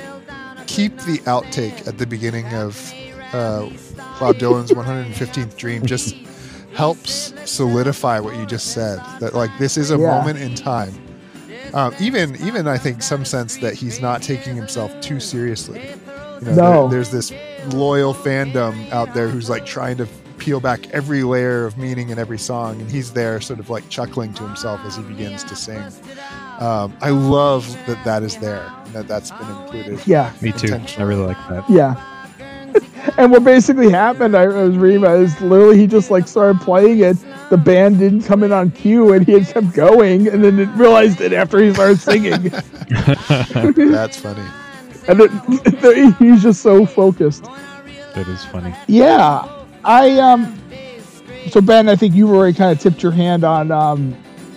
keep 0.68 0.98
the 1.00 1.20
outtake 1.20 1.88
at 1.88 1.98
the 1.98 2.06
beginning 2.06 2.46
of 2.54 2.94
uh, 3.34 3.70
Bob 4.20 4.36
Dylan's 4.36 4.72
115th 4.74 5.56
Dream 5.58 5.86
just 5.86 6.16
helps 6.74 7.34
solidify 7.46 8.20
what 8.20 8.36
you 8.36 8.46
just 8.46 8.72
said. 8.74 8.98
That 9.20 9.34
like 9.36 9.52
this 9.60 9.78
is 9.78 9.92
a 9.92 9.98
Yeah. 9.98 10.18
moment 10.18 10.40
in 10.40 10.54
time. 10.56 10.94
Um, 11.74 11.94
even 12.00 12.36
even 12.46 12.68
I 12.68 12.78
think 12.78 13.02
some 13.02 13.26
sense 13.26 13.58
that 13.58 13.74
he's 13.74 14.00
not 14.02 14.22
taking 14.22 14.56
himself 14.56 14.92
too 15.02 15.20
seriously. 15.20 15.82
You 16.42 16.48
know, 16.48 16.54
No. 16.56 16.72
there- 16.88 16.90
there's 16.92 17.10
this 17.10 17.32
loyal 17.74 18.14
fandom 18.14 18.92
out 18.92 19.14
there 19.14 19.28
who's 19.28 19.50
like 19.50 19.66
trying 19.66 19.98
to 19.98 20.08
peel 20.38 20.60
back 20.60 20.88
every 20.92 21.24
layer 21.24 21.66
of 21.66 21.78
meaning 21.78 22.10
in 22.10 22.20
every 22.20 22.38
song, 22.40 22.82
and 22.82 22.92
he's 22.92 23.12
there, 23.12 23.40
sort 23.40 23.60
of 23.60 23.70
like 23.70 23.88
chuckling 23.90 24.34
to 24.34 24.44
himself 24.44 24.80
as 24.86 24.96
he 24.98 25.02
begins 25.04 25.44
to 25.46 25.56
sing. 25.56 25.82
Um, 26.60 26.94
I 27.02 27.10
love 27.12 27.66
that 27.88 28.04
that 28.04 28.24
is 28.24 28.36
there, 28.38 28.70
and 28.86 28.94
that 28.94 29.08
that's 29.08 29.32
been 29.32 29.48
included. 29.62 30.00
Yeah, 30.06 30.32
Me 30.42 30.52
too. 30.52 30.80
I 30.98 31.04
really 31.04 31.26
like 31.26 31.38
that. 31.50 31.64
yeah. 31.70 31.96
And 33.18 33.32
what 33.32 33.44
basically 33.44 33.90
happened, 33.90 34.36
I, 34.36 34.44
I 34.44 34.64
was 34.64 34.78
reading 34.78 35.04
about, 35.04 35.20
is 35.20 35.40
literally 35.42 35.78
he 35.78 35.88
just 35.88 36.12
like 36.12 36.28
started 36.28 36.62
playing 36.62 37.00
it. 37.00 37.18
The 37.50 37.58
band 37.58 38.00
didn't 38.00 38.24
come 38.24 38.44
in 38.44 38.52
on 38.52 38.72
cue, 38.72 39.14
and 39.14 39.26
he 39.26 39.34
had 39.34 39.48
kept 39.48 39.74
going, 39.74 40.28
and 40.28 40.44
then 40.44 40.60
it 40.60 40.70
realized 40.70 41.22
it 41.22 41.34
after 41.34 41.60
he 41.60 41.74
started 41.74 42.00
singing, 42.00 42.44
That's 43.92 44.20
funny. 44.20 44.44
and 45.08 45.20
it, 45.22 46.16
he's 46.20 46.42
just 46.42 46.62
so 46.62 46.86
focused. 46.86 47.44
That 48.14 48.28
is 48.28 48.44
funny. 48.46 48.74
Yeah, 48.88 49.48
I 49.84 50.20
um. 50.20 50.60
So 51.50 51.60
Ben, 51.60 51.90
I 51.90 51.96
think 51.96 52.16
you've 52.16 52.30
already 52.30 52.58
kind 52.58 52.72
of 52.72 52.80
tipped 52.82 53.04
your 53.04 53.12
hand 53.12 53.44
on 53.44 53.70
um, 53.70 54.16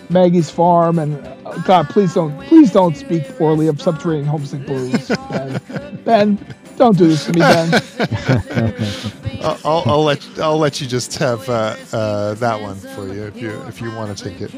Maggie's 0.09 0.49
farm, 0.49 0.99
and 0.99 1.15
uh, 1.45 1.57
God, 1.65 1.89
please 1.89 2.13
don't, 2.13 2.39
please 2.45 2.71
don't 2.71 2.95
speak 2.95 3.27
poorly 3.37 3.67
of 3.67 3.81
Subterranean 3.81 4.25
Homesick 4.25 4.65
Blues, 4.65 5.11
Ben. 5.29 5.61
ben, 6.05 6.55
don't 6.77 6.97
do 6.97 7.07
this 7.07 7.25
to 7.25 7.33
me, 7.33 7.39
Ben. 7.39 7.73
I'll, 9.43 9.59
I'll, 9.65 9.83
I'll 9.85 10.03
let 10.03 10.39
I'll 10.39 10.57
let 10.57 10.79
you 10.81 10.87
just 10.87 11.17
have 11.17 11.47
uh, 11.49 11.75
uh, 11.93 12.33
that 12.35 12.61
one 12.61 12.75
for 12.75 13.07
you 13.13 13.23
if 13.25 13.41
you 13.41 13.51
if 13.67 13.81
you 13.81 13.91
want 13.91 14.17
to 14.17 14.23
take 14.23 14.41
it. 14.41 14.51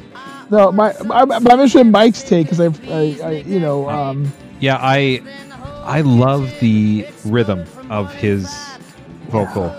No, 0.48 0.70
my 0.70 0.94
I'm, 1.10 1.32
I'm 1.32 1.44
interested 1.44 1.80
in 1.80 1.90
Mike's 1.90 2.22
take 2.22 2.46
because 2.48 2.60
I, 2.60 2.66
I, 2.88 3.18
I, 3.24 3.30
you 3.44 3.58
know, 3.58 3.90
um, 3.90 4.32
Yeah, 4.60 4.78
I 4.80 5.20
I 5.84 6.02
love 6.02 6.52
the 6.60 7.04
rhythm 7.24 7.64
of 7.90 8.14
his 8.14 8.48
vocal 9.28 9.74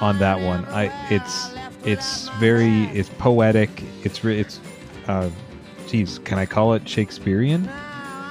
on 0.00 0.18
that 0.18 0.40
one. 0.40 0.64
I 0.64 0.90
it's 1.12 1.54
it's 1.84 2.28
very 2.40 2.86
it's 2.86 3.08
poetic. 3.18 3.70
It's 4.02 4.24
re- 4.24 4.40
it's 4.40 4.58
uh 5.06 5.30
geez, 5.86 6.18
can 6.24 6.38
I 6.40 6.46
call 6.46 6.74
it 6.74 6.88
Shakespearean? 6.88 7.70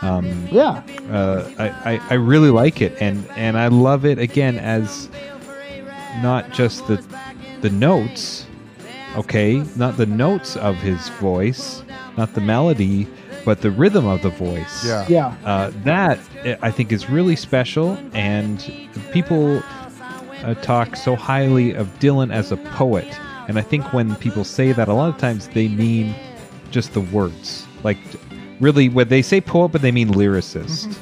Um 0.01 0.47
yeah, 0.51 0.83
uh, 1.11 1.49
I, 1.59 1.93
I, 1.93 2.01
I 2.11 2.13
really 2.15 2.49
like 2.51 2.81
it 2.81 2.95
and 3.01 3.27
and 3.31 3.57
I 3.57 3.67
love 3.67 4.05
it 4.05 4.17
again 4.19 4.57
as 4.57 5.09
not 6.21 6.51
just 6.51 6.87
the 6.87 7.03
the 7.61 7.69
notes 7.69 8.45
okay 9.15 9.63
not 9.75 9.97
the 9.97 10.05
notes 10.05 10.55
of 10.57 10.75
his 10.77 11.09
voice 11.09 11.83
not 12.17 12.33
the 12.33 12.41
melody 12.41 13.07
but 13.45 13.61
the 13.61 13.71
rhythm 13.71 14.05
of 14.05 14.21
the 14.21 14.29
voice 14.29 14.85
Yeah. 14.85 15.05
yeah, 15.09 15.35
uh, 15.45 15.71
that 15.83 16.19
uh, 16.45 16.55
I 16.61 16.71
think 16.71 16.91
is 16.91 17.09
really 17.09 17.35
special, 17.35 17.97
and 18.13 18.59
people 19.11 19.63
uh, 20.43 20.53
talk 20.55 20.95
so 20.95 21.15
highly 21.15 21.73
of 21.73 21.87
Dylan 21.99 22.33
as 22.33 22.51
a 22.51 22.57
poet. 22.57 23.07
And 23.47 23.57
I 23.57 23.61
think 23.61 23.91
when 23.93 24.15
people 24.17 24.43
say 24.43 24.71
that, 24.73 24.87
a 24.87 24.93
lot 24.93 25.09
of 25.09 25.17
times 25.17 25.47
they 25.47 25.67
mean 25.69 26.13
just 26.69 26.93
the 26.93 27.01
words. 27.01 27.65
Like, 27.83 27.97
really, 28.59 28.89
when 28.89 29.07
they 29.09 29.21
say 29.21 29.41
poet, 29.41 29.69
but 29.69 29.81
they 29.81 29.91
mean 29.91 30.09
lyricist. 30.09 30.95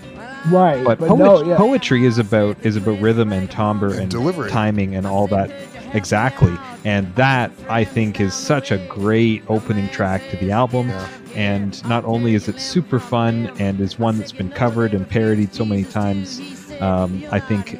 right. 0.51 0.83
But, 0.83 0.99
But, 0.99 1.07
poet- 1.09 1.19
no, 1.19 1.43
yeah, 1.43 1.57
poetry 1.57 2.05
is 2.05 2.17
about 2.17 2.57
is 2.65 2.75
about 2.75 2.99
rhythm 3.01 3.31
and 3.33 3.49
timbre 3.49 3.87
And 3.91 3.99
and, 4.01 4.11
delivery. 4.11 4.49
timing 4.49 4.95
and 4.95 5.05
all 5.07 5.27
that. 5.27 5.51
Exactly, 5.93 6.53
and 6.83 7.13
that 7.15 7.49
I 7.69 7.85
think 7.85 8.19
is 8.19 8.33
such 8.33 8.71
a 8.71 8.77
great 8.89 9.41
opening 9.47 9.87
track 9.89 10.21
to 10.31 10.37
the 10.37 10.51
album. 10.51 10.89
Yeah. 10.89 11.07
And 11.35 11.87
not 11.87 12.03
only 12.03 12.33
is 12.35 12.47
it 12.49 12.59
super 12.59 12.99
fun 12.99 13.51
and 13.59 13.79
is 13.79 13.97
one 13.97 14.17
that's 14.17 14.31
been 14.33 14.49
covered 14.49 14.93
and 14.93 15.07
parodied 15.07 15.53
so 15.53 15.63
many 15.63 15.83
times, 15.85 16.41
um, 16.81 17.23
I 17.31 17.39
think 17.39 17.79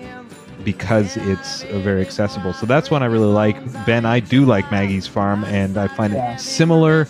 because 0.63 1.17
it's 1.17 1.63
uh, 1.65 1.79
very 1.79 2.01
accessible. 2.01 2.53
So 2.53 2.65
that's 2.65 2.89
one 2.91 3.03
I 3.03 3.07
really 3.07 3.25
like. 3.25 3.57
Ben, 3.85 4.05
I 4.05 4.19
do 4.19 4.45
like 4.45 4.69
Maggie's 4.71 5.07
Farm, 5.07 5.43
and 5.45 5.77
I 5.77 5.87
find 5.87 6.13
Yeah. 6.13 6.33
it 6.35 6.39
similar 6.39 7.07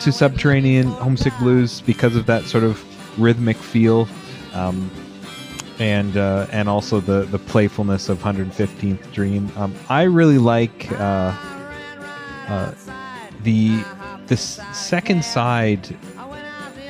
to 0.00 0.12
Subterranean 0.12 0.86
Homesick 0.88 1.32
Blues 1.38 1.80
because 1.82 2.16
of 2.16 2.26
that 2.26 2.44
sort 2.44 2.64
of 2.64 2.82
rhythmic 3.20 3.56
feel. 3.56 4.08
Um, 4.54 4.90
and 5.78 6.16
uh, 6.18 6.46
and 6.52 6.68
also 6.68 7.00
the 7.00 7.22
the 7.22 7.38
playfulness 7.38 8.08
of 8.10 8.18
115th 8.18 9.12
Dream. 9.12 9.50
Um, 9.56 9.74
I 9.88 10.02
really 10.02 10.36
like 10.38 10.90
uh, 10.92 11.34
uh, 12.48 12.74
the 13.44 13.82
the 14.26 14.36
second 14.36 15.24
side. 15.24 15.96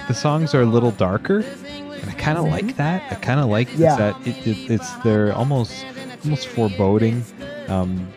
The 0.08 0.14
songs 0.14 0.54
are 0.56 0.62
a 0.62 0.66
little 0.66 0.90
darker, 0.90 1.38
and 1.38 2.10
I 2.10 2.14
kind 2.14 2.36
of 2.36 2.46
like 2.46 2.76
that. 2.78 3.12
I 3.12 3.14
kind 3.16 3.38
of 3.38 3.46
like 3.46 3.68
Yeah. 3.78 3.94
that 3.94 4.26
it, 4.26 4.44
it, 4.44 4.70
it's 4.70 4.92
they're 5.04 5.32
almost 5.34 5.84
almost 6.24 6.48
foreboding. 6.48 7.22
Um, 7.68 8.08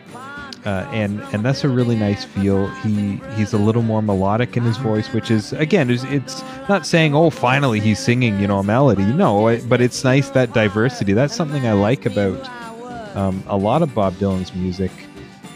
uh, 0.64 0.88
and 0.92 1.20
and 1.32 1.44
that's 1.44 1.62
a 1.64 1.68
really 1.68 1.96
nice 1.96 2.24
feel. 2.24 2.68
He 2.76 3.20
he's 3.36 3.52
a 3.52 3.58
little 3.58 3.82
more 3.82 4.02
melodic 4.02 4.56
in 4.56 4.62
his 4.62 4.76
voice, 4.78 5.12
which 5.12 5.30
is 5.30 5.52
again, 5.52 5.90
it's, 5.90 6.04
it's 6.04 6.42
not 6.68 6.86
saying 6.86 7.14
oh 7.14 7.30
finally 7.30 7.80
he's 7.80 7.98
singing 7.98 8.38
you 8.40 8.46
know 8.46 8.58
a 8.58 8.64
melody. 8.64 9.04
No, 9.04 9.48
it, 9.48 9.68
but 9.68 9.80
it's 9.80 10.04
nice 10.04 10.30
that 10.30 10.52
diversity. 10.54 11.12
That's 11.12 11.34
something 11.34 11.66
I 11.66 11.72
like 11.72 12.06
about 12.06 12.48
um, 13.16 13.42
a 13.46 13.56
lot 13.56 13.82
of 13.82 13.94
Bob 13.94 14.14
Dylan's 14.14 14.54
music 14.54 14.90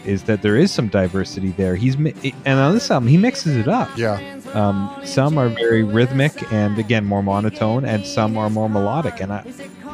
is 0.05 0.23
that 0.23 0.41
there 0.41 0.55
is 0.55 0.71
some 0.71 0.87
diversity 0.87 1.49
there. 1.51 1.75
He's 1.75 1.95
and 1.95 2.59
on 2.59 2.73
this 2.73 2.89
album 2.91 3.09
he 3.09 3.17
mixes 3.17 3.55
it 3.55 3.67
up. 3.67 3.89
Yeah. 3.97 4.19
Um, 4.53 4.95
some 5.03 5.37
are 5.37 5.49
very 5.49 5.83
rhythmic 5.83 6.51
and 6.51 6.77
again 6.79 7.05
more 7.05 7.21
monotone, 7.21 7.85
and 7.85 8.05
some 8.05 8.37
are 8.37 8.49
more 8.49 8.69
melodic. 8.69 9.19
And 9.21 9.33
I, 9.33 9.41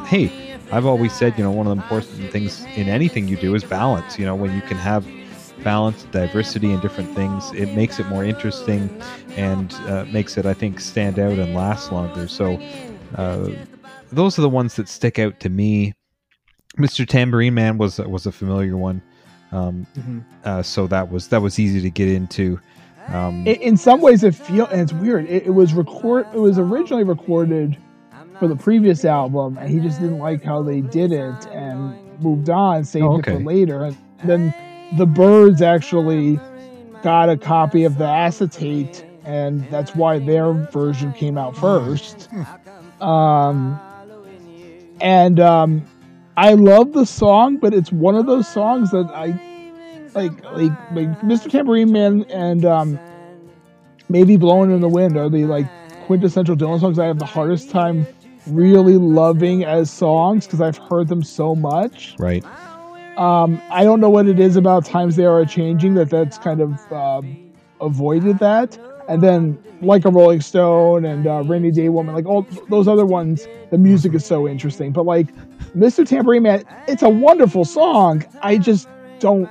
hey, 0.06 0.45
I've 0.72 0.86
always 0.86 1.12
said, 1.12 1.38
you 1.38 1.44
know, 1.44 1.50
one 1.50 1.66
of 1.66 1.76
the 1.76 1.82
important 1.82 2.30
things 2.32 2.64
in 2.76 2.88
anything 2.88 3.28
you 3.28 3.36
do 3.36 3.54
is 3.54 3.62
balance. 3.64 4.18
You 4.18 4.26
know, 4.26 4.34
when 4.34 4.54
you 4.54 4.62
can 4.62 4.76
have 4.76 5.06
balance, 5.62 6.04
diversity, 6.10 6.72
and 6.72 6.82
different 6.82 7.14
things, 7.14 7.52
it 7.52 7.72
makes 7.74 8.00
it 8.00 8.06
more 8.08 8.24
interesting 8.24 8.90
and 9.36 9.72
uh, 9.86 10.04
makes 10.10 10.36
it, 10.36 10.44
I 10.46 10.54
think, 10.54 10.80
stand 10.80 11.18
out 11.18 11.38
and 11.38 11.54
last 11.54 11.92
longer. 11.92 12.26
So, 12.28 12.60
uh, 13.14 13.50
those 14.12 14.38
are 14.38 14.42
the 14.42 14.48
ones 14.48 14.74
that 14.76 14.88
stick 14.88 15.18
out 15.18 15.38
to 15.40 15.48
me. 15.48 15.92
Mr. 16.78 17.06
Tambourine 17.06 17.54
Man 17.54 17.78
was 17.78 17.98
was 17.98 18.26
a 18.26 18.32
familiar 18.32 18.76
one, 18.76 19.00
um, 19.50 19.86
Mhm. 19.96 20.22
uh, 20.44 20.62
so 20.62 20.86
that 20.88 21.10
was 21.10 21.28
that 21.28 21.40
was 21.40 21.58
easy 21.58 21.80
to 21.80 21.90
get 21.90 22.08
into. 22.08 22.60
Um, 23.08 23.46
in, 23.46 23.54
in 23.56 23.76
some 23.76 24.00
ways 24.00 24.24
it 24.24 24.34
feel 24.34 24.66
and 24.66 24.80
it's 24.80 24.92
weird 24.92 25.26
it, 25.26 25.46
it 25.46 25.50
was 25.50 25.72
record 25.72 26.26
it 26.34 26.38
was 26.40 26.58
originally 26.58 27.04
recorded 27.04 27.76
for 28.38 28.48
the 28.48 28.56
previous 28.56 29.04
album 29.04 29.56
and 29.58 29.68
he 29.70 29.80
just 29.80 30.00
didn't 30.00 30.18
like 30.18 30.42
how 30.42 30.62
they 30.62 30.80
did 30.80 31.12
it 31.12 31.46
and 31.52 31.94
moved 32.22 32.48
on 32.50 32.84
saved 32.84 33.04
Oh, 33.04 33.18
it 33.18 33.24
for 33.24 33.38
later 33.38 33.84
and 33.84 33.96
then 34.24 34.54
the 34.96 35.06
Byrds 35.06 35.62
actually 35.62 36.38
got 37.02 37.28
a 37.28 37.36
copy 37.36 37.84
of 37.84 37.98
the 37.98 38.06
acetate 38.06 39.04
and 39.24 39.68
that's 39.70 39.94
why 39.94 40.18
their 40.18 40.52
version 40.52 41.12
came 41.12 41.36
out 41.38 41.56
first 41.56 42.28
um 43.00 43.78
and 45.00 45.38
um 45.40 45.84
i 46.36 46.54
love 46.54 46.92
the 46.92 47.04
song 47.04 47.56
but 47.58 47.74
it's 47.74 47.92
one 47.92 48.14
of 48.14 48.26
those 48.26 48.46
songs 48.48 48.90
that 48.90 49.06
i 49.14 49.26
like 50.14 50.42
like 50.44 50.72
like 50.92 51.20
Mr. 51.20 51.50
Tambourine 51.50 51.92
Man 51.92 52.24
and 52.30 52.64
um 52.64 52.98
maybe 54.08 54.36
Blowing 54.38 54.70
in 54.70 54.80
the 54.80 54.88
Wind 54.88 55.16
are 55.18 55.28
the 55.28 55.44
like 55.44 55.66
quintessential 56.06 56.56
Dylan 56.56 56.80
songs 56.80 56.98
I 56.98 57.04
have 57.06 57.18
the 57.18 57.26
hardest 57.26 57.68
time 57.70 58.06
really 58.48 58.96
loving 58.96 59.64
as 59.64 59.90
songs 59.90 60.46
because 60.46 60.60
I've 60.60 60.78
heard 60.78 61.08
them 61.08 61.22
so 61.22 61.54
much. 61.54 62.14
right. 62.18 62.44
Um, 63.16 63.62
I 63.70 63.82
don't 63.82 64.00
know 64.00 64.10
what 64.10 64.28
it 64.28 64.38
is 64.38 64.56
about 64.56 64.84
times 64.84 65.16
they 65.16 65.24
are 65.24 65.42
changing 65.46 65.94
that 65.94 66.10
that's 66.10 66.36
kind 66.36 66.60
of 66.60 66.92
um, 66.92 67.50
avoided 67.80 68.38
that. 68.40 68.78
And 69.08 69.22
then 69.22 69.58
like 69.80 70.04
a 70.04 70.10
Rolling 70.10 70.40
Stone 70.40 71.04
and 71.04 71.26
uh, 71.26 71.42
Rainy 71.44 71.70
Day 71.70 71.88
Woman, 71.88 72.14
like 72.14 72.26
all 72.26 72.46
those 72.68 72.88
other 72.88 73.06
ones, 73.06 73.46
the 73.70 73.78
music 73.78 74.14
is 74.14 74.24
so 74.24 74.46
interesting. 74.46 74.92
But 74.92 75.06
like 75.06 75.28
Mr. 75.76 76.06
Tambourine 76.06 76.42
Man, 76.42 76.64
it's 76.88 77.02
a 77.02 77.08
wonderful 77.08 77.64
song. 77.64 78.24
I 78.42 78.58
just 78.58 78.88
don't. 79.18 79.48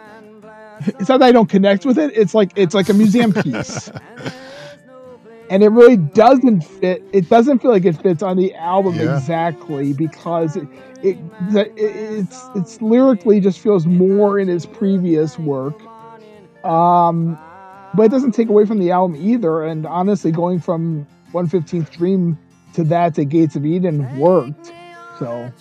It's 1.00 1.10
not 1.10 1.20
that 1.20 1.28
I 1.28 1.32
don't 1.32 1.50
connect 1.50 1.86
with 1.86 1.98
it. 1.98 2.12
It's 2.16 2.34
like 2.34 2.52
it's 2.56 2.76
like 2.76 2.90
a 2.90 2.94
museum 2.94 3.32
piece, 3.34 3.90
and 5.50 5.64
it 5.64 5.70
really 5.70 5.98
doesn't 5.98 6.62
fit. 6.62 7.04
It 7.14 7.30
doesn't 7.30 7.60
feel 7.60 7.72
like 7.72 7.86
it 7.86 8.02
fits 8.02 8.24
on 8.24 8.38
the 8.38 8.54
album 8.56 8.96
Yeah. 8.96 9.18
exactly 9.18 9.94
because 9.94 10.56
it, 10.56 10.68
it, 11.04 11.18
it 11.52 11.72
it's 11.78 12.44
it's 12.56 12.82
lyrically 12.82 13.40
just 13.40 13.60
feels 13.60 13.86
more 13.86 14.40
in 14.40 14.48
his 14.48 14.66
previous 14.66 15.38
work. 15.40 15.80
Um, 16.66 17.38
but 17.94 18.04
it 18.04 18.12
doesn't 18.12 18.32
take 18.34 18.50
away 18.50 18.66
from 18.66 18.80
the 18.80 18.92
album 18.92 19.16
either. 19.18 19.64
And 19.64 19.86
honestly, 19.86 20.32
going 20.32 20.60
from 20.60 21.08
115th 21.34 21.92
Dream 21.92 22.38
to 22.74 22.84
that 22.86 23.16
to 23.16 23.26
Gates 23.26 23.56
of 23.56 23.66
Eden 23.66 24.18
worked. 24.18 24.74
So 25.20 25.52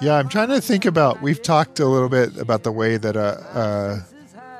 Yeah, 0.00 0.14
I'm 0.18 0.28
trying 0.28 0.48
to 0.48 0.60
think 0.60 0.84
about. 0.84 1.20
We've 1.20 1.42
talked 1.42 1.80
a 1.80 1.86
little 1.86 2.08
bit 2.08 2.36
about 2.38 2.62
the 2.62 2.72
way 2.72 2.96
that, 2.96 3.16
uh, 3.16 3.20
uh, 3.52 4.00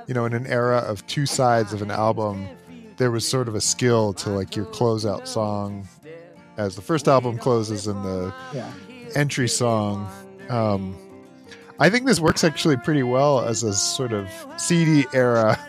you 0.06 0.14
know, 0.14 0.24
in 0.26 0.34
an 0.34 0.46
era 0.46 0.78
of 0.78 1.06
two 1.06 1.24
sides 1.24 1.72
of 1.72 1.80
an 1.82 1.90
album, 1.90 2.46
there 2.96 3.10
was 3.10 3.26
sort 3.26 3.48
of 3.48 3.54
a 3.54 3.60
skill 3.60 4.12
to 4.14 4.30
like 4.30 4.54
your 4.56 4.66
closeout 4.66 5.26
song, 5.26 5.88
as 6.56 6.76
the 6.76 6.82
first 6.82 7.08
album 7.08 7.38
closes, 7.38 7.86
and 7.86 8.04
the 8.04 8.34
yeah, 8.54 8.70
entry 9.14 9.48
song. 9.48 10.08
Um, 10.48 10.96
I 11.78 11.90
think 11.90 12.06
this 12.06 12.20
works 12.20 12.44
actually 12.44 12.76
pretty 12.76 13.02
well 13.02 13.40
as 13.40 13.62
a 13.62 13.72
sort 13.72 14.12
of 14.12 14.28
CD 14.56 15.06
era 15.12 15.58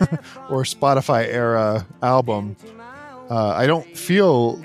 or 0.50 0.62
Spotify 0.62 1.26
era 1.26 1.86
album. 2.02 2.56
Uh, 3.30 3.48
I 3.48 3.66
don't 3.66 3.96
feel, 3.96 4.62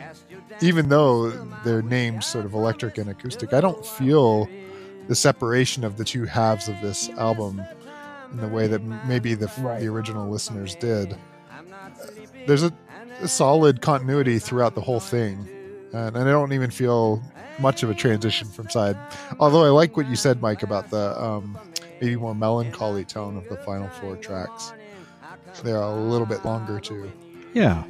even 0.62 0.90
though 0.90 1.30
they're 1.64 1.82
named 1.82 2.24
sort 2.24 2.46
of 2.46 2.54
electric 2.54 2.98
and 2.98 3.10
acoustic, 3.10 3.54
I 3.54 3.62
don't 3.62 3.84
feel 3.86 4.48
the 5.08 5.16
separation 5.16 5.84
of 5.84 5.98
the 5.98 6.04
two 6.04 6.26
halves 6.26 6.68
of 6.68 6.80
this 6.82 7.10
album 7.12 7.62
in 8.32 8.38
the 8.42 8.48
way 8.48 8.68
that 8.68 8.84
maybe 9.08 9.34
the, 9.34 9.50
Right. 9.60 9.80
the 9.80 9.88
original 9.88 10.30
listeners 10.30 10.76
did. 10.76 11.18
There's 12.50 12.64
a, 12.64 12.74
a 13.22 13.28
solid 13.28 13.80
continuity 13.80 14.40
throughout 14.40 14.74
the 14.74 14.82
whole 14.82 15.00
thing, 15.00 15.48
and, 15.94 16.18
and 16.18 16.28
I 16.28 16.32
don't 16.32 16.52
even 16.52 16.72
feel 16.72 17.22
much 17.60 17.84
of 17.84 17.92
a 17.92 17.94
transition 17.94 18.48
from 18.48 18.72
side. 18.72 18.98
Although 19.40 19.64
I 19.66 19.70
like 19.70 19.96
what 19.96 20.08
you 20.08 20.16
said, 20.16 20.42
Mike, 20.42 20.64
about 20.64 20.90
the 20.90 21.22
um, 21.22 21.60
maybe 22.02 22.16
more 22.16 22.34
melancholy 22.34 23.06
tone 23.06 23.38
of 23.38 23.48
the 23.50 23.58
final 23.58 23.88
four 23.90 24.16
tracks. 24.16 24.74
They're 25.64 25.76
a 25.76 25.94
little 25.94 26.26
bit 26.26 26.44
longer 26.44 26.80
too. 26.80 27.12
Yeah. 27.54 27.84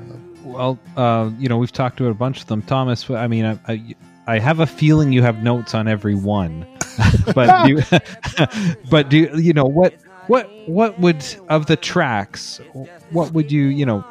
Well, 0.44 0.78
uh, 0.98 1.32
you 1.40 1.48
know, 1.48 1.58
we've 1.58 1.72
talked 1.72 2.02
about 2.02 2.12
a 2.12 2.16
bunch 2.16 2.42
of 2.42 2.48
them. 2.48 2.62
Thomas, 2.62 3.10
I 3.10 3.28
mean, 3.28 3.46
I, 3.46 3.60
I, 3.68 3.96
I 4.28 4.40
have 4.40 4.60
a 4.60 4.68
feeling 4.68 5.14
you 5.14 5.22
have 5.22 5.42
notes 5.42 5.74
on 5.74 5.88
every 5.88 6.16
one, 6.16 6.68
but 7.34 7.66
do, 7.66 7.82
but 8.90 9.10
do 9.10 9.30
you 9.40 9.54
know 9.54 9.64
what 9.64 9.94
what 10.28 10.50
what 10.68 11.00
would 11.00 11.26
of 11.48 11.68
the 11.68 11.78
tracks? 11.78 12.60
What 13.12 13.32
would 13.32 13.54
you 13.54 13.66
you 13.68 13.86
know? 13.86 14.04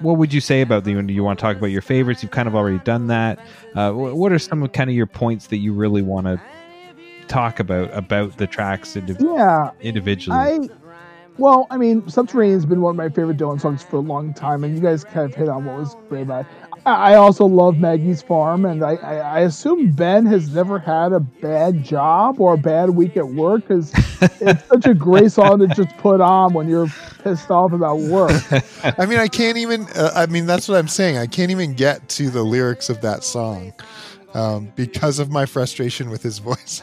What 0.00 0.18
would 0.18 0.32
you 0.32 0.40
say 0.40 0.60
about 0.60 0.84
them? 0.84 1.06
Do 1.06 1.12
you 1.12 1.24
want 1.24 1.38
to 1.38 1.42
talk 1.42 1.56
about 1.56 1.66
your 1.66 1.82
favorites? 1.82 2.22
You've 2.22 2.32
kind 2.32 2.48
of 2.48 2.54
already 2.54 2.78
done 2.78 3.08
that. 3.08 3.38
Uh, 3.74 3.92
what 3.92 4.32
are 4.32 4.38
some 4.38 4.62
of 4.62 4.72
kind 4.72 4.88
of 4.90 4.96
your 4.96 5.06
points 5.06 5.48
that 5.48 5.58
you 5.58 5.72
really 5.72 6.02
want 6.02 6.26
to 6.26 6.40
talk 7.26 7.60
about 7.60 7.92
about 7.92 8.36
the 8.38 8.46
tracks 8.46 8.94
indiv- 8.94 9.20
yeah. 9.20 9.70
individually? 9.80 10.38
I 10.38 10.68
well, 11.38 11.68
I 11.70 11.76
mean, 11.76 12.08
Subterranean 12.08 12.56
has 12.56 12.66
been 12.66 12.80
one 12.80 12.90
of 12.90 12.96
my 12.96 13.08
favorite 13.08 13.36
Dylan 13.36 13.60
songs 13.60 13.82
for 13.84 13.96
a 13.96 14.00
long 14.00 14.34
time, 14.34 14.64
and 14.64 14.74
you 14.74 14.80
guys 14.80 15.04
kind 15.04 15.30
of 15.30 15.36
hit 15.36 15.48
on 15.48 15.64
what 15.64 15.78
was 15.78 15.94
great 16.08 16.22
about 16.22 16.46
it. 16.46 16.67
I 16.86 17.12
I 17.12 17.14
also 17.14 17.46
love 17.46 17.78
Maggie's 17.78 18.22
Farm, 18.22 18.64
and 18.64 18.82
I, 18.82 18.94
I, 18.96 19.14
I 19.16 19.40
assume 19.40 19.92
Ben 19.92 20.26
has 20.26 20.54
never 20.54 20.78
had 20.78 21.12
a 21.12 21.20
bad 21.20 21.84
job 21.84 22.40
or 22.40 22.54
a 22.54 22.58
bad 22.58 22.90
week 22.90 23.16
at 23.16 23.26
work 23.26 23.62
because 23.68 23.92
it's 24.40 24.64
such 24.66 24.86
a 24.86 24.94
great 24.94 25.32
song 25.32 25.60
to 25.60 25.68
just 25.68 25.96
put 25.98 26.20
on 26.20 26.52
when 26.52 26.68
you're 26.68 26.88
pissed 27.22 27.50
off 27.50 27.72
about 27.72 27.98
work. 27.98 28.42
I 28.98 29.06
mean, 29.06 29.18
I 29.18 29.28
can't 29.28 29.58
even. 29.58 29.86
Uh, 29.94 30.12
I 30.14 30.26
mean, 30.26 30.46
that's 30.46 30.68
what 30.68 30.78
I'm 30.78 30.88
saying. 30.88 31.18
I 31.18 31.26
can't 31.26 31.50
even 31.50 31.74
get 31.74 32.08
to 32.10 32.30
the 32.30 32.42
lyrics 32.42 32.90
of 32.90 33.00
that 33.02 33.24
song 33.24 33.72
um, 34.34 34.72
because 34.76 35.18
of 35.18 35.30
my 35.30 35.46
frustration 35.46 36.10
with 36.10 36.22
his 36.22 36.38
voice. 36.38 36.82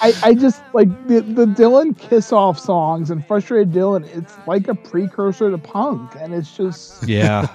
I, 0.00 0.12
I 0.22 0.34
just 0.34 0.62
like 0.72 0.88
the, 1.06 1.20
the 1.20 1.46
Dylan 1.46 1.96
kiss 1.96 2.32
off 2.32 2.58
songs 2.58 3.10
and 3.10 3.24
Frustrated 3.26 3.72
Dylan, 3.72 4.04
it's 4.16 4.36
like 4.46 4.68
a 4.68 4.74
precursor 4.74 5.50
to 5.50 5.58
punk, 5.58 6.14
and 6.18 6.34
it's 6.34 6.56
just. 6.56 7.06
yeah. 7.08 7.46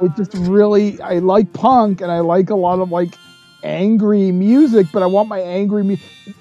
it 0.00 0.12
just 0.16 0.34
really 0.34 1.00
I 1.00 1.18
like 1.18 1.52
punk 1.52 2.00
and 2.00 2.10
I 2.10 2.20
like 2.20 2.50
a 2.50 2.56
lot 2.56 2.80
of 2.80 2.90
like 2.90 3.14
angry 3.62 4.32
music, 4.32 4.86
but 4.92 5.02
I 5.02 5.06
want 5.06 5.28
my 5.28 5.40
angry 5.40 5.84
mu- 5.84 5.96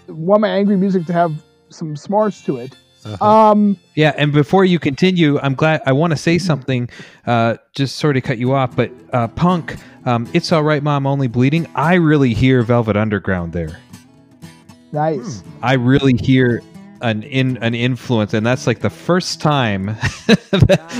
want 0.07 0.41
my 0.41 0.49
angry 0.49 0.77
music 0.77 1.05
to 1.07 1.13
have 1.13 1.33
some 1.69 1.95
smarts 1.95 2.43
to 2.45 2.57
it. 2.57 2.75
Um 3.19 3.77
Yeah, 3.95 4.13
and 4.15 4.31
before 4.31 4.63
you 4.63 4.79
continue, 4.79 5.39
I'm 5.39 5.55
glad 5.55 5.81
I 5.85 5.91
want 5.91 6.11
to 6.11 6.17
say 6.17 6.37
something. 6.37 6.89
Uh, 7.25 7.57
just 7.73 7.97
sort 7.97 8.15
of 8.15 8.23
cut 8.23 8.37
you 8.37 8.53
off, 8.53 8.75
but 8.75 8.91
uh, 9.11 9.27
Punk, 9.27 9.75
um, 10.05 10.27
it's 10.33 10.51
all 10.51 10.63
right, 10.63 10.81
Mom. 10.81 11.05
Only 11.05 11.27
bleeding. 11.27 11.67
I 11.75 11.95
really 11.95 12.33
hear 12.33 12.63
Velvet 12.63 12.97
Underground 12.97 13.53
there. 13.53 13.79
nice. 14.91 15.43
I 15.61 15.73
really 15.73 16.13
hear 16.17 16.61
an 17.01 17.23
in 17.23 17.57
an 17.57 17.73
influence, 17.73 18.33
and 18.33 18.45
that's 18.45 18.67
like 18.67 18.79
the 18.79 18.89
first 18.89 19.41
time 19.41 19.85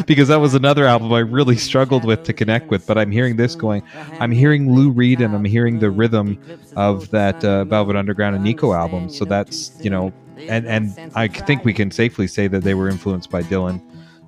because 0.05 0.27
that 0.27 0.39
was 0.39 0.53
another 0.53 0.85
album 0.85 1.11
I 1.13 1.19
really 1.19 1.55
struggled 1.55 2.05
with 2.05 2.23
to 2.23 2.33
connect 2.33 2.69
with. 2.69 2.85
But 2.85 2.97
I'm 2.97 3.11
hearing 3.11 3.35
this 3.35 3.55
going. 3.55 3.83
I'm 4.19 4.31
hearing 4.31 4.73
Lou 4.73 4.89
Reed, 4.89 5.21
and 5.21 5.35
I'm 5.35 5.45
hearing 5.45 5.79
the 5.79 5.91
rhythm 5.91 6.39
of 6.75 7.09
that 7.11 7.43
uh, 7.43 7.65
Velvet 7.65 7.95
Underground 7.95 8.35
and 8.35 8.43
Nico 8.43 8.73
album. 8.73 9.09
So 9.09 9.25
that's 9.25 9.71
you 9.83 9.89
know, 9.89 10.11
and 10.37 10.65
and 10.67 11.11
I 11.15 11.27
think 11.27 11.65
we 11.65 11.73
can 11.73 11.91
safely 11.91 12.27
say 12.27 12.47
that 12.47 12.63
they 12.63 12.73
were 12.73 12.89
influenced 12.89 13.29
by 13.29 13.43
Dylan. 13.43 13.81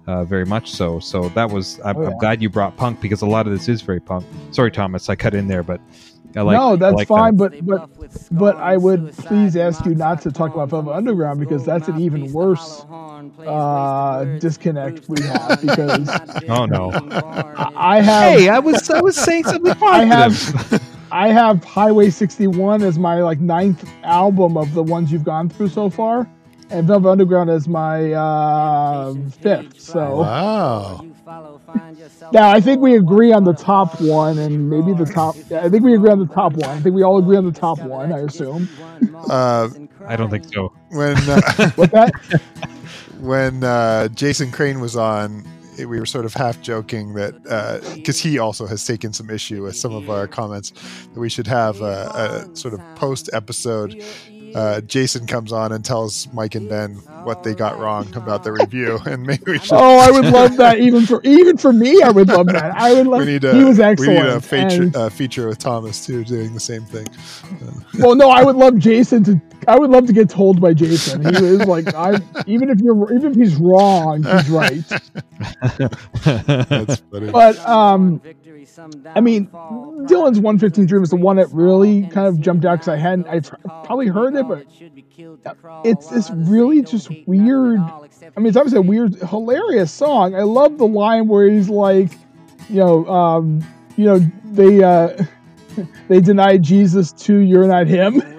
Uh, 0.07 0.23
very 0.25 0.45
much 0.45 0.71
so. 0.71 0.99
So 0.99 1.30
that 1.30 1.49
was 1.49 1.80
I'm, 1.84 1.97
Oh, 1.97 2.01
yeah. 2.01 2.07
I'm 2.09 2.17
glad 2.17 2.41
you 2.41 2.49
brought 2.49 2.75
punk 2.77 2.99
because 3.01 3.21
a 3.21 3.25
lot 3.25 3.47
of 3.47 3.53
this 3.53 3.67
is 3.69 3.81
very 3.81 3.99
punk. 3.99 4.25
Sorry, 4.51 4.71
Thomas, 4.71 5.09
I 5.09 5.15
cut 5.15 5.34
in 5.34 5.47
there, 5.47 5.63
but 5.63 5.80
I 6.35 6.41
like. 6.41 6.57
no, 6.57 6.75
that's 6.75 6.95
like 6.95 7.07
fine, 7.07 7.38
that. 7.38 7.63
but 7.65 7.89
but 7.99 8.27
but 8.31 8.55
I 8.57 8.75
would 8.75 9.13
please 9.13 9.55
ask 9.55 9.85
you 9.85 9.93
not 9.93 10.19
to 10.23 10.31
talk 10.31 10.53
about 10.53 10.69
Velvet 10.69 10.91
Underground 10.91 11.39
because 11.39 11.63
that's 11.63 11.88
an 11.88 11.99
even 12.01 12.31
worse 12.34 12.85
uh, 13.45 14.23
disconnect 14.39 15.07
we 15.07 15.21
have 15.23 15.61
because 15.65 16.09
Oh, 16.49 16.65
no. 16.65 16.91
I 17.75 18.01
have 18.01 18.39
Hey, 18.39 18.49
I 18.49 18.59
was 18.59 18.89
I 18.89 18.99
was 19.01 19.15
saying 19.15 19.43
something 19.45 19.75
I 19.84 20.05
have 20.05 20.84
I 21.11 21.27
have 21.27 21.63
Highway 21.63 22.09
61 22.09 22.81
as 22.81 22.97
my 22.97 23.21
like 23.21 23.39
ninth 23.39 23.88
album 24.03 24.57
of 24.57 24.73
the 24.73 24.81
ones 24.81 25.11
you've 25.11 25.23
gone 25.23 25.47
through 25.47 25.69
so 25.69 25.88
far, 25.88 26.27
and 26.69 26.88
Velvet 26.88 27.10
Underground 27.10 27.49
is 27.49 27.68
my 27.68 28.11
uh, 28.14 29.14
fifth. 29.41 29.80
So 29.80 30.22
Wow. 30.22 31.06
now 32.31 32.49
I 32.49 32.60
think 32.60 32.81
we 32.81 32.95
agree 32.95 33.31
on 33.31 33.44
the 33.44 33.53
top 33.53 33.99
one 34.02 34.38
and 34.38 34.69
maybe 34.69 34.94
the 34.94 35.06
top. 35.06 35.35
I 35.52 35.69
think 35.69 35.84
we 35.84 35.94
agree 35.95 36.10
on 36.11 36.19
the 36.19 36.27
top 36.34 36.53
one. 36.53 36.69
I 36.69 36.80
think 36.80 36.95
we 36.95 37.03
all 37.03 37.18
agree 37.18 37.38
on 37.38 37.45
the 37.45 37.52
top 37.60 37.80
one. 37.81 38.11
I 38.11 38.19
assume. 38.19 38.68
Uh, 39.30 39.69
I 40.07 40.15
don't 40.15 40.30
think 40.30 40.45
so. 40.53 40.73
when 40.90 41.15
uh, 41.30 41.41
What 41.76 41.91
that? 41.91 42.11
when 43.19 43.64
uh, 43.64 44.07
Jason 44.10 44.52
Crane 44.52 44.80
was 44.80 44.95
on, 44.95 45.45
it- 45.77 45.85
we 45.85 45.99
were 45.99 46.06
sort 46.06 46.26
of 46.26 46.34
half 46.34 46.61
joking 46.61 47.14
that 47.15 47.41
because 47.95 48.19
he 48.19 48.38
also 48.40 48.65
has 48.68 48.85
taken 48.85 49.14
some 49.14 49.30
issue 49.30 49.64
with 49.64 49.76
some 49.76 49.94
of 49.94 50.10
our 50.10 50.27
comments 50.27 50.72
that 51.14 51.19
we 51.19 51.30
should 51.30 51.48
have 51.48 51.81
a, 51.81 52.48
a 52.52 52.56
sort 52.56 52.73
of 52.73 52.81
post 52.95 53.30
episode. 53.34 54.03
Uh, 54.55 54.81
Jason 54.81 55.25
comes 55.27 55.51
on 55.51 55.71
and 55.71 55.84
tells 55.84 56.27
Mike 56.34 56.55
and 56.55 56.69
Ben 56.69 56.95
what 57.23 57.43
they 57.43 57.53
got 57.55 57.80
wrong 57.80 58.13
about 58.15 58.43
the 58.43 58.51
review, 58.51 58.99
and 59.05 59.23
maybe 59.25 59.43
we 59.47 59.59
should. 59.59 59.73
Oh, 59.73 59.97
I 59.97 60.11
would 60.11 60.25
love 60.25 60.57
that. 60.57 60.80
Even 60.80 61.05
for 61.05 61.21
even 61.23 61.57
for 61.57 61.71
me, 61.73 62.01
I 62.01 62.09
would 62.11 62.27
love 62.27 62.47
that. 62.47 62.75
I 62.75 62.93
would 62.93 63.07
love. 63.07 63.21
we 63.21 63.25
need 63.34 63.43
a 63.43 63.53
he 63.55 63.63
was 63.63 63.80
excellent. 63.80 64.09
we 64.19 64.23
need 64.25 64.30
a 64.34 64.41
feature, 64.41 64.84
and- 64.84 64.95
uh, 64.95 65.09
feature 65.09 65.47
with 65.47 65.57
Thomas 65.59 66.05
too, 66.05 66.23
doing 66.23 66.53
the 66.53 66.59
same 66.59 66.84
thing. 66.85 67.07
well, 67.99 68.15
no, 68.15 68.30
I 68.30 68.43
would 68.43 68.55
love 68.55 68.77
Jason 68.77 69.23
to. 69.25 69.41
I 69.65 69.80
would 69.80 69.89
love 69.91 70.07
to 70.07 70.13
get 70.13 70.30
told 70.30 70.59
by 70.59 70.73
Jason. 70.73 71.21
He 71.23 71.41
was 71.41 71.65
like, 71.65 71.93
I 71.95 72.19
even 72.47 72.69
if 72.69 72.80
you're 72.81 73.13
even 73.13 73.31
if 73.31 73.38
he's 73.38 73.55
wrong, 73.55 74.23
he's 74.23 74.49
right. 74.49 74.84
That's 76.23 76.97
funny. 77.11 77.31
But 77.31 77.57
um, 77.59 78.21
I 79.15 79.22
mean, 79.22 79.48
Dylan's 79.48 80.40
115 80.40 80.85
Dream 80.85 81.03
is 81.03 81.10
the 81.10 81.15
one 81.15 81.35
that 81.38 81.48
really 81.52 82.07
kind 82.07 82.27
of 82.27 82.40
jumped 82.40 82.65
out 82.65 82.76
because 82.76 82.88
I 82.88 82.98
hadn't. 82.98 83.27
I've 83.27 83.49
probably 83.85 84.07
heard 84.07 84.35
it, 84.35 84.48
but 84.48 84.65
it's 85.85 86.07
this 86.07 86.30
really 86.31 86.81
just 86.81 87.10
weird. 87.27 87.80
I 87.80 88.40
mean, 88.40 88.48
it's 88.48 88.57
obviously 88.57 88.80
a 88.80 88.81
weird, 88.81 89.15
hilarious 89.15 89.91
song. 89.91 90.35
I 90.35 90.44
love 90.44 90.77
the 90.77 90.88
line 90.88 91.27
where 91.27 91.48
he's 91.49 91.69
like, 91.69 92.11
you 92.69 92.77
know, 92.77 93.06
um, 93.07 93.64
you 93.98 94.06
know, 94.06 94.19
they 94.45 94.84
uh, 94.84 95.23
they 96.07 96.22
denied 96.22 96.64
Jesus 96.64 97.11
to 97.14 97.38
you're 97.38 97.68
not 97.68 97.88
him. 97.88 98.22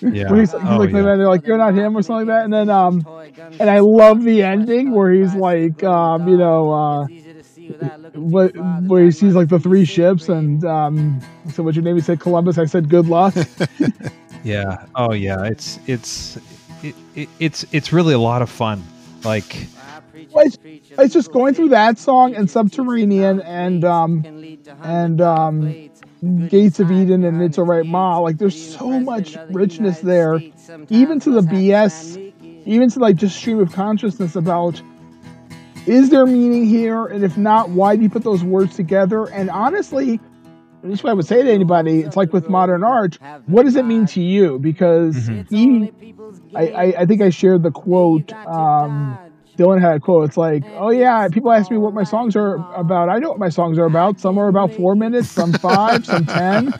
Yeah. 0.00 0.30
Where 0.30 0.40
he's, 0.40 0.52
he's 0.52 0.60
Oh, 0.62 0.76
like, 0.76 0.90
yeah. 0.92 1.02
they're 1.02 1.28
like, 1.28 1.46
you're 1.46 1.58
not 1.58 1.74
him 1.74 1.96
or 1.96 2.02
something 2.02 2.26
like 2.28 2.36
that. 2.36 2.44
And 2.44 2.52
then, 2.52 2.70
um, 2.70 3.04
and 3.58 3.68
I 3.70 3.80
love 3.80 4.22
the 4.22 4.42
ending 4.42 4.92
where 4.92 5.10
he's 5.10 5.34
like, 5.34 5.82
um, 5.82 6.28
you 6.28 6.36
know, 6.36 6.70
uh, 6.72 7.06
what, 8.14 8.52
where 8.86 9.04
he 9.04 9.10
sees 9.10 9.34
like 9.34 9.48
the 9.48 9.58
three 9.58 9.84
ships 9.84 10.28
and, 10.28 10.64
um, 10.64 11.20
so 11.52 11.62
what's 11.62 11.76
your 11.76 11.84
name? 11.84 11.96
He 11.96 12.02
said 12.02 12.20
Columbus. 12.20 12.58
I 12.58 12.64
said 12.66 12.88
good 12.88 13.06
luck. 13.08 13.34
Yeah. 14.44 14.84
Oh 14.94 15.14
yeah. 15.14 15.44
It's 15.44 15.78
it's 15.86 16.36
it, 16.82 16.94
it, 17.14 17.28
it's 17.40 17.64
it's 17.72 17.94
really 17.94 18.12
a 18.12 18.18
lot 18.18 18.42
of 18.42 18.50
fun. 18.50 18.84
Like 19.24 19.66
Well, 20.32 20.46
it's, 20.46 20.58
it's 20.62 21.14
just 21.14 21.32
going 21.32 21.54
through 21.54 21.70
that 21.70 21.98
song 21.98 22.34
and 22.34 22.50
Subterranean 22.50 23.40
and, 23.40 23.84
um, 23.84 24.22
and, 24.82 25.20
um, 25.20 25.90
Gates 26.48 26.78
of 26.80 26.90
Eden 26.90 27.24
and 27.24 27.42
It's 27.42 27.58
Alright 27.58 27.86
Ma. 27.86 28.18
Like, 28.18 28.38
there's 28.38 28.76
so 28.76 28.98
much 29.00 29.36
richness 29.50 30.00
there, 30.00 30.40
even 30.88 31.20
to 31.20 31.30
the 31.30 31.40
BS, 31.40 32.32
even 32.64 32.88
to 32.90 32.98
like 32.98 33.16
just 33.16 33.36
stream 33.36 33.58
of 33.60 33.72
consciousness 33.72 34.34
about 34.34 34.80
is 35.86 36.10
there 36.10 36.26
meaning 36.26 36.64
here, 36.66 37.06
and 37.06 37.24
if 37.24 37.36
not, 37.36 37.70
why 37.70 37.96
do 37.96 38.02
you 38.02 38.10
put 38.10 38.24
those 38.24 38.42
words 38.44 38.76
together? 38.76 39.26
And 39.26 39.50
honestly, 39.50 40.20
this 40.82 40.98
is 40.98 41.04
what 41.04 41.10
I 41.10 41.14
would 41.14 41.26
say 41.26 41.42
to 41.42 41.50
anybody. 41.50 42.00
It's 42.00 42.16
like 42.16 42.32
with 42.32 42.48
modern 42.48 42.84
art. 42.84 43.18
What 43.46 43.64
does 43.64 43.76
it 43.76 43.84
mean 43.84 44.06
to 44.06 44.20
you? 44.20 44.58
Because 44.58 45.26
he, 45.48 45.90
I, 46.54 46.68
I, 46.68 46.82
I 47.00 47.06
think 47.06 47.22
I 47.22 47.30
shared 47.30 47.62
the 47.62 47.70
quote. 47.70 48.32
Um, 48.32 49.18
Dylan 49.56 49.80
had 49.80 49.96
a 49.96 50.00
quote. 50.00 50.28
It's 50.28 50.36
like, 50.36 50.64
oh 50.74 50.90
yeah, 50.90 51.28
people 51.28 51.52
ask 51.52 51.70
me 51.70 51.76
what 51.76 51.94
my 51.94 52.04
songs 52.04 52.34
are 52.36 52.56
about. 52.74 53.08
I 53.08 53.18
know 53.18 53.30
what 53.30 53.38
my 53.38 53.48
songs 53.48 53.78
are 53.78 53.84
about. 53.84 54.20
Some 54.20 54.38
are 54.38 54.48
about 54.48 54.72
four 54.72 54.94
minutes, 54.94 55.28
some 55.28 55.52
five, 55.68 56.04
some 56.04 56.26
ten. 56.26 56.74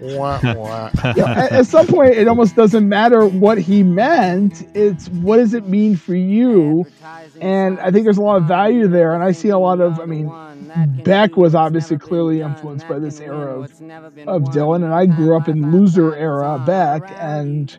Wah, 0.00 0.40
wah. 0.42 0.90
Yeah, 1.16 1.32
at, 1.32 1.52
at 1.52 1.66
some 1.66 1.86
point, 1.86 2.10
it 2.14 2.28
almost 2.28 2.56
doesn't 2.56 2.88
matter 2.88 3.26
what 3.26 3.58
he 3.58 3.82
meant. 3.82 4.66
It's 4.74 5.08
what 5.08 5.36
does 5.36 5.54
it 5.54 5.68
mean 5.68 5.96
for 5.96 6.14
you? 6.14 6.86
And 7.40 7.78
I 7.80 7.90
think 7.90 8.04
there's 8.04 8.18
a 8.18 8.22
lot 8.22 8.36
of 8.36 8.44
value 8.44 8.88
there. 8.88 9.14
And 9.14 9.22
I 9.22 9.32
see 9.32 9.48
a 9.48 9.58
lot 9.58 9.80
of, 9.80 10.00
I 10.00 10.06
mean, 10.06 10.30
Beck 11.04 11.36
was 11.36 11.54
obviously 11.54 11.98
clearly 11.98 12.40
influenced 12.40 12.88
by 12.88 12.98
this 12.98 13.20
era 13.20 13.60
of, 13.60 13.70
of 14.26 14.42
Dylan, 14.52 14.84
and 14.84 14.92
I 14.94 15.06
grew 15.06 15.36
up 15.36 15.48
in 15.48 15.70
loser 15.70 16.16
era 16.16 16.62
Beck, 16.66 17.02
and 17.18 17.76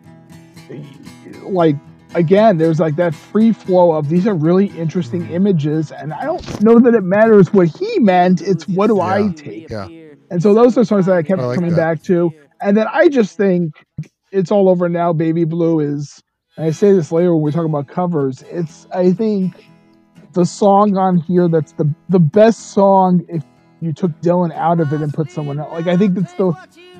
like 1.44 1.76
again, 2.16 2.58
there's 2.58 2.80
like 2.80 2.96
that 2.96 3.14
free 3.14 3.54
flow 3.54 3.92
of 3.92 4.10
these 4.10 4.26
are 4.26 4.34
really 4.34 4.68
interesting 4.78 5.30
images, 5.30 5.92
and 5.92 6.14
I 6.14 6.26
don't 6.26 6.62
know 6.62 6.80
that 6.80 6.96
it 6.96 7.04
matters 7.04 7.54
what 7.54 7.68
he 7.68 8.00
meant. 8.00 8.42
It's 8.42 8.68
what 8.68 8.88
do 8.88 9.02
I 9.02 9.32
take? 9.36 9.70
Yeah. 9.70 9.88
And 10.32 10.42
so 10.42 10.54
those 10.54 10.78
are 10.78 10.84
songs 10.84 11.06
that 11.06 11.16
I 11.16 11.22
kept 11.22 11.42
I 11.42 11.46
like 11.46 11.56
coming 11.56 11.72
that. 11.72 11.78
back 11.78 12.04
to. 12.04 12.32
And 12.62 12.76
then 12.76 12.88
I 12.92 13.10
just 13.10 13.38
think 13.38 13.74
it's 14.32 14.52
all 14.52 14.70
over 14.70 14.90
now. 14.90 15.14
Baby 15.14 15.44
Blue 15.44 15.80
is, 15.80 16.24
and 16.58 16.66
I 16.66 16.72
say 16.72 16.94
this 16.94 17.12
later 17.12 17.34
when 17.36 17.44
we 17.44 17.52
talk 17.52 17.66
about 17.66 17.88
covers. 17.88 18.44
It's 18.50 18.88
I 18.92 19.12
think 19.12 19.66
the 20.34 20.46
song 20.46 20.98
on 20.98 21.18
here 21.18 21.48
that's 21.48 21.74
the 21.74 21.94
the 22.10 22.20
best 22.20 22.72
song 22.72 23.24
if 23.30 23.44
you 23.82 23.94
took 23.94 24.12
Dylan 24.22 24.54
out 24.54 24.80
of 24.80 24.92
it 24.94 25.02
and 25.02 25.14
put 25.14 25.30
someone 25.30 25.60
else. 25.60 25.72
Like 25.72 25.88
I 25.88 25.98
think 25.98 26.16
that's 26.16 26.34
the 26.34 26.54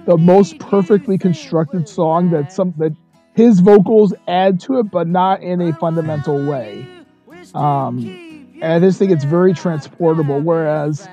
the 0.06 0.18
most 0.18 0.60
perfectly 0.60 1.18
constructed 1.18 1.90
song 1.90 2.30
that 2.30 2.52
some 2.54 2.74
that 2.78 2.96
his 3.36 3.60
vocals 3.60 4.14
add 4.28 4.60
to 4.62 4.80
it, 4.80 4.90
but 4.90 5.08
not 5.08 5.44
in 5.44 5.62
a 5.62 5.74
fundamental 5.74 6.44
way. 6.46 6.88
Um, 7.54 8.00
and 8.62 8.74
I 8.74 8.80
just 8.80 8.98
think 8.98 9.12
it's 9.12 9.26
very 9.26 9.54
transportable. 9.54 10.40
Whereas 10.40 11.08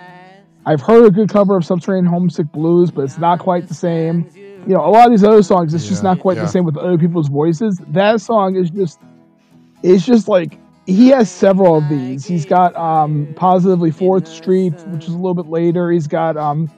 I've 0.65 0.81
heard 0.81 1.05
a 1.05 1.11
good 1.11 1.29
cover 1.29 1.57
of 1.57 1.65
Subterranean 1.65 2.07
Homesick 2.07 2.51
Blues, 2.53 2.91
but 2.91 3.03
it's 3.03 3.19
not 3.19 3.41
quite 3.41 3.67
the 3.69 3.75
same. 3.75 4.29
You 4.35 4.75
know, 4.75 4.87
a 4.87 4.91
lot 4.91 5.07
of 5.07 5.11
these 5.11 5.25
other 5.25 5.43
songs, 5.43 5.75
it's 5.75 5.89
just 5.89 6.05
not 6.05 6.21
quite 6.21 6.37
yeah. 6.37 6.45
the 6.45 6.49
same 6.49 6.65
with 6.65 6.77
other 6.77 6.97
people's 6.97 7.29
voices. 7.29 7.81
That 7.89 8.21
song 8.21 8.55
is 8.55 8.71
just, 8.71 9.01
it's 9.83 10.07
just 10.07 10.29
like 10.29 10.59
he 10.87 11.09
has 11.09 11.29
several 11.29 11.79
of 11.79 11.89
these. 11.89 12.25
He's 12.25 12.47
got 12.47 12.77
um, 12.77 13.33
Positively 13.35 13.91
Fourth 13.91 14.29
Street, 14.29 14.75
which 14.87 15.05
is 15.05 15.15
a 15.15 15.17
little 15.17 15.35
bit 15.35 15.47
later. 15.47 15.91
He's 15.91 16.07
got 16.07 16.37
um, 16.37 16.71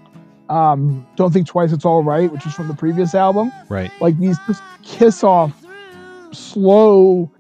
um, 0.49 1.07
Don't 1.16 1.33
Think 1.33 1.47
Twice, 1.47 1.73
It's 1.73 1.85
All 1.85 2.03
Right, 2.03 2.31
which 2.31 2.47
is 2.47 2.55
from 2.55 2.69
the 2.69 2.75
previous 2.75 3.15
album. 3.15 3.53
right. 3.69 3.91
Like 4.01 4.19
these 4.19 4.39
just 4.47 4.62
kiss 4.83 5.25
off, 5.25 5.65
slow, 6.33 7.31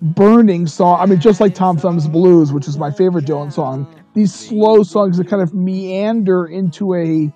burning 0.00 0.66
song. 0.66 1.00
I 1.00 1.06
mean, 1.06 1.20
just 1.20 1.40
like 1.40 1.54
Tom 1.54 1.78
Thumb's 1.78 2.06
Blues, 2.08 2.52
which 2.52 2.68
is 2.68 2.78
my 2.78 2.90
favorite 2.90 3.24
Dylan 3.24 3.52
song. 3.52 3.86
These 4.14 4.32
slow 4.32 4.82
songs 4.82 5.18
that 5.18 5.28
kind 5.28 5.42
of 5.42 5.54
meander 5.54 6.46
into 6.46 6.94
a 6.94 7.32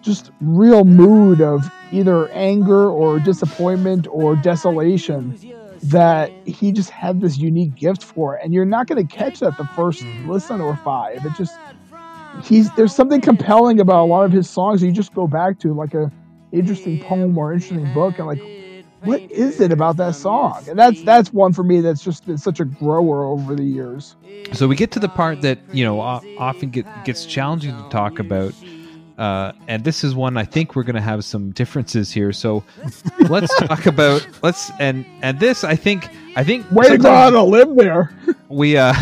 just 0.00 0.30
real 0.40 0.84
mood 0.84 1.40
of 1.40 1.70
either 1.92 2.28
anger 2.30 2.88
or 2.88 3.18
disappointment 3.18 4.06
or 4.10 4.36
desolation 4.36 5.36
that 5.82 6.30
he 6.46 6.72
just 6.72 6.90
had 6.90 7.20
this 7.20 7.38
unique 7.38 7.74
gift 7.74 8.02
for 8.02 8.34
and 8.36 8.52
you're 8.52 8.64
not 8.64 8.86
going 8.86 9.04
to 9.04 9.16
catch 9.16 9.40
that 9.40 9.56
the 9.56 9.64
first 9.76 10.02
listen 10.26 10.60
or 10.60 10.76
five 10.76 11.24
it 11.24 11.32
just 11.36 11.56
he's 12.44 12.72
there's 12.74 12.94
something 12.94 13.20
compelling 13.20 13.80
about 13.80 14.02
a 14.02 14.06
lot 14.06 14.24
of 14.24 14.32
his 14.32 14.48
songs 14.48 14.82
you 14.82 14.92
just 14.92 15.14
go 15.14 15.26
back 15.26 15.58
to 15.60 15.72
like 15.74 15.94
a 15.94 16.10
interesting 16.52 17.00
poem 17.00 17.36
or 17.36 17.52
interesting 17.52 17.92
book 17.92 18.18
and 18.18 18.26
like 18.26 18.40
what 19.02 19.20
is 19.30 19.60
it 19.60 19.70
about 19.70 19.96
that 19.98 20.14
song? 20.14 20.64
And 20.68 20.78
that's 20.78 21.02
that's 21.02 21.32
one 21.32 21.52
for 21.52 21.62
me 21.62 21.80
that's 21.80 22.02
just 22.02 22.26
been 22.26 22.38
such 22.38 22.60
a 22.60 22.64
grower 22.64 23.24
over 23.24 23.54
the 23.54 23.64
years. 23.64 24.16
So 24.52 24.66
we 24.66 24.76
get 24.76 24.90
to 24.92 24.98
the 24.98 25.08
part 25.08 25.42
that 25.42 25.60
you 25.72 25.84
know 25.84 26.00
often 26.00 26.70
get, 26.70 26.86
gets 27.04 27.24
challenging 27.26 27.76
to 27.76 27.88
talk 27.90 28.18
about, 28.18 28.54
uh, 29.18 29.52
and 29.66 29.84
this 29.84 30.04
is 30.04 30.14
one 30.14 30.36
I 30.36 30.44
think 30.44 30.76
we're 30.76 30.84
going 30.84 30.96
to 30.96 31.02
have 31.02 31.24
some 31.24 31.50
differences 31.50 32.12
here. 32.12 32.32
So 32.32 32.64
let's 33.28 33.54
talk 33.60 33.86
about 33.86 34.26
let's 34.42 34.70
and 34.78 35.04
and 35.22 35.40
this 35.40 35.64
I 35.64 35.76
think 35.76 36.08
I 36.36 36.44
think 36.44 36.70
way 36.70 36.88
to 36.88 36.98
go 36.98 37.30
to 37.30 37.42
live 37.42 37.76
there 37.76 38.12
we 38.48 38.76
uh 38.78 38.92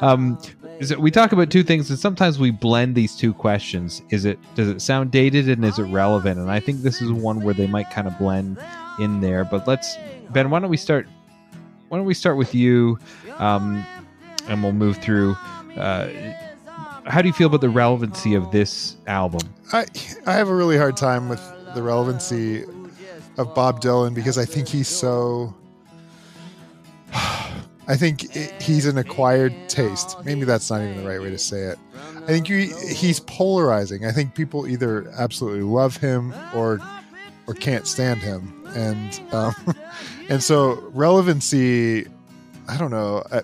um 0.00 0.38
so 0.80 0.98
we 0.98 1.10
talk 1.10 1.32
about 1.32 1.50
two 1.50 1.62
things 1.62 1.90
and 1.90 1.98
sometimes 1.98 2.38
we 2.38 2.50
blend 2.50 2.94
these 2.94 3.16
two 3.16 3.32
questions 3.32 4.02
is 4.10 4.24
it 4.24 4.38
does 4.54 4.68
it 4.68 4.80
sound 4.80 5.10
dated 5.10 5.48
and 5.48 5.64
is 5.64 5.78
it 5.78 5.84
relevant 5.84 6.38
and 6.38 6.50
i 6.50 6.60
think 6.60 6.82
this 6.82 7.02
is 7.02 7.10
one 7.10 7.40
where 7.40 7.54
they 7.54 7.66
might 7.66 7.90
kind 7.90 8.06
of 8.06 8.16
blend 8.18 8.58
in 8.98 9.20
there. 9.20 9.44
But 9.44 9.66
let's 9.66 9.96
Ben. 10.30 10.50
Why 10.50 10.60
don't 10.60 10.70
we 10.70 10.76
start? 10.76 11.06
Why 11.88 11.98
don't 11.98 12.06
we 12.06 12.14
start 12.14 12.36
with 12.36 12.54
you, 12.54 12.98
um, 13.38 13.84
and 14.48 14.62
we'll 14.62 14.72
move 14.72 14.98
through. 14.98 15.36
Uh, 15.76 16.08
how 17.06 17.22
do 17.22 17.28
you 17.28 17.32
feel 17.32 17.48
about 17.48 17.60
the 17.60 17.68
relevancy 17.68 18.34
of 18.34 18.50
this 18.50 18.96
album? 19.06 19.40
I 19.72 19.86
I 20.26 20.34
have 20.34 20.48
a 20.48 20.54
really 20.54 20.76
hard 20.76 20.96
time 20.96 21.28
with 21.28 21.40
the 21.74 21.82
relevancy 21.82 22.64
of 23.38 23.54
Bob 23.54 23.80
Dylan 23.80 24.14
because 24.14 24.38
I 24.38 24.44
think 24.44 24.68
he's 24.68 24.88
so. 24.88 25.54
I 27.88 27.96
think 27.96 28.32
he's 28.62 28.86
an 28.86 28.96
acquired 28.96 29.52
taste. 29.68 30.16
Maybe 30.24 30.44
that's 30.44 30.70
not 30.70 30.82
even 30.82 31.02
the 31.02 31.08
right 31.08 31.20
way 31.20 31.30
to 31.30 31.38
say 31.38 31.62
it. 31.62 31.78
I 32.16 32.26
think 32.26 32.46
he, 32.46 32.66
he's 32.94 33.18
polarizing. 33.18 34.06
I 34.06 34.12
think 34.12 34.34
people 34.36 34.68
either 34.68 35.12
absolutely 35.18 35.62
love 35.62 35.96
him 35.96 36.32
or 36.54 36.78
or 37.48 37.54
can't 37.54 37.86
stand 37.88 38.20
him, 38.20 38.64
and 38.76 39.20
um, 39.32 39.54
and 40.28 40.42
so 40.42 40.80
relevancy. 40.92 42.06
I 42.68 42.78
don't 42.78 42.92
know. 42.92 43.24
I, 43.32 43.42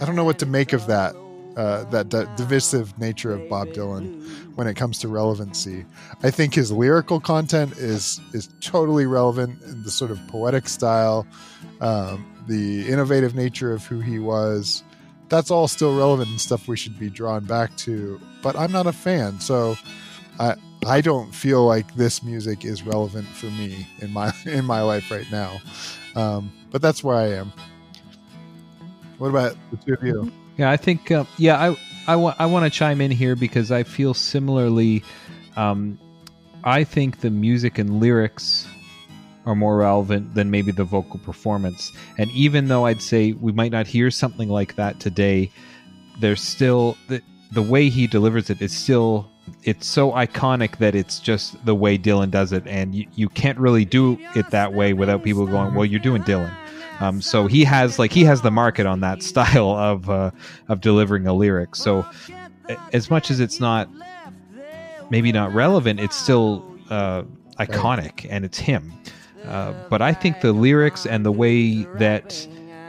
I 0.00 0.06
don't 0.06 0.14
know 0.14 0.24
what 0.24 0.38
to 0.38 0.46
make 0.46 0.72
of 0.72 0.86
that 0.86 1.16
uh, 1.56 1.84
that 1.84 2.08
d- 2.08 2.24
divisive 2.36 2.96
nature 2.98 3.32
of 3.32 3.48
Bob 3.48 3.72
Dylan 3.72 4.10
when 4.56 4.66
it 4.66 4.74
comes 4.74 4.98
to 5.00 5.08
relevancy. 5.08 5.84
I 6.22 6.30
think 6.30 6.54
his 6.54 6.72
lyrical 6.72 7.20
content 7.20 7.76
is 7.76 8.20
is 8.32 8.48
totally 8.60 9.06
relevant 9.06 9.60
in 9.62 9.82
the 9.82 9.90
sort 9.90 10.10
of 10.10 10.18
poetic 10.28 10.68
style, 10.68 11.26
um, 11.80 12.24
the 12.48 12.88
innovative 12.88 13.34
nature 13.34 13.72
of 13.72 13.84
who 13.86 14.00
he 14.00 14.18
was. 14.18 14.82
That's 15.28 15.50
all 15.50 15.68
still 15.68 15.96
relevant 15.96 16.28
and 16.30 16.40
stuff 16.40 16.68
we 16.68 16.76
should 16.76 16.98
be 16.98 17.08
drawn 17.10 17.44
back 17.44 17.76
to. 17.78 18.20
But 18.42 18.56
I'm 18.56 18.72
not 18.72 18.86
a 18.86 18.92
fan, 18.92 19.40
so 19.40 19.76
I 20.38 20.56
I 20.86 21.00
don't 21.00 21.34
feel 21.34 21.64
like 21.64 21.94
this 21.94 22.22
music 22.22 22.64
is 22.64 22.82
relevant 22.82 23.26
for 23.28 23.46
me 23.46 23.86
in 24.00 24.12
my 24.12 24.32
in 24.46 24.64
my 24.64 24.82
life 24.82 25.10
right 25.10 25.30
now. 25.30 25.60
Um, 26.14 26.52
but 26.70 26.82
that's 26.82 27.02
where 27.02 27.16
I 27.16 27.28
am. 27.28 27.52
What 29.18 29.28
about 29.28 29.56
the 29.70 29.76
two 29.76 29.94
of 29.94 30.02
you? 30.02 30.32
Yeah, 30.56 30.70
I 30.70 30.76
think. 30.76 31.10
Uh, 31.10 31.24
yeah, 31.38 31.58
I 31.58 31.76
I 32.06 32.16
want 32.16 32.40
I 32.40 32.46
want 32.46 32.64
to 32.64 32.70
chime 32.70 33.00
in 33.00 33.10
here 33.10 33.36
because 33.36 33.70
I 33.70 33.82
feel 33.82 34.14
similarly. 34.14 35.02
Um, 35.56 35.98
I 36.64 36.84
think 36.84 37.20
the 37.20 37.30
music 37.30 37.78
and 37.78 38.00
lyrics 38.00 38.66
are 39.46 39.54
more 39.54 39.76
relevant 39.76 40.34
than 40.34 40.50
maybe 40.50 40.72
the 40.72 40.84
vocal 40.84 41.20
performance. 41.20 41.92
And 42.18 42.30
even 42.30 42.68
though 42.68 42.86
I'd 42.86 43.02
say 43.02 43.32
we 43.32 43.52
might 43.52 43.72
not 43.72 43.86
hear 43.86 44.10
something 44.10 44.48
like 44.48 44.76
that 44.76 45.00
today, 45.00 45.50
there's 46.20 46.40
still 46.40 46.96
the 47.08 47.20
the 47.52 47.62
way 47.62 47.88
he 47.88 48.06
delivers 48.06 48.50
it 48.50 48.60
is 48.60 48.76
still 48.76 49.30
it's 49.62 49.86
so 49.86 50.12
iconic 50.12 50.78
that 50.78 50.94
it's 50.94 51.20
just 51.20 51.62
the 51.66 51.74
way 51.74 51.98
Dylan 51.98 52.30
does 52.30 52.52
it, 52.52 52.66
and 52.66 52.94
you, 52.94 53.06
you 53.14 53.28
can't 53.28 53.58
really 53.58 53.84
do 53.84 54.18
it 54.34 54.50
that 54.50 54.72
way 54.72 54.92
without 54.94 55.22
people 55.22 55.46
going, 55.46 55.74
"Well, 55.74 55.84
you're 55.84 56.00
doing 56.00 56.22
Dylan." 56.22 56.52
Um, 57.00 57.20
so 57.20 57.46
he 57.46 57.64
has 57.64 57.98
like 57.98 58.12
he 58.12 58.24
has 58.24 58.42
the 58.42 58.50
market 58.50 58.86
on 58.86 59.00
that 59.00 59.22
style 59.30 59.70
of 59.70 60.08
uh, 60.10 60.30
of 60.68 60.80
delivering 60.80 61.26
a 61.26 61.32
lyric. 61.32 61.76
So 61.76 62.06
as 62.92 63.10
much 63.10 63.30
as 63.30 63.40
it's 63.40 63.60
not 63.60 63.88
maybe 65.10 65.32
not 65.32 65.52
relevant, 65.52 66.00
it's 66.00 66.16
still 66.16 66.64
uh, 66.90 67.22
iconic 67.58 68.26
and 68.30 68.44
it's 68.44 68.58
him. 68.58 68.92
Uh, 69.44 69.74
but 69.90 70.00
I 70.00 70.12
think 70.14 70.40
the 70.40 70.52
lyrics 70.52 71.04
and 71.04 71.24
the 71.24 71.32
way 71.32 71.84
that 71.98 72.46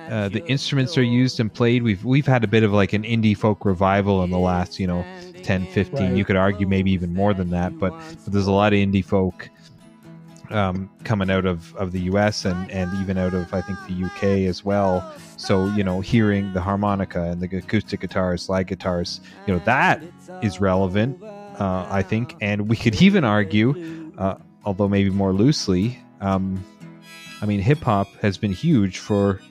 uh, 0.10 0.30
the 0.30 0.45
instruments 0.48 0.98
are 0.98 1.03
used 1.03 1.40
and 1.40 1.53
played, 1.53 1.84
we've 1.84 2.06
we've 2.06 2.27
had 2.27 2.44
a 2.44 2.48
bit 2.48 2.64
of 2.64 2.72
like 2.72 2.94
an 2.94 3.03
indie 3.03 3.36
folk 3.36 3.65
revival 3.65 4.23
in 4.23 4.30
the 4.30 4.40
last 4.40 4.80
you 4.80 4.88
know 4.88 5.03
10, 5.45 5.68
15. 5.68 5.99
Right. 5.99 6.18
You 6.18 6.26
could 6.26 6.36
argue 6.36 6.68
maybe 6.68 6.91
even 6.91 7.14
more 7.14 7.34
than 7.34 7.49
that, 7.52 7.77
but, 7.77 7.91
but 7.91 8.34
there's 8.34 8.48
a 8.48 8.52
lot 8.52 8.73
of 8.73 8.77
indie 8.77 9.06
folk 9.06 9.49
um, 10.51 10.89
coming 11.03 11.30
out 11.30 11.45
of, 11.45 11.76
of 11.76 11.91
the 11.91 12.01
US 12.01 12.45
and, 12.45 12.69
and 12.72 12.91
even 13.01 13.17
out 13.17 13.34
of, 13.34 13.53
I 13.53 13.61
think, 13.61 13.77
the 13.88 14.05
UK 14.05 14.47
as 14.47 14.63
well. 14.63 15.13
So, 15.38 15.67
you 15.67 15.84
know, 15.84 16.01
hearing 16.01 16.53
the 16.53 16.61
harmonica 16.61 17.23
and 17.23 17.41
the 17.41 17.57
acoustic 17.57 18.01
guitars, 18.01 18.43
slide 18.43 18.67
guitars, 18.67 19.22
you 19.47 19.53
know, 19.53 19.59
that 19.65 20.03
is 20.41 20.59
relevant, 20.59 21.22
uh, 21.23 21.88
I 21.89 22.01
think. 22.01 22.35
And 22.41 22.69
we 22.69 22.76
could 22.76 23.01
even 23.01 23.23
argue, 23.23 24.11
uh, 24.17 24.35
although 24.63 24.88
maybe 24.88 25.09
more 25.09 25.34
loosely, 25.34 25.99
um, 26.22 26.63
I 27.41 27.45
mean, 27.45 27.59
hip 27.59 27.80
hop 27.80 28.07
has 28.22 28.38
been 28.38 28.53
huge 28.53 28.97
for 28.97 29.41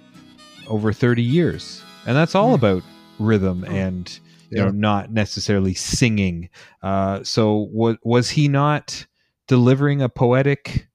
over 0.66 0.92
30 0.92 1.22
years. 1.22 1.82
And 2.06 2.16
that's 2.16 2.34
all 2.34 2.48
hmm. 2.48 2.54
about 2.54 2.82
rhythm 3.18 3.64
and, 3.64 4.18
you 4.50 4.58
know, 4.58 4.70
not 4.70 5.12
necessarily 5.12 5.74
singing. 5.74 6.48
Uh, 6.82 7.22
so, 7.22 7.68
was, 7.72 7.96
was 8.02 8.30
he 8.30 8.48
not 8.48 9.06
delivering 9.48 10.02
a 10.02 10.08
poetic 10.08 10.88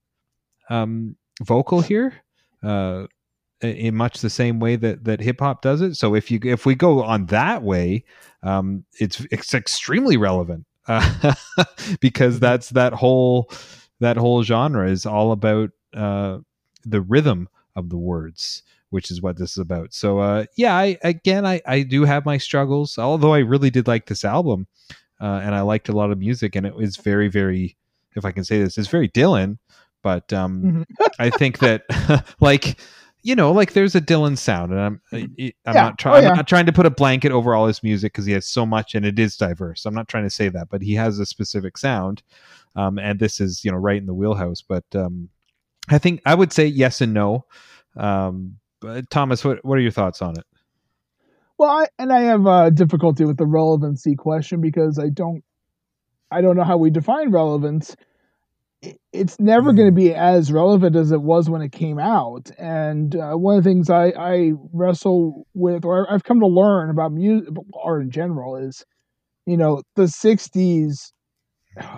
um, 0.69 1.15
vocal 1.41 1.81
here 1.81 2.13
uh, 2.63 3.05
in 3.61 3.95
much 3.95 4.21
the 4.21 4.29
same 4.29 4.59
way 4.59 4.75
that 4.75 5.03
that 5.03 5.19
hip 5.19 5.39
hop 5.39 5.61
does 5.61 5.81
it. 5.81 5.95
So 5.95 6.15
if 6.15 6.31
you 6.31 6.39
if 6.43 6.65
we 6.65 6.75
go 6.75 7.03
on 7.03 7.25
that 7.27 7.63
way, 7.63 8.03
um, 8.43 8.85
it's 8.99 9.25
it's 9.31 9.53
extremely 9.53 10.17
relevant 10.17 10.65
uh, 10.87 11.33
because 11.99 12.35
mm-hmm. 12.35 12.45
that's 12.45 12.69
that 12.69 12.93
whole 12.93 13.51
that 13.99 14.17
whole 14.17 14.43
genre 14.43 14.89
is 14.89 15.05
all 15.05 15.31
about 15.31 15.71
uh, 15.93 16.39
the 16.85 17.01
rhythm 17.01 17.49
of 17.75 17.89
the 17.89 17.97
words 17.97 18.63
which 18.89 19.11
is 19.11 19.21
what 19.21 19.37
this 19.37 19.51
is 19.51 19.57
about. 19.57 19.93
So 19.93 20.19
uh, 20.19 20.45
yeah, 20.57 20.75
I 20.75 20.97
again 21.03 21.45
I, 21.45 21.61
I 21.65 21.83
do 21.83 22.05
have 22.05 22.25
my 22.25 22.37
struggles, 22.37 22.97
although 22.97 23.33
I 23.33 23.39
really 23.39 23.69
did 23.69 23.87
like 23.87 24.07
this 24.07 24.25
album, 24.25 24.67
uh, 25.21 25.41
and 25.43 25.53
I 25.53 25.61
liked 25.61 25.89
a 25.89 25.93
lot 25.93 26.11
of 26.11 26.17
music, 26.17 26.55
and 26.55 26.65
it 26.65 26.75
was 26.75 26.97
very 26.97 27.27
very 27.27 27.77
if 28.15 28.25
I 28.25 28.31
can 28.31 28.43
say 28.43 28.61
this, 28.61 28.77
is 28.77 28.87
very 28.87 29.09
Dylan. 29.09 29.57
But 30.01 30.31
um, 30.31 30.63
mm-hmm. 30.63 31.05
I 31.19 31.29
think 31.29 31.59
that 31.59 31.83
like 32.39 32.79
you 33.21 33.35
know, 33.35 33.51
like 33.51 33.73
there's 33.73 33.95
a 33.95 34.01
Dylan 34.01 34.37
sound, 34.37 34.71
and 34.71 34.79
I'm 34.79 35.01
I'm 35.11 35.29
yeah. 35.37 35.51
not 35.65 35.97
trying 35.97 36.15
oh, 36.15 36.19
yeah. 36.19 36.29
I'm 36.29 36.37
not 36.37 36.47
trying 36.47 36.65
to 36.67 36.73
put 36.73 36.85
a 36.85 36.91
blanket 36.91 37.31
over 37.31 37.53
all 37.53 37.67
his 37.67 37.83
music 37.83 38.13
because 38.13 38.25
he 38.25 38.33
has 38.33 38.47
so 38.47 38.65
much 38.65 38.95
and 38.95 39.05
it 39.05 39.19
is 39.19 39.35
diverse. 39.35 39.85
I'm 39.85 39.93
not 39.93 40.07
trying 40.07 40.23
to 40.23 40.29
say 40.29 40.47
that, 40.49 40.69
but 40.69 40.81
he 40.81 40.93
has 40.95 41.19
a 41.19 41.25
specific 41.25 41.77
sound, 41.77 42.23
um, 42.75 42.97
and 42.97 43.19
this 43.19 43.41
is 43.41 43.65
you 43.65 43.71
know 43.71 43.77
right 43.77 43.97
in 43.97 44.05
the 44.05 44.13
wheelhouse. 44.13 44.61
But 44.61 44.85
um, 44.95 45.29
I 45.89 45.97
think 45.97 46.21
I 46.25 46.35
would 46.35 46.53
say 46.53 46.65
yes 46.65 47.01
and 47.01 47.13
no. 47.13 47.45
Um, 47.97 48.57
but 48.79 49.09
Thomas, 49.09 49.43
what 49.43 49.63
what 49.65 49.77
are 49.77 49.81
your 49.81 49.91
thoughts 49.91 50.21
on 50.21 50.37
it? 50.37 50.45
Well, 51.57 51.71
I, 51.71 51.87
and 51.97 52.13
I 52.13 52.21
have 52.21 52.47
uh, 52.47 52.69
difficulty 52.69 53.25
with 53.25 53.35
the 53.35 53.45
relevancy 53.45 54.15
question 54.15 54.61
because 54.61 54.97
I 54.97 55.09
don't 55.09 55.43
I 56.31 56.41
don't 56.41 56.55
know 56.55 56.63
how 56.63 56.77
we 56.77 56.89
define 56.89 57.31
relevance. 57.31 57.95
It's 59.11 59.39
never 59.39 59.73
going 59.73 59.89
to 59.89 59.95
be 59.95 60.13
as 60.13 60.51
relevant 60.51 60.95
as 60.95 61.11
it 61.11 61.21
was 61.21 61.49
when 61.49 61.61
it 61.61 61.71
came 61.71 61.99
out. 61.99 62.49
And 62.57 63.15
uh, 63.15 63.33
one 63.33 63.57
of 63.57 63.63
the 63.63 63.69
things 63.69 63.89
I, 63.89 64.13
I 64.17 64.51
wrestle 64.71 65.45
with, 65.53 65.83
or 65.83 66.11
I've 66.11 66.23
come 66.23 66.39
to 66.39 66.47
learn 66.47 66.89
about 66.89 67.11
music, 67.11 67.49
art 67.83 68.01
in 68.03 68.11
general, 68.11 68.55
is, 68.55 68.85
you 69.45 69.57
know, 69.57 69.81
the 69.95 70.03
60s. 70.03 71.11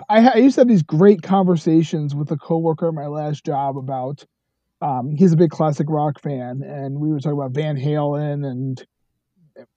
I, 0.08 0.28
I 0.28 0.36
used 0.36 0.56
to 0.56 0.62
have 0.62 0.68
these 0.68 0.82
great 0.82 1.22
conversations 1.22 2.14
with 2.14 2.30
a 2.32 2.36
coworker 2.36 2.88
at 2.88 2.94
my 2.94 3.06
last 3.06 3.44
job 3.44 3.76
about 3.76 4.24
um, 4.82 5.14
he's 5.16 5.32
a 5.32 5.36
big 5.36 5.50
classic 5.50 5.86
rock 5.88 6.20
fan, 6.20 6.62
and 6.62 6.98
we 6.98 7.10
were 7.10 7.20
talking 7.20 7.38
about 7.38 7.52
Van 7.52 7.76
Halen 7.76 8.44
and 8.44 8.84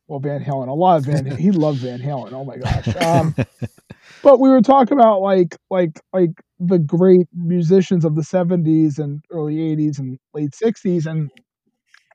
well, 0.07 0.19
Van 0.19 0.44
Halen, 0.44 0.68
a 0.68 0.73
lot 0.73 0.98
of 0.98 1.06
Van. 1.06 1.26
he 1.38 1.52
loved 1.52 1.80
Van 1.80 1.99
Halen. 1.99 2.34
Oh 2.34 2.44
my 2.44 2.57
gosh! 2.57 2.95
Um, 2.98 3.36
but 4.26 4.39
we 4.39 4.49
were 4.49 4.61
talking 4.61 4.97
about 4.97 5.22
like 5.22 5.56
like 5.69 6.02
like 6.11 6.31
the 6.60 6.80
great 6.80 7.27
musicians 7.34 8.03
of 8.03 8.15
the 8.15 8.23
70s 8.23 8.97
and 8.97 9.23
early 9.30 9.57
80s 9.57 9.99
and 9.99 10.18
late 10.34 10.49
60s 10.52 11.06
and 11.06 11.30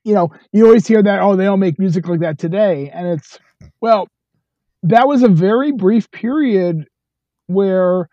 you 0.03 0.13
know 0.13 0.29
you 0.53 0.67
always 0.67 0.87
hear 0.87 1.03
that 1.05 1.21
oh 1.21 1.37
they 1.37 1.45
don't 1.45 1.61
make 1.61 1.79
music 1.79 2.09
like 2.09 2.21
that 2.21 2.37
today 2.37 2.91
and 2.93 3.07
it's 3.07 3.39
well 3.81 4.09
that 4.83 5.07
was 5.07 5.23
a 5.23 5.29
very 5.29 5.71
brief 5.71 6.11
period 6.11 6.85
where 7.47 8.09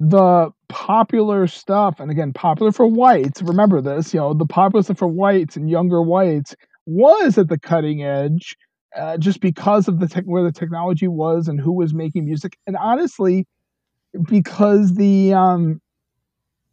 the 0.00 0.50
popular 0.70 1.46
stuff 1.46 2.00
and 2.00 2.10
again 2.10 2.32
popular 2.32 2.72
for 2.72 2.86
whites 2.86 3.42
remember 3.42 3.82
this 3.82 4.14
you 4.14 4.20
know 4.20 4.32
the 4.32 4.46
popular 4.46 4.82
stuff 4.82 4.98
for 4.98 5.08
whites 5.08 5.54
and 5.54 5.68
younger 5.68 6.00
whites 6.00 6.56
was 6.86 7.36
at 7.36 7.48
the 7.48 7.58
cutting 7.58 8.02
edge 8.02 8.56
uh, 8.96 9.18
just 9.18 9.40
because 9.40 9.88
of 9.88 10.00
the 10.00 10.22
where 10.24 10.42
the 10.42 10.52
technology 10.52 11.08
was 11.08 11.48
and 11.48 11.60
who 11.60 11.72
was 11.72 11.94
making 11.94 12.24
music, 12.24 12.56
and 12.66 12.76
honestly, 12.76 13.46
because 14.28 14.94
the 14.94 15.32
um, 15.32 15.80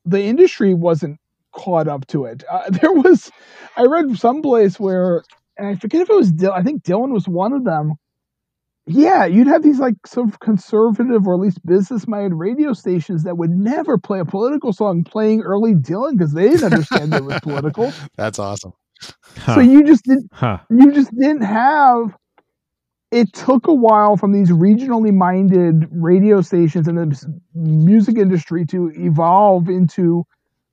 the 0.06 0.24
industry 0.24 0.74
wasn't 0.74 1.20
caught 1.54 1.88
up 1.88 2.08
to 2.08 2.26
it. 2.26 2.44
Uh, 2.50 2.70
there 2.70 2.92
was, 2.92 3.32
I 3.78 3.84
read 3.84 4.18
someplace 4.18 4.80
where, 4.80 5.24
and 5.58 5.68
I 5.68 5.76
forget 5.76 6.02
if 6.02 6.10
it 6.10 6.16
was 6.16 6.32
Dylan. 6.32 6.54
I 6.54 6.64
think 6.64 6.84
Dylan 6.84 7.12
was 7.12 7.28
one 7.28 7.54
of 7.54 7.64
them. 7.64 7.94
Yeah, 8.88 9.26
you'd 9.26 9.48
have 9.48 9.62
these 9.62 9.80
like 9.80 9.96
sort 10.08 10.28
of 10.28 10.40
conservative 10.40 11.28
or 11.28 11.36
at 11.36 11.40
least 11.40 11.64
business-minded 11.66 12.34
radio 12.36 12.74
stations 12.74 13.24
that 13.24 13.38
would 13.38 13.52
never 13.52 14.00
play 14.00 14.20
a 14.20 14.26
political 14.26 14.74
song 14.74 15.04
playing 15.04 15.42
early 15.42 15.76
Dylan 15.76 16.18
because 16.18 16.34
they 16.34 16.50
didn't 16.50 16.74
understand 16.74 17.14
it 17.14 17.24
was 17.24 17.40
political. 17.42 17.94
That's 18.18 18.40
awesome. 18.40 18.74
Huh. 19.38 19.56
So 19.56 19.62
you 19.62 19.84
just 19.84 20.04
didn't 20.04 20.30
huh. 20.34 20.60
you 20.70 20.92
just 20.92 21.12
didn't 21.18 21.42
have 21.42 22.16
it 23.12 23.34
took 23.34 23.68
a 23.68 23.74
while 23.74 24.16
from 24.16 24.32
these 24.32 24.52
regionally 24.52 25.14
minded 25.14 25.88
radio 25.92 26.42
stations 26.42 26.88
and 26.88 26.98
the 26.98 27.42
music 27.54 28.18
industry 28.18 28.66
to 28.68 28.92
evolve 28.96 29.68
into 29.68 30.24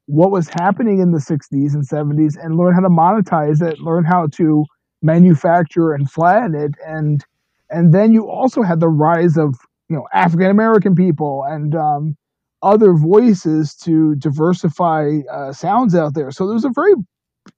what 0.07 0.31
was 0.31 0.49
happening 0.49 1.01
in 1.01 1.11
the 1.11 1.19
60s 1.19 1.75
and 1.75 1.87
70s 1.87 2.37
and 2.43 2.57
learn 2.57 2.75
how 2.75 2.81
to 2.81 2.89
monetize 2.89 3.61
it, 3.61 3.79
learn 3.81 4.05
how 4.05 4.29
to 4.29 4.65
manufacture 5.03 5.93
and 5.93 6.11
flatten 6.11 6.55
it 6.55 6.73
and 6.87 7.25
and 7.71 7.93
then 7.93 8.13
you 8.13 8.29
also 8.29 8.63
had 8.63 8.81
the 8.81 8.89
rise 8.89 9.37
of 9.37 9.57
you 9.89 9.97
know 9.97 10.07
African 10.13 10.51
American 10.51 10.95
people 10.95 11.45
and 11.49 11.75
um, 11.75 12.17
other 12.63 12.93
voices 12.95 13.75
to 13.75 14.15
diversify 14.17 15.19
uh, 15.33 15.53
sounds 15.53 15.95
out 15.95 16.15
there. 16.15 16.31
So 16.31 16.47
there 16.47 16.55
was 16.55 16.65
a 16.65 16.71
very 16.75 16.95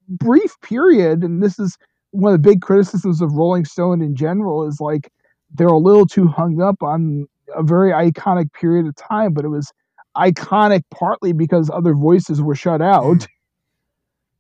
brief 0.09 0.61
period, 0.61 1.23
and 1.23 1.43
this 1.43 1.59
is 1.59 1.77
one 2.11 2.33
of 2.33 2.43
the 2.43 2.49
big 2.49 2.61
criticisms 2.61 3.21
of 3.21 3.33
Rolling 3.33 3.65
Stone 3.65 4.03
in 4.03 4.17
general 4.17 4.67
is 4.67 4.81
like 4.81 5.11
they're 5.55 5.69
a 5.69 5.79
little 5.79 6.07
too 6.07 6.27
hung 6.29 6.61
up 6.61 6.83
on 6.83 7.27
a 7.55 7.63
very 7.63 7.91
iconic 7.91 8.53
period 8.53 8.87
of 8.87 8.95
time, 8.97 9.33
but 9.33 9.45
it 9.45 9.49
was 9.49 9.73
iconic 10.17 10.83
partly 10.91 11.33
because 11.33 11.71
other 11.71 11.95
voices 11.95 12.43
were 12.43 12.55
shut 12.55 12.83
out. 12.83 13.19
Mm. 13.19 13.27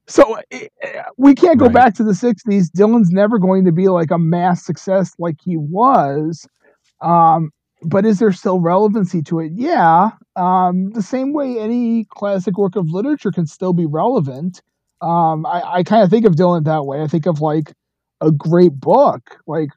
So 0.06 0.38
eh, 0.50 0.66
we 1.18 1.36
can't 1.36 1.56
go 1.56 1.66
right. 1.66 1.74
back 1.74 1.94
to 1.94 2.02
the 2.02 2.14
60s. 2.14 2.66
Dylan's 2.76 3.12
never 3.12 3.38
going 3.38 3.64
to 3.64 3.70
be 3.70 3.88
like 3.88 4.10
a 4.10 4.18
mass 4.18 4.64
success 4.66 5.14
like 5.20 5.36
he 5.40 5.56
was. 5.56 6.48
Um, 7.00 7.52
but 7.82 8.04
is 8.04 8.18
there 8.18 8.32
still 8.32 8.60
relevancy 8.60 9.22
to 9.22 9.38
it? 9.38 9.52
Yeah. 9.54 10.10
Um, 10.34 10.90
the 10.90 11.02
same 11.02 11.32
way 11.32 11.60
any 11.60 12.06
classic 12.06 12.58
work 12.58 12.74
of 12.74 12.90
literature 12.90 13.30
can 13.30 13.46
still 13.46 13.72
be 13.72 13.86
relevant. 13.86 14.62
Um, 15.00 15.46
I, 15.46 15.62
I 15.76 15.82
kind 15.82 16.02
of 16.02 16.10
think 16.10 16.26
of 16.26 16.34
Dylan 16.34 16.64
that 16.64 16.84
way. 16.84 17.00
I 17.02 17.06
think 17.06 17.26
of 17.26 17.40
like 17.40 17.72
a 18.20 18.30
great 18.30 18.72
book, 18.72 19.38
like 19.46 19.70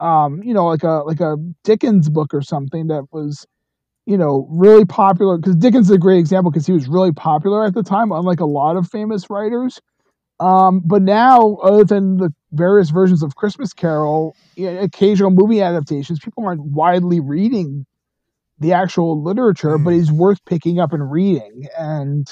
um, 0.00 0.42
you 0.42 0.52
know, 0.52 0.66
like 0.66 0.82
a 0.82 1.02
like 1.06 1.20
a 1.20 1.36
Dickens 1.64 2.08
book 2.08 2.34
or 2.34 2.42
something 2.42 2.88
that 2.88 3.04
was, 3.12 3.46
you 4.04 4.18
know, 4.18 4.46
really 4.50 4.84
popular. 4.84 5.38
Because 5.38 5.56
Dickens 5.56 5.86
is 5.86 5.94
a 5.94 5.98
great 5.98 6.18
example 6.18 6.50
because 6.50 6.66
he 6.66 6.72
was 6.72 6.88
really 6.88 7.12
popular 7.12 7.64
at 7.64 7.74
the 7.74 7.82
time, 7.84 8.10
unlike 8.10 8.40
a 8.40 8.46
lot 8.46 8.76
of 8.76 8.88
famous 8.88 9.30
writers. 9.30 9.80
Um, 10.40 10.82
but 10.84 11.02
now, 11.02 11.54
other 11.62 11.84
than 11.84 12.16
the 12.16 12.34
various 12.50 12.90
versions 12.90 13.22
of 13.22 13.36
Christmas 13.36 13.72
Carol, 13.72 14.34
occasional 14.58 15.30
movie 15.30 15.62
adaptations, 15.62 16.18
people 16.18 16.44
aren't 16.44 16.64
widely 16.64 17.20
reading 17.20 17.86
the 18.58 18.72
actual 18.72 19.22
literature, 19.22 19.78
mm. 19.78 19.84
but 19.84 19.94
he's 19.94 20.10
worth 20.10 20.44
picking 20.44 20.80
up 20.80 20.92
and 20.92 21.12
reading. 21.12 21.68
And 21.78 22.26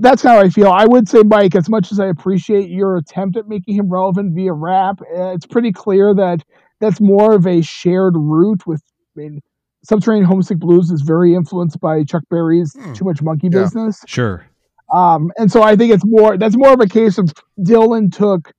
that's 0.00 0.22
how 0.22 0.38
I 0.38 0.48
feel. 0.50 0.70
I 0.70 0.84
would 0.84 1.08
say, 1.08 1.22
Mike, 1.22 1.54
as 1.54 1.68
much 1.68 1.92
as 1.92 2.00
I 2.00 2.06
appreciate 2.06 2.68
your 2.68 2.96
attempt 2.96 3.36
at 3.36 3.48
making 3.48 3.74
him 3.74 3.88
relevant 3.88 4.34
via 4.34 4.52
rap, 4.52 5.00
uh, 5.00 5.32
it's 5.34 5.46
pretty 5.46 5.72
clear 5.72 6.14
that 6.14 6.44
that's 6.80 7.00
more 7.00 7.34
of 7.34 7.46
a 7.46 7.62
shared 7.62 8.14
root 8.16 8.66
with. 8.66 8.82
I 9.16 9.20
mean, 9.20 9.40
Subterranean 9.82 10.26
Homesick 10.26 10.58
Blues 10.58 10.90
is 10.90 11.02
very 11.02 11.34
influenced 11.34 11.80
by 11.80 12.04
Chuck 12.04 12.22
Berry's 12.30 12.74
hmm. 12.74 12.92
Too 12.92 13.04
Much 13.04 13.22
Monkey 13.22 13.48
yeah. 13.50 13.60
Business. 13.62 14.02
Sure. 14.06 14.44
Um, 14.92 15.32
and 15.36 15.50
so 15.50 15.62
I 15.62 15.76
think 15.76 15.92
it's 15.92 16.04
more 16.06 16.38
that's 16.38 16.56
more 16.56 16.72
of 16.72 16.80
a 16.80 16.86
case 16.86 17.18
of 17.18 17.32
Dylan 17.60 18.14
took 18.14 18.52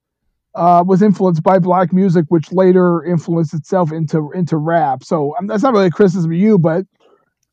uh, 0.56 0.84
was 0.85 1.01
influenced 1.01 1.43
by 1.43 1.60
black 1.60 1.93
music, 1.93 2.26
which 2.30 2.51
later 2.51 3.03
influenced 3.03 3.53
itself 3.53 3.91
into 3.91 4.31
into 4.31 4.57
rap. 4.57 5.03
So 5.03 5.35
um, 5.38 5.47
that's 5.47 5.64
not 5.64 5.73
really 5.73 5.88
a 5.88 5.91
criticism 5.91 6.31
of 6.31 6.38
you, 6.38 6.57
but 6.57 6.85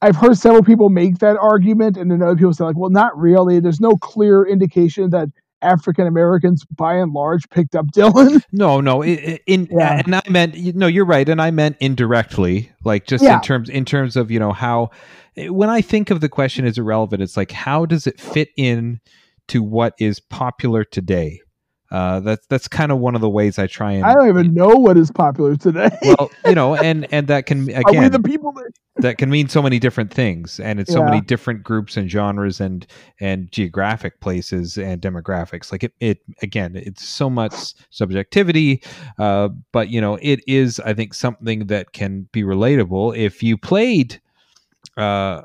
I've 0.02 0.16
heard 0.16 0.36
several 0.36 0.62
people 0.62 0.88
make 0.88 1.18
that 1.18 1.36
argument, 1.36 1.96
and 1.96 2.10
then 2.10 2.22
other 2.22 2.36
people 2.36 2.52
say 2.52 2.64
like, 2.64 2.76
"Well, 2.76 2.90
not 2.90 3.16
really. 3.18 3.60
There's 3.60 3.80
no 3.80 3.96
clear 3.96 4.44
indication 4.44 5.10
that 5.10 5.28
African 5.62 6.06
Americans, 6.06 6.64
by 6.66 6.96
and 6.96 7.12
large, 7.12 7.48
picked 7.50 7.74
up 7.74 7.86
Dylan." 7.94 8.42
No, 8.52 8.80
no. 8.80 9.02
In, 9.02 9.68
yeah. 9.70 10.02
and 10.04 10.14
I 10.14 10.22
meant 10.28 10.54
no. 10.76 10.86
You're 10.86 11.06
right, 11.06 11.28
and 11.28 11.40
I 11.40 11.50
meant 11.50 11.76
indirectly, 11.80 12.70
like 12.84 13.06
just 13.06 13.24
yeah. 13.24 13.36
in 13.36 13.40
terms 13.40 13.68
in 13.68 13.84
terms 13.84 14.16
of 14.16 14.30
you 14.30 14.38
know 14.38 14.52
how. 14.52 14.90
Eh, 15.36 15.48
when 15.48 15.70
I 15.70 15.80
think 15.80 16.10
of 16.10 16.20
the 16.20 16.28
question 16.28 16.66
as 16.66 16.78
irrelevant, 16.78 17.22
it's 17.22 17.36
like 17.36 17.52
how 17.52 17.86
does 17.86 18.06
it 18.06 18.20
fit 18.20 18.50
in 18.56 19.00
to 19.48 19.62
what 19.62 19.94
is 19.98 20.20
popular 20.20 20.84
today? 20.84 21.40
Uh, 21.90 22.20
that's 22.20 22.46
that's 22.48 22.66
kind 22.66 22.90
of 22.90 22.98
one 22.98 23.14
of 23.14 23.20
the 23.20 23.28
ways 23.28 23.58
I 23.58 23.66
try 23.66 23.92
and. 23.92 24.04
I 24.04 24.12
don't 24.12 24.28
even 24.28 24.54
know 24.54 24.68
what 24.68 24.96
is 24.96 25.10
popular 25.10 25.56
today. 25.56 25.90
well, 26.02 26.30
you 26.44 26.54
know, 26.54 26.74
and 26.74 27.06
and 27.12 27.28
that 27.28 27.46
can 27.46 27.70
again 27.86 28.10
the 28.10 28.20
people 28.20 28.52
that... 28.52 28.72
that 28.96 29.18
can 29.18 29.30
mean 29.30 29.48
so 29.48 29.62
many 29.62 29.78
different 29.78 30.12
things, 30.12 30.58
and 30.58 30.80
it's 30.80 30.90
yeah. 30.90 30.96
so 30.96 31.04
many 31.04 31.20
different 31.20 31.62
groups 31.62 31.96
and 31.96 32.10
genres 32.10 32.60
and 32.60 32.86
and 33.20 33.52
geographic 33.52 34.20
places 34.20 34.76
and 34.76 35.00
demographics. 35.00 35.70
Like 35.70 35.84
it, 35.84 35.92
it 36.00 36.18
again, 36.42 36.74
it's 36.74 37.06
so 37.06 37.30
much 37.30 37.74
subjectivity, 37.90 38.82
uh, 39.18 39.50
but 39.72 39.88
you 39.88 40.00
know, 40.00 40.18
it 40.20 40.40
is 40.48 40.80
I 40.80 40.92
think 40.92 41.14
something 41.14 41.68
that 41.68 41.92
can 41.92 42.28
be 42.32 42.42
relatable 42.42 43.16
if 43.16 43.42
you 43.42 43.56
played. 43.56 44.20
Uh, 44.96 45.42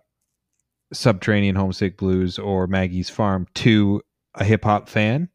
Subterranean 0.94 1.56
Homesick 1.56 1.98
Blues 1.98 2.38
or 2.38 2.68
Maggie's 2.68 3.10
Farm 3.10 3.48
to 3.56 4.02
a 4.36 4.44
hip 4.44 4.64
hop 4.64 4.90
fan, 4.90 5.30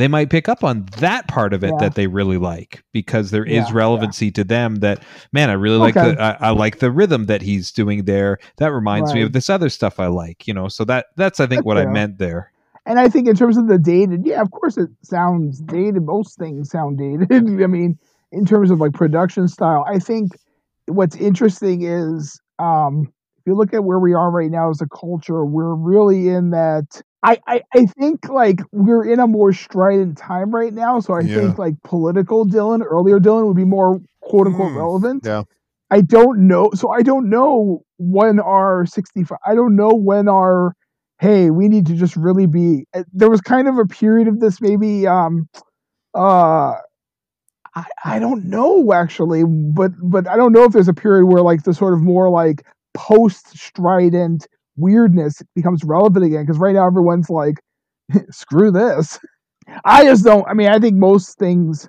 they 0.00 0.08
might 0.08 0.30
pick 0.30 0.48
up 0.48 0.64
on 0.64 0.86
that 0.98 1.28
part 1.28 1.52
of 1.52 1.62
it 1.62 1.70
yeah. 1.72 1.78
that 1.78 1.94
they 1.94 2.06
really 2.06 2.38
like 2.38 2.82
because 2.92 3.30
there 3.30 3.44
is 3.44 3.68
yeah, 3.68 3.72
relevancy 3.72 4.26
yeah. 4.26 4.32
to 4.32 4.44
them 4.44 4.76
that 4.76 5.02
man 5.32 5.50
i 5.50 5.52
really 5.52 5.76
like 5.76 5.94
the 5.94 6.20
I, 6.20 6.48
I, 6.48 6.50
like 6.50 6.78
the 6.78 6.90
rhythm 6.90 7.26
that 7.26 7.42
he's 7.42 7.70
doing 7.70 8.04
there 8.04 8.38
that 8.56 8.72
reminds 8.72 9.10
right. 9.10 9.16
me 9.16 9.22
of 9.22 9.32
this 9.32 9.50
other 9.50 9.68
stuff 9.68 10.00
i 10.00 10.06
like 10.06 10.46
you 10.46 10.54
know 10.54 10.68
so 10.68 10.84
that 10.84 11.06
that's 11.16 11.40
i 11.40 11.46
think 11.46 11.58
that's 11.58 11.66
what 11.66 11.76
fair. 11.76 11.88
i 11.88 11.92
meant 11.92 12.18
there 12.18 12.52
and 12.86 12.98
i 12.98 13.08
think 13.08 13.28
in 13.28 13.36
terms 13.36 13.56
of 13.56 13.68
the 13.68 13.78
dated 13.78 14.26
yeah 14.26 14.40
of 14.40 14.50
course 14.50 14.76
it 14.76 14.90
sounds 15.02 15.60
dated 15.60 16.02
most 16.02 16.38
things 16.38 16.70
sound 16.70 16.98
dated 16.98 17.30
i 17.62 17.66
mean 17.66 17.98
in 18.32 18.44
terms 18.44 18.70
of 18.70 18.80
like 18.80 18.92
production 18.92 19.48
style 19.48 19.84
i 19.88 19.98
think 19.98 20.32
what's 20.86 21.16
interesting 21.16 21.82
is 21.82 22.40
um 22.58 23.12
if 23.38 23.46
you 23.46 23.54
look 23.54 23.72
at 23.72 23.84
where 23.84 23.98
we 23.98 24.12
are 24.12 24.30
right 24.30 24.50
now 24.50 24.70
as 24.70 24.80
a 24.80 24.88
culture 24.88 25.44
we're 25.44 25.74
really 25.74 26.28
in 26.28 26.50
that 26.50 27.02
I, 27.22 27.38
I, 27.46 27.62
I 27.74 27.86
think 27.86 28.28
like 28.28 28.60
we're 28.72 29.04
in 29.04 29.20
a 29.20 29.26
more 29.26 29.52
strident 29.52 30.16
time 30.16 30.54
right 30.54 30.72
now, 30.72 31.00
so 31.00 31.14
I 31.14 31.20
yeah. 31.20 31.36
think 31.36 31.58
like 31.58 31.74
political 31.84 32.46
Dylan, 32.46 32.82
earlier 32.84 33.18
Dylan 33.18 33.46
would 33.46 33.56
be 33.56 33.64
more 33.64 34.00
quote 34.22 34.46
unquote 34.46 34.72
mm, 34.72 34.76
relevant. 34.76 35.26
Yeah. 35.26 35.42
I 35.90 36.00
don't 36.00 36.46
know. 36.46 36.70
So 36.74 36.90
I 36.90 37.02
don't 37.02 37.28
know 37.28 37.82
when 37.98 38.40
our 38.40 38.86
65 38.86 39.36
I 39.44 39.54
don't 39.54 39.76
know 39.76 39.90
when 39.90 40.28
our 40.28 40.74
hey, 41.18 41.50
we 41.50 41.68
need 41.68 41.86
to 41.86 41.94
just 41.94 42.16
really 42.16 42.46
be 42.46 42.86
eh, 42.94 43.04
there 43.12 43.28
was 43.28 43.42
kind 43.42 43.68
of 43.68 43.76
a 43.76 43.86
period 43.86 44.28
of 44.28 44.40
this 44.40 44.60
maybe 44.60 45.06
um 45.06 45.48
uh 46.14 46.74
I, 47.74 47.84
I 48.04 48.18
don't 48.18 48.46
know 48.46 48.92
actually, 48.92 49.44
but 49.44 49.92
but 50.02 50.26
I 50.26 50.36
don't 50.36 50.52
know 50.52 50.64
if 50.64 50.72
there's 50.72 50.88
a 50.88 50.94
period 50.94 51.26
where 51.26 51.42
like 51.42 51.64
the 51.64 51.74
sort 51.74 51.92
of 51.92 52.00
more 52.00 52.30
like 52.30 52.64
post 52.94 53.56
strident 53.58 54.46
weirdness 54.76 55.42
becomes 55.54 55.84
relevant 55.84 56.24
again 56.24 56.44
because 56.44 56.58
right 56.58 56.74
now 56.74 56.86
everyone's 56.86 57.30
like, 57.30 57.60
screw 58.30 58.70
this. 58.70 59.18
I 59.84 60.04
just 60.04 60.24
don't. 60.24 60.46
I 60.48 60.54
mean, 60.54 60.68
I 60.68 60.78
think 60.78 60.96
most 60.96 61.38
things 61.38 61.88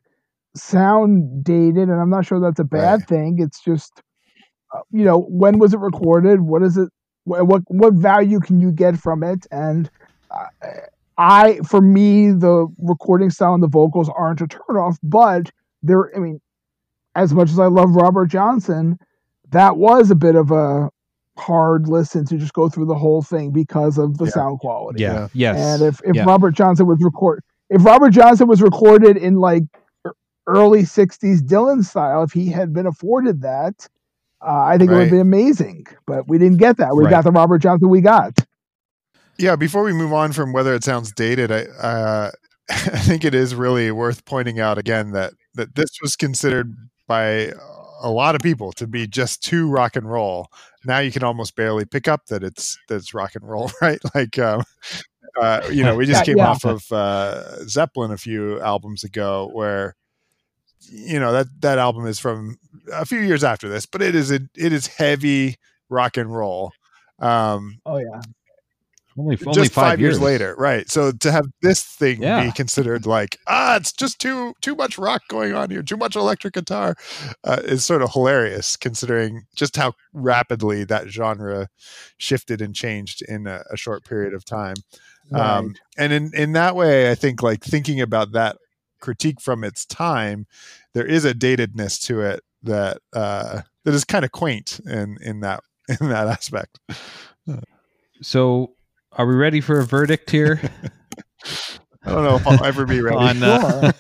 sound 0.56 1.44
dated, 1.44 1.90
and 1.90 2.00
I'm 2.00 2.10
not 2.10 2.26
sure 2.26 2.40
that's 2.40 2.60
a 2.60 2.66
bad 2.66 3.00
right. 3.00 3.08
thing. 3.08 3.38
It's 3.40 3.64
just, 3.64 4.02
uh, 4.76 4.82
you 4.92 5.04
know, 5.04 5.22
when 5.22 5.60
was 5.60 5.74
it 5.74 5.80
recorded? 5.80 6.42
What 6.42 6.64
is 6.64 6.78
it? 6.78 6.90
What 7.24 7.48
what, 7.48 7.62
what 7.68 7.94
value 7.94 8.40
can 8.40 8.60
you 8.60 8.72
get 8.72 8.98
from 8.98 9.24
it? 9.24 9.48
And 9.52 9.90
uh, 10.30 10.46
I, 11.18 11.60
for 11.68 11.82
me, 11.82 12.32
the 12.32 12.68
recording 12.78 13.30
style 13.30 13.54
and 13.54 13.64
the 13.64 13.68
vocals 13.68 14.10
aren't 14.16 14.42
a 14.42 14.48
turnoff, 14.48 14.98
but 15.02 15.50
they're. 15.82 16.16
I 16.16 16.20
mean, 16.20 16.40
as 17.16 17.34
much 17.34 17.50
as 17.50 17.60
I 17.60 17.68
love 17.68 17.96
Robert 17.96 18.28
Johnson, 18.28 18.98
that 19.50 19.78
was 19.78 20.12
a 20.12 20.16
bit 20.16 20.36
of 20.36 20.52
a 20.52 20.90
hard 21.42 21.88
listen 21.88 22.26
to 22.26 22.38
just 22.38 22.54
go 22.54 22.70
through 22.70 22.86
the 22.86 22.96
whole 22.96 23.22
thing 23.22 23.52
because 23.52 23.98
of 23.98 24.18
the 24.18 24.26
yeah. 24.26 24.32
sound 24.32 24.60
quality. 24.60 25.02
Yeah. 25.02 25.28
Yes. 25.34 25.58
And 25.58 25.82
if, 25.88 26.00
if 26.06 26.16
yeah. 26.16 26.24
Robert 26.24 26.52
Johnson 26.52 26.86
was 26.86 27.00
record 27.02 27.44
if 27.72 27.86
Robert 27.86 28.12
Johnson 28.12 28.48
was 28.48 28.62
recorded 28.62 29.18
in 29.18 29.36
like 29.36 29.64
early 30.46 30.84
60s 30.84 31.40
Dylan 31.40 31.84
style, 31.84 32.22
if 32.24 32.34
he 32.34 32.50
had 32.50 32.74
been 32.74 32.86
afforded 32.86 33.42
that, 33.42 33.88
uh, 34.46 34.64
I 34.66 34.78
think 34.78 34.92
right. 34.92 34.98
it 34.98 35.00
would 35.04 35.12
be 35.12 35.20
amazing. 35.20 35.86
But 36.06 36.28
we 36.28 36.38
didn't 36.38 36.58
get 36.58 36.78
that. 36.78 36.96
We 36.96 37.06
right. 37.06 37.12
got 37.12 37.24
the 37.24 37.32
Robert 37.32 37.60
Johnson 37.60 37.90
we 37.90 38.02
got. 38.02 38.38
Yeah, 39.38 39.56
before 39.56 39.84
we 39.84 39.94
move 39.94 40.12
on 40.12 40.34
from 40.34 40.52
whether 40.52 40.76
it 40.76 40.84
sounds 40.84 41.14
dated, 41.14 41.52
I 41.52 41.62
uh, 41.64 42.32
I 42.70 43.00
think 43.00 43.24
it 43.24 43.34
is 43.34 43.56
really 43.56 43.90
worth 43.90 44.26
pointing 44.26 44.60
out 44.60 44.78
again 44.78 45.12
that 45.12 45.34
that 45.56 45.76
this 45.76 45.90
was 46.02 46.16
considered 46.16 46.76
by 47.08 47.54
a 48.02 48.10
lot 48.10 48.36
of 48.36 48.42
people 48.42 48.72
to 48.74 48.88
be 48.88 49.08
just 49.08 49.44
too 49.44 49.70
rock 49.70 49.96
and 49.96 50.10
roll. 50.10 50.48
Now 50.86 51.00
you 51.00 51.12
can 51.12 51.24
almost 51.24 51.56
barely 51.56 51.86
pick 51.86 52.08
up 52.08 52.26
that 52.28 52.44
it's 52.44 52.78
that's 52.88 53.14
rock 53.14 53.36
and 53.36 53.48
roll, 53.48 53.72
right? 53.82 54.00
Like, 54.16 54.38
um, 54.40 54.64
uh, 55.40 55.62
you 55.72 55.84
know, 55.84 55.96
we 55.96 56.06
just 56.06 56.26
came 56.26 56.38
yeah. 56.38 56.48
off 56.48 56.66
of 56.66 56.92
uh, 56.92 57.64
Zeppelin 57.66 58.12
a 58.12 58.18
few 58.18 58.60
albums 58.62 59.04
ago, 59.04 59.50
where 59.54 59.96
you 60.90 61.20
know 61.20 61.32
that 61.32 61.48
that 61.62 61.78
album 61.78 62.06
is 62.06 62.20
from 62.20 62.58
a 62.92 63.06
few 63.06 63.20
years 63.20 63.44
after 63.44 63.70
this, 63.70 63.86
but 63.86 64.02
it 64.02 64.16
is 64.16 64.32
a, 64.32 64.42
it 64.58 64.74
is 64.74 64.88
heavy 64.88 65.56
rock 65.90 66.18
and 66.18 66.36
roll. 66.36 66.72
Um, 67.20 67.80
oh 67.86 67.98
yeah. 67.98 68.22
Only 69.18 69.38
only 69.46 69.54
just 69.54 69.74
five, 69.74 70.00
years. 70.00 70.20
later, 70.20 70.56
right? 70.58 70.90
So 70.90 71.12
to 71.12 71.32
have 71.32 71.46
this 71.62 71.84
thing 71.84 72.22
Yeah. 72.22 72.46
be 72.46 72.52
considered 72.52 73.06
like 73.06 73.38
ah, 73.48 73.76
it's 73.76 73.92
just 73.92 74.20
too 74.20 74.54
too 74.62 74.76
much 74.76 74.98
rock 74.98 75.24
going 75.28 75.54
on 75.54 75.70
here, 75.70 75.84
too 75.84 75.98
much 75.98 76.16
electric 76.16 76.54
guitar, 76.54 76.96
uh, 77.44 77.62
is 77.64 77.84
sort 77.86 78.02
of 78.02 78.12
hilarious 78.14 78.78
considering 78.78 79.44
just 79.56 79.76
how 79.76 79.94
rapidly 80.14 80.84
that 80.86 81.10
genre 81.10 81.68
shifted 82.18 82.62
and 82.62 82.74
changed 82.76 83.22
in 83.24 83.48
a, 83.48 83.64
a 83.72 83.78
short 83.78 84.04
period 84.06 84.34
of 84.34 84.46
time. 84.46 84.76
Um, 85.34 85.76
and 85.98 86.12
in 86.12 86.32
in 86.34 86.52
that 86.54 86.76
way, 86.76 87.10
I 87.10 87.16
think 87.16 87.42
like 87.42 87.64
thinking 87.64 88.02
about 88.02 88.34
that 88.34 88.58
critique 89.00 89.40
from 89.42 89.64
its 89.64 89.86
time, 89.86 90.46
there 90.94 91.06
is 91.06 91.24
a 91.26 91.34
datedness 91.34 92.02
to 92.08 92.22
it 92.22 92.42
that 92.64 92.98
uh, 93.14 93.62
that 93.86 93.94
is 93.94 94.04
kind 94.06 94.26
of 94.26 94.32
quaint 94.32 94.80
in 94.86 95.18
in 95.22 95.40
that 95.42 95.64
in 96.02 96.10
that 96.10 96.28
aspect. 96.28 96.80
So, 98.22 98.74
are 99.14 99.26
we 99.26 99.36
ready 99.36 99.62
for 99.62 99.80
a 99.80 99.86
verdict 99.86 100.30
here? 100.32 100.60
I 102.04 102.12
don't 102.12 102.24
know 102.24 102.36
if 102.38 102.48
I'll 102.48 102.64
ever 102.66 102.86
be 102.86 103.02
ready. 103.02 103.16
On, 103.18 103.44
uh, 103.44 103.92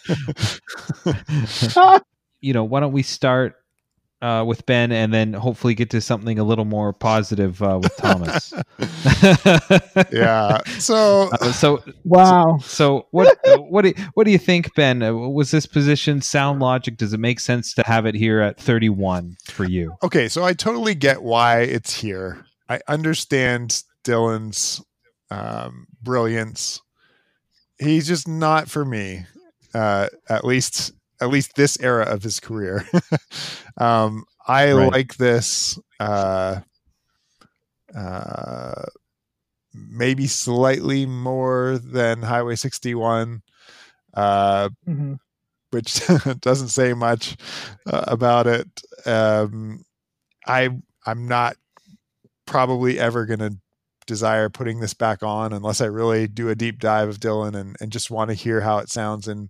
you 2.41 2.53
know, 2.53 2.63
why 2.63 2.79
don't 2.79 2.93
we 2.93 3.03
start 3.03 3.55
uh, 4.23 4.43
with 4.47 4.65
Ben 4.65 4.91
and 4.91 5.13
then 5.13 5.33
hopefully 5.33 5.73
get 5.75 5.89
to 5.91 6.01
something 6.01 6.39
a 6.39 6.43
little 6.43 6.65
more 6.65 6.93
positive 6.93 7.61
uh, 7.61 7.79
with 7.81 7.95
Thomas. 7.97 8.53
yeah. 10.11 10.59
So 10.79 11.29
Uh, 11.31 11.51
so 11.51 11.83
wow. 12.03 12.57
so 12.61 13.07
what 13.11 13.37
what 13.69 13.83
do 13.83 13.93
what 14.13 14.25
do 14.25 14.31
you 14.31 14.37
think, 14.37 14.73
Ben? 14.75 15.01
Uh, 15.03 15.13
Was 15.13 15.51
this 15.51 15.65
position 15.65 16.21
sound 16.21 16.59
logic? 16.59 16.97
Does 16.97 17.13
it 17.13 17.19
make 17.19 17.39
sense 17.39 17.73
to 17.75 17.83
have 17.85 18.05
it 18.05 18.15
here 18.15 18.41
at 18.41 18.59
thirty 18.59 18.89
one 18.89 19.35
for 19.45 19.63
you? 19.65 19.95
okay, 20.03 20.27
so 20.27 20.43
I 20.43 20.53
totally 20.53 20.95
get 20.95 21.21
why 21.23 21.59
it's 21.61 21.93
here. 21.99 22.45
I 22.69 22.79
understand 22.87 23.83
Dylan's 24.03 24.81
um, 25.31 25.87
brilliance. 26.03 26.81
He's 27.79 28.07
just 28.07 28.27
not 28.27 28.69
for 28.69 28.85
me. 28.85 29.25
Uh, 29.73 30.07
at 30.29 30.45
least 30.45 30.93
at 31.21 31.29
least 31.29 31.55
this 31.55 31.79
era 31.79 32.03
of 32.05 32.23
his 32.23 32.39
career. 32.39 32.85
um, 33.77 34.25
I 34.47 34.73
Right. 34.73 34.91
like 34.91 35.15
this. 35.17 35.79
Uh, 35.99 36.61
uh, 37.95 38.83
maybe 39.73 40.27
slightly 40.27 41.05
more 41.05 41.77
than 41.77 42.21
Highway 42.21 42.55
61. 42.55 43.41
Uh, 44.13 44.69
Mhm. 44.87 45.19
which 45.71 46.01
doesn't 46.41 46.67
say 46.69 46.93
much 46.93 47.37
uh, 47.87 48.03
about 48.07 48.47
it. 48.47 48.67
Um, 49.05 49.85
I 50.45 50.69
I'm 51.05 51.27
not 51.27 51.55
probably 52.45 52.99
ever 52.99 53.25
going 53.25 53.39
to 53.39 53.57
desire 54.11 54.49
putting 54.49 54.81
this 54.81 54.93
back 54.93 55.23
on 55.23 55.53
unless 55.53 55.79
I 55.79 55.85
really 55.85 56.27
do 56.27 56.49
a 56.49 56.55
deep 56.55 56.79
dive 56.79 57.07
of 57.07 57.19
Dylan 57.19 57.55
and, 57.55 57.77
and 57.79 57.93
just 57.93 58.11
want 58.11 58.29
to 58.29 58.33
hear 58.33 58.59
how 58.59 58.79
it 58.79 58.89
sounds 58.89 59.25
in 59.29 59.49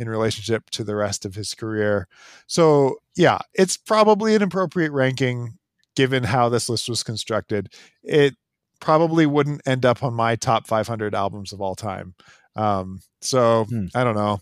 in 0.00 0.08
relationship 0.08 0.68
to 0.70 0.82
the 0.82 0.96
rest 0.96 1.24
of 1.24 1.36
his 1.36 1.54
career. 1.54 2.08
So 2.48 2.96
yeah, 3.16 3.38
it's 3.54 3.76
probably 3.76 4.34
an 4.34 4.42
appropriate 4.42 4.90
ranking 4.90 5.58
given 5.94 6.24
how 6.24 6.48
this 6.48 6.68
list 6.68 6.88
was 6.88 7.04
constructed. 7.04 7.72
It 8.02 8.34
probably 8.80 9.26
wouldn't 9.26 9.62
end 9.64 9.86
up 9.86 10.02
on 10.02 10.12
my 10.14 10.34
top 10.34 10.66
500 10.66 11.14
albums 11.14 11.52
of 11.52 11.60
all 11.60 11.76
time. 11.76 12.14
Um, 12.56 13.00
so 13.20 13.66
Hmm. 13.68 13.86
I 13.94 14.02
don't 14.02 14.16
know 14.16 14.40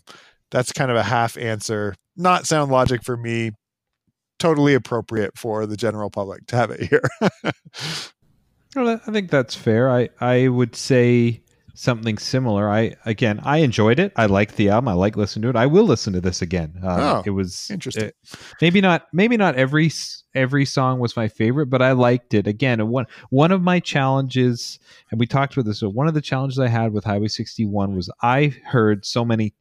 that's 0.51 0.71
kind 0.71 0.89
of 0.91 0.97
a 0.97 1.03
half 1.03 1.37
answer. 1.37 1.95
Not 2.17 2.47
sound 2.47 2.71
logic 2.71 3.03
for 3.03 3.15
me. 3.15 3.51
Totally 4.39 4.73
appropriate 4.73 5.37
for 5.37 5.65
the 5.65 5.77
general 5.77 6.09
public 6.09 6.47
to 6.47 6.55
have 6.55 6.71
it 6.71 6.89
here. 6.89 7.03
Well, 8.75 8.99
I 9.05 9.11
think 9.11 9.29
that's 9.31 9.55
fair. 9.55 9.89
I 9.89 10.09
I 10.21 10.47
would 10.47 10.75
say 10.75 11.41
something 11.73 12.17
similar. 12.17 12.69
I 12.69 12.95
again, 13.05 13.39
I 13.43 13.57
enjoyed 13.59 13.99
it. 13.99 14.11
I 14.15 14.25
liked 14.27 14.57
the 14.57 14.69
album. 14.69 14.89
I 14.89 14.93
like 14.93 15.15
listening 15.15 15.43
to 15.43 15.49
it. 15.49 15.55
I 15.55 15.65
will 15.65 15.85
listen 15.85 16.13
to 16.13 16.21
this 16.21 16.41
again. 16.41 16.73
Uh, 16.83 17.19
Oh, 17.19 17.23
it 17.25 17.29
was 17.31 17.69
interesting. 17.71 18.05
it- 18.05 18.15
maybe 18.61 18.81
not. 18.81 19.07
Maybe 19.13 19.37
not 19.37 19.55
every 19.55 19.91
every 20.35 20.65
song 20.65 20.99
was 20.99 21.15
my 21.15 21.27
favorite, 21.27 21.67
but 21.67 21.81
I 21.81 21.93
liked 21.93 22.33
it. 22.35 22.45
Again, 22.47 22.85
one 22.89 23.07
one 23.29 23.51
of 23.51 23.61
my 23.61 23.79
challenges, 23.79 24.77
and 25.09 25.19
we 25.19 25.25
talked 25.25 25.53
about 25.53 25.65
this. 25.65 25.79
So 25.79 25.89
one 25.89 26.07
of 26.07 26.13
the 26.13 26.21
challenges 26.21 26.59
I 26.59 26.67
had 26.67 26.93
with 26.93 27.05
Highway 27.05 27.29
61 27.29 27.95
was 27.95 28.09
I 28.21 28.53
heard 28.65 29.05
so 29.05 29.25
many 29.25 29.53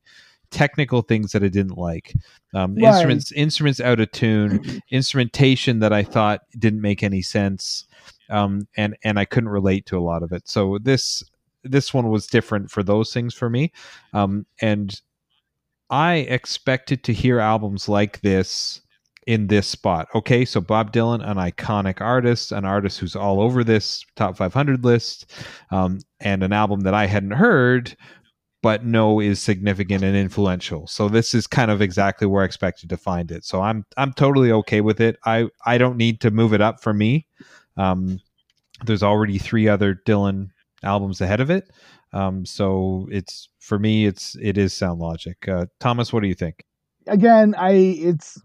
technical 0.50 1.02
things 1.02 1.32
that 1.32 1.42
I 1.44 1.48
didn't 1.48 1.78
like. 1.78 2.14
Um, 2.54 2.74
Right. 2.74 2.84
Instruments 2.88 3.32
instruments 3.32 3.80
out 3.80 4.00
of 4.00 4.10
tune, 4.12 4.82
instrumentation 4.90 5.78
that 5.80 5.92
I 5.92 6.02
thought 6.02 6.40
didn't 6.58 6.80
make 6.82 7.02
any 7.02 7.22
sense 7.22 7.84
um, 8.30 8.68
and 8.76 8.96
and 9.04 9.18
I 9.18 9.24
couldn't 9.24 9.50
relate 9.50 9.86
to 9.86 9.98
a 9.98 10.00
lot 10.00 10.22
of 10.22 10.32
it. 10.32 10.48
So 10.48 10.78
this 10.82 11.22
this 11.64 11.92
one 11.92 12.08
was 12.08 12.26
different 12.26 12.70
for 12.70 12.82
those 12.82 13.12
things 13.12 13.34
for 13.34 13.50
me, 13.50 13.72
um, 14.12 14.46
and 14.60 15.00
I 15.90 16.16
expected 16.16 17.04
to 17.04 17.12
hear 17.12 17.38
albums 17.40 17.88
like 17.88 18.20
this 18.20 18.82
in 19.28 19.46
this 19.48 19.66
spot. 19.66 20.08
Okay, 20.14 20.46
so 20.46 20.58
Bob 20.58 20.90
Dylan, 20.90 21.22
an 21.22 21.36
iconic 21.36 22.00
artist, 22.00 22.50
an 22.50 22.64
artist 22.64 22.98
who's 22.98 23.14
all 23.14 23.42
over 23.42 23.62
this 23.62 24.02
top 24.16 24.38
500 24.38 24.84
list, 24.86 25.30
um, 25.70 25.98
and 26.20 26.42
an 26.42 26.54
album 26.54 26.80
that 26.80 26.94
I 26.94 27.04
hadn't 27.04 27.32
heard. 27.32 27.94
But 28.62 28.86
know 28.86 29.20
is 29.20 29.40
significant 29.40 30.02
and 30.02 30.16
influential. 30.16 30.88
So 30.88 31.08
this 31.08 31.32
is 31.32 31.46
kind 31.46 31.70
of 31.70 31.80
exactly 31.80 32.26
where 32.26 32.42
I 32.42 32.46
expected 32.46 32.88
to 32.88 32.96
find 32.96 33.30
it. 33.30 33.44
So 33.44 33.60
I'm 33.60 33.84
I'm 33.96 34.12
totally 34.14 34.50
okay 34.50 34.80
with 34.80 35.00
it. 35.00 35.16
I 35.24 35.48
I 35.64 35.78
don't 35.78 35.96
need 35.96 36.20
to 36.22 36.32
move 36.32 36.52
it 36.52 36.60
up 36.60 36.82
for 36.82 36.92
me. 36.92 37.26
Um, 37.78 38.20
there's 38.84 39.02
already 39.02 39.38
three 39.38 39.68
other 39.68 39.94
Dylan 40.06 40.48
albums 40.82 41.20
ahead 41.20 41.40
of 41.40 41.50
it. 41.50 41.70
Um, 42.12 42.44
so 42.44 43.08
it's 43.10 43.48
for 43.58 43.78
me, 43.78 44.06
it's 44.06 44.36
it 44.42 44.58
is 44.58 44.74
Sound 44.74 45.00
Logic. 45.00 45.36
Uh, 45.48 45.66
Thomas, 45.80 46.12
what 46.12 46.22
do 46.22 46.28
you 46.28 46.34
think? 46.34 46.64
again, 47.08 47.54
I 47.56 47.72
it's 47.72 48.40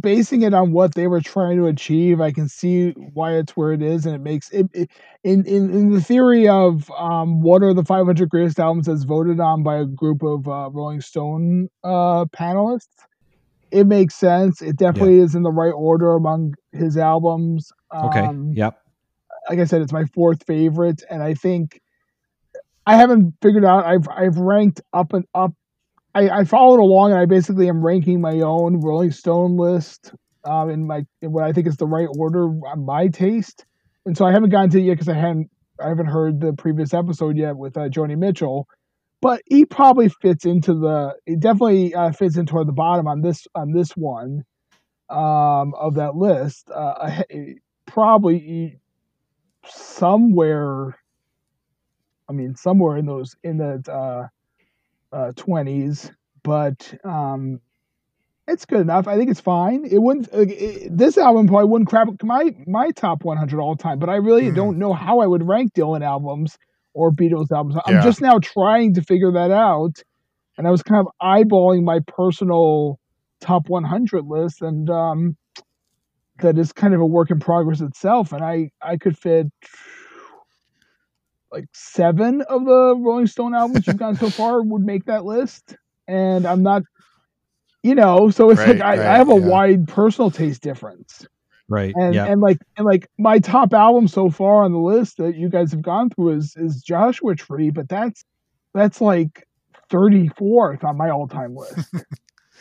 basing 0.00 0.42
it 0.42 0.52
on 0.52 0.72
what 0.72 0.94
they 0.94 1.06
were 1.06 1.20
trying 1.20 1.56
to 1.56 1.66
achieve. 1.66 2.20
I 2.20 2.30
can 2.32 2.48
see 2.48 2.90
why 2.90 3.36
it's 3.36 3.56
where 3.56 3.72
it 3.72 3.82
is, 3.82 4.04
and 4.04 4.14
it 4.14 4.20
makes 4.20 4.50
it, 4.50 4.66
it 4.74 4.90
in, 5.24 5.46
in 5.46 5.70
in 5.70 5.92
the 5.92 6.02
theory 6.02 6.48
of 6.48 6.90
um, 6.90 7.40
what 7.40 7.62
are 7.62 7.72
the 7.72 7.84
500 7.84 8.28
greatest 8.28 8.58
albums 8.58 8.88
as 8.88 9.04
voted 9.04 9.40
on 9.40 9.62
by 9.62 9.76
a 9.76 9.86
group 9.86 10.22
of 10.22 10.46
uh, 10.46 10.70
Rolling 10.70 11.00
Stone 11.00 11.68
uh, 11.84 12.26
panelists. 12.26 12.88
It 13.70 13.86
makes 13.86 14.14
sense. 14.14 14.62
It 14.62 14.76
definitely 14.76 15.18
is 15.18 15.34
in 15.34 15.42
the 15.42 15.52
right 15.52 15.72
order 15.72 16.14
among 16.14 16.54
his 16.72 16.96
albums. 16.96 17.70
Okay. 17.94 18.20
Um, 18.20 18.52
yep. 18.54 18.80
like 19.48 19.58
I 19.58 19.64
said, 19.64 19.82
it's 19.82 19.92
my 19.92 20.04
fourth 20.06 20.44
favorite, 20.46 21.02
and 21.10 21.22
I 21.22 21.34
think 21.34 21.80
I 22.86 22.96
haven't 22.96 23.34
figured 23.42 23.64
out. 23.64 23.84
I've 23.84 24.08
I've 24.08 24.36
ranked 24.38 24.80
up 24.92 25.12
and 25.12 25.24
up. 25.34 25.52
I, 26.14 26.28
I 26.30 26.44
followed 26.44 26.80
along, 26.80 27.12
and 27.12 27.20
I 27.20 27.26
basically 27.26 27.68
am 27.68 27.84
ranking 27.84 28.20
my 28.20 28.40
own 28.40 28.80
Rolling 28.80 29.10
Stone 29.10 29.56
list 29.56 30.12
um, 30.44 30.70
in 30.70 30.86
my 30.86 31.04
in 31.22 31.32
what 31.32 31.44
I 31.44 31.52
think 31.52 31.66
is 31.66 31.76
the 31.76 31.86
right 31.86 32.08
order 32.18 32.46
on 32.66 32.84
my 32.84 33.08
taste. 33.08 33.64
And 34.06 34.16
so 34.16 34.24
I 34.24 34.32
haven't 34.32 34.50
gotten 34.50 34.70
to 34.70 34.78
it 34.78 34.84
yet 34.84 34.94
because 34.94 35.08
I 35.08 35.14
hadn't 35.14 35.50
I 35.82 35.88
haven't 35.88 36.06
heard 36.06 36.40
the 36.40 36.52
previous 36.52 36.94
episode 36.94 37.36
yet 37.36 37.56
with 37.56 37.76
uh, 37.76 37.88
Joni 37.88 38.16
Mitchell. 38.16 38.66
But 39.20 39.42
he 39.46 39.64
probably 39.64 40.08
fits 40.08 40.44
into 40.44 40.74
the. 40.74 41.14
It 41.26 41.40
definitely 41.40 41.94
uh, 41.94 42.12
fits 42.12 42.36
in 42.36 42.46
toward 42.46 42.68
the 42.68 42.72
bottom 42.72 43.06
on 43.08 43.20
this 43.20 43.46
on 43.54 43.72
this 43.72 43.90
one 43.92 44.44
um, 45.10 45.74
of 45.74 45.94
that 45.96 46.14
list. 46.14 46.70
Uh, 46.70 46.94
I- 47.30 47.54
probably 47.88 48.80
somewhere 49.66 50.96
i 52.28 52.32
mean 52.32 52.54
somewhere 52.54 52.96
in 52.96 53.06
those 53.06 53.36
in 53.42 53.58
the 53.58 53.82
uh 53.92 54.26
uh 55.16 55.32
20s 55.36 56.10
but 56.44 56.94
um 57.04 57.60
it's 58.48 58.66
good 58.66 58.80
enough 58.80 59.08
i 59.08 59.16
think 59.16 59.30
it's 59.30 59.40
fine 59.40 59.84
it 59.86 59.98
wouldn't 60.00 60.28
uh, 60.34 60.40
it, 60.48 60.96
this 60.96 61.18
album 61.18 61.46
probably 61.48 61.68
wouldn't 61.68 61.88
crap 61.90 62.08
my 62.22 62.54
my 62.66 62.90
top 62.92 63.24
100 63.24 63.60
all 63.60 63.76
time 63.76 63.98
but 63.98 64.08
i 64.08 64.16
really 64.16 64.50
Mm. 64.50 64.52
don't 64.52 64.78
know 64.78 64.92
how 64.92 65.20
i 65.20 65.26
would 65.26 65.46
rank 65.46 65.72
dylan 65.74 66.04
albums 66.04 66.56
or 66.94 67.10
beatles 67.12 67.52
albums 67.52 67.76
i'm 67.86 67.98
Yeah. 67.98 68.00
just 68.00 68.20
now 68.22 68.38
trying 68.38 68.94
to 68.94 69.02
figure 69.02 69.32
that 69.32 69.50
out 69.50 70.02
and 70.58 70.66
i 70.66 70.70
was 70.70 70.82
kind 70.82 71.06
of 71.06 71.12
eyeballing 71.22 71.84
my 71.84 72.00
personal 72.06 72.98
top 73.40 73.68
100 73.68 74.24
list 74.26 74.62
and 74.62 74.90
um 74.90 75.36
that 76.40 76.58
is 76.58 76.72
kind 76.72 76.94
of 76.94 77.00
a 77.00 77.06
work 77.06 77.30
in 77.30 77.40
progress 77.40 77.80
itself 77.80 78.32
and 78.32 78.44
i 78.44 78.70
i 78.82 78.96
could 78.96 79.16
fit 79.16 79.46
like 81.50 81.64
seven 81.72 82.42
of 82.42 82.64
the 82.64 82.94
rolling 82.98 83.26
stone 83.26 83.54
albums 83.54 83.86
you've 83.86 83.96
gotten 83.96 84.16
so 84.16 84.30
far 84.42 84.62
would 84.62 84.82
make 84.82 85.04
that 85.06 85.24
list 85.24 85.76
and 86.06 86.46
i'm 86.46 86.62
not 86.62 86.82
you 87.82 87.94
know 87.94 88.30
so 88.30 88.50
it's 88.50 88.60
like 88.60 88.80
I, 88.80 88.96
right, 88.96 88.98
I 88.98 89.16
have 89.16 89.30
a 89.30 89.38
yeah. 89.38 89.46
wide 89.46 89.88
personal 89.88 90.30
taste 90.30 90.62
difference 90.62 91.26
Right. 91.70 91.94
and 91.96 92.14
yeah. 92.14 92.24
and 92.24 92.40
like 92.40 92.58
and 92.78 92.86
like 92.86 93.08
my 93.18 93.38
top 93.38 93.74
album 93.74 94.08
so 94.08 94.30
far 94.30 94.64
on 94.64 94.72
the 94.72 94.78
list 94.78 95.18
that 95.18 95.36
you 95.36 95.50
guys 95.50 95.70
have 95.72 95.82
gone 95.82 96.08
through 96.08 96.30
is 96.30 96.56
is 96.56 96.82
joshua 96.82 97.34
tree 97.36 97.68
but 97.68 97.90
that's 97.90 98.24
that's 98.72 99.02
like 99.02 99.46
34th 99.90 100.82
on 100.84 100.96
my 100.96 101.10
all-time 101.10 101.54
list 101.54 101.94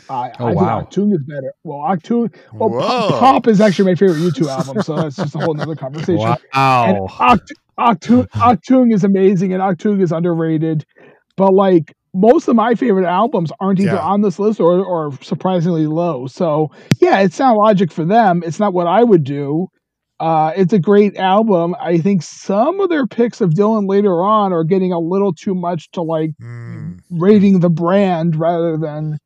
I, 0.10 0.32
Oh, 0.40 0.48
I 0.48 0.54
wow. 0.54 0.80
think 0.80 0.90
Achtung 0.90 1.14
is 1.14 1.24
better. 1.28 1.54
Well, 1.64 1.80
Achtung, 1.80 2.34
well, 2.54 2.70
Whoa. 2.70 2.80
Pop, 2.80 3.20
Pop 3.20 3.48
is 3.48 3.60
actually 3.62 3.92
my 3.92 3.96
favorite 3.96 4.20
U2 4.20 4.48
album, 4.50 4.82
so 4.84 4.96
that's 4.96 5.16
just 5.16 5.36
a 5.36 5.40
whole 5.40 5.54
nother 5.54 5.76
conversation. 5.86 6.36
And 6.54 6.98
Wow. 7.00 7.08
Oct- 7.20 7.52
Achtung, 7.80 8.28
Achtung 8.36 8.94
is 8.94 9.04
amazing, 9.04 9.54
and 9.54 9.62
Achtung 9.62 10.02
is 10.02 10.12
underrated. 10.12 10.86
But 11.36 11.54
like 11.54 11.94
most 12.16 12.48
of 12.48 12.56
my 12.56 12.74
favorite 12.74 13.06
albums 13.06 13.52
aren't 13.60 13.80
either 13.80 13.92
Yeah. 13.94 14.00
on 14.00 14.22
this 14.22 14.40
list 14.40 14.60
or 14.60 14.84
or 14.84 15.12
surprisingly 15.22 15.86
low. 15.88 16.26
So 16.28 16.72
yeah, 17.00 17.20
it's 17.20 17.36
sound 17.36 17.58
logic 17.58 17.92
for 17.92 18.06
them. 18.06 18.42
It's 18.46 18.60
not 18.60 18.74
what 18.74 18.88
I 18.88 19.04
would 19.04 19.24
do. 19.24 19.68
Uh, 20.20 20.52
it's 20.56 20.74
a 20.74 20.80
great 20.80 21.16
album. 21.18 21.76
I 21.80 22.00
think 22.00 22.24
some 22.24 22.80
of 22.80 22.90
their 22.90 23.06
picks 23.06 23.40
of 23.40 23.52
Dylan 23.52 23.88
later 23.88 24.24
on 24.24 24.52
are 24.52 24.64
getting 24.64 24.92
a 24.92 24.98
little 25.00 25.32
too 25.32 25.54
much 25.54 25.92
to 25.92 26.02
like 26.02 26.32
Mm, 26.42 26.98
rating 27.12 27.60
the 27.60 27.70
brand 27.70 28.36
rather 28.36 28.78
than 28.78 29.20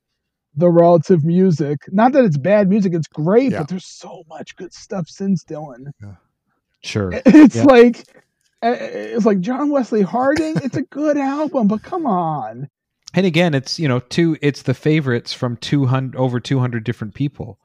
the 0.56 0.70
relative 0.70 1.24
music. 1.24 1.80
Not 1.92 2.12
that 2.14 2.26
it's 2.26 2.38
bad 2.38 2.70
music; 2.70 2.94
it's 2.94 3.08
great, 3.08 3.52
Yeah. 3.52 3.60
but 3.60 3.70
there's 3.70 3.86
so 3.86 4.24
much 4.28 4.56
good 4.56 4.74
stuff 4.74 5.08
since 5.08 5.44
Dylan. 5.44 5.92
Sure. 6.84 7.12
It's 7.26 7.56
Yeah. 7.56 7.64
like 7.64 7.98
uh, 8.64 8.76
it's 8.80 9.26
like 9.26 9.40
John 9.40 9.70
Wesley 9.72 10.02
Harding. 10.04 10.56
It's 10.64 10.78
a 10.78 10.84
good 10.84 11.18
album, 11.38 11.68
but 11.68 11.82
come 11.84 12.06
on. 12.06 12.68
And 13.14 13.26
again, 13.26 13.54
it's 13.54 13.80
you 13.80 13.88
know 13.88 14.00
two. 14.00 14.38
It's 14.42 14.62
the 14.64 14.74
favorites 14.74 15.34
from 15.34 15.58
two 15.58 15.86
hundred 15.86 16.16
over 16.18 16.40
two 16.40 16.60
hundred 16.60 16.84
different 16.84 17.14
people. 17.14 17.58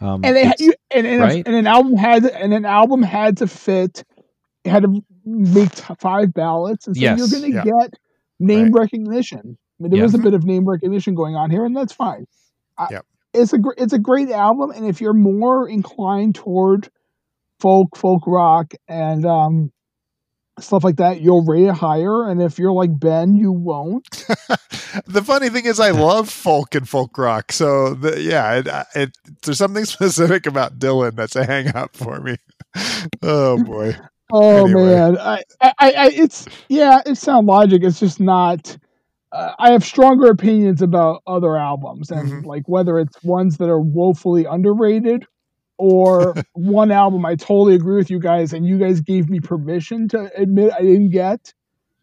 Um, 0.00 0.24
And, 0.24 0.36
it, 0.36 0.58
you, 0.60 0.74
and, 0.90 1.06
and, 1.06 1.20
right? 1.20 1.46
and 1.46 1.54
an 1.54 1.66
album 1.68 1.96
had 1.96 2.24
and 2.26 2.52
an 2.52 2.64
album 2.64 3.02
had 3.02 3.36
to 3.38 3.46
fit. 3.46 4.04
Had 4.64 4.82
to 4.84 5.04
make 5.24 5.72
t- 5.74 5.94
five 5.98 6.32
ballots, 6.34 6.86
and 6.86 6.96
so 6.96 7.00
Yes. 7.02 7.18
you're 7.18 7.28
going 7.40 7.50
to 7.52 7.56
Yeah. 7.56 7.64
get 7.64 7.94
name 8.40 8.70
Right. 8.72 8.82
recognition. 8.82 9.58
I 9.78 9.82
mean, 9.82 9.90
there 9.90 10.00
Yeah. 10.00 10.06
is 10.06 10.14
a 10.14 10.18
bit 10.18 10.34
of 10.34 10.44
name 10.44 10.68
recognition 10.68 11.14
going 11.14 11.34
on 11.36 11.50
here, 11.50 11.64
and 11.64 11.76
that's 11.76 11.92
fine. 11.92 12.26
I-. 12.78 13.00
It's 13.34 13.52
a 13.52 13.58
gr- 13.58 13.72
it's 13.78 13.92
a 13.94 13.98
great 13.98 14.30
album, 14.30 14.70
and 14.70 14.86
if 14.86 15.00
you're 15.00 15.14
more 15.14 15.68
inclined 15.68 16.34
toward 16.34 16.90
folk, 17.60 17.96
folk 17.96 18.22
rock, 18.26 18.74
and 18.88 19.24
um, 19.24 19.72
stuff 20.60 20.84
like 20.84 20.96
that, 20.96 21.20
you'll 21.22 21.42
rate 21.44 21.64
it 21.66 21.74
higher. 21.74 22.28
And 22.28 22.42
if 22.42 22.58
you're 22.58 22.72
like 22.72 22.98
Ben, 22.98 23.34
you 23.34 23.50
won't. 23.50 24.06
the 25.06 25.22
funny 25.24 25.48
thing 25.48 25.64
is, 25.64 25.80
I 25.80 25.90
love 25.92 26.28
folk 26.28 26.74
and 26.74 26.86
folk 26.86 27.16
rock. 27.16 27.52
So 27.52 27.94
the, 27.94 28.20
yeah, 28.20 28.54
it, 28.58 28.68
it, 28.94 29.18
there's 29.44 29.58
something 29.58 29.84
specific 29.86 30.46
about 30.46 30.78
Dylan 30.78 31.14
that's 31.16 31.34
a 31.36 31.46
hang 31.46 31.74
up 31.74 31.96
for 31.96 32.20
me. 32.20 32.36
oh 33.22 33.62
boy. 33.64 33.96
Oh 34.30 34.64
Anyway. 34.66 34.84
man, 34.86 35.18
I, 35.18 35.42
I, 35.60 35.72
I, 35.78 36.10
it's 36.12 36.46
yeah, 36.68 37.00
it's 37.06 37.20
sound 37.20 37.46
logic. 37.46 37.82
It's 37.82 38.00
just 38.00 38.20
not. 38.20 38.76
Uh, 39.32 39.52
I 39.58 39.72
have 39.72 39.84
stronger 39.84 40.26
opinions 40.30 40.82
about 40.82 41.22
other 41.26 41.56
albums, 41.56 42.10
and 42.10 42.42
Mhm. 42.42 42.46
like 42.46 42.68
whether 42.68 42.98
it's 42.98 43.22
ones 43.22 43.56
that 43.58 43.68
are 43.70 43.80
woefully 43.80 44.44
underrated, 44.44 45.26
or 45.78 46.34
one 46.52 46.90
album 46.90 47.24
I 47.24 47.36
totally 47.36 47.74
agree 47.74 47.96
with 47.96 48.10
you 48.10 48.18
guys, 48.20 48.52
and 48.52 48.66
you 48.66 48.78
guys 48.78 49.00
gave 49.00 49.30
me 49.30 49.40
permission 49.40 50.08
to 50.08 50.30
admit 50.36 50.72
I 50.78 50.82
didn't 50.82 51.10
get, 51.10 51.52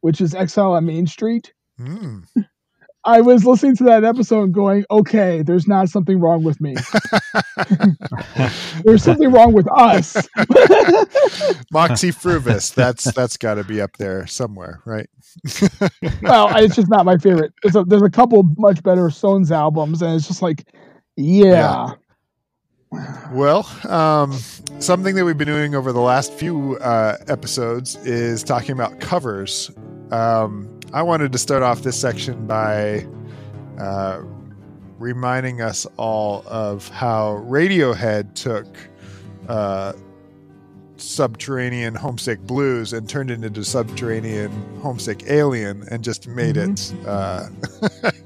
which 0.01 0.21
is 0.21 0.33
Exile 0.35 0.73
on 0.73 0.85
Main 0.85 1.07
Street. 1.07 1.53
Mm. 1.79 2.25
I 3.05 3.21
was 3.21 3.45
listening 3.45 3.75
to 3.77 3.83
that 3.85 4.03
episode 4.03 4.51
going, 4.51 4.85
okay, 4.91 5.41
there's 5.41 5.67
not 5.67 5.89
something 5.89 6.19
wrong 6.19 6.43
with 6.43 6.59
me. 6.59 6.75
There's 8.83 9.03
something 9.03 9.31
wrong 9.31 9.53
with 9.53 9.67
us. 9.71 10.15
Moxy 11.71 12.11
Früvous. 12.11 12.73
That's 12.73 13.11
that's 13.13 13.37
got 13.37 13.55
to 13.55 13.63
be 13.63 13.81
up 13.81 13.97
there 13.97 14.27
somewhere, 14.27 14.81
right? 14.85 15.09
well, 16.21 16.55
it's 16.57 16.75
just 16.75 16.89
not 16.89 17.05
my 17.05 17.17
favorite. 17.17 17.53
There's 17.63 17.75
a, 17.75 17.83
there's 17.83 18.01
a 18.01 18.09
couple 18.09 18.43
much 18.57 18.83
better 18.83 19.09
Stones 19.09 19.51
albums, 19.51 20.01
and 20.01 20.15
it's 20.15 20.27
just 20.27 20.41
like, 20.41 20.67
yeah, 21.15 21.91
Well, 23.31 23.69
um, 23.87 24.33
something 24.79 25.15
that 25.15 25.23
we've 25.23 25.37
been 25.37 25.47
doing 25.47 25.75
over 25.75 25.91
the 25.91 26.01
last 26.01 26.33
few 26.33 26.77
uh, 26.77 27.17
episodes 27.27 27.95
is 27.97 28.43
talking 28.43 28.71
about 28.71 28.99
covers. 28.99 29.69
Um, 30.11 30.78
I 30.91 31.03
wanted 31.03 31.31
to 31.33 31.37
start 31.37 31.61
off 31.61 31.83
this 31.83 31.99
section 31.99 32.47
by 32.47 33.05
uh, 33.77 34.23
reminding 34.97 35.61
us 35.61 35.85
all 35.97 36.43
of 36.47 36.87
how 36.89 37.45
Radiohead 37.47 38.33
took 38.33 38.65
uh, 39.47 39.93
Subterranean 41.01 41.95
Homesick 41.95 42.39
Blues 42.41 42.93
and 42.93 43.07
turned 43.09 43.31
it 43.31 43.43
into 43.43 43.63
Subterranean 43.63 44.51
Homesick 44.81 45.23
Alien 45.27 45.83
and 45.91 46.03
just 46.03 46.27
made 46.27 46.57
it. 46.57 46.93
Uh, 47.05 47.47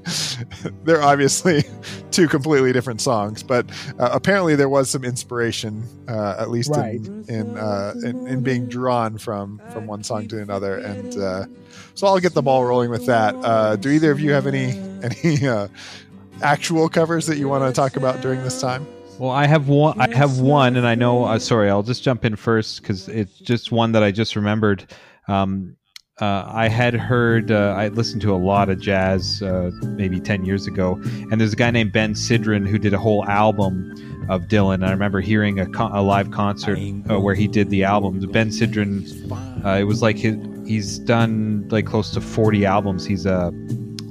they're 0.84 1.02
obviously 1.02 1.64
two 2.10 2.28
completely 2.28 2.72
different 2.72 3.00
songs, 3.00 3.42
but 3.42 3.68
uh, 3.98 4.10
apparently 4.12 4.54
there 4.56 4.68
was 4.68 4.90
some 4.90 5.04
inspiration, 5.04 5.84
uh, 6.08 6.36
at 6.38 6.50
least 6.50 6.70
Right. 6.70 6.94
in 6.96 7.24
in, 7.28 7.56
uh, 7.56 7.94
in 8.04 8.26
in 8.26 8.42
being 8.42 8.66
drawn 8.66 9.18
from 9.18 9.60
from 9.72 9.86
one 9.86 10.02
song 10.02 10.28
to 10.28 10.40
another, 10.42 10.78
and 10.78 11.16
uh, 11.18 11.46
so 11.94 12.06
I'll 12.06 12.18
get 12.20 12.34
the 12.34 12.42
ball 12.42 12.64
rolling 12.64 12.90
with 12.90 13.06
that. 13.06 13.34
Uh, 13.36 13.76
do 13.76 13.90
either 13.90 14.10
of 14.10 14.20
you 14.20 14.32
have 14.32 14.46
any 14.46 14.70
any 15.02 15.46
uh, 15.46 15.68
actual 16.42 16.88
covers 16.88 17.26
that 17.26 17.38
you 17.38 17.48
want 17.48 17.64
to 17.64 17.72
talk 17.72 17.96
about 17.96 18.20
during 18.20 18.42
this 18.42 18.60
time? 18.60 18.86
Well, 19.18 19.30
I 19.30 19.46
have 19.46 19.68
one. 19.68 20.00
I 20.00 20.14
have 20.14 20.40
one, 20.40 20.76
and 20.76 20.86
I 20.86 20.94
know. 20.94 21.24
Uh, 21.24 21.38
sorry, 21.38 21.70
I'll 21.70 21.84
just 21.84 22.02
jump 22.02 22.24
in 22.24 22.34
first 22.36 22.82
because 22.82 23.08
it's 23.08 23.38
just 23.38 23.70
one 23.70 23.92
that 23.92 24.02
I 24.02 24.10
just 24.10 24.34
remembered. 24.34 24.92
Um, 25.28 25.76
uh, 26.20 26.44
I 26.46 26.68
had 26.68 26.94
heard. 26.94 27.50
Uh, 27.50 27.74
I 27.76 27.88
listened 27.88 28.22
to 28.22 28.34
a 28.34 28.36
lot 28.36 28.68
of 28.68 28.80
jazz 28.80 29.40
uh, 29.40 29.70
maybe 29.82 30.18
ten 30.18 30.44
years 30.44 30.66
ago, 30.66 31.00
and 31.30 31.40
there's 31.40 31.52
a 31.52 31.56
guy 31.56 31.70
named 31.70 31.92
Ben 31.92 32.14
Sidran 32.14 32.66
who 32.66 32.76
did 32.76 32.92
a 32.92 32.98
whole 32.98 33.24
album 33.26 34.26
of 34.28 34.42
Dylan. 34.42 34.74
And 34.74 34.86
I 34.86 34.90
remember 34.90 35.20
hearing 35.20 35.60
a, 35.60 35.66
con- 35.66 35.92
a 35.92 36.02
live 36.02 36.30
concert 36.32 36.78
uh, 37.08 37.20
where 37.20 37.34
he 37.34 37.46
did 37.46 37.70
the 37.70 37.84
album. 37.84 38.18
Ben 38.32 38.50
Sidran. 38.50 39.64
Uh, 39.64 39.78
it 39.78 39.84
was 39.84 40.02
like 40.02 40.18
his, 40.18 40.36
he's 40.66 40.98
done 40.98 41.68
like 41.70 41.86
close 41.86 42.10
to 42.10 42.20
forty 42.20 42.66
albums. 42.66 43.06
He's 43.06 43.26
a 43.26 43.52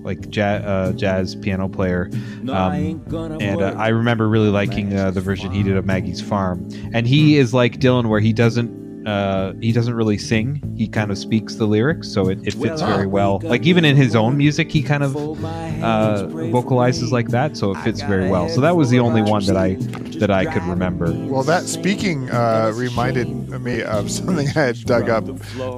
like 0.03 0.30
jazz, 0.30 0.63
uh, 0.63 0.93
jazz 0.95 1.35
piano 1.35 1.67
player. 1.67 2.09
Um, 2.49 3.03
and 3.41 3.61
uh, 3.61 3.73
I 3.77 3.88
remember 3.89 4.27
really 4.27 4.49
liking 4.49 4.93
uh, 4.97 5.11
the 5.11 5.21
version 5.21 5.51
he 5.51 5.63
did 5.63 5.77
of 5.77 5.85
Maggie's 5.85 6.21
Farm. 6.21 6.67
And 6.93 7.07
he 7.07 7.38
is 7.38 7.53
like 7.53 7.80
Dylan, 7.80 8.07
where 8.07 8.19
he 8.19 8.34
doesn't 8.34 8.82
uh, 9.05 9.53
he 9.61 9.71
doesn't 9.71 9.93
really 9.93 10.17
sing. 10.17 10.61
He 10.77 10.88
kind 10.88 11.11
of 11.11 11.17
speaks 11.17 11.55
the 11.55 11.65
lyrics, 11.65 12.07
so 12.09 12.30
it, 12.30 12.39
it 12.47 12.53
fits 12.53 12.81
very 12.81 13.07
well. 13.07 13.39
Like 13.43 13.65
even 13.65 13.85
in 13.85 13.95
his 13.95 14.15
own 14.15 14.38
music, 14.38 14.71
he 14.71 14.81
kind 14.81 15.03
of 15.03 15.15
uh, 15.43 16.27
vocalizes 16.27 17.11
like 17.11 17.30
that, 17.30 17.57
so 17.57 17.71
it 17.71 17.77
fits 17.84 18.01
very 18.01 18.30
well. 18.30 18.49
So 18.49 18.61
that 18.61 18.75
was 18.75 18.89
the 18.89 18.99
only 18.99 19.21
one 19.21 19.45
that 19.45 19.57
I 19.57 19.75
that 20.19 20.31
I 20.31 20.45
could 20.45 20.63
remember. 20.63 21.11
Well, 21.11 21.43
that 21.43 21.63
speaking 21.63 22.30
uh, 22.30 22.71
reminded 22.75 23.27
me 23.61 23.81
of 23.84 24.09
something 24.09 24.47
I 24.47 24.51
had 24.51 24.84
dug 24.85 25.09
up 25.09 25.25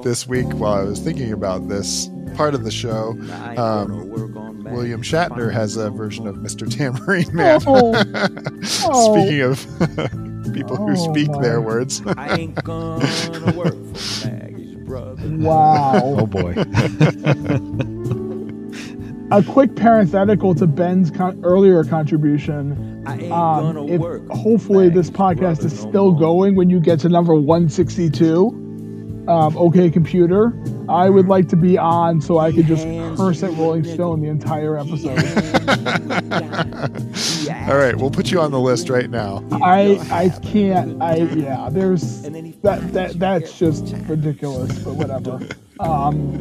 this 0.02 0.26
week 0.26 0.46
while 0.54 0.74
I 0.74 0.82
was 0.82 1.00
thinking 1.00 1.32
about 1.32 1.68
this 1.68 2.10
part 2.34 2.54
of 2.54 2.64
the 2.64 2.70
show. 2.70 3.16
Um, 3.56 4.12
William 4.64 5.02
Shatner 5.02 5.52
has 5.52 5.76
a 5.76 5.90
version 5.90 6.26
of 6.26 6.36
Mr. 6.36 6.70
Tambourine 6.70 7.34
Man. 7.34 7.60
Oh. 7.66 7.92
Oh. 8.88 9.14
Speaking 9.14 9.42
of 9.42 10.25
people 10.52 10.76
who 10.76 10.92
Oh, 10.92 10.94
speak 11.12 11.28
my. 11.28 11.40
their 11.42 11.60
words. 11.60 12.02
I 12.16 12.36
ain't 12.36 12.54
gonna 12.64 13.52
work 13.56 13.74
for 13.96 14.28
Maggie's 14.28 14.74
brother. 14.76 15.28
wow. 15.28 16.00
Oh 16.04 16.26
boy. 16.26 16.54
a 19.32 19.42
quick 19.42 19.74
parenthetical 19.74 20.54
to 20.54 20.66
Ben's 20.66 21.10
con- 21.10 21.40
earlier 21.44 21.82
contribution. 21.84 23.02
I 23.06 23.14
ain't 23.18 23.32
Um, 23.32 23.74
gonna 23.74 23.86
if 23.86 24.00
work. 24.00 24.28
hopefully 24.30 24.88
this 24.88 25.10
podcast 25.10 25.64
is 25.64 25.78
still 25.78 26.12
more. 26.12 26.20
going 26.20 26.56
when 26.56 26.70
you 26.70 26.80
get 26.80 27.00
to 27.00 27.08
number 27.08 27.34
162. 27.34 28.62
Um, 29.28 29.56
okay, 29.56 29.90
computer. 29.90 30.52
I 30.88 31.10
would 31.10 31.26
like 31.26 31.48
to 31.48 31.56
be 31.56 31.76
on 31.76 32.20
so 32.20 32.38
I 32.38 32.52
could 32.52 32.66
just 32.66 32.84
curse 33.16 33.42
at 33.42 33.50
Rolling 33.54 33.82
Stone 33.84 34.20
the 34.22 34.28
entire 34.28 34.78
episode. 34.78 35.18
All 37.68 37.76
right, 37.76 37.96
we'll 37.96 38.10
put 38.10 38.30
you 38.30 38.40
on 38.40 38.52
the 38.52 38.60
list 38.60 38.88
right 38.88 39.10
now. 39.10 39.42
I 39.50 39.98
I 40.12 40.28
can't. 40.40 41.02
I 41.02 41.16
yeah. 41.16 41.68
There's 41.70 42.22
that 42.22 42.92
that 42.92 43.18
that's 43.18 43.58
just 43.58 43.94
ridiculous. 44.06 44.78
But 44.78 44.94
whatever. 44.94 45.40
Um. 45.78 46.40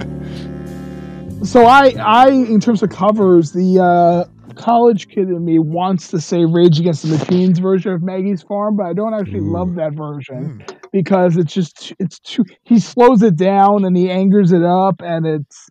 So 1.43 1.65
I 1.65 1.93
I 1.99 2.29
in 2.29 2.61
terms 2.61 2.81
of 2.81 2.89
covers, 2.89 3.51
the 3.51 3.79
uh, 3.83 4.23
college 4.55 5.09
kid 5.09 5.27
in 5.27 5.43
me 5.43 5.59
wants 5.59 6.07
to 6.11 6.21
say 6.21 6.45
Rage 6.45 6.79
Against 6.79 7.03
the 7.03 7.17
Machines 7.17 7.59
version 7.59 7.91
of 7.91 8.01
Maggie's 8.01 8.41
Farm, 8.43 8.77
but 8.77 8.85
I 8.85 8.93
don't 8.93 9.13
actually 9.13 9.41
love 9.41 9.75
that 9.75 9.91
version 9.91 10.63
Hmm. 10.65 10.74
Because 10.95 11.35
it's 11.35 11.53
just 11.53 11.91
it's 11.99 12.19
too. 12.19 12.45
He 12.63 12.79
slows 12.79 13.21
it 13.21 13.35
down 13.35 13.83
and 13.83 13.97
he 13.97 14.09
angers 14.09 14.53
it 14.53 14.63
up, 14.63 15.01
and 15.01 15.27
it's 15.27 15.67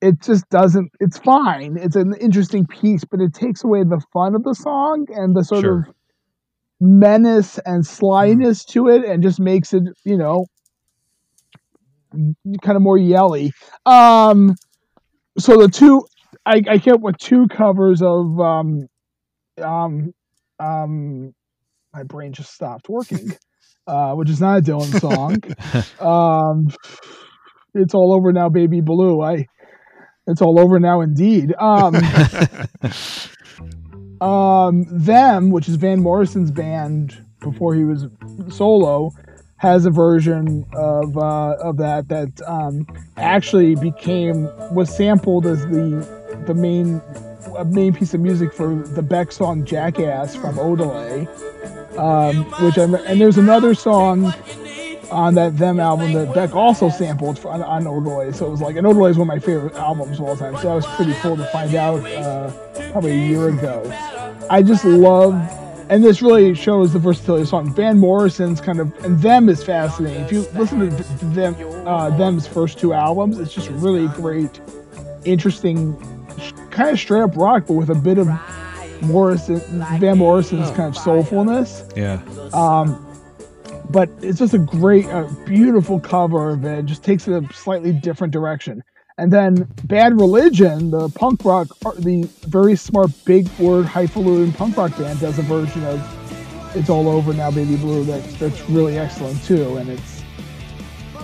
it 0.00 0.22
just 0.22 0.48
doesn't. 0.48 0.90
It's 0.98 1.18
fine. 1.18 1.76
It's 1.78 1.94
an 1.94 2.14
interesting 2.18 2.66
piece, 2.66 3.04
but 3.04 3.20
it 3.20 3.34
takes 3.34 3.64
away 3.64 3.84
the 3.84 4.00
fun 4.14 4.34
of 4.34 4.42
the 4.42 4.54
song 4.54 5.06
and 5.14 5.36
the 5.36 5.44
sort 5.44 5.60
Sure. 5.60 5.78
of 5.80 5.94
menace 6.80 7.58
and 7.66 7.86
slyness 7.86 8.64
to 8.66 8.88
it, 8.88 9.04
and 9.04 9.22
just 9.22 9.38
makes 9.38 9.74
it 9.74 9.82
you 10.04 10.16
know 10.16 10.46
kind 12.62 12.76
of 12.76 12.80
more 12.80 12.96
yelly. 12.96 13.52
Um, 13.84 14.54
so 15.38 15.58
the 15.58 15.68
two, 15.68 16.06
I, 16.46 16.62
I 16.66 16.78
came 16.78 16.94
up 16.94 17.00
with 17.00 17.18
two 17.18 17.46
covers 17.48 18.00
of 18.00 18.40
um, 18.40 18.88
um, 19.60 20.14
um, 20.58 21.34
my 21.92 22.04
brain 22.04 22.32
just 22.32 22.54
stopped 22.54 22.88
working, 22.88 23.32
uh, 23.86 24.14
which 24.14 24.30
is 24.30 24.40
not 24.40 24.58
a 24.58 24.62
Dylan 24.62 25.00
song. 26.00 26.06
um, 26.06 26.68
it's 27.74 27.94
all 27.94 28.12
over 28.12 28.32
now, 28.32 28.48
baby 28.48 28.80
blue. 28.80 29.20
I, 29.20 29.46
it's 30.26 30.40
all 30.40 30.58
over 30.58 30.80
now, 30.80 31.00
indeed. 31.00 31.54
Um, 31.58 31.96
um, 34.20 34.86
them, 34.90 35.50
which 35.50 35.68
is 35.68 35.76
Van 35.76 36.00
Morrison's 36.00 36.50
band 36.50 37.24
before 37.40 37.74
he 37.74 37.84
was 37.84 38.06
solo, 38.48 39.10
has 39.56 39.86
a 39.86 39.90
version 39.90 40.64
of 40.74 41.16
uh, 41.16 41.56
of 41.62 41.76
that 41.78 42.08
that 42.08 42.40
um, 42.46 42.86
actually 43.16 43.74
became 43.74 44.44
was 44.74 44.94
sampled 44.94 45.46
as 45.46 45.62
the 45.66 46.06
the 46.46 46.54
main 46.54 47.00
a 47.56 47.64
main 47.64 47.92
piece 47.92 48.14
of 48.14 48.20
music 48.20 48.52
for 48.52 48.74
the 48.74 49.02
Beck 49.02 49.32
song 49.32 49.64
"Jackass" 49.64 50.34
from 50.34 50.56
Odelay, 50.56 51.26
um, 51.98 52.44
which 52.62 52.78
I'm, 52.78 52.94
and 52.94 53.20
there's 53.20 53.38
another 53.38 53.74
song 53.74 54.32
on 55.10 55.34
that 55.34 55.56
them 55.56 55.78
album 55.78 56.12
that 56.12 56.34
Beck 56.34 56.54
also 56.54 56.88
sampled 56.88 57.38
for, 57.38 57.50
on, 57.50 57.62
on 57.62 57.84
Odelay. 57.84 58.34
So 58.34 58.46
it 58.46 58.50
was 58.50 58.60
like, 58.60 58.76
and 58.76 58.86
Odelay 58.86 59.10
is 59.10 59.18
one 59.18 59.28
of 59.28 59.34
my 59.34 59.38
favorite 59.38 59.74
albums 59.74 60.18
of 60.18 60.24
all 60.26 60.36
time. 60.36 60.56
So 60.56 60.68
that 60.68 60.74
was 60.74 60.86
pretty 60.96 61.14
cool 61.14 61.36
to 61.36 61.46
find 61.46 61.74
out 61.74 62.04
uh, 62.04 62.50
probably 62.90 63.12
a 63.12 63.28
year 63.28 63.48
ago. 63.48 63.82
I 64.50 64.62
just 64.62 64.84
love, 64.84 65.34
and 65.88 66.02
this 66.02 66.20
really 66.20 66.54
shows 66.54 66.92
the 66.92 66.98
versatility 66.98 67.42
of 67.42 67.46
the 67.46 67.50
song. 67.50 67.74
Van 67.74 67.98
Morrison's 67.98 68.60
kind 68.60 68.80
of, 68.80 68.92
and 69.04 69.20
them 69.20 69.48
is 69.48 69.62
fascinating. 69.62 70.22
If 70.24 70.32
you 70.32 70.40
listen 70.54 70.80
to 70.80 71.24
them, 71.26 71.54
uh, 71.86 72.10
them's 72.16 72.46
first 72.46 72.78
two 72.78 72.92
albums, 72.92 73.38
it's 73.38 73.54
just 73.54 73.68
really 73.70 74.08
great, 74.08 74.60
interesting, 75.24 75.96
kind 76.70 76.90
of 76.90 76.98
straight 76.98 77.22
up 77.22 77.36
rock, 77.36 77.66
but 77.68 77.74
with 77.74 77.90
a 77.90 77.94
bit 77.94 78.18
of 78.18 78.28
Morrison, 79.02 79.60
Van 79.98 80.18
Morrison's 80.18 80.70
kind 80.70 80.94
of 80.94 81.02
soulfulness. 81.02 81.94
Yeah. 81.96 82.22
Um, 82.52 83.00
but 83.90 84.08
it's 84.22 84.38
just 84.38 84.54
a 84.54 84.58
great, 84.58 85.06
uh, 85.06 85.28
beautiful 85.44 86.00
cover 86.00 86.50
of 86.50 86.64
it. 86.64 86.86
Just 86.86 87.04
takes 87.04 87.28
it 87.28 87.32
a 87.34 87.52
slightly 87.52 87.92
different 87.92 88.32
direction. 88.32 88.82
And 89.16 89.32
then 89.32 89.68
Bad 89.84 90.18
Religion, 90.18 90.90
the 90.90 91.08
punk 91.10 91.44
rock, 91.44 91.68
the 91.98 92.28
very 92.46 92.74
smart, 92.74 93.10
big 93.24 93.48
word, 93.58 93.86
highfalutin 93.86 94.52
punk 94.52 94.76
rock 94.76 94.96
band, 94.98 95.20
does 95.20 95.38
a 95.38 95.42
version 95.42 95.84
of 95.84 96.76
"It's 96.76 96.90
All 96.90 97.08
Over 97.08 97.32
Now, 97.32 97.52
Baby 97.52 97.76
Blue." 97.76 98.04
That's 98.04 98.34
that's 98.38 98.68
really 98.68 98.98
excellent 98.98 99.40
too. 99.44 99.76
And 99.76 99.90
it's, 99.90 100.24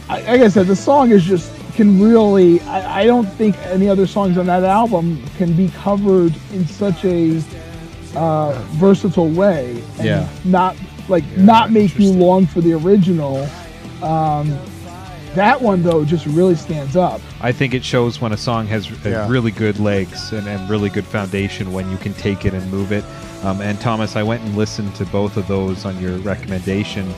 I, 0.09 0.21
like 0.23 0.43
I 0.43 0.49
said, 0.49 0.69
the 0.69 0.77
song 0.77 1.11
is 1.11 1.25
just 1.25 1.51
can 1.71 2.01
really. 2.01 2.61
I, 2.63 3.03
I 3.03 3.07
don't 3.07 3.27
think 3.27 3.57
any 3.67 3.89
other 3.89 4.07
songs 4.07 4.37
on 4.39 4.47
that 4.47 4.65
album 4.65 5.23
can 5.37 5.55
be 5.55 5.69
covered 5.69 6.35
in 6.53 6.67
such 6.67 7.05
a 7.05 7.43
uh, 8.15 8.53
versatile 8.73 9.29
way. 9.31 9.83
And 9.99 10.05
Yeah. 10.05 10.29
Not 10.45 10.77
like 11.09 11.25
not 11.37 11.71
make 11.73 11.99
you 11.99 12.11
long 12.13 12.47
for 12.47 12.61
the 12.61 12.73
original. 12.75 13.49
Um, 14.03 14.59
that 15.35 15.61
one 15.63 15.83
though 15.83 16.05
just 16.05 16.27
really 16.27 16.57
stands 16.57 16.97
up. 16.97 17.21
I 17.41 17.53
think 17.53 17.73
it 17.73 17.85
shows 17.85 18.21
when 18.21 18.33
a 18.33 18.37
song 18.37 18.67
has 18.67 18.91
Yeah. 19.05 19.29
really 19.29 19.53
good 19.53 19.79
legs 19.79 20.33
and, 20.33 20.49
and 20.49 20.69
really 20.69 20.91
good 20.91 21.07
foundation 21.07 21.73
when 21.73 21.91
you 21.91 21.97
can 21.99 22.15
take 22.15 22.45
it 22.45 22.53
and 22.55 22.69
move 22.71 22.91
it. 22.93 23.05
Um, 23.45 23.61
and 23.63 23.81
Thomas, 23.81 24.17
I 24.17 24.23
went 24.23 24.43
and 24.43 24.57
listened 24.57 24.95
to 24.97 25.07
both 25.07 25.37
of 25.37 25.47
those 25.49 25.85
on 25.87 25.99
your 25.99 26.19
recommendation, 26.19 27.09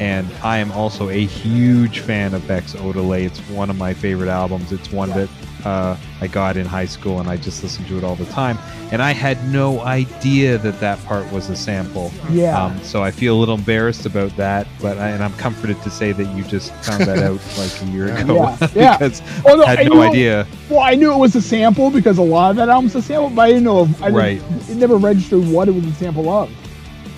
and 0.00 0.26
I 0.42 0.58
am 0.58 0.72
also 0.72 1.08
a 1.10 1.24
huge 1.26 2.00
fan 2.00 2.34
of 2.34 2.46
Beck's 2.48 2.74
Odelay. 2.74 3.26
It's 3.26 3.38
one 3.50 3.70
of 3.70 3.76
my 3.76 3.94
favorite 3.94 4.28
albums. 4.30 4.72
It's 4.72 4.90
one 4.90 5.10
that 5.10 5.28
uh, 5.64 5.94
I 6.22 6.26
got 6.26 6.56
in 6.56 6.64
high 6.64 6.86
school, 6.86 7.20
and 7.20 7.28
I 7.28 7.36
just 7.36 7.62
listened 7.62 7.86
to 7.88 7.98
it 7.98 8.02
all 8.04 8.16
the 8.16 8.24
time. 8.26 8.56
And 8.92 9.02
I 9.02 9.12
had 9.12 9.44
no 9.52 9.80
idea 9.80 10.56
that 10.58 10.80
that 10.80 11.04
part 11.04 11.30
was 11.30 11.50
a 11.50 11.54
sample. 11.54 12.10
Yeah. 12.30 12.60
Um, 12.64 12.82
so 12.82 13.02
I 13.04 13.10
feel 13.10 13.36
a 13.36 13.38
little 13.38 13.56
embarrassed 13.56 14.06
about 14.06 14.34
that, 14.38 14.66
but 14.80 14.96
I, 14.98 15.10
and 15.10 15.22
I'm 15.22 15.34
comforted 15.34 15.80
to 15.82 15.90
say 15.90 16.12
that 16.12 16.34
you 16.36 16.44
just 16.44 16.72
found 16.84 17.04
that 17.04 17.18
out 17.18 17.40
like 17.58 17.82
a 17.82 17.84
year 17.92 18.06
ago 18.16 18.34
Yeah, 18.34 18.68
yeah. 18.74 18.96
because 18.98 19.20
Oh, 19.46 19.54
no, 19.54 19.64
I 19.64 19.68
had 19.68 19.78
I 19.80 19.84
no 19.84 19.94
knew- 19.96 20.02
idea. 20.02 20.46
Well, 20.70 20.80
I 20.80 20.94
knew 20.94 21.12
it 21.12 21.18
was 21.18 21.36
a 21.36 21.42
sample 21.42 21.90
because 21.90 22.16
a 22.18 22.22
lot 22.22 22.50
of 22.50 22.56
that 22.56 22.68
album's 22.70 22.94
a 22.94 23.02
sample, 23.02 23.28
but 23.30 23.42
I 23.42 23.48
didn't 23.48 23.64
know. 23.64 23.82
If, 23.84 24.02
I 24.02 24.06
didn't- 24.06 24.14
Right. 24.16 24.42
It 24.70 24.76
never 24.76 24.96
registered 24.96 25.46
what 25.46 25.68
it 25.68 25.72
was 25.74 25.84
a 25.84 25.92
sample 25.92 26.28
of. 26.30 26.50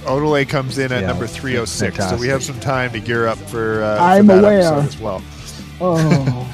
Odelay 0.04 0.48
comes 0.48 0.78
in 0.78 0.92
at 0.92 1.00
Yeah, 1.02 1.08
number 1.08 1.24
it's 1.24 1.36
306, 1.36 1.96
so 2.10 2.16
we 2.16 2.28
have 2.28 2.42
some 2.42 2.58
time 2.60 2.92
to 2.92 3.00
gear 3.00 3.26
up 3.26 3.38
for, 3.38 3.82
uh, 3.82 3.98
I'm 4.02 4.26
for 4.26 4.34
that 4.36 4.44
aware. 4.44 4.58
episode 4.60 4.86
as 4.88 4.98
well. 4.98 5.22
Oh, 5.80 6.48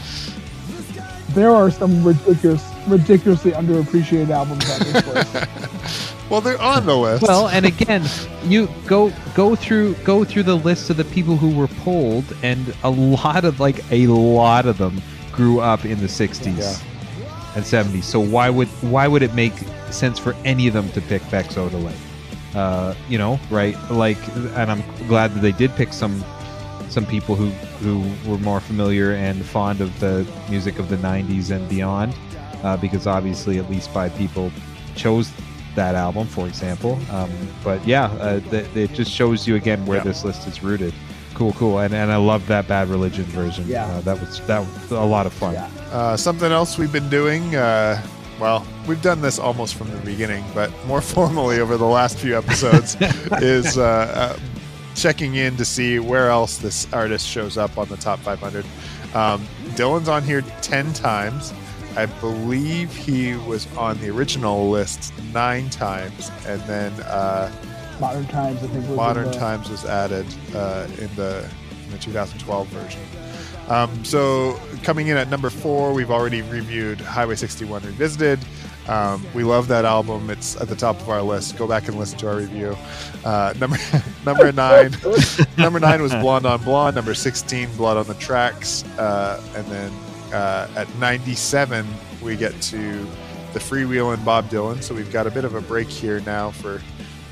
there 1.30 1.50
are 1.50 1.70
some 1.70 2.02
ridiculous, 2.04 2.64
ridiculously 2.86 3.52
underappreciated 3.52 4.30
albums 4.30 4.68
on 4.70 4.78
this 4.92 5.06
list. 5.06 5.48
Well, 6.30 6.42
they're 6.42 6.60
on 6.60 6.84
the 6.84 6.94
list. 6.94 7.22
Well, 7.22 7.48
and 7.48 7.64
again, 7.64 8.04
you 8.44 8.68
go 8.86 9.10
go 9.34 9.56
through 9.56 9.94
go 10.04 10.24
through 10.24 10.42
the 10.42 10.56
list 10.56 10.90
of 10.90 10.98
the 10.98 11.06
people 11.06 11.38
who 11.38 11.56
were 11.56 11.68
polled, 11.68 12.26
and 12.42 12.74
a 12.82 12.90
lot 12.90 13.46
of 13.46 13.60
like 13.60 13.82
a 13.90 14.08
lot 14.08 14.66
of 14.66 14.76
them 14.76 15.00
grew 15.32 15.60
up 15.60 15.86
in 15.86 15.98
the 16.00 16.06
'60s 16.06 16.58
Yeah. 16.58 16.76
and 17.56 17.64
'70s. 17.64 18.04
So 18.04 18.20
why 18.20 18.50
would 18.50 18.68
why 18.82 19.08
would 19.08 19.22
it 19.22 19.32
make 19.32 19.54
sense 19.90 20.18
for 20.18 20.36
any 20.44 20.68
of 20.68 20.74
them 20.74 20.90
to 20.90 21.00
pick 21.00 21.22
Beck's 21.30 21.54
Odelay? 21.54 21.94
Uh, 22.58 22.92
you 23.08 23.18
know, 23.18 23.38
right? 23.50 23.76
Like, 23.90 24.18
and 24.58 24.68
I'm 24.72 24.82
glad 25.06 25.32
that 25.34 25.40
they 25.40 25.52
did 25.52 25.70
pick 25.76 25.92
some 25.92 26.24
some 26.88 27.06
people 27.06 27.34
who 27.36 27.50
who 27.84 27.94
were 28.28 28.38
more 28.38 28.60
familiar 28.60 29.12
and 29.12 29.44
fond 29.44 29.80
of 29.80 29.90
the 30.00 30.26
music 30.50 30.78
of 30.80 30.88
the 30.88 30.96
'90s 30.96 31.50
and 31.54 31.68
beyond, 31.68 32.14
uh, 32.64 32.76
because 32.76 33.06
obviously 33.06 33.58
at 33.58 33.70
least 33.70 33.90
five 33.90 34.12
people 34.16 34.50
chose 34.96 35.30
that 35.76 35.94
album, 35.94 36.26
for 36.26 36.48
example. 36.48 36.98
Um, 37.12 37.30
but 37.62 37.78
yeah, 37.86 38.06
uh, 38.18 38.40
th- 38.50 38.66
it 38.74 38.92
just 38.92 39.12
shows 39.12 39.46
you 39.46 39.54
again 39.54 39.86
where 39.86 39.98
Yeah. 39.98 40.04
this 40.10 40.24
list 40.24 40.48
is 40.48 40.60
rooted. 40.62 40.92
Cool, 41.34 41.52
cool, 41.52 41.78
and 41.78 41.94
and 41.94 42.10
I 42.10 42.16
love 42.16 42.44
that 42.48 42.66
Bad 42.66 42.88
Religion 42.88 43.24
version. 43.26 43.64
Yeah. 43.68 43.86
uh, 43.86 44.00
that 44.00 44.18
was 44.20 44.40
that 44.48 44.60
was 44.60 44.90
a 44.90 44.98
lot 45.16 45.26
of 45.26 45.32
fun. 45.32 45.52
Yeah. 45.54 45.68
Uh, 45.92 46.16
something 46.16 46.50
else 46.50 46.76
we've 46.76 46.92
been 46.92 47.08
doing, 47.10 47.54
uh, 47.54 48.02
well, 48.40 48.66
we've 48.86 49.02
done 49.02 49.20
this 49.20 49.38
almost 49.38 49.74
from 49.74 49.90
the 49.90 49.98
beginning, 49.98 50.44
but 50.54 50.72
more 50.86 51.00
formally 51.16 51.60
over 51.60 51.76
the 51.76 51.84
last 51.86 52.18
few 52.18 52.36
episodes, 52.36 52.96
is 53.42 53.76
uh, 53.78 53.82
uh, 54.36 54.38
checking 54.94 55.36
in 55.36 55.56
to 55.56 55.64
see 55.64 55.98
where 55.98 56.30
else 56.30 56.58
this 56.58 56.90
artist 56.92 57.26
shows 57.26 57.56
up 57.56 57.76
on 57.78 57.88
the 57.88 57.96
top 57.96 58.18
500. 58.20 58.64
Um, 59.14 59.46
Dylan's 59.74 60.08
on 60.08 60.22
here 60.22 60.42
10 60.62 60.92
times. 60.92 61.52
I 61.96 62.06
believe 62.06 62.94
he 62.94 63.34
was 63.34 63.66
on 63.76 63.98
the 64.00 64.10
original 64.10 64.68
list 64.70 65.12
nine 65.32 65.68
times, 65.70 66.30
and 66.46 66.60
then 66.62 66.92
uh, 67.02 67.50
Modern 67.98 68.26
Times, 68.26 68.62
I 68.62 68.66
think. 68.68 68.86
Was 68.86 68.96
Modern 68.96 69.24
the- 69.26 69.32
Times 69.38 69.68
was 69.68 69.84
added 69.84 70.26
uh, 70.54 70.86
in 70.98 71.12
the 71.16 71.48
in 71.86 71.90
the 71.90 71.98
2012 71.98 72.68
version. 72.68 73.00
Um, 73.68 74.04
so 74.04 74.58
coming 74.82 75.08
in 75.08 75.16
at 75.16 75.28
number 75.28 75.50
four, 75.50 75.92
we've 75.92 76.10
already 76.10 76.42
reviewed 76.42 77.00
Highway 77.00 77.34
61 77.34 77.82
Revisited. 77.82 78.40
Um, 78.88 79.24
we 79.34 79.44
love 79.44 79.68
that 79.68 79.84
album. 79.84 80.30
It's 80.30 80.58
at 80.58 80.68
the 80.68 80.76
top 80.76 80.98
of 81.00 81.10
our 81.10 81.20
list. 81.20 81.58
Go 81.58 81.66
back 81.66 81.88
and 81.88 81.98
listen 81.98 82.18
to 82.20 82.28
our 82.28 82.36
review. 82.36 82.76
Uh, 83.24 83.52
number 83.60 83.76
number 84.24 84.50
nine, 84.50 84.92
number 85.58 85.78
nine 85.78 86.00
was 86.00 86.12
Blonde 86.14 86.46
on 86.46 86.62
Blonde. 86.62 86.96
Number 86.96 87.14
16, 87.14 87.76
Blood 87.76 87.98
on 87.98 88.06
the 88.06 88.14
Tracks, 88.14 88.84
uh, 88.98 89.42
and 89.54 89.66
then 89.66 89.92
uh, 90.32 90.68
at 90.74 90.92
97 90.96 91.86
we 92.22 92.36
get 92.36 92.58
to 92.62 93.06
the 93.52 93.58
Freewheelin' 93.58 94.24
Bob 94.24 94.48
Dylan. 94.48 94.82
So 94.82 94.94
we've 94.94 95.12
got 95.12 95.26
a 95.26 95.30
bit 95.30 95.44
of 95.44 95.54
a 95.54 95.60
break 95.60 95.88
here 95.88 96.20
now 96.20 96.50
for 96.50 96.80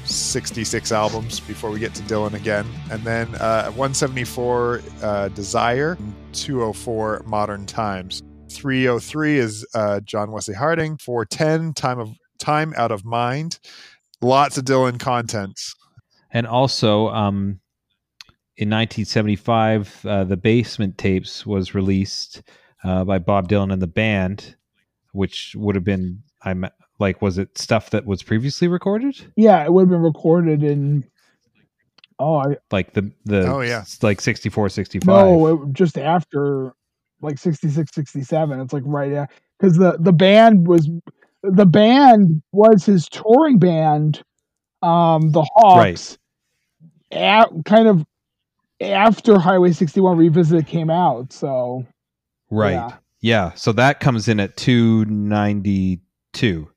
66 0.06 0.92
albums 0.92 1.40
before 1.40 1.70
we 1.70 1.78
get 1.78 1.94
to 1.94 2.02
Dylan 2.02 2.34
again. 2.34 2.66
And 2.90 3.02
then 3.02 3.34
uh, 3.36 3.66
174, 3.70 4.82
uh, 5.02 5.28
Desire, 5.28 5.96
204, 6.32 7.24
Modern 7.26 7.66
Times. 7.66 8.22
303 8.50 9.38
is 9.38 9.66
uh, 9.74 10.00
John 10.00 10.30
Wesley 10.30 10.54
Harding. 10.54 10.96
410, 10.98 11.74
Time 11.74 11.98
of 11.98 12.10
Time 12.38 12.72
Out 12.76 12.92
of 12.92 13.04
Mind. 13.04 13.58
Lots 14.20 14.56
of 14.58 14.64
Dylan 14.64 14.98
content. 14.98 15.60
And 16.30 16.46
also, 16.46 17.08
um, 17.08 17.60
in 18.56 18.70
1975, 18.70 20.06
uh, 20.06 20.24
the 20.24 20.36
Basement 20.36 20.96
Tapes 20.96 21.44
was 21.44 21.74
released 21.74 22.42
uh, 22.84 23.04
by 23.04 23.18
Bob 23.18 23.48
Dylan 23.48 23.72
and 23.72 23.82
the 23.82 23.86
band, 23.86 24.56
which 25.12 25.54
would 25.56 25.74
have 25.74 25.84
been 25.84 26.22
I'm 26.42 26.66
like, 26.98 27.20
was 27.23 27.39
it 27.39 27.56
stuff 27.59 27.90
that 27.90 28.06
was 28.06 28.23
previously 28.23 28.68
recorded? 28.68 29.32
Yeah, 29.36 29.64
it 29.64 29.73
would 29.73 29.82
have 29.82 29.90
been 29.90 30.02
recorded 30.02 30.62
in. 30.62 31.05
Oh, 32.18 32.36
I, 32.36 32.56
Like 32.70 32.94
the 32.94 33.12
the 33.24 33.47
Oh, 33.47 33.60
yeah. 33.60 33.81
s- 33.81 34.02
like 34.02 34.20
64, 34.23 34.70
65. 34.70 35.06
no, 35.06 35.64
it, 35.64 35.73
just 35.73 35.98
after 35.98 36.73
like 37.20 37.39
66, 37.39 37.90
67. 37.94 38.60
It's 38.60 38.73
like 38.73 38.82
right 38.86 39.12
after 39.12 39.35
because 39.59 39.77
the 39.77 39.97
the 40.01 40.12
band 40.12 40.66
was 40.66 40.89
the 41.43 41.66
band 41.66 42.43
was 42.52 42.86
his 42.86 43.06
touring 43.09 43.59
band, 43.59 44.23
um, 44.82 45.31
the 45.31 45.47
Hawks. 45.56 46.16
At, 47.12 47.48
kind 47.66 47.86
of 47.86 48.05
after 48.81 49.39
Highway 49.39 49.70
61 49.73 50.16
Revisited 50.18 50.66
came 50.66 50.90
out, 50.90 51.32
so 51.32 51.86
right. 52.51 52.73
yeah. 52.73 52.97
Yeah. 53.20 53.52
So 53.55 53.70
that 53.73 54.01
comes 54.01 54.28
in 54.28 54.40
at 54.40 54.56
292. 54.56 56.68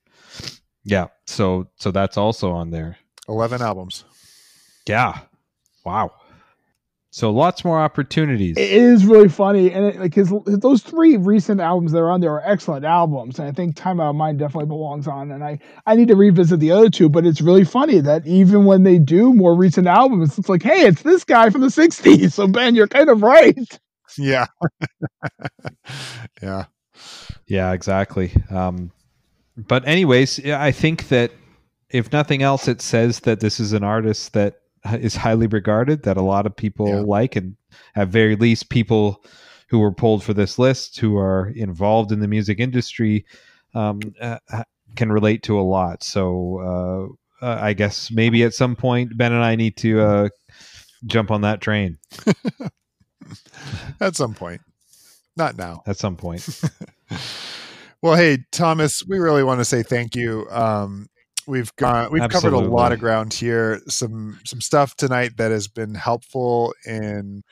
Yeah. 0.84 1.08
So 1.28 1.70
so 1.78 1.92
that's 1.92 2.18
also 2.18 2.52
on 2.52 2.72
there. 2.72 2.98
11 3.28 3.62
albums. 3.62 4.06
Yeah. 4.88 5.20
Wow. 5.86 6.12
So 7.12 7.32
lots 7.32 7.66
more 7.66 7.80
opportunities. 7.80 8.56
It 8.56 8.70
is 8.70 9.04
really 9.04 9.30
funny, 9.30 9.72
and 9.72 9.84
it, 9.86 10.00
like 10.00 10.14
his 10.14 10.32
those 10.46 10.84
three 10.84 11.18
recent 11.18 11.60
albums 11.60 11.92
that 11.92 11.98
are 11.98 12.12
on 12.12 12.22
there 12.22 12.34
are 12.34 12.44
excellent 12.46 12.86
albums, 12.86 13.40
and 13.40 13.48
I 13.48 13.52
think 13.52 13.76
Time 13.76 14.00
Out 14.00 14.12
of 14.12 14.16
Mind 14.16 14.38
definitely 14.38 14.68
belongs 14.68 15.08
on. 15.08 15.32
And 15.32 15.44
I 15.44 15.58
I 15.88 15.96
need 15.96 16.10
to 16.10 16.16
revisit 16.16 16.60
the 16.60 16.72
other 16.72 16.90
two, 16.90 17.10
but 17.10 17.26
it's 17.26 17.42
really 17.42 17.64
funny 17.64 18.00
that 18.02 18.28
even 18.28 18.66
when 18.66 18.84
they 18.84 19.00
do 19.00 19.34
more 19.34 19.56
recent 19.56 19.88
albums, 19.88 20.38
it's 20.38 20.50
like, 20.50 20.62
hey, 20.62 20.86
it's 20.86 21.02
this 21.02 21.24
guy 21.24 21.50
from 21.50 21.62
the 21.62 21.68
'60s. 21.68 22.34
So 22.40 22.48
Ben, 22.48 22.76
you're 22.76 22.88
kind 22.88 23.10
of 23.10 23.24
right. 23.24 23.80
Yeah. 24.16 24.46
yeah. 26.44 26.66
Yeah, 27.48 27.74
exactly. 27.74 28.32
Um, 28.52 28.92
but 29.68 29.88
anyways, 29.88 30.46
I 30.46 30.72
think 30.72 31.08
that 31.10 31.32
if 31.90 32.12
nothing 32.12 32.42
else, 32.44 32.68
it 32.68 32.82
says 32.82 33.22
that 33.22 33.40
this 33.40 33.60
is 33.60 33.74
an 33.74 33.84
artist 33.84 34.34
that 34.34 34.62
is 34.94 35.16
highly 35.16 35.48
regarded, 35.48 36.04
that 36.04 36.18
a 36.18 36.22
lot 36.22 36.46
of 36.46 36.56
people 36.56 36.88
Yeah. 36.88 37.02
like, 37.02 37.36
and 37.36 37.56
at 37.96 38.08
very 38.10 38.36
least, 38.36 38.70
people 38.70 39.24
who 39.70 39.80
were 39.80 39.92
pulled 39.92 40.24
for 40.24 40.34
this 40.34 40.58
list 40.58 41.00
who 41.00 41.18
are 41.18 41.50
involved 41.56 42.12
in 42.12 42.20
the 42.20 42.28
music 42.28 42.60
industry 42.60 43.26
um, 43.76 44.00
uh, 44.22 44.38
can 44.96 45.12
relate 45.12 45.44
to 45.44 45.60
a 45.60 45.62
lot. 45.62 46.04
So 46.04 47.18
uh, 47.42 47.46
uh, 47.46 47.58
I 47.62 47.74
guess 47.74 48.10
maybe 48.12 48.44
at 48.44 48.54
some 48.54 48.76
point, 48.76 49.16
Ben 49.18 49.32
and 49.32 49.44
I 49.44 49.56
need 49.56 49.78
to 49.78 50.02
uh, 50.02 50.30
jump 51.06 51.30
on 51.32 51.42
that 51.42 51.62
train 51.62 51.98
At 54.02 54.16
some 54.16 54.34
point. 54.34 54.62
Not 55.38 55.56
now. 55.58 55.84
at 55.86 55.98
some 55.98 56.16
point. 56.18 56.48
Well, 58.02 58.16
hey, 58.16 58.38
Thomas, 58.52 59.04
we 59.06 59.20
really 59.20 59.44
want 59.44 59.60
to 59.60 59.66
say 59.66 59.84
thank 59.84 60.16
you. 60.16 60.48
Um, 60.50 61.08
we've 61.48 61.76
gone 61.76 62.10
we've 62.12 62.30
covered 62.30 62.54
a 62.54 62.60
lot 62.60 62.94
of 62.94 63.00
ground 63.00 63.34
here. 63.34 63.82
Some 63.88 64.40
some 64.46 64.62
stuff 64.62 64.96
tonight 64.96 65.36
that 65.36 65.52
has 65.52 65.68
been 65.68 65.96
helpful 65.96 66.74
in 66.86 67.44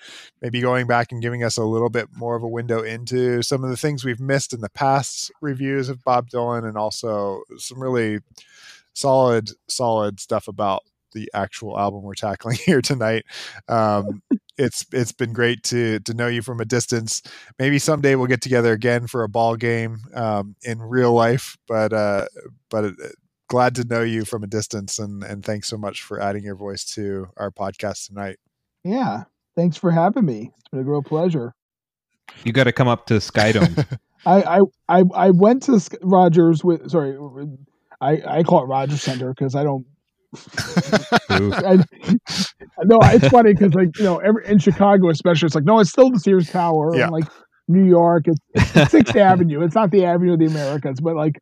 maybe 0.42 0.62
going 0.62 0.88
back 0.88 1.12
and 1.12 1.22
giving 1.22 1.44
us 1.44 1.58
a 1.58 1.66
little 1.66 1.90
bit 1.90 2.08
more 2.16 2.38
of 2.38 2.44
a 2.44 2.48
window 2.48 2.82
into 2.82 3.42
some 3.42 3.64
of 3.66 3.70
the 3.70 3.76
things 3.76 4.06
we've 4.06 4.22
missed 4.22 4.54
in 4.54 4.62
the 4.62 4.70
past 4.70 5.32
reviews 5.42 5.90
of 5.90 6.04
Bob 6.06 6.30
Dylan 6.30 6.66
and 6.66 6.78
also 6.78 7.42
some 7.58 7.82
really 7.82 8.20
solid 8.94 9.50
solid 9.68 10.20
stuff 10.22 10.48
about 10.48 10.84
the 11.14 11.30
actual 11.34 11.78
album 11.80 12.04
we're 12.04 12.14
tackling 12.14 12.58
here 12.66 12.82
tonight. 12.82 13.26
Um, 13.68 14.22
it's 14.58 14.86
it's 14.92 15.12
been 15.12 15.34
great 15.34 15.64
to 15.64 16.00
to 16.02 16.14
know 16.14 16.28
you 16.28 16.42
from 16.42 16.60
a 16.60 16.66
distance. 16.66 17.22
Maybe 17.60 17.80
someday 17.80 18.16
we'll 18.16 18.28
get 18.28 18.42
together 18.42 18.74
again 18.74 19.08
for 19.08 19.24
a 19.24 19.30
ball 19.30 19.56
game 19.56 20.00
um, 20.14 20.56
in 20.64 20.82
real 20.82 21.14
life. 21.14 21.58
But 21.68 21.94
uh, 21.94 22.26
but 22.70 22.86
uh, 22.86 22.92
glad 23.48 23.76
to 23.76 23.84
know 23.84 24.02
you 24.02 24.26
from 24.26 24.44
a 24.44 24.48
distance, 24.48 25.00
and 25.00 25.24
and 25.24 25.44
thanks 25.44 25.68
so 25.68 25.78
much 25.78 26.02
for 26.02 26.22
adding 26.22 26.44
your 26.44 26.56
voice 26.56 26.84
to 26.96 27.28
our 27.38 27.52
podcast 27.52 28.08
tonight. 28.08 28.38
Yeah, 28.84 29.24
thanks 29.56 29.78
for 29.78 29.92
having 29.92 30.26
me. 30.26 30.52
It's 30.58 30.70
been 30.70 30.82
a 30.82 30.84
real 30.84 31.04
pleasure. 31.04 31.54
You 32.44 32.52
got 32.52 32.66
to 32.66 32.72
come 32.72 32.88
up 32.88 33.06
to 33.08 33.16
Skydome. 33.16 33.86
I 34.26 34.42
I 34.42 34.62
I, 34.90 35.04
I 35.14 35.30
went 35.32 35.64
to 35.64 35.80
Rogers 36.02 36.64
with 36.64 36.90
sorry, 36.90 37.18
I 38.02 38.22
I 38.28 38.44
call 38.44 38.64
it 38.64 38.68
Rogers 38.68 39.02
Center 39.02 39.30
because 39.30 39.56
I 39.56 39.64
don't. 39.64 39.86
I, 41.30 41.84
no, 42.84 43.00
it's 43.04 43.28
funny 43.30 43.54
because 43.54 43.74
like 43.74 43.98
you 43.98 44.04
know, 44.04 44.18
every, 44.18 44.46
in 44.48 44.60
Chicago 44.60 45.10
especially, 45.10 45.48
it's 45.48 45.56
like 45.56 45.64
no, 45.66 45.80
it's 45.80 45.90
still 45.90 46.10
the 46.12 46.20
Sears 46.20 46.50
Tower. 46.50 46.96
Yeah. 46.96 47.04
And 47.04 47.12
like 47.12 47.26
New 47.68 47.86
York, 47.86 48.26
it's, 48.28 48.40
it's 48.76 48.92
Sixth 48.92 49.16
Avenue. 49.18 49.62
It's 49.64 49.76
not 49.76 49.92
the 49.92 50.06
Avenue 50.06 50.34
of 50.34 50.40
the 50.40 50.46
Americas, 50.46 51.00
but 51.02 51.16
like 51.16 51.40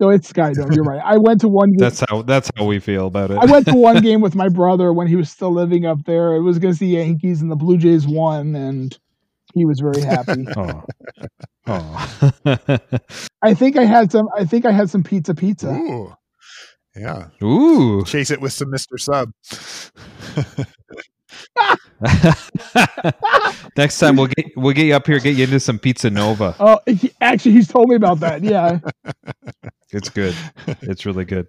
no, 0.00 0.10
it's 0.10 0.30
Skydome. 0.32 0.74
You're 0.74 0.84
right. 0.84 1.00
I 1.04 1.18
went 1.18 1.40
to 1.42 1.48
one. 1.48 1.70
game- 1.70 1.78
That's 1.78 2.02
how 2.08 2.22
that's 2.22 2.50
how 2.56 2.64
we 2.64 2.80
feel 2.80 3.06
about 3.06 3.30
it. 3.30 3.38
I 3.38 3.44
went 3.44 3.66
to 3.66 3.74
one 3.74 4.02
game 4.02 4.20
with 4.20 4.34
my 4.34 4.48
brother 4.48 4.92
when 4.92 5.06
he 5.06 5.14
was 5.16 5.30
still 5.30 5.52
living 5.52 5.86
up 5.86 5.98
there. 6.04 6.34
It 6.34 6.40
was 6.42 6.56
against 6.56 6.80
the 6.80 6.88
Yankees, 6.88 7.40
and 7.42 7.50
the 7.50 7.56
Blue 7.56 7.76
Jays 7.78 8.06
won, 8.06 8.56
and 8.56 8.96
he 9.54 9.64
was 9.64 9.78
very 9.80 10.02
happy. 10.02 10.46
Oh. 10.56 10.82
Oh. 11.66 12.78
I 13.42 13.54
think 13.54 13.76
I 13.78 13.84
had 13.84 14.10
some. 14.10 14.28
I 14.36 14.44
think 14.44 14.66
I 14.66 14.72
had 14.72 14.90
some 14.90 15.04
pizza 15.04 15.34
pizza. 15.34 15.70
Ooh, 15.70 16.12
yeah. 16.96 17.28
Ooh. 17.42 18.04
Chase 18.04 18.30
it 18.30 18.40
with 18.40 18.52
some 18.52 18.70
Mister 18.70 18.98
Sub. 18.98 19.32
Next 23.76 23.98
time 23.98 24.16
we'll 24.16 24.28
get 24.28 24.46
we'll 24.56 24.74
get 24.74 24.86
you 24.86 24.94
up 24.94 25.06
here, 25.06 25.18
get 25.18 25.36
you 25.36 25.44
into 25.44 25.60
some 25.60 25.78
Pizza 25.78 26.10
Nova. 26.10 26.54
Oh, 26.60 26.80
he, 26.86 27.12
actually, 27.20 27.52
he's 27.52 27.68
told 27.68 27.88
me 27.88 27.96
about 27.96 28.20
that. 28.20 28.42
Yeah. 28.42 28.78
It's 29.92 30.08
good. 30.08 30.34
It's 30.82 31.06
really 31.06 31.24
good. 31.24 31.46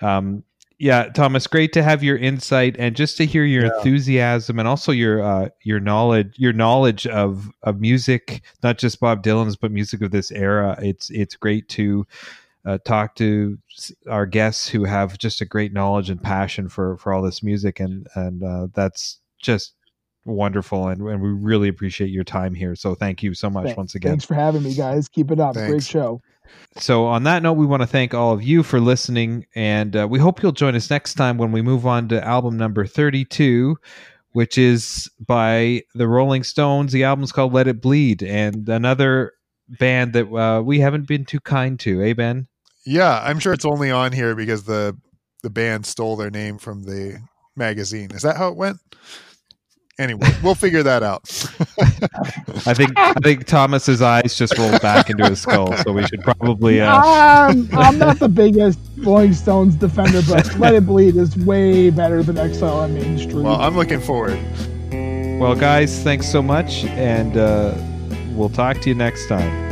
Um, 0.00 0.44
yeah, 0.78 1.08
Thomas, 1.08 1.48
great 1.48 1.72
to 1.72 1.82
have 1.82 2.00
your 2.04 2.16
insight 2.16 2.76
and 2.78 2.94
just 2.94 3.16
to 3.16 3.26
hear 3.26 3.42
your 3.44 3.64
Yeah. 3.64 3.76
enthusiasm 3.76 4.60
and 4.60 4.68
also 4.68 4.92
your 4.92 5.20
uh, 5.20 5.48
your 5.64 5.80
knowledge 5.80 6.32
your 6.36 6.52
knowledge 6.52 7.08
of 7.08 7.50
of 7.64 7.80
music, 7.80 8.42
not 8.62 8.78
just 8.78 9.00
Bob 9.00 9.24
Dylan's, 9.24 9.56
but 9.56 9.72
music 9.72 10.00
of 10.00 10.12
this 10.12 10.30
era. 10.30 10.78
It's 10.80 11.10
it's 11.10 11.34
great 11.34 11.68
to 11.70 12.06
uh, 12.64 12.78
talk 12.84 13.14
to 13.16 13.58
our 14.08 14.26
guests 14.26 14.68
who 14.68 14.84
have 14.84 15.18
just 15.18 15.40
a 15.40 15.44
great 15.44 15.72
knowledge 15.72 16.10
and 16.10 16.22
passion 16.22 16.68
for 16.68 16.96
for 16.98 17.12
all 17.12 17.22
this 17.22 17.42
music, 17.42 17.80
and 17.80 18.06
and 18.14 18.42
uh, 18.42 18.68
that's 18.74 19.20
just 19.40 19.74
wonderful. 20.24 20.88
And, 20.88 21.00
and 21.02 21.20
we 21.20 21.30
really 21.30 21.68
appreciate 21.68 22.10
your 22.10 22.24
time 22.24 22.54
here. 22.54 22.76
So 22.76 22.94
thank 22.94 23.22
you 23.22 23.34
so 23.34 23.50
much 23.50 23.66
Thank- 23.66 23.76
once 23.76 23.94
again. 23.94 24.12
Thanks 24.12 24.24
for 24.24 24.34
having 24.34 24.62
me, 24.62 24.74
guys. 24.74 25.08
Keep 25.08 25.32
it 25.32 25.40
up. 25.40 25.54
Great 25.54 25.82
show. 25.82 26.20
So, 26.76 27.06
on 27.06 27.22
that 27.22 27.42
note, 27.42 27.54
we 27.54 27.66
want 27.66 27.82
to 27.82 27.86
thank 27.86 28.12
all 28.12 28.32
of 28.32 28.42
you 28.42 28.62
for 28.62 28.78
listening, 28.80 29.46
and 29.54 29.96
uh, 29.96 30.06
we 30.08 30.18
hope 30.18 30.42
you'll 30.42 30.52
join 30.52 30.74
us 30.74 30.90
next 30.90 31.14
time 31.14 31.38
when 31.38 31.50
we 31.50 31.62
move 31.62 31.86
on 31.86 32.08
to 32.08 32.22
album 32.22 32.58
number 32.58 32.84
32, 32.84 33.76
which 34.32 34.58
is 34.58 35.10
by 35.18 35.82
the 35.94 36.08
Rolling 36.08 36.42
Stones. 36.42 36.92
The 36.92 37.04
album's 37.04 37.32
called 37.32 37.54
Let 37.54 37.68
It 37.68 37.80
Bleed, 37.80 38.22
and 38.22 38.68
another 38.68 39.32
band 39.68 40.12
that 40.14 40.32
uh, 40.32 40.62
we 40.62 40.80
haven't 40.80 41.06
been 41.06 41.24
too 41.24 41.40
kind 41.40 41.78
to, 41.80 42.02
eh, 42.02 42.12
Ben? 42.12 42.48
Yeah, 42.84 43.20
I'm 43.22 43.38
sure 43.38 43.52
it's 43.52 43.64
only 43.64 43.90
on 43.90 44.12
here 44.12 44.34
because 44.34 44.64
the 44.64 44.96
the 45.42 45.50
band 45.50 45.86
stole 45.86 46.16
their 46.16 46.30
name 46.30 46.58
from 46.58 46.82
the 46.84 47.18
magazine. 47.56 48.10
Is 48.12 48.22
that 48.22 48.36
how 48.36 48.48
it 48.48 48.56
went? 48.56 48.78
Anyway, 49.98 50.26
we'll 50.42 50.54
figure 50.54 50.82
that 50.82 51.02
out. 51.02 51.22
I 52.66 52.74
think 52.74 52.92
I 52.96 53.12
think 53.22 53.44
Thomas's 53.46 54.00
eyes 54.00 54.34
just 54.36 54.56
rolled 54.56 54.80
back 54.80 55.10
into 55.10 55.28
his 55.28 55.40
skull, 55.42 55.76
so 55.78 55.92
we 55.92 56.06
should 56.06 56.22
probably. 56.22 56.80
Uh, 56.80 56.96
Um, 57.50 57.68
I'm 57.72 57.98
not 57.98 58.18
the 58.18 58.28
biggest 58.28 58.78
Rolling 58.98 59.34
Stones 59.34 59.74
defender, 59.74 60.22
but 60.28 60.54
Let 60.58 60.74
It 60.74 60.86
Bleed 60.86 61.16
is 61.16 61.36
way 61.36 61.90
better 61.90 62.22
than 62.22 62.38
Exile 62.38 62.78
on 62.80 62.94
Main 62.94 63.18
Street. 63.18 63.34
well, 63.34 63.60
I'm 63.60 63.76
looking 63.76 64.00
forward. 64.00 64.38
well, 65.40 65.54
guys, 65.54 66.02
thanks 66.02 66.26
so 66.26 66.40
much, 66.40 66.84
and 66.84 67.36
uh, 67.36 67.74
we'll 68.34 68.48
talk 68.48 68.80
to 68.80 68.88
you 68.88 68.94
next 68.94 69.26
time. 69.28 69.71